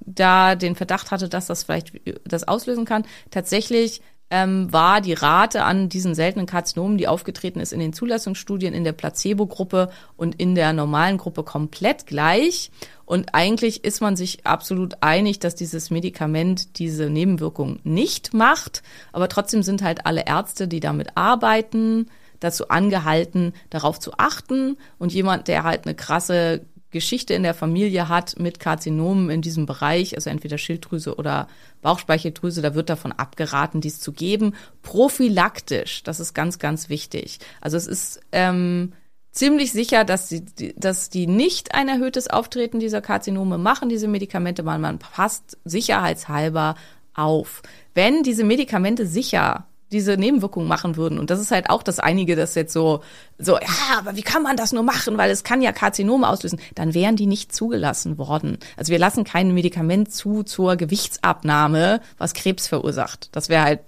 da 0.00 0.54
den 0.54 0.74
Verdacht 0.74 1.10
hatte, 1.10 1.28
dass 1.28 1.46
das 1.46 1.64
vielleicht 1.64 1.92
das 2.24 2.46
auslösen 2.46 2.84
kann. 2.84 3.04
Tatsächlich 3.30 4.02
ähm, 4.28 4.72
war 4.72 5.00
die 5.00 5.12
Rate 5.12 5.62
an 5.62 5.88
diesen 5.88 6.14
seltenen 6.14 6.46
Karzinomen, 6.46 6.98
die 6.98 7.06
aufgetreten 7.06 7.60
ist 7.60 7.72
in 7.72 7.78
den 7.78 7.92
Zulassungsstudien 7.92 8.74
in 8.74 8.82
der 8.82 8.92
Placebo-Gruppe 8.92 9.90
und 10.16 10.34
in 10.34 10.56
der 10.56 10.72
normalen 10.72 11.16
Gruppe 11.16 11.44
komplett 11.44 12.06
gleich. 12.06 12.72
Und 13.04 13.34
eigentlich 13.34 13.84
ist 13.84 14.00
man 14.00 14.16
sich 14.16 14.44
absolut 14.44 14.94
einig, 15.00 15.38
dass 15.38 15.54
dieses 15.54 15.90
Medikament 15.90 16.80
diese 16.80 17.08
Nebenwirkung 17.08 17.78
nicht 17.84 18.34
macht. 18.34 18.82
Aber 19.12 19.28
trotzdem 19.28 19.62
sind 19.62 19.82
halt 19.82 20.06
alle 20.06 20.26
Ärzte, 20.26 20.66
die 20.66 20.80
damit 20.80 21.16
arbeiten, 21.16 22.10
dazu 22.40 22.68
angehalten, 22.68 23.52
darauf 23.70 23.98
zu 23.98 24.12
achten. 24.18 24.76
Und 24.98 25.12
jemand, 25.12 25.48
der 25.48 25.64
halt 25.64 25.86
eine 25.86 25.94
krasse 25.94 26.62
Geschichte 26.90 27.34
in 27.34 27.42
der 27.42 27.54
Familie 27.54 28.08
hat 28.08 28.38
mit 28.38 28.60
Karzinomen 28.60 29.28
in 29.28 29.42
diesem 29.42 29.66
Bereich, 29.66 30.14
also 30.14 30.30
entweder 30.30 30.56
Schilddrüse 30.56 31.16
oder 31.16 31.48
Bauchspeicheldrüse, 31.82 32.62
da 32.62 32.74
wird 32.74 32.88
davon 32.88 33.12
abgeraten, 33.12 33.80
dies 33.80 34.00
zu 34.00 34.12
geben. 34.12 34.54
Prophylaktisch, 34.82 36.02
das 36.04 36.20
ist 36.20 36.32
ganz, 36.32 36.58
ganz 36.58 36.88
wichtig. 36.88 37.38
Also 37.60 37.76
es 37.76 37.86
ist 37.86 38.20
ähm, 38.32 38.92
ziemlich 39.30 39.72
sicher, 39.72 40.04
dass 40.04 40.28
die, 40.28 40.74
dass 40.76 41.10
die 41.10 41.26
nicht 41.26 41.74
ein 41.74 41.88
erhöhtes 41.88 42.28
Auftreten 42.28 42.80
dieser 42.80 43.02
Karzinome 43.02 43.58
machen, 43.58 43.88
diese 43.88 44.08
Medikamente, 44.08 44.64
weil 44.64 44.78
man 44.78 44.98
passt 44.98 45.58
sicherheitshalber 45.64 46.76
auf. 47.14 47.62
Wenn 47.94 48.22
diese 48.22 48.44
Medikamente 48.44 49.06
sicher 49.06 49.66
diese 49.92 50.16
Nebenwirkungen 50.16 50.68
machen 50.68 50.96
würden. 50.96 51.18
Und 51.18 51.30
das 51.30 51.40
ist 51.40 51.50
halt 51.50 51.70
auch 51.70 51.82
das 51.82 52.00
einige, 52.00 52.36
das 52.36 52.54
jetzt 52.54 52.72
so, 52.72 53.02
so, 53.38 53.54
ja, 53.54 53.98
aber 53.98 54.16
wie 54.16 54.22
kann 54.22 54.42
man 54.42 54.56
das 54.56 54.72
nur 54.72 54.82
machen? 54.82 55.16
Weil 55.16 55.30
es 55.30 55.44
kann 55.44 55.62
ja 55.62 55.72
Karzinome 55.72 56.28
auslösen. 56.28 56.60
Dann 56.74 56.94
wären 56.94 57.16
die 57.16 57.26
nicht 57.26 57.54
zugelassen 57.54 58.18
worden. 58.18 58.58
Also 58.76 58.90
wir 58.90 58.98
lassen 58.98 59.24
kein 59.24 59.54
Medikament 59.54 60.12
zu 60.12 60.42
zur 60.42 60.76
Gewichtsabnahme, 60.76 62.00
was 62.18 62.34
Krebs 62.34 62.66
verursacht. 62.66 63.28
Das 63.32 63.48
wäre 63.48 63.62
halt 63.62 63.80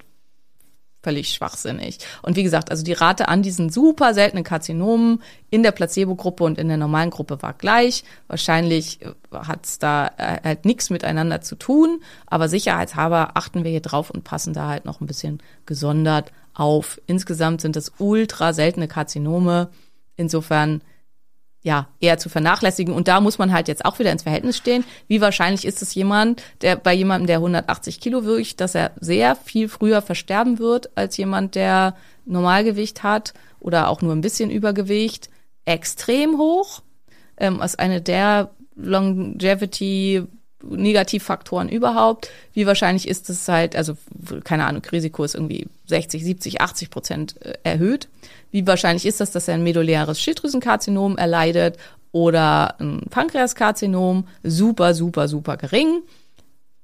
völlig 1.03 1.30
schwachsinnig. 1.30 1.99
Und 2.22 2.36
wie 2.36 2.42
gesagt, 2.42 2.70
also 2.70 2.82
die 2.82 2.92
Rate 2.92 3.28
an 3.28 3.42
diesen 3.42 3.70
super 3.70 4.14
seltenen 4.14 4.44
Karzinomen 4.44 5.22
in 5.51 5.62
der 5.62 5.72
Placebo-Gruppe 5.72 6.44
und 6.44 6.59
in 6.59 6.68
der 6.68 6.76
normalen 6.76 7.11
Gruppe 7.11 7.40
war 7.40 7.55
gleich. 7.55 8.05
Wahrscheinlich 8.26 9.01
äh, 9.03 9.12
hat 9.32 9.64
es 9.64 9.78
da 9.78 10.11
äh, 10.16 10.40
halt 10.42 10.64
nichts 10.64 10.90
miteinander 10.90 11.40
zu 11.40 11.57
tun, 11.57 12.01
aber 12.26 12.49
sicherheitshalber 12.49 13.30
achten 13.34 13.64
wir 13.64 13.70
hier 13.70 13.80
drauf 13.80 14.11
und 14.11 14.24
passen 14.24 14.53
da 14.53 14.68
halt 14.68 14.84
noch 14.84 15.01
ein 15.01 15.07
bisschen 15.07 15.40
gesondert 15.66 16.32
auf. 16.55 17.01
Insgesamt 17.07 17.61
sind 17.61 17.76
das 17.76 17.92
ultra 17.99 18.53
seltene 18.53 18.88
Karzinome. 18.88 19.70
Insofern 20.16 20.82
ja, 21.69 21.87
eher 22.01 22.16
zu 22.16 22.31
vernachlässigen. 22.31 22.95
Und 22.95 23.09
da 23.09 23.21
muss 23.21 23.37
man 23.37 23.53
halt 23.53 23.69
jetzt 23.69 23.85
auch 23.85 23.99
wieder 23.99 24.11
ins 24.11 24.23
Verhältnis 24.23 24.57
stehen. 24.57 24.85
Wie 25.07 25.21
wahrscheinlich 25.21 25.66
ist 25.66 25.83
es 25.83 25.95
jemand, 25.95 26.43
der 26.62 26.77
bei 26.77 26.95
jemandem, 26.95 27.27
der 27.27 27.37
180 27.37 28.01
Kilo 28.01 28.25
wiegt, 28.25 28.62
dass 28.62 28.75
er 28.75 28.93
sehr 29.01 29.37
viel 29.37 29.69
früher 29.69 30.01
versterben 30.01 30.59
wird 30.59 30.89
als 30.97 31.19
jemand, 31.19 31.57
der 31.57 31.95
Normalgewicht 32.25 33.03
hat 33.03 33.35
oder 33.61 33.89
auch 33.89 34.01
nur 34.01 34.14
ein 34.14 34.23
bisschen 34.23 34.51
Übergewicht? 34.51 35.29
Extrem 35.66 36.39
hoch. 36.39 36.81
Ähm, 37.37 37.61
als 37.61 37.79
eine 37.79 38.01
der 38.01 38.49
Longevity 38.75 40.27
Negativfaktoren 40.62 41.69
überhaupt. 41.69 42.31
Wie 42.55 42.66
wahrscheinlich 42.66 43.07
ist 43.07 43.29
es 43.29 43.47
halt, 43.47 43.77
also 43.77 43.99
keine 44.43 44.64
Ahnung, 44.64 44.83
Risiko 44.91 45.23
ist 45.23 45.35
irgendwie 45.35 45.66
60, 45.87 46.25
70, 46.25 46.61
80 46.62 46.91
Prozent 46.91 47.43
äh, 47.43 47.59
erhöht. 47.62 48.09
Wie 48.51 48.66
wahrscheinlich 48.66 49.07
ist 49.07 49.20
das, 49.20 49.30
dass 49.30 49.49
er 49.49 49.55
ein 49.55 49.62
meduläres 49.62 50.20
Schilddrüsenkarzinom 50.20 51.18
erleidet 51.18 51.76
oder 52.12 52.80
ein 52.80 53.03
Pankreaskarzinom? 53.11 54.26
Super, 54.42 54.94
super, 54.94 55.28
super 55.28 55.57
gering. 55.57 56.03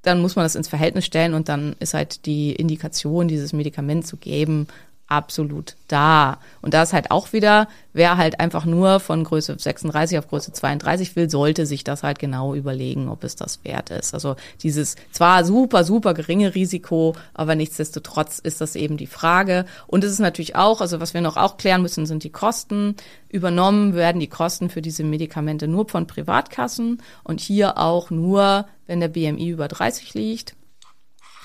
Dann 0.02 0.20
muss 0.20 0.36
man 0.36 0.44
das 0.44 0.54
ins 0.54 0.68
Verhältnis 0.68 1.06
stellen 1.06 1.32
und 1.32 1.48
dann 1.48 1.76
ist 1.80 1.94
halt 1.94 2.26
die 2.26 2.52
Indikation, 2.52 3.28
dieses 3.28 3.52
Medikament 3.54 4.06
zu 4.06 4.18
geben, 4.18 4.66
absolut 5.06 5.76
da. 5.88 6.38
Und 6.62 6.74
da 6.74 6.82
ist 6.82 6.92
halt 6.92 7.10
auch 7.10 7.32
wieder, 7.32 7.68
wer 7.92 8.16
halt 8.16 8.40
einfach 8.40 8.64
nur 8.64 9.00
von 9.00 9.22
Größe 9.22 9.56
36 9.58 10.18
auf 10.18 10.28
Größe 10.28 10.52
32 10.52 11.14
will, 11.14 11.28
sollte 11.28 11.66
sich 11.66 11.84
das 11.84 12.02
halt 12.02 12.18
genau 12.18 12.54
überlegen, 12.54 13.08
ob 13.08 13.22
es 13.22 13.36
das 13.36 13.62
wert 13.64 13.90
ist. 13.90 14.14
Also 14.14 14.36
dieses 14.62 14.96
zwar 15.12 15.44
super, 15.44 15.84
super 15.84 16.14
geringe 16.14 16.54
Risiko, 16.54 17.14
aber 17.34 17.54
nichtsdestotrotz 17.54 18.38
ist 18.38 18.60
das 18.60 18.76
eben 18.76 18.96
die 18.96 19.06
Frage. 19.06 19.66
Und 19.86 20.04
es 20.04 20.12
ist 20.12 20.20
natürlich 20.20 20.56
auch, 20.56 20.80
also 20.80 21.00
was 21.00 21.14
wir 21.14 21.20
noch 21.20 21.36
auch 21.36 21.58
klären 21.58 21.82
müssen, 21.82 22.06
sind 22.06 22.24
die 22.24 22.32
Kosten. 22.32 22.96
Übernommen 23.28 23.94
werden 23.94 24.20
die 24.20 24.28
Kosten 24.28 24.70
für 24.70 24.82
diese 24.82 25.04
Medikamente 25.04 25.68
nur 25.68 25.88
von 25.88 26.06
Privatkassen 26.06 27.02
und 27.24 27.40
hier 27.40 27.78
auch 27.78 28.10
nur, 28.10 28.66
wenn 28.86 29.00
der 29.00 29.08
BMI 29.08 29.48
über 29.48 29.68
30 29.68 30.14
liegt. 30.14 30.56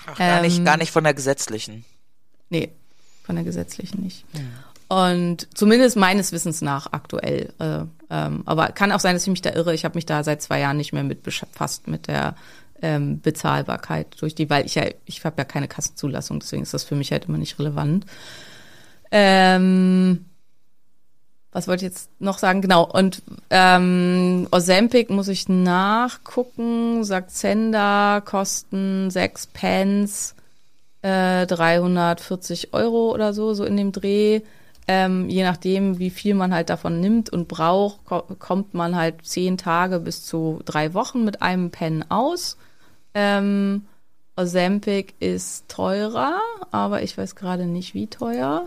Ach, 0.07 0.17
gar, 0.17 0.41
nicht, 0.41 0.59
Ähm, 0.59 0.65
gar 0.65 0.77
nicht 0.77 0.91
von 0.91 1.03
der 1.03 1.13
gesetzlichen. 1.13 1.85
Nee, 2.49 2.71
von 3.29 3.35
der 3.35 3.45
gesetzlichen 3.45 4.01
nicht. 4.01 4.25
Und 4.87 5.47
zumindest 5.53 5.97
meines 5.97 6.31
Wissens 6.31 6.61
nach 6.63 6.93
aktuell. 6.93 7.53
Äh, 7.59 7.81
ähm, 8.09 8.41
aber 8.45 8.69
kann 8.69 8.91
auch 8.91 8.99
sein, 8.99 9.13
dass 9.13 9.21
ich 9.21 9.29
mich 9.29 9.43
da 9.43 9.53
irre. 9.53 9.75
Ich 9.75 9.85
habe 9.85 9.93
mich 9.93 10.07
da 10.07 10.23
seit 10.23 10.41
zwei 10.41 10.59
Jahren 10.59 10.77
nicht 10.77 10.93
mehr 10.93 11.03
mit 11.03 11.21
befasst 11.21 11.87
mit 11.87 12.07
der 12.07 12.33
ähm, 12.81 13.21
Bezahlbarkeit 13.21 14.19
durch 14.19 14.33
die, 14.33 14.49
weil 14.49 14.65
ich 14.65 14.73
ja, 14.73 14.85
ich 15.05 15.23
habe 15.25 15.35
ja 15.37 15.43
keine 15.43 15.67
Kassenzulassung, 15.67 16.39
deswegen 16.39 16.63
ist 16.63 16.73
das 16.73 16.83
für 16.83 16.95
mich 16.95 17.11
halt 17.11 17.25
immer 17.25 17.37
nicht 17.37 17.59
relevant. 17.59 18.07
Ähm, 19.11 20.25
was 21.51 21.67
wollte 21.67 21.85
ich 21.85 21.91
jetzt 21.91 22.09
noch 22.19 22.39
sagen? 22.39 22.61
Genau, 22.61 22.83
und 22.83 23.21
ähm, 23.51 24.47
Ozempic 24.49 25.11
muss 25.11 25.27
ich 25.27 25.47
nachgucken, 25.49 27.03
Saxenda 27.03 28.21
kosten 28.25 29.11
6 29.11 29.47
Pence, 29.53 30.33
äh, 31.01 31.45
340 31.45 32.73
Euro 32.73 33.13
oder 33.13 33.33
so, 33.33 33.53
so 33.53 33.63
in 33.63 33.77
dem 33.77 33.91
Dreh. 33.91 34.41
Ähm, 34.87 35.29
je 35.29 35.43
nachdem, 35.43 35.99
wie 35.99 36.09
viel 36.09 36.33
man 36.33 36.53
halt 36.53 36.71
davon 36.71 36.99
nimmt 36.99 37.29
und 37.29 37.47
braucht, 37.47 38.05
ko 38.05 38.23
kommt 38.39 38.73
man 38.73 38.95
halt 38.95 39.23
zehn 39.23 39.55
Tage 39.55 39.99
bis 39.99 40.25
zu 40.25 40.61
drei 40.65 40.95
Wochen 40.95 41.23
mit 41.23 41.43
einem 41.43 41.69
Pen 41.69 42.09
aus. 42.09 42.57
Ähm, 43.13 43.85
Ozempic 44.35 45.13
ist 45.19 45.69
teurer, 45.69 46.39
aber 46.71 47.03
ich 47.03 47.17
weiß 47.17 47.35
gerade 47.35 47.65
nicht, 47.65 47.93
wie 47.93 48.07
teuer. 48.07 48.65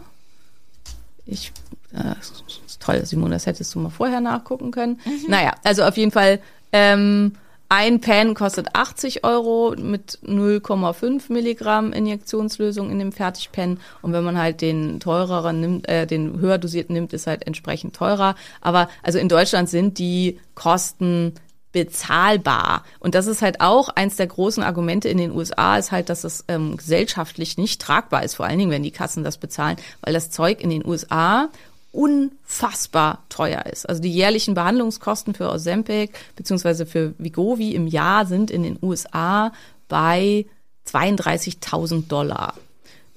Ich, 1.26 1.53
äh, 1.93 2.14
das 2.14 2.45
ist 2.66 2.80
toll, 2.80 3.05
Simon, 3.05 3.30
das 3.30 3.47
hättest 3.47 3.74
du 3.74 3.80
mal 3.80 3.91
vorher 3.91 4.20
nachgucken 4.20 4.70
können. 4.70 5.01
Naja, 5.28 5.55
also 5.64 5.83
auf 5.83 5.97
jeden 5.97 6.12
Fall, 6.12 6.41
ähm, 6.72 7.33
ein 7.73 8.03
Pen 8.03 8.35
kostet 8.35 8.75
80 8.75 9.25
Euro 9.25 9.75
mit 9.79 10.18
0,5 10.23 11.33
Milligramm 11.33 11.95
Injektionslösung 11.95 12.91
in 12.91 12.99
dem 12.99 13.12
Fertigpen. 13.12 13.81
Und 14.03 14.12
wenn 14.12 14.25
man 14.25 14.37
halt 14.37 14.61
den 14.61 15.01
teureren 15.01 15.61
nimmt, 15.61 15.89
äh, 15.89 16.07
den 16.07 16.39
höher 16.39 16.59
dosierten 16.59 16.93
nimmt, 16.93 17.14
ist 17.14 17.27
halt 17.27 17.47
entsprechend 17.47 17.97
teurer. 17.97 18.35
Aber 18.61 18.91
also 19.03 19.18
in 19.18 19.31
Deutschland 19.31 19.70
sind 19.70 19.99
die 19.99 20.39
Kosten 20.55 21.33
bezahlbar. 21.73 22.85
Und 23.01 23.14
das 23.14 23.27
ist 23.27 23.41
halt 23.41 23.62
auch 23.62 23.89
eins 23.89 24.16
der 24.16 24.27
großen 24.27 24.62
Argumente 24.62 25.09
in 25.09 25.16
den 25.16 25.33
USA, 25.33 25.79
ist 25.79 25.93
halt, 25.93 26.11
dass 26.11 26.25
es 26.25 26.45
ähm, 26.49 26.77
gesellschaftlich 26.77 27.57
nicht 27.57 27.81
tragbar 27.81 28.23
ist, 28.23 28.35
vor 28.35 28.45
allen 28.45 28.59
Dingen, 28.59 28.70
wenn 28.70 28.83
die 28.83 28.91
Kassen 28.91 29.25
das 29.25 29.39
bezahlen, 29.39 29.79
weil 30.03 30.12
das 30.12 30.31
Zeug 30.31 30.61
in 30.61 30.68
den 30.68 30.85
USA 30.85 31.49
unfassbar 31.93 33.22
teuer 33.28 33.64
ist. 33.66 33.88
Also 33.88 34.01
die 34.03 34.12
jährlichen 34.12 34.55
Behandlungskosten 34.55 35.34
für 35.34 35.51
Ozempic 35.51 36.12
beziehungsweise 36.36 36.86
für 36.86 37.14
Vigovi 37.18 37.74
im 37.74 37.86
Jahr 37.86 38.26
sind 38.26 38.51
in 38.51 38.62
den 38.62 38.78
USA 38.82 39.53
bei 39.88 40.47
32.000 40.88 42.09
Dollar. 42.09 42.55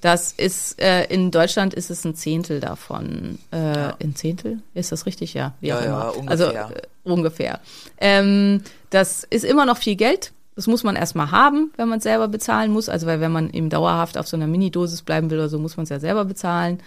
Das 0.02 0.32
ist 0.32 0.80
äh, 0.80 1.04
in 1.06 1.30
Deutschland 1.30 1.74
ist 1.74 1.90
es 1.90 2.04
ein 2.04 2.14
Zehntel 2.14 2.60
davon. 2.60 3.38
Äh, 3.50 3.56
Ein 3.56 4.14
Zehntel? 4.14 4.60
Ist 4.74 4.92
das 4.92 5.06
richtig? 5.06 5.32
Ja. 5.34 5.54
Wie 5.60 5.68
Ja, 5.68 5.78
auch 5.78 5.82
ja, 5.82 5.86
immer. 5.86 6.16
ungefähr. 6.16 6.30
Also 6.30 6.44
äh, 6.74 6.82
ungefähr. 7.02 7.60
Ähm, 7.98 8.62
das 8.90 9.24
ist 9.24 9.44
immer 9.44 9.64
noch 9.64 9.78
viel 9.78 9.96
Geld. 9.96 10.32
Das 10.54 10.66
muss 10.66 10.84
man 10.84 10.96
erstmal 10.96 11.30
haben, 11.32 11.72
wenn 11.76 11.88
man 11.88 11.98
es 11.98 12.04
selber 12.04 12.28
bezahlen 12.28 12.72
muss. 12.72 12.88
Also 12.88 13.06
weil 13.06 13.20
wenn 13.20 13.32
man 13.32 13.50
eben 13.50 13.68
dauerhaft 13.70 14.16
auf 14.18 14.28
so 14.28 14.36
einer 14.36 14.46
Minidosis 14.46 15.02
bleiben 15.02 15.30
will 15.30 15.38
oder 15.38 15.48
so, 15.48 15.58
muss 15.58 15.76
man 15.76 15.84
es 15.84 15.90
ja 15.90 15.98
selber 15.98 16.24
bezahlen. 16.24 16.78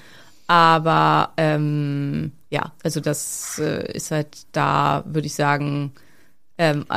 Aber 0.50 1.34
ähm, 1.38 2.32
ja, 2.50 2.74
also 2.84 3.02
das 3.02 3.60
äh, 3.60 3.92
ist 3.94 4.10
halt 4.10 4.48
da, 4.52 5.04
würde 5.06 5.28
ich 5.28 5.36
sagen, 5.36 5.92
ähm, 6.58 6.88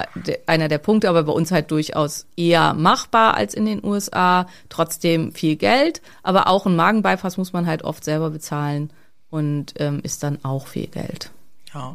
einer 0.46 0.68
der 0.68 0.78
Punkte, 0.78 1.10
aber 1.10 1.24
bei 1.24 1.32
uns 1.32 1.52
halt 1.52 1.70
durchaus 1.70 2.24
eher 2.34 2.72
machbar 2.72 3.34
als 3.34 3.52
in 3.52 3.66
den 3.66 3.84
USA. 3.84 4.46
Trotzdem 4.70 5.32
viel 5.32 5.56
Geld, 5.56 6.00
aber 6.22 6.46
auch 6.46 6.64
ein 6.64 6.76
Magenbypass 6.76 7.36
muss 7.36 7.52
man 7.52 7.66
halt 7.66 7.84
oft 7.84 8.04
selber 8.04 8.30
bezahlen 8.30 8.90
und 9.28 9.74
ähm, 9.76 10.00
ist 10.02 10.22
dann 10.22 10.42
auch 10.46 10.66
viel 10.66 10.86
Geld. 10.86 11.30
Ja. 11.74 11.94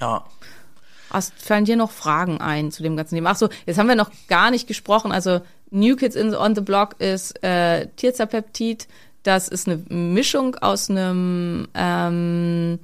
Ja. 0.00 0.24
Hast, 1.10 1.34
fallen 1.42 1.66
dir 1.66 1.76
noch 1.76 1.90
Fragen 1.90 2.40
ein 2.40 2.72
zu 2.72 2.82
dem 2.82 2.96
ganzen 2.96 3.16
Thema? 3.16 3.32
Ach 3.32 3.36
so, 3.36 3.50
jetzt 3.66 3.78
haben 3.78 3.88
wir 3.88 3.96
noch 3.96 4.12
gar 4.28 4.50
nicht 4.50 4.66
gesprochen. 4.66 5.12
Also 5.12 5.42
New 5.70 5.94
Kids 5.96 6.16
in, 6.16 6.34
on 6.34 6.54
the 6.54 6.62
Block 6.62 6.98
ist 7.00 7.44
äh, 7.44 7.88
Tirzapeptid. 7.96 8.88
Das 9.22 9.48
ist 9.48 9.68
eine 9.68 9.82
Mischung 9.88 10.56
aus 10.56 10.88
einem 10.88 11.68
ähm, 11.74 12.78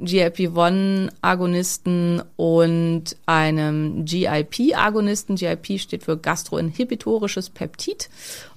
GLP-1-Agonisten 0.00 2.22
und 2.36 3.16
einem 3.26 4.04
GIP-Agonisten. 4.04 5.36
GIP 5.36 5.78
steht 5.78 6.02
für 6.04 6.16
gastroinhibitorisches 6.16 7.50
Peptid 7.50 8.08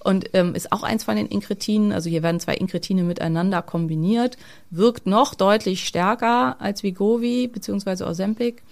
und 0.03 0.30
ähm, 0.34 0.55
ist 0.55 0.71
auch 0.71 0.82
eins 0.84 1.03
von 1.03 1.17
den 1.17 1.28
Inkretinen. 1.28 1.91
Also 1.91 2.09
hier 2.09 2.24
werden 2.24 2.39
zwei 2.39 2.55
Inkretine 2.55 3.03
miteinander 3.03 3.61
kombiniert, 3.61 4.38
wirkt 4.69 5.05
noch 5.05 5.36
deutlich 5.36 5.86
stärker 5.86 6.61
als 6.61 6.84
Vigovi 6.84 7.47
bzw. 7.47 8.05
Ozempic 8.05 8.63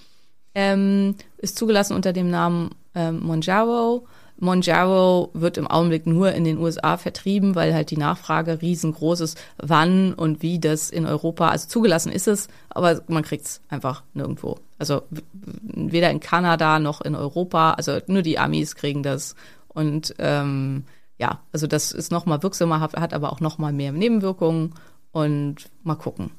ähm, 0.55 1.15
ist 1.37 1.57
zugelassen 1.57 1.95
unter 1.95 2.13
dem 2.13 2.29
Namen 2.29 2.69
ähm, 2.95 3.19
Monjaro. 3.21 4.07
Monjaro 4.41 5.29
wird 5.33 5.57
im 5.57 5.67
Augenblick 5.67 6.07
nur 6.07 6.33
in 6.33 6.43
den 6.43 6.57
USA 6.57 6.97
vertrieben, 6.97 7.53
weil 7.53 7.73
halt 7.73 7.91
die 7.91 7.97
Nachfrage 7.97 8.61
riesengroß 8.61 9.21
ist, 9.21 9.39
wann 9.57 10.13
und 10.13 10.41
wie 10.41 10.59
das 10.59 10.89
in 10.89 11.05
Europa, 11.05 11.49
also 11.49 11.67
zugelassen 11.67 12.11
ist 12.11 12.27
es, 12.27 12.47
aber 12.69 13.01
man 13.07 13.23
kriegt 13.23 13.45
es 13.45 13.61
einfach 13.69 14.03
nirgendwo. 14.13 14.57
Also 14.79 15.03
weder 15.31 16.09
in 16.09 16.19
Kanada 16.19 16.79
noch 16.79 17.01
in 17.01 17.15
Europa, 17.15 17.73
also 17.73 17.99
nur 18.07 18.23
die 18.23 18.39
Amis 18.39 18.75
kriegen 18.75 19.03
das. 19.03 19.35
Und 19.67 20.15
ähm, 20.17 20.85
ja, 21.19 21.41
also 21.51 21.67
das 21.67 21.91
ist 21.91 22.11
noch 22.11 22.25
mal 22.25 22.41
wirksamer, 22.41 22.79
hat, 22.79 23.13
aber 23.13 23.31
auch 23.31 23.41
noch 23.41 23.59
mal 23.59 23.71
mehr 23.71 23.91
Nebenwirkungen 23.91 24.73
und 25.11 25.69
mal 25.83 25.95
gucken. 25.95 26.31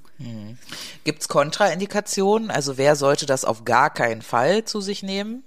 Gibt's 1.05 1.28
Kontraindikationen? 1.28 2.50
Also 2.50 2.78
wer 2.78 2.96
sollte 2.96 3.26
das 3.26 3.44
auf 3.44 3.64
gar 3.64 3.90
keinen 3.90 4.22
Fall 4.22 4.64
zu 4.64 4.80
sich 4.80 5.05
nehmen? 5.05 5.44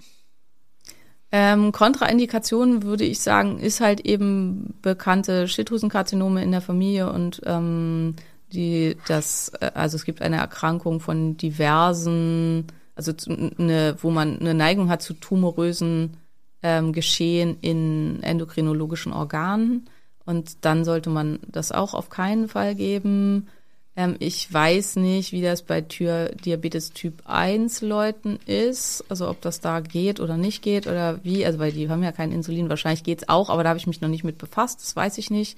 Ähm, 1.37 1.73
Kontraindikationen 1.73 2.83
würde 2.83 3.03
ich 3.03 3.19
sagen, 3.19 3.59
ist 3.59 3.81
halt 3.81 3.99
eben 3.99 4.73
bekannte 4.81 5.49
Schilddrüsenkarzinome 5.49 6.41
in 6.41 6.51
der 6.51 6.61
Familie 6.61 7.11
und 7.11 7.41
ähm, 7.43 8.15
die 8.53 8.95
das, 9.09 9.51
äh, 9.59 9.69
also 9.73 9.97
es 9.97 10.05
gibt 10.05 10.21
eine 10.21 10.37
Erkrankung 10.37 11.01
von 11.01 11.35
diversen, 11.35 12.67
also 12.95 13.11
eine, 13.57 13.97
wo 14.01 14.11
man 14.11 14.39
eine 14.39 14.53
Neigung 14.53 14.87
hat 14.87 15.01
zu 15.01 15.13
tumorösen 15.13 16.15
ähm, 16.63 16.93
Geschehen 16.93 17.57
in 17.59 18.23
endokrinologischen 18.23 19.11
Organen 19.11 19.89
und 20.23 20.63
dann 20.63 20.85
sollte 20.85 21.09
man 21.09 21.39
das 21.49 21.73
auch 21.73 21.93
auf 21.95 22.09
keinen 22.09 22.47
Fall 22.47 22.75
geben. 22.75 23.49
Ähm, 23.97 24.15
ich 24.19 24.51
weiß 24.51 24.97
nicht, 24.97 25.31
wie 25.31 25.41
das 25.41 25.61
bei 25.61 25.81
Tür 25.81 26.29
Diabetes 26.29 26.91
Typ 26.91 27.21
1 27.25 27.81
Leuten 27.81 28.39
ist, 28.45 29.03
also 29.09 29.29
ob 29.29 29.41
das 29.41 29.61
da 29.61 29.79
geht 29.79 30.19
oder 30.19 30.37
nicht 30.37 30.61
geht 30.61 30.87
oder 30.87 31.23
wie, 31.23 31.45
also 31.45 31.59
weil 31.59 31.71
die 31.71 31.89
haben 31.89 32.03
ja 32.03 32.11
kein 32.11 32.31
Insulin, 32.31 32.69
wahrscheinlich 32.69 33.03
geht's 33.03 33.29
auch, 33.29 33.49
aber 33.49 33.63
da 33.63 33.69
habe 33.69 33.79
ich 33.79 33.87
mich 33.87 34.01
noch 34.01 34.09
nicht 34.09 34.23
mit 34.23 34.37
befasst, 34.37 34.81
das 34.81 34.95
weiß 34.95 35.17
ich 35.17 35.29
nicht. 35.29 35.57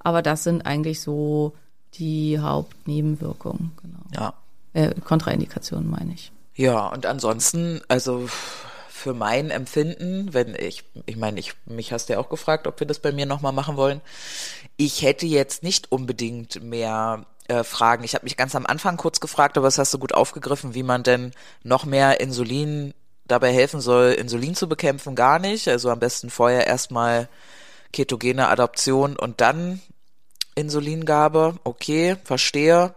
Aber 0.00 0.22
das 0.22 0.44
sind 0.44 0.66
eigentlich 0.66 1.00
so 1.00 1.54
die 1.94 2.38
Hauptnebenwirkungen, 2.38 3.72
genau. 3.82 3.98
Ja. 4.14 4.34
Äh, 4.72 4.94
Kontraindikationen 5.00 5.88
meine 5.88 6.12
ich. 6.12 6.32
Ja, 6.54 6.88
und 6.88 7.06
ansonsten, 7.06 7.80
also 7.88 8.26
für 8.88 9.14
mein 9.14 9.50
Empfinden, 9.50 10.32
wenn 10.32 10.54
ich, 10.54 10.84
ich 11.06 11.16
meine, 11.16 11.38
ich, 11.38 11.54
mich 11.66 11.92
hast 11.92 12.08
du 12.08 12.14
ja 12.14 12.18
auch 12.18 12.28
gefragt, 12.28 12.66
ob 12.66 12.80
wir 12.80 12.86
das 12.86 12.98
bei 12.98 13.12
mir 13.12 13.26
nochmal 13.26 13.52
machen 13.52 13.76
wollen. 13.76 14.00
Ich 14.76 15.02
hätte 15.02 15.26
jetzt 15.26 15.62
nicht 15.62 15.92
unbedingt 15.92 16.62
mehr 16.62 17.26
äh, 17.48 17.64
Fragen. 17.64 18.04
Ich 18.04 18.14
habe 18.14 18.24
mich 18.24 18.36
ganz 18.36 18.54
am 18.54 18.66
Anfang 18.66 18.96
kurz 18.96 19.20
gefragt, 19.20 19.56
aber 19.56 19.66
das 19.66 19.78
hast 19.78 19.94
du 19.94 19.98
gut 19.98 20.14
aufgegriffen, 20.14 20.74
wie 20.74 20.82
man 20.82 21.02
denn 21.02 21.32
noch 21.62 21.84
mehr 21.84 22.20
Insulin 22.20 22.94
dabei 23.26 23.52
helfen 23.52 23.80
soll, 23.80 24.12
Insulin 24.12 24.54
zu 24.54 24.68
bekämpfen, 24.68 25.14
gar 25.14 25.38
nicht. 25.38 25.68
Also 25.68 25.90
am 25.90 25.98
besten 25.98 26.30
vorher 26.30 26.66
erstmal 26.66 27.28
ketogene 27.92 28.48
Adaption 28.48 29.16
und 29.16 29.40
dann 29.40 29.80
Insulingabe. 30.54 31.56
Okay, 31.64 32.16
verstehe. 32.24 32.94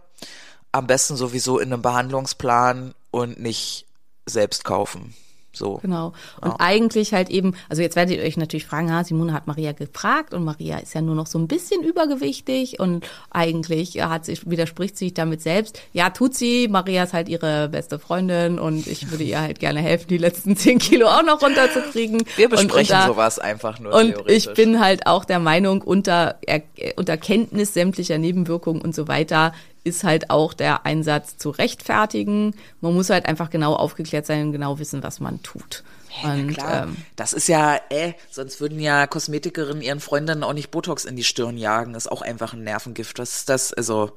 Am 0.72 0.86
besten 0.86 1.16
sowieso 1.16 1.58
in 1.58 1.72
einem 1.72 1.82
Behandlungsplan 1.82 2.94
und 3.10 3.40
nicht 3.40 3.86
selbst 4.26 4.64
kaufen. 4.64 5.14
So. 5.60 5.78
Genau. 5.82 6.12
Und 6.40 6.54
eigentlich 6.58 7.12
halt 7.14 7.30
eben, 7.30 7.54
also 7.68 7.82
jetzt 7.82 7.94
werdet 7.94 8.16
ihr 8.16 8.22
euch 8.24 8.36
natürlich 8.36 8.66
fragen, 8.66 8.90
ah, 8.90 9.04
Simone 9.04 9.32
hat 9.32 9.46
Maria 9.46 9.70
gefragt 9.72 10.34
und 10.34 10.42
Maria 10.42 10.78
ist 10.78 10.94
ja 10.94 11.02
nur 11.02 11.14
noch 11.14 11.26
so 11.26 11.38
ein 11.38 11.46
bisschen 11.46 11.82
übergewichtig 11.84 12.80
und 12.80 13.06
eigentlich 13.30 14.00
hat 14.02 14.24
sich, 14.24 14.48
widerspricht 14.50 14.96
sich 14.96 15.14
damit 15.14 15.42
selbst. 15.42 15.80
Ja, 15.92 16.10
tut 16.10 16.34
sie. 16.34 16.66
Maria 16.68 17.04
ist 17.04 17.12
halt 17.12 17.28
ihre 17.28 17.68
beste 17.68 17.98
Freundin 17.98 18.58
und 18.58 18.86
ich 18.86 19.10
würde 19.10 19.24
ihr 19.24 19.40
halt 19.40 19.60
gerne 19.60 19.80
helfen, 19.80 20.08
die 20.08 20.18
letzten 20.18 20.56
zehn 20.56 20.78
Kilo 20.78 21.06
auch 21.08 21.22
noch 21.22 21.42
runterzukriegen. 21.42 22.22
Wir 22.36 22.46
Und 22.46 22.50
besprechen 22.56 22.96
unter- 22.96 23.06
sowas 23.06 23.38
einfach 23.38 23.78
nur 23.78 23.94
und 23.94 24.12
theoretisch. 24.14 24.46
ich 24.48 24.54
bin 24.54 24.80
halt 24.80 25.06
auch 25.06 25.24
der 25.24 25.38
Meinung, 25.38 25.82
unter, 25.82 26.38
er, 26.46 26.62
unter 26.96 27.16
Kenntnis 27.16 27.74
sämtlicher 27.74 28.18
Nebenwirkungen 28.18 28.80
und 28.80 28.94
so 28.94 29.06
weiter 29.08 29.52
ist 29.84 30.04
halt 30.04 30.30
auch 30.30 30.52
der 30.54 30.84
Einsatz 30.86 31.36
zu 31.36 31.50
rechtfertigen. 31.50 32.54
Man 32.80 32.94
muss 32.94 33.10
halt 33.10 33.26
einfach 33.26 33.50
genau 33.50 33.74
aufgeklärt 33.74 34.26
sein 34.26 34.46
und 34.46 34.52
genau 34.52 34.78
wissen, 34.78 35.02
was 35.02 35.20
man 35.20 35.42
tut. 35.42 35.84
Ja, 36.22 36.34
und, 36.34 36.48
klar. 36.54 36.82
ähm, 36.84 36.96
das 37.16 37.32
ist 37.32 37.48
ja, 37.48 37.78
äh, 37.88 38.14
sonst 38.30 38.60
würden 38.60 38.80
ja 38.80 39.06
Kosmetikerinnen 39.06 39.82
ihren 39.82 40.00
Freundinnen 40.00 40.42
auch 40.42 40.52
nicht 40.52 40.70
Botox 40.70 41.04
in 41.04 41.16
die 41.16 41.24
Stirn 41.24 41.56
jagen. 41.56 41.92
Das 41.92 42.06
ist 42.06 42.12
auch 42.12 42.22
einfach 42.22 42.52
ein 42.52 42.64
Nervengift. 42.64 43.18
Was 43.18 43.36
ist 43.36 43.48
das? 43.48 43.72
Also, 43.72 44.12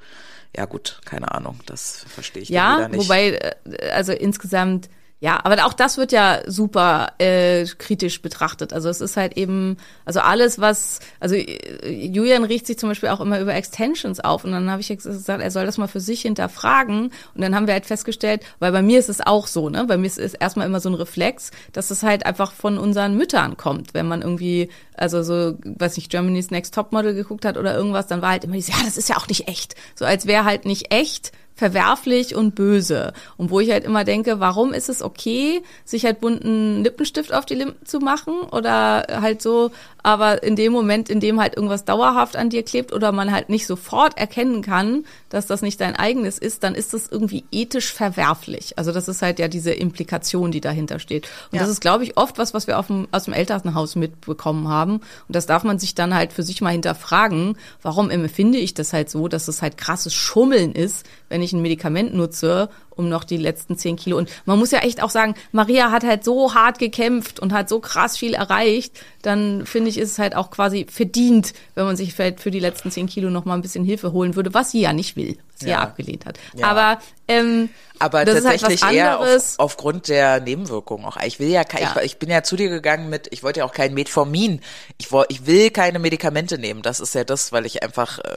ja 0.55 0.66
gut, 0.66 0.99
keine 1.05 1.32
Ahnung. 1.34 1.59
Das 1.66 2.05
verstehe 2.09 2.41
ich 2.43 2.49
Ja, 2.49 2.88
nicht. 2.88 2.99
wobei, 2.99 3.34
äh, 3.66 3.89
also 3.91 4.11
insgesamt, 4.11 4.89
ja, 5.24 5.39
aber 5.45 5.65
auch 5.65 5.71
das 5.71 5.97
wird 5.97 6.11
ja 6.11 6.41
super 6.47 7.13
äh, 7.17 7.63
kritisch 7.78 8.21
betrachtet. 8.21 8.74
Also 8.74 8.89
es 8.89 8.99
ist 8.99 9.15
halt 9.15 9.38
eben, 9.38 9.78
also 10.03 10.19
alles, 10.19 10.59
was, 10.59 10.99
also 11.21 11.36
äh, 11.36 11.89
Julian 11.89 12.43
riecht 12.43 12.67
sich 12.67 12.78
zum 12.78 12.89
Beispiel 12.89 13.07
auch 13.07 13.21
immer 13.21 13.39
über 13.39 13.55
Extensions 13.55 14.19
auf. 14.19 14.43
Und 14.43 14.51
dann 14.51 14.69
habe 14.69 14.82
ich 14.82 14.89
gesagt, 14.89 15.41
er 15.41 15.49
soll 15.49 15.65
das 15.65 15.78
mal 15.78 15.88
für 15.88 16.01
sich 16.01 16.24
hinterfragen. 16.24 17.05
Und 17.36 17.41
dann 17.41 17.55
haben 17.55 17.67
wir 17.67 17.74
halt 17.74 17.86
festgestellt, 17.86 18.43
weil 18.59 18.74
bei 18.74 18.82
mir 18.82 18.99
ist 18.99 19.07
es 19.07 19.21
auch 19.21 19.47
so, 19.47 19.69
ne, 19.69 19.86
bei 19.86 19.95
mir 19.95 20.07
ist 20.07 20.19
es 20.19 20.34
erstmal 20.34 20.67
immer 20.67 20.82
so 20.82 20.89
ein 20.89 20.95
Reflex, 20.95 21.51
dass 21.71 21.89
es 21.89 22.03
halt 22.03 22.26
einfach 22.26 22.51
von 22.51 22.78
unseren 22.78 23.15
Müttern 23.15 23.55
kommt, 23.55 23.93
wenn 23.93 24.09
man 24.09 24.24
irgendwie, 24.24 24.67
also 24.93 25.24
so, 25.24 25.57
weiß 25.63 25.95
nicht, 25.95 26.11
Germany's 26.11 26.51
Next 26.51 26.74
Topmodel 26.76 27.13
geguckt 27.13 27.45
hat 27.45 27.55
oder 27.55 27.74
irgendwas, 27.74 28.07
dann 28.07 28.21
war 28.21 28.32
halt 28.32 28.43
immer 28.43 28.55
dieses, 28.55 28.76
ja, 28.76 28.84
das 28.84 28.97
ist 28.97 29.07
ja 29.07 29.15
auch 29.15 29.30
nicht 29.30 29.47
echt, 29.47 29.76
so 29.95 30.03
als 30.03 30.26
wäre 30.26 30.43
halt 30.43 30.65
nicht 30.65 30.93
echt 30.93 31.32
verwerflich 31.55 32.35
und 32.35 32.55
böse. 32.55 33.13
Und 33.37 33.51
wo 33.51 33.59
ich 33.59 33.71
halt 33.71 33.83
immer 33.83 34.03
denke, 34.03 34.39
warum 34.39 34.73
ist 34.73 34.89
es 34.89 35.01
okay, 35.01 35.61
sich 35.85 36.05
halt 36.05 36.19
bunten 36.19 36.83
Lippenstift 36.83 37.33
auf 37.33 37.45
die 37.45 37.55
Lippen 37.55 37.85
zu 37.85 37.99
machen 37.99 38.33
oder 38.51 39.05
halt 39.21 39.41
so, 39.41 39.71
aber 40.03 40.43
in 40.43 40.55
dem 40.55 40.73
Moment, 40.73 41.09
in 41.09 41.19
dem 41.21 41.39
halt 41.39 41.55
irgendwas 41.55 41.85
dauerhaft 41.85 42.35
an 42.35 42.49
dir 42.49 42.63
klebt 42.63 42.91
oder 42.93 43.11
man 43.11 43.31
halt 43.31 43.49
nicht 43.49 43.65
sofort 43.65 44.17
erkennen 44.17 44.61
kann, 44.61 45.05
dass 45.29 45.47
das 45.47 45.61
nicht 45.61 45.79
dein 45.81 45.95
eigenes 45.95 46.37
ist, 46.37 46.63
dann 46.63 46.75
ist 46.75 46.93
das 46.93 47.07
irgendwie 47.07 47.45
ethisch 47.51 47.93
verwerflich. 47.93 48.77
Also 48.77 48.91
das 48.91 49.07
ist 49.07 49.21
halt 49.21 49.39
ja 49.39 49.47
diese 49.47 49.71
Implikation, 49.71 50.51
die 50.51 50.61
dahinter 50.61 50.99
steht. 50.99 51.27
Und 51.51 51.55
Ja. 51.57 51.61
das 51.61 51.69
ist, 51.69 51.81
glaube 51.81 52.03
ich, 52.03 52.17
oft 52.17 52.37
was, 52.37 52.53
was 52.53 52.67
wir 52.67 52.77
dem, 52.87 53.07
aus 53.11 53.23
dem 53.25 53.33
Elternhaus 53.33 53.95
mitbekommen 53.95 54.67
haben. 54.67 54.95
Und 54.95 55.03
das 55.29 55.45
darf 55.45 55.63
man 55.63 55.79
sich 55.79 55.95
dann 55.95 56.13
halt 56.13 56.33
für 56.33 56.43
sich 56.43 56.61
mal 56.61 56.71
hinterfragen. 56.71 57.57
Warum 57.81 58.09
empfinde 58.09 58.57
ich 58.57 58.73
das 58.73 58.91
halt 58.93 59.09
so, 59.09 59.27
dass 59.29 59.47
es 59.47 59.61
halt 59.61 59.77
krasses 59.77 60.13
Schummeln 60.13 60.73
ist, 60.73 61.05
wenn 61.29 61.41
ich 61.41 61.53
ein 61.53 61.61
Medikament 61.61 62.13
nutze 62.13 62.69
um 62.95 63.09
noch 63.09 63.23
die 63.23 63.37
letzten 63.37 63.77
zehn 63.77 63.95
Kilo. 63.95 64.17
Und 64.17 64.29
man 64.45 64.59
muss 64.59 64.71
ja 64.71 64.79
echt 64.79 65.01
auch 65.01 65.09
sagen, 65.09 65.35
Maria 65.51 65.91
hat 65.91 66.03
halt 66.03 66.23
so 66.23 66.53
hart 66.53 66.79
gekämpft 66.79 67.39
und 67.39 67.53
hat 67.53 67.69
so 67.69 67.79
krass 67.79 68.17
viel 68.17 68.33
erreicht. 68.33 68.99
Dann 69.21 69.65
finde 69.65 69.89
ich, 69.89 69.97
ist 69.97 70.11
es 70.11 70.19
halt 70.19 70.35
auch 70.35 70.51
quasi 70.51 70.85
verdient, 70.89 71.53
wenn 71.75 71.85
man 71.85 71.95
sich 71.95 72.13
vielleicht 72.13 72.39
für 72.39 72.51
die 72.51 72.59
letzten 72.59 72.91
zehn 72.91 73.07
Kilo 73.07 73.29
noch 73.29 73.45
mal 73.45 73.55
ein 73.55 73.61
bisschen 73.61 73.83
Hilfe 73.85 74.11
holen 74.11 74.35
würde, 74.35 74.53
was 74.53 74.71
sie 74.71 74.81
ja 74.81 74.93
nicht 74.93 75.15
will, 75.15 75.37
was 75.53 75.61
sie 75.61 75.67
ja, 75.67 75.73
Ja. 75.77 75.79
abgelehnt 75.83 76.25
hat. 76.25 76.37
Ja. 76.55 76.67
Aber 76.67 76.99
ähm, 77.27 77.69
Aber 77.99 78.25
das 78.25 78.39
ist 78.39 78.45
halt 78.45 78.59
tatsächlich 78.59 78.81
was 78.89 78.93
eher 78.93 79.19
auf, 79.19 79.53
aufgrund 79.57 80.09
der 80.09 80.41
Nebenwirkungen 80.41 81.05
auch. 81.05 81.17
Ich 81.25 81.39
will 81.39 81.47
ja, 81.49 81.63
kein, 81.63 81.83
Ja. 81.83 81.95
Ich, 81.99 82.03
ich 82.13 82.19
bin 82.19 82.29
ja 82.29 82.43
zu 82.43 82.55
dir 82.57 82.69
gegangen 82.69 83.09
mit, 83.09 83.27
ich 83.31 83.43
wollte 83.43 83.61
ja 83.61 83.65
auch 83.65 83.71
kein 83.73 83.93
Metformin. 83.93 84.59
Ich, 84.97 85.07
ich 85.29 85.45
will 85.45 85.69
keine 85.71 85.99
Medikamente 85.99 86.57
nehmen. 86.57 86.81
Das 86.81 86.99
ist 86.99 87.15
ja 87.15 87.23
das, 87.23 87.51
weil 87.53 87.65
ich 87.65 87.81
einfach 87.81 88.19
äh, 88.19 88.35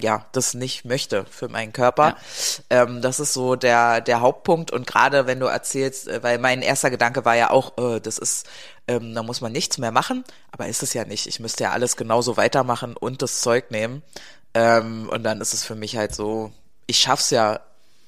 ja 0.00 0.26
das 0.32 0.54
nicht 0.54 0.84
möchte 0.84 1.24
für 1.26 1.48
meinen 1.48 1.72
Körper. 1.72 2.16
Ähm, 2.70 3.02
das 3.02 3.20
ist 3.20 3.32
so 3.32 3.56
der 3.56 4.00
der 4.00 4.20
Hauptpunkt. 4.20 4.70
Und 4.70 4.86
gerade 4.86 5.26
wenn 5.26 5.40
du 5.40 5.46
erzählst, 5.46 6.08
äh, 6.08 6.22
weil 6.22 6.38
mein 6.38 6.62
erster 6.62 6.90
Gedanke 6.90 7.24
war 7.24 7.36
ja 7.36 7.50
auch, 7.50 7.78
äh, 7.78 8.00
das 8.00 8.18
ist 8.18 8.46
ähm, 8.86 9.14
da 9.14 9.22
muss 9.22 9.40
man 9.40 9.52
nichts 9.52 9.78
mehr 9.78 9.92
machen, 9.92 10.24
aber 10.52 10.66
ist 10.68 10.82
es 10.82 10.92
ja 10.94 11.04
nicht. 11.04 11.26
Ich 11.26 11.40
müsste 11.40 11.64
ja 11.64 11.70
alles 11.72 11.96
genauso 11.96 12.36
weitermachen 12.36 12.96
und 12.96 13.22
das 13.22 13.40
Zeug 13.40 13.70
nehmen. 13.70 14.02
Ähm, 14.54 15.08
und 15.08 15.24
dann 15.24 15.40
ist 15.40 15.54
es 15.54 15.64
für 15.64 15.74
mich 15.74 15.96
halt 15.96 16.14
so, 16.14 16.52
ich 16.86 16.98
schaff's 16.98 17.30
ja 17.30 17.60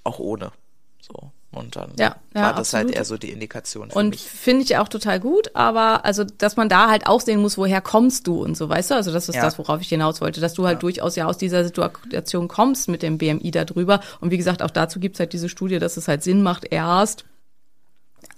auch 0.05 0.18
ohne. 0.18 0.52
So. 1.01 1.32
Und 1.57 1.74
dann 1.77 1.91
Ja, 1.99 2.16
ja, 2.35 2.43
war 2.43 2.51
das 2.51 2.59
absolut. 2.74 2.87
halt 2.89 2.97
eher 2.97 3.05
so 3.05 3.16
die 3.16 3.31
Indikation 3.31 3.91
für 3.91 3.99
Und 3.99 4.16
finde 4.16 4.62
ich 4.62 4.77
auch 4.77 4.89
total 4.89 5.19
gut, 5.20 5.51
aber 5.55 6.05
also, 6.05 6.24
dass 6.24 6.57
man 6.57 6.69
da 6.69 6.89
halt 6.91 7.07
auch 7.07 7.20
sehen 7.20 7.41
muss, 7.41 7.57
woher 7.57 7.81
kommst 7.81 8.27
du 8.27 8.43
und 8.43 8.57
so, 8.57 8.69
weißt 8.69 8.91
du? 8.91 8.95
Also 8.95 9.12
das 9.12 9.28
ist 9.28 9.37
Ja. 9.37 9.43
das, 9.43 9.59
worauf 9.59 9.81
ich 9.81 9.89
hinaus 9.89 10.20
wollte, 10.20 10.41
dass 10.41 10.55
du 10.55 10.66
halt 10.66 10.83
durchaus 10.83 11.16
ja 11.16 11.27
aus 11.27 11.39
dieser 11.39 11.65
Situation 11.65 12.49
kommst 12.49 12.89
mit 12.89 13.03
dem 13.03 13.19
BMI 13.19 13.51
da 13.51 13.65
drüber. 13.65 14.01
Und 14.20 14.31
wie 14.31 14.37
gesagt, 14.37 14.62
auch 14.62 14.70
dazu 14.70 15.01
gibt's 15.01 15.19
halt 15.19 15.33
diese 15.33 15.49
Studie, 15.49 15.78
dass 15.78 15.97
es 15.97 16.09
halt 16.09 16.23
Sinn 16.23 16.43
macht, 16.43 16.65
erst 16.70 17.24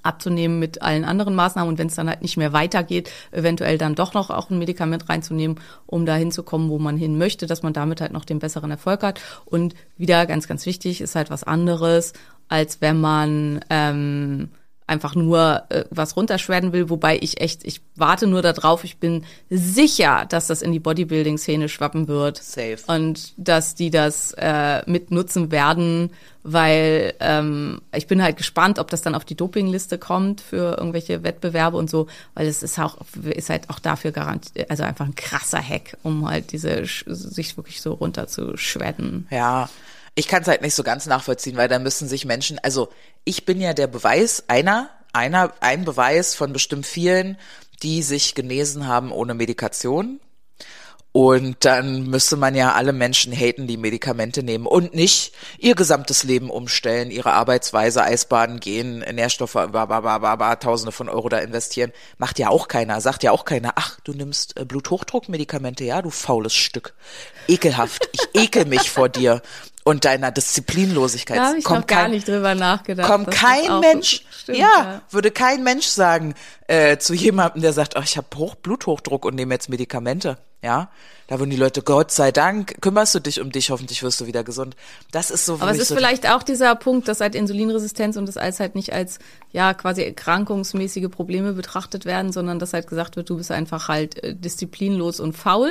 abzunehmen 0.03 0.59
mit 0.59 0.81
allen 0.81 1.05
anderen 1.05 1.35
Maßnahmen 1.35 1.69
und 1.71 1.79
wenn 1.79 1.89
es 1.89 1.95
dann 1.97 2.09
halt 2.09 2.23
nicht 2.23 2.37
mehr 2.37 2.53
weitergeht, 2.53 3.11
eventuell 3.33 3.79
dann 3.79 3.95
doch 3.95 4.15
noch 4.15 4.31
auch 4.31 4.49
ein 4.49 4.59
Medikament 4.59 5.09
reinzunehmen, 5.09 5.61
um 5.87 6.07
da 6.07 6.15
hinzukommen, 6.15 6.71
wo 6.71 6.79
man 6.79 6.97
hin 6.97 7.19
möchte, 7.19 7.47
dass 7.47 7.63
man 7.63 7.73
damit 7.73 8.01
halt 8.01 8.13
noch 8.13 8.25
den 8.25 8.39
besseren 8.39 8.71
Erfolg 8.71 9.03
hat. 9.03 9.21
Und 9.45 9.75
wieder 9.97 10.25
ganz, 10.27 10.47
ganz 10.47 10.67
wichtig, 10.67 11.01
ist 11.01 11.15
halt 11.15 11.31
was 11.31 11.43
anderes, 11.45 12.13
als 12.49 12.81
wenn 12.81 13.01
man 13.01 13.61
ähm, 13.71 14.51
einfach 14.89 15.15
nur 15.15 15.65
äh, 15.69 15.85
was 15.91 16.17
runterschweren 16.17 16.73
will, 16.73 16.89
wobei 16.89 17.19
ich 17.21 17.41
echt, 17.41 17.65
ich 17.65 17.83
warte 17.95 18.27
nur 18.27 18.43
darauf, 18.43 18.85
ich 18.85 18.99
bin 18.99 19.25
sicher, 19.51 20.25
dass 20.29 20.47
das 20.47 20.63
in 20.63 20.73
die 20.73 20.79
Bodybuilding-Szene 20.81 21.69
schwappen 21.69 22.09
wird. 22.09 22.39
Safe. 22.39 22.79
Und 22.87 23.35
dass 23.37 23.75
die 23.75 23.91
das 23.91 24.33
äh, 24.39 24.83
mitnutzen 24.91 25.53
werden, 25.53 26.11
weil 26.43 27.15
ähm, 27.21 27.83
ich 27.95 28.07
bin 28.07 28.23
halt 28.23 28.39
gespannt, 28.39 28.79
ob 28.79 28.89
das 28.89 29.03
dann 29.03 29.15
auf 29.15 29.27
die 29.27 29.35
Dopingliste 29.35 29.99
kommt 29.99 30.41
für 30.41 30.79
irgendwelche 30.79 31.23
Wettbewerbe 31.23 31.77
und 31.77 31.91
so, 31.91 32.07
weil 32.35 32.47
es 32.47 32.63
ist 32.63 32.79
auch, 32.79 32.97
ist 33.23 33.51
halt 33.51 33.69
auch 33.69 33.81
dafür 33.81 34.13
garantiert, 34.13 34.71
also 34.71 34.85
einfach 34.85 35.05
ein 35.05 35.15
krasser 35.15 35.61
Hack, 35.61 35.99
um 36.03 36.27
halt 36.29 36.53
diese, 36.53 36.85
sich 36.87 37.57
wirklich 37.59 37.83
so 37.83 37.93
runterzuschwedden. 37.93 39.27
Ja, 39.31 39.69
ich 40.19 40.27
kann 40.27 40.43
es 40.43 40.49
halt 40.49 40.63
nicht 40.63 40.75
so 40.75 40.83
ganz 40.83 41.07
nachvollziehen, 41.07 41.57
weil 41.57 41.69
da 41.69 41.79
müssen 41.79 42.09
sich 42.09 42.25
Menschen, 42.25 42.59
also 42.59 42.89
ich 43.23 43.45
bin 43.45 43.61
ja 43.61 43.73
der 43.73 43.87
Beweis, 43.87 44.43
einer, 44.49 44.91
einer, 45.13 45.55
ein 45.61 45.85
Beweis 45.85 46.35
von 46.35 46.53
bestimmt 46.53 46.87
vielen, 46.87 47.39
die 47.85 48.03
sich 48.03 48.35
genesen 48.35 48.89
haben 48.89 49.13
ohne 49.13 49.35
Medikation. 49.35 50.19
Und 51.21 51.65
dann 51.65 52.05
müsste 52.05 52.37
man 52.37 52.55
ja 52.55 52.75
alle 52.75 52.93
Menschen 52.93 53.33
haten, 53.33 53.67
die 53.67 53.77
Medikamente 53.77 54.45
nehmen 54.45 54.67
und 54.67 54.95
nicht 54.95 55.35
ihr 55.59 55.75
gesamtes 55.75 56.23
Leben 56.23 56.49
umstellen, 56.49 57.11
ihre 57.11 57.33
Arbeitsweise, 57.33 58.05
Eisbaden 58.05 58.61
gehen, 58.61 59.01
Nährstoffe, 59.01 59.55
ba, 59.55 59.67
ba, 59.67 60.01
ba, 60.01 60.37
ba, 60.37 60.55
Tausende 60.55 60.93
von 60.93 61.09
Euro 61.09 61.29
da 61.29 61.39
investieren. 61.39 61.93
Macht 62.19 62.39
ja 62.39 62.51
auch 62.51 62.69
keiner, 62.69 63.01
sagt 63.01 63.25
ja 63.25 63.33
auch 63.33 63.45
keiner, 63.45 63.73
ach, 63.75 63.99
du 64.05 64.13
nimmst 64.13 64.61
äh, 64.61 64.65
Bluthochdruckmedikamente, 64.65 65.83
ja, 65.83 66.03
du 66.03 66.11
faules 66.11 66.55
Stück. 66.55 66.95
Ekelhaft. 67.49 68.09
Ich 68.13 68.41
ekel 68.41 68.67
mich 68.67 68.89
vor 68.89 69.09
dir 69.09 69.43
und 69.83 70.05
deiner 70.05 70.31
Disziplinlosigkeit. 70.31 71.39
Da 71.39 71.47
habe 71.49 71.59
ich 71.59 71.65
Kommt 71.65 71.81
noch 71.81 71.87
gar 71.89 72.03
kein- 72.03 72.13
nicht 72.13 72.29
drüber 72.29 72.55
nachgedacht. 72.55 73.11
Kommt 73.11 73.33
kein 73.33 73.81
Mensch, 73.81 74.23
Stimmt, 74.31 74.59
ja, 74.59 75.03
würde 75.11 75.33
kein 75.33 75.65
Mensch 75.65 75.87
sagen 75.87 76.35
äh, 76.69 76.97
zu 76.99 77.13
jemandem, 77.13 77.63
der 77.63 77.73
sagt, 77.73 77.97
oh, 77.99 78.03
ich 78.05 78.17
habe 78.17 78.29
Hoch 78.37 78.55
Bluthochdruck 78.55 79.25
und 79.25 79.35
nehme 79.35 79.55
jetzt 79.55 79.69
Medikamente. 79.69 80.39
Ja, 80.63 80.91
da 81.29 81.39
würden 81.39 81.51
die 81.51 81.57
Leute, 81.57 81.83
Gott 81.83 82.11
sei 82.11 82.33
Dank, 82.33 82.81
kümmerst 82.81 83.15
du 83.15 83.21
dich 83.21 83.41
um 83.41 83.53
dich, 83.53 83.71
hoffentlich 83.71 84.03
wirst 84.03 84.21
du 84.21 84.27
wieder 84.27 84.43
gesund. 84.43 84.77
Das 85.13 85.31
ist 85.31 85.45
so 85.45 85.55
Aber 85.61 85.71
es 85.71 85.79
ist 85.79 85.89
so, 85.89 85.95
vielleicht 85.95 86.29
auch 86.29 86.43
dieser 86.43 86.75
Punkt, 86.75 87.07
dass 87.07 87.21
halt 87.21 87.35
Insulinresistenz 87.35 88.17
und 88.17 88.27
das 88.27 88.39
alles 88.39 88.61
halt 88.61 88.75
nicht 88.75 88.95
als 88.95 89.19
ja 89.53 89.75
quasi 89.75 90.03
erkrankungsmäßige 90.03 91.11
Probleme 91.11 91.53
betrachtet 91.53 92.07
werden, 92.07 92.33
sondern 92.33 92.59
dass 92.59 92.73
halt 92.73 92.87
gesagt 92.87 93.17
wird, 93.17 93.29
du 93.29 93.37
bist 93.37 93.51
einfach 93.51 93.89
halt 93.89 94.23
äh, 94.25 94.35
disziplinlos 94.35 95.21
und 95.21 95.35
faul 95.35 95.71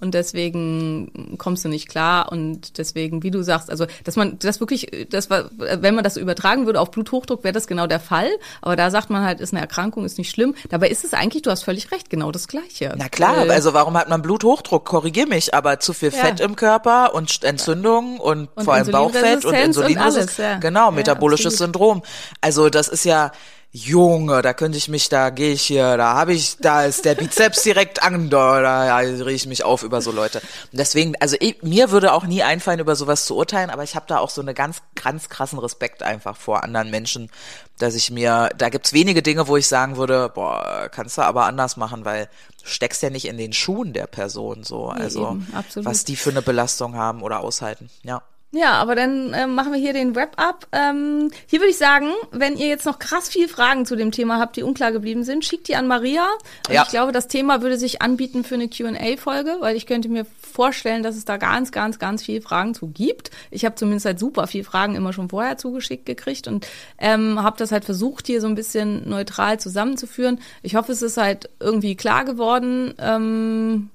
und 0.00 0.14
deswegen 0.14 1.36
kommst 1.36 1.64
du 1.64 1.68
nicht 1.68 1.88
klar 1.88 2.32
und 2.32 2.78
deswegen, 2.78 3.22
wie 3.22 3.30
du 3.30 3.42
sagst, 3.42 3.70
also 3.70 3.86
dass 4.04 4.16
man 4.16 4.38
das 4.38 4.58
wirklich, 4.58 4.92
äh, 4.92 5.04
das 5.04 5.28
war, 5.28 5.50
wenn 5.56 5.94
man 5.94 6.02
das 6.02 6.14
so 6.14 6.20
übertragen 6.20 6.66
würde 6.66 6.80
auf 6.80 6.90
Bluthochdruck, 6.90 7.44
wäre 7.44 7.52
das 7.52 7.66
genau 7.66 7.86
der 7.86 8.00
Fall. 8.00 8.30
Aber 8.62 8.76
da 8.76 8.90
sagt 8.90 9.10
man 9.10 9.22
halt, 9.22 9.40
ist 9.40 9.52
eine 9.52 9.60
Erkrankung, 9.60 10.04
ist 10.04 10.16
nicht 10.16 10.30
schlimm. 10.30 10.54
Dabei 10.70 10.88
ist 10.88 11.04
es 11.04 11.12
eigentlich, 11.12 11.42
du 11.42 11.50
hast 11.50 11.64
völlig 11.64 11.92
recht, 11.92 12.08
genau 12.08 12.32
das 12.32 12.48
Gleiche. 12.48 12.94
Na 12.96 13.08
klar, 13.08 13.36
Weil- 13.36 13.50
also 13.50 13.74
warum 13.74 13.96
hat 13.96 14.08
man 14.08 14.22
Bluthochdruck? 14.22 14.89
Korrigier 14.90 15.28
mich, 15.28 15.54
aber 15.54 15.78
zu 15.78 15.92
viel 15.92 16.12
Ja. 16.12 16.24
Fett 16.24 16.40
im 16.40 16.56
Körper 16.56 17.14
und 17.14 17.44
Entzündungen 17.44 18.18
und, 18.18 18.48
Und 18.56 18.64
vor 18.64 18.74
allem 18.74 18.90
Bauchfett 18.90 19.44
und 19.44 19.54
Insulinresistenz 19.54 20.36
ja. 20.36 20.58
Genau, 20.58 20.90
metabolisches 20.90 21.54
absolut. 21.54 21.74
Syndrom. 21.74 22.02
Also 22.40 22.70
das 22.70 22.88
ist 22.88 23.04
ja 23.04 23.30
Junge, 23.72 24.42
da 24.42 24.52
könnte 24.52 24.78
ich 24.78 24.88
mich, 24.88 25.08
da 25.10 25.30
gehe 25.30 25.52
ich 25.52 25.62
hier, 25.62 25.96
da 25.96 26.14
habe 26.14 26.32
ich, 26.32 26.56
da 26.56 26.84
ist 26.86 27.04
der 27.04 27.14
Bizeps 27.14 27.62
direkt 27.62 28.02
an, 28.02 28.28
da, 28.28 28.60
da 28.60 28.96
rege 28.96 29.30
ich 29.30 29.46
mich 29.46 29.62
auf 29.62 29.84
über 29.84 30.02
so 30.02 30.10
Leute. 30.10 30.40
Und 30.72 30.80
deswegen, 30.80 31.14
also 31.20 31.36
ich, 31.38 31.62
mir 31.62 31.92
würde 31.92 32.12
auch 32.12 32.24
nie 32.24 32.42
einfallen, 32.42 32.80
über 32.80 32.96
sowas 32.96 33.26
zu 33.26 33.36
urteilen, 33.36 33.70
aber 33.70 33.84
ich 33.84 33.94
habe 33.94 34.06
da 34.08 34.18
auch 34.18 34.30
so 34.30 34.40
eine 34.40 34.54
ganz, 34.54 34.78
ganz 34.96 35.28
krassen 35.28 35.60
Respekt 35.60 36.02
einfach 36.02 36.36
vor 36.36 36.64
anderen 36.64 36.90
Menschen, 36.90 37.30
dass 37.78 37.94
ich 37.94 38.10
mir, 38.10 38.50
da 38.58 38.70
gibt's 38.70 38.92
wenige 38.92 39.22
Dinge, 39.22 39.46
wo 39.46 39.56
ich 39.56 39.68
sagen 39.68 39.96
würde, 39.96 40.32
boah, 40.34 40.88
kannst 40.90 41.16
du 41.16 41.22
aber 41.22 41.44
anders 41.44 41.76
machen, 41.76 42.04
weil 42.04 42.28
steckst 42.64 43.02
ja 43.02 43.10
nicht 43.10 43.26
in 43.26 43.38
den 43.38 43.52
Schuhen 43.52 43.92
der 43.92 44.06
Person 44.06 44.64
so, 44.64 44.88
also 44.88 45.38
absolut. 45.52 45.86
was 45.86 46.04
die 46.04 46.16
für 46.16 46.30
eine 46.30 46.42
Belastung 46.42 46.94
haben 46.94 47.22
oder 47.22 47.40
aushalten, 47.40 47.90
ja. 48.02 48.22
Ja, 48.52 48.72
aber 48.72 48.96
dann 48.96 49.32
ähm, 49.32 49.54
machen 49.54 49.72
wir 49.72 49.78
hier 49.78 49.92
den 49.92 50.16
Wrap-up. 50.16 50.66
Ähm, 50.72 51.30
hier 51.46 51.60
würde 51.60 51.70
ich 51.70 51.78
sagen, 51.78 52.10
wenn 52.32 52.56
ihr 52.56 52.66
jetzt 52.66 52.84
noch 52.84 52.98
krass 52.98 53.28
viel 53.28 53.46
Fragen 53.46 53.86
zu 53.86 53.94
dem 53.94 54.10
Thema 54.10 54.40
habt, 54.40 54.56
die 54.56 54.64
unklar 54.64 54.90
geblieben 54.90 55.22
sind, 55.22 55.44
schickt 55.44 55.68
die 55.68 55.76
an 55.76 55.86
Maria. 55.86 56.26
Und 56.66 56.74
Ja. 56.74 56.82
Ich 56.82 56.88
glaube, 56.88 57.12
das 57.12 57.28
Thema 57.28 57.62
würde 57.62 57.78
sich 57.78 58.02
anbieten 58.02 58.42
für 58.42 58.56
eine 58.56 58.68
Q&A-Folge, 58.68 59.58
weil 59.60 59.76
ich 59.76 59.86
könnte 59.86 60.08
mir 60.08 60.26
vorstellen, 60.40 61.04
dass 61.04 61.16
es 61.16 61.24
da 61.24 61.36
ganz, 61.36 61.70
ganz, 61.70 62.00
ganz 62.00 62.24
viele 62.24 62.42
Fragen 62.42 62.74
zu 62.74 62.88
gibt. 62.88 63.30
Ich 63.52 63.64
habe 63.64 63.76
zumindest 63.76 64.06
halt 64.06 64.18
super 64.18 64.48
viel 64.48 64.64
Fragen 64.64 64.96
immer 64.96 65.12
schon 65.12 65.28
vorher 65.28 65.56
zugeschickt 65.56 66.04
gekriegt 66.04 66.48
und 66.48 66.66
ähm, 66.98 67.40
habe 67.40 67.56
das 67.56 67.70
halt 67.70 67.84
versucht, 67.84 68.26
hier 68.26 68.40
so 68.40 68.48
ein 68.48 68.56
bisschen 68.56 69.08
neutral 69.08 69.60
zusammenzuführen. 69.60 70.40
Ich 70.62 70.74
hoffe, 70.74 70.90
es 70.90 71.02
ist 71.02 71.18
halt 71.18 71.48
irgendwie 71.60 71.94
klar 71.94 72.24
geworden. 72.24 72.94
Ähm, 72.98 73.90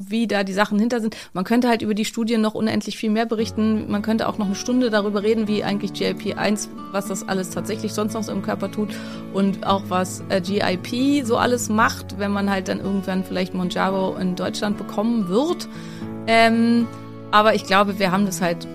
wie 0.00 0.28
da 0.28 0.44
die 0.44 0.52
Sachen 0.52 0.78
hinter 0.78 1.00
sind. 1.00 1.16
Man 1.32 1.42
könnte 1.44 1.68
halt 1.68 1.82
über 1.82 1.92
die 1.92 2.04
Studien 2.04 2.40
noch 2.40 2.54
unendlich 2.54 2.96
viel 2.96 3.10
mehr 3.10 3.26
berichten. 3.26 3.90
Man 3.90 4.00
könnte 4.00 4.28
auch 4.28 4.38
noch 4.38 4.46
eine 4.46 4.54
Stunde 4.54 4.90
darüber 4.90 5.24
reden, 5.24 5.48
wie 5.48 5.64
eigentlich 5.64 5.90
GLP-1, 5.92 6.68
was 6.92 7.08
das 7.08 7.28
alles 7.28 7.50
tatsächlich 7.50 7.92
sonst 7.92 8.14
noch 8.14 8.22
so 8.22 8.30
im 8.30 8.42
Körper 8.42 8.70
tut 8.70 8.90
und 9.34 9.66
auch 9.66 9.82
was 9.88 10.22
äh, 10.28 10.40
GIP 10.40 11.26
so 11.26 11.36
alles 11.36 11.68
macht, 11.68 12.18
wenn 12.18 12.30
man 12.30 12.48
halt 12.48 12.68
dann 12.68 12.78
irgendwann 12.80 13.24
vielleicht 13.24 13.54
Monjaro 13.54 14.16
in 14.16 14.36
Deutschland 14.36 14.78
bekommen 14.78 15.28
wird. 15.28 15.68
Ähm, 16.28 16.86
aber 17.32 17.54
ich 17.56 17.64
glaube, 17.64 17.98
wir 17.98 18.12
haben 18.12 18.24
das 18.24 18.40
halt 18.40 18.66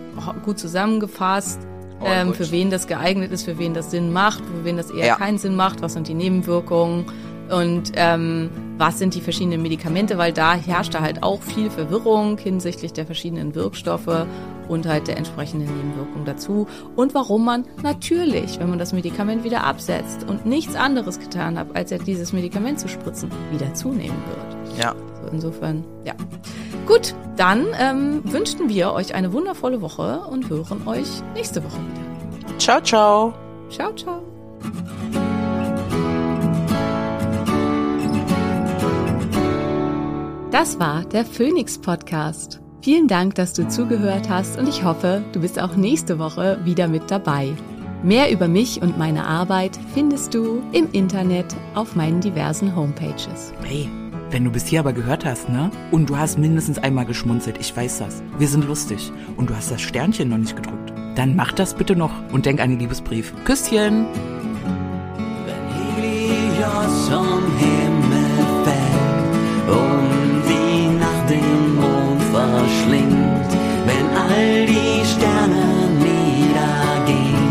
gut 0.43 0.59
zusammengefasst. 0.59 1.59
Oh, 2.01 2.05
Ähm, 2.05 2.33
für 2.33 2.51
wen 2.51 2.69
das 2.69 2.87
geeignet 2.87 3.31
ist, 3.31 3.43
für 3.43 3.57
wen 3.57 3.73
das 3.73 3.89
Sinn 3.91 4.11
macht, 4.11 4.43
für 4.43 4.65
wen 4.65 4.75
das 4.75 4.91
eher 4.91 5.05
Ja. 5.05 5.15
keinen 5.15 5.37
Sinn 5.37 5.55
macht, 5.55 5.81
was 5.81 5.93
sind 5.93 6.09
die 6.09 6.13
Nebenwirkungen 6.13 7.05
und 7.49 7.91
ähm, 7.95 8.49
was 8.77 8.99
sind 8.99 9.15
die 9.15 9.21
verschiedenen 9.21 9.61
Medikamente, 9.61 10.17
weil 10.17 10.33
da 10.33 10.55
herrscht 10.55 10.93
da 10.93 11.01
halt 11.01 11.23
auch 11.23 11.41
viel 11.41 11.69
Verwirrung 11.69 12.37
hinsichtlich 12.37 12.93
der 12.93 13.05
verschiedenen 13.05 13.55
Wirkstoffe 13.55 14.25
und 14.67 14.87
halt 14.87 15.07
der 15.07 15.17
entsprechenden 15.17 15.67
Nebenwirkungen 15.75 16.25
dazu 16.25 16.67
und 16.95 17.13
warum 17.13 17.45
man 17.45 17.65
natürlich, 17.81 18.59
wenn 18.59 18.69
man 18.69 18.79
das 18.79 18.93
Medikament 18.93 19.43
wieder 19.43 19.63
absetzt 19.63 20.25
und 20.27 20.45
nichts 20.45 20.75
anderes 20.75 21.19
getan 21.19 21.57
hat, 21.57 21.75
als 21.75 21.93
dieses 22.05 22.33
Medikament 22.33 22.79
zu 22.79 22.87
spritzen, 22.87 23.29
wieder 23.51 23.73
zunehmen 23.73 24.17
wird. 24.27 24.79
Ja. 24.79 24.95
So 25.21 25.29
insofern, 25.31 25.83
ja. 26.05 26.13
Gut, 26.85 27.15
dann 27.37 27.67
ähm, 27.79 28.21
wünschen 28.23 28.69
wir 28.69 28.91
euch 28.91 29.15
eine 29.15 29.31
wundervolle 29.33 29.81
Woche 29.81 30.21
und 30.29 30.49
hören 30.49 30.87
euch 30.87 31.07
nächste 31.33 31.63
Woche 31.63 31.77
wieder. 31.77 32.57
Ciao, 32.57 32.81
ciao. 32.81 33.33
Ciao, 33.69 33.93
ciao. 33.93 34.21
Das 40.53 40.79
war 40.79 41.03
der 41.05 41.25
Phoenix 41.25 41.79
Podcast. 41.79 42.61
Vielen 42.83 43.07
Dank, 43.07 43.33
dass 43.33 43.53
du 43.53 43.67
zugehört 43.67 44.29
hast 44.29 44.59
und 44.59 44.69
ich 44.69 44.83
hoffe, 44.83 45.23
du 45.31 45.41
bist 45.41 45.59
auch 45.59 45.75
nächste 45.75 46.19
Woche 46.19 46.59
wieder 46.63 46.87
mit 46.87 47.09
dabei. 47.09 47.53
Mehr 48.03 48.31
über 48.31 48.47
mich 48.47 48.79
und 48.79 48.95
meine 48.95 49.25
Arbeit 49.25 49.79
findest 49.95 50.35
du 50.35 50.61
im 50.71 50.91
Internet 50.91 51.47
auf 51.73 51.95
meinen 51.95 52.21
diversen 52.21 52.75
Homepages. 52.75 53.51
Hey, 53.63 53.89
wenn 54.29 54.43
du 54.43 54.51
bis 54.51 54.67
hier 54.67 54.81
aber 54.81 54.93
gehört 54.93 55.25
hast, 55.25 55.49
ne? 55.49 55.71
Und 55.89 56.11
du 56.11 56.17
hast 56.17 56.37
mindestens 56.37 56.77
einmal 56.77 57.07
geschmunzelt, 57.07 57.57
ich 57.59 57.75
weiß 57.75 57.97
das. 57.97 58.21
Wir 58.37 58.47
sind 58.47 58.67
lustig. 58.67 59.11
Und 59.37 59.49
du 59.49 59.55
hast 59.55 59.71
das 59.71 59.81
Sternchen 59.81 60.29
noch 60.29 60.37
nicht 60.37 60.55
gedrückt. 60.55 60.93
Dann 61.15 61.35
mach 61.35 61.53
das 61.53 61.73
bitte 61.73 61.95
noch 61.95 62.11
und 62.31 62.45
denk 62.45 62.61
an 62.61 62.69
den 62.69 62.79
Liebesbrief. 62.79 63.33
Küsschen! 63.43 64.05
Wenn 65.47 65.67
Helios 65.97 67.09
vom 67.09 67.32
verschlingt, 72.63 73.51
wenn 73.87 74.07
all 74.23 74.65
die 74.65 75.01
Sterne 75.13 75.65
niedergehen 76.07 77.49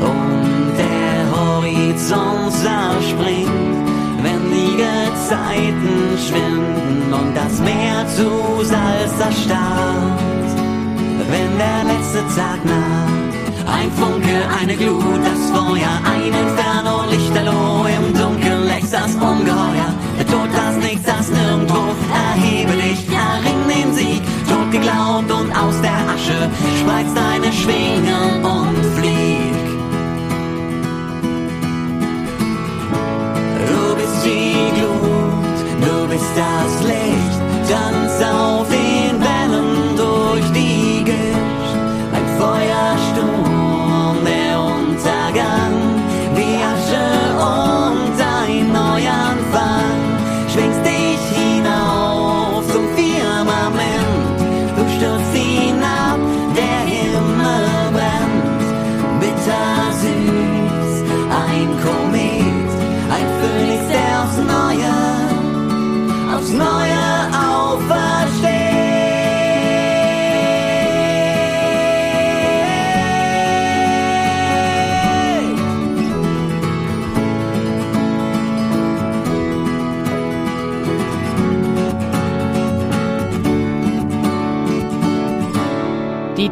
und 0.00 0.72
der 0.82 1.18
Horizont 1.36 2.52
zerspringt, 2.52 3.86
wenn 4.24 4.42
die 4.56 4.74
Gezeiten 4.84 5.94
schwinden 6.26 7.12
und 7.12 7.36
das 7.36 7.60
Meer 7.60 8.06
zu 8.16 8.28
Salz 8.64 9.14
erstarrt, 9.20 10.50
wenn 11.30 11.50
der 11.58 11.80
letzte 11.92 12.20
Tag 12.36 12.64
naht. 12.64 13.34
Ein 13.66 13.90
Funke, 13.92 14.36
eine 14.60 14.76
Glut, 14.76 15.22
das 15.24 15.42
Feuer, 15.50 15.94
ein 16.04 16.32
Inferno, 16.42 17.04
Lichterloh, 17.10 17.86
im 17.96 18.12
Dunkeln 18.18 18.64
lächst 18.66 18.92
das 18.92 19.14
Ungeheuer. 19.14 19.90
Der 20.18 20.26
Tod, 20.26 20.50
das 20.54 20.76
Nichts, 20.84 21.06
das 21.06 21.30
Nirgendwo, 21.30 21.80
erhebe 22.12 22.72
dich, 22.72 23.00
erring 23.08 23.60
den 23.68 23.94
Sieg. 23.94 24.22
Geglaubt 24.74 25.30
und 25.30 25.52
aus 25.56 25.80
der 25.82 25.92
Asche 26.12 26.50
spreiz 26.80 27.06
deine 27.14 27.52
Schwingen 27.52 28.44
und 28.44 28.84
flieg. 28.96 29.54
Du 33.68 33.94
bist 33.94 34.26
die 34.26 34.80
Glut, 34.80 35.58
du 35.80 36.08
bist 36.08 36.32
das 36.36 36.82
Licht, 36.88 37.70
tanz 37.70 38.20
auf 38.28 38.68
den 38.68 38.93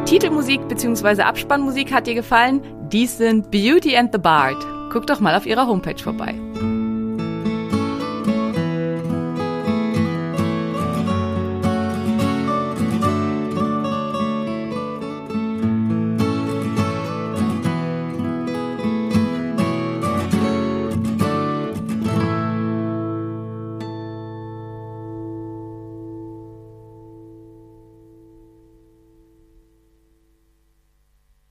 Titelmusik 0.05 0.59
bzw. 0.67 1.21
Abspannmusik 1.21 1.91
hat 1.93 2.07
dir 2.07 2.13
gefallen? 2.13 2.61
Dies 2.91 3.17
sind 3.17 3.49
Beauty 3.51 3.95
and 3.95 4.11
the 4.11 4.19
Bard. 4.19 4.57
Guck 4.91 5.07
doch 5.07 5.21
mal 5.21 5.35
auf 5.35 5.45
ihrer 5.45 5.65
Homepage 5.65 6.03
vorbei. 6.03 6.35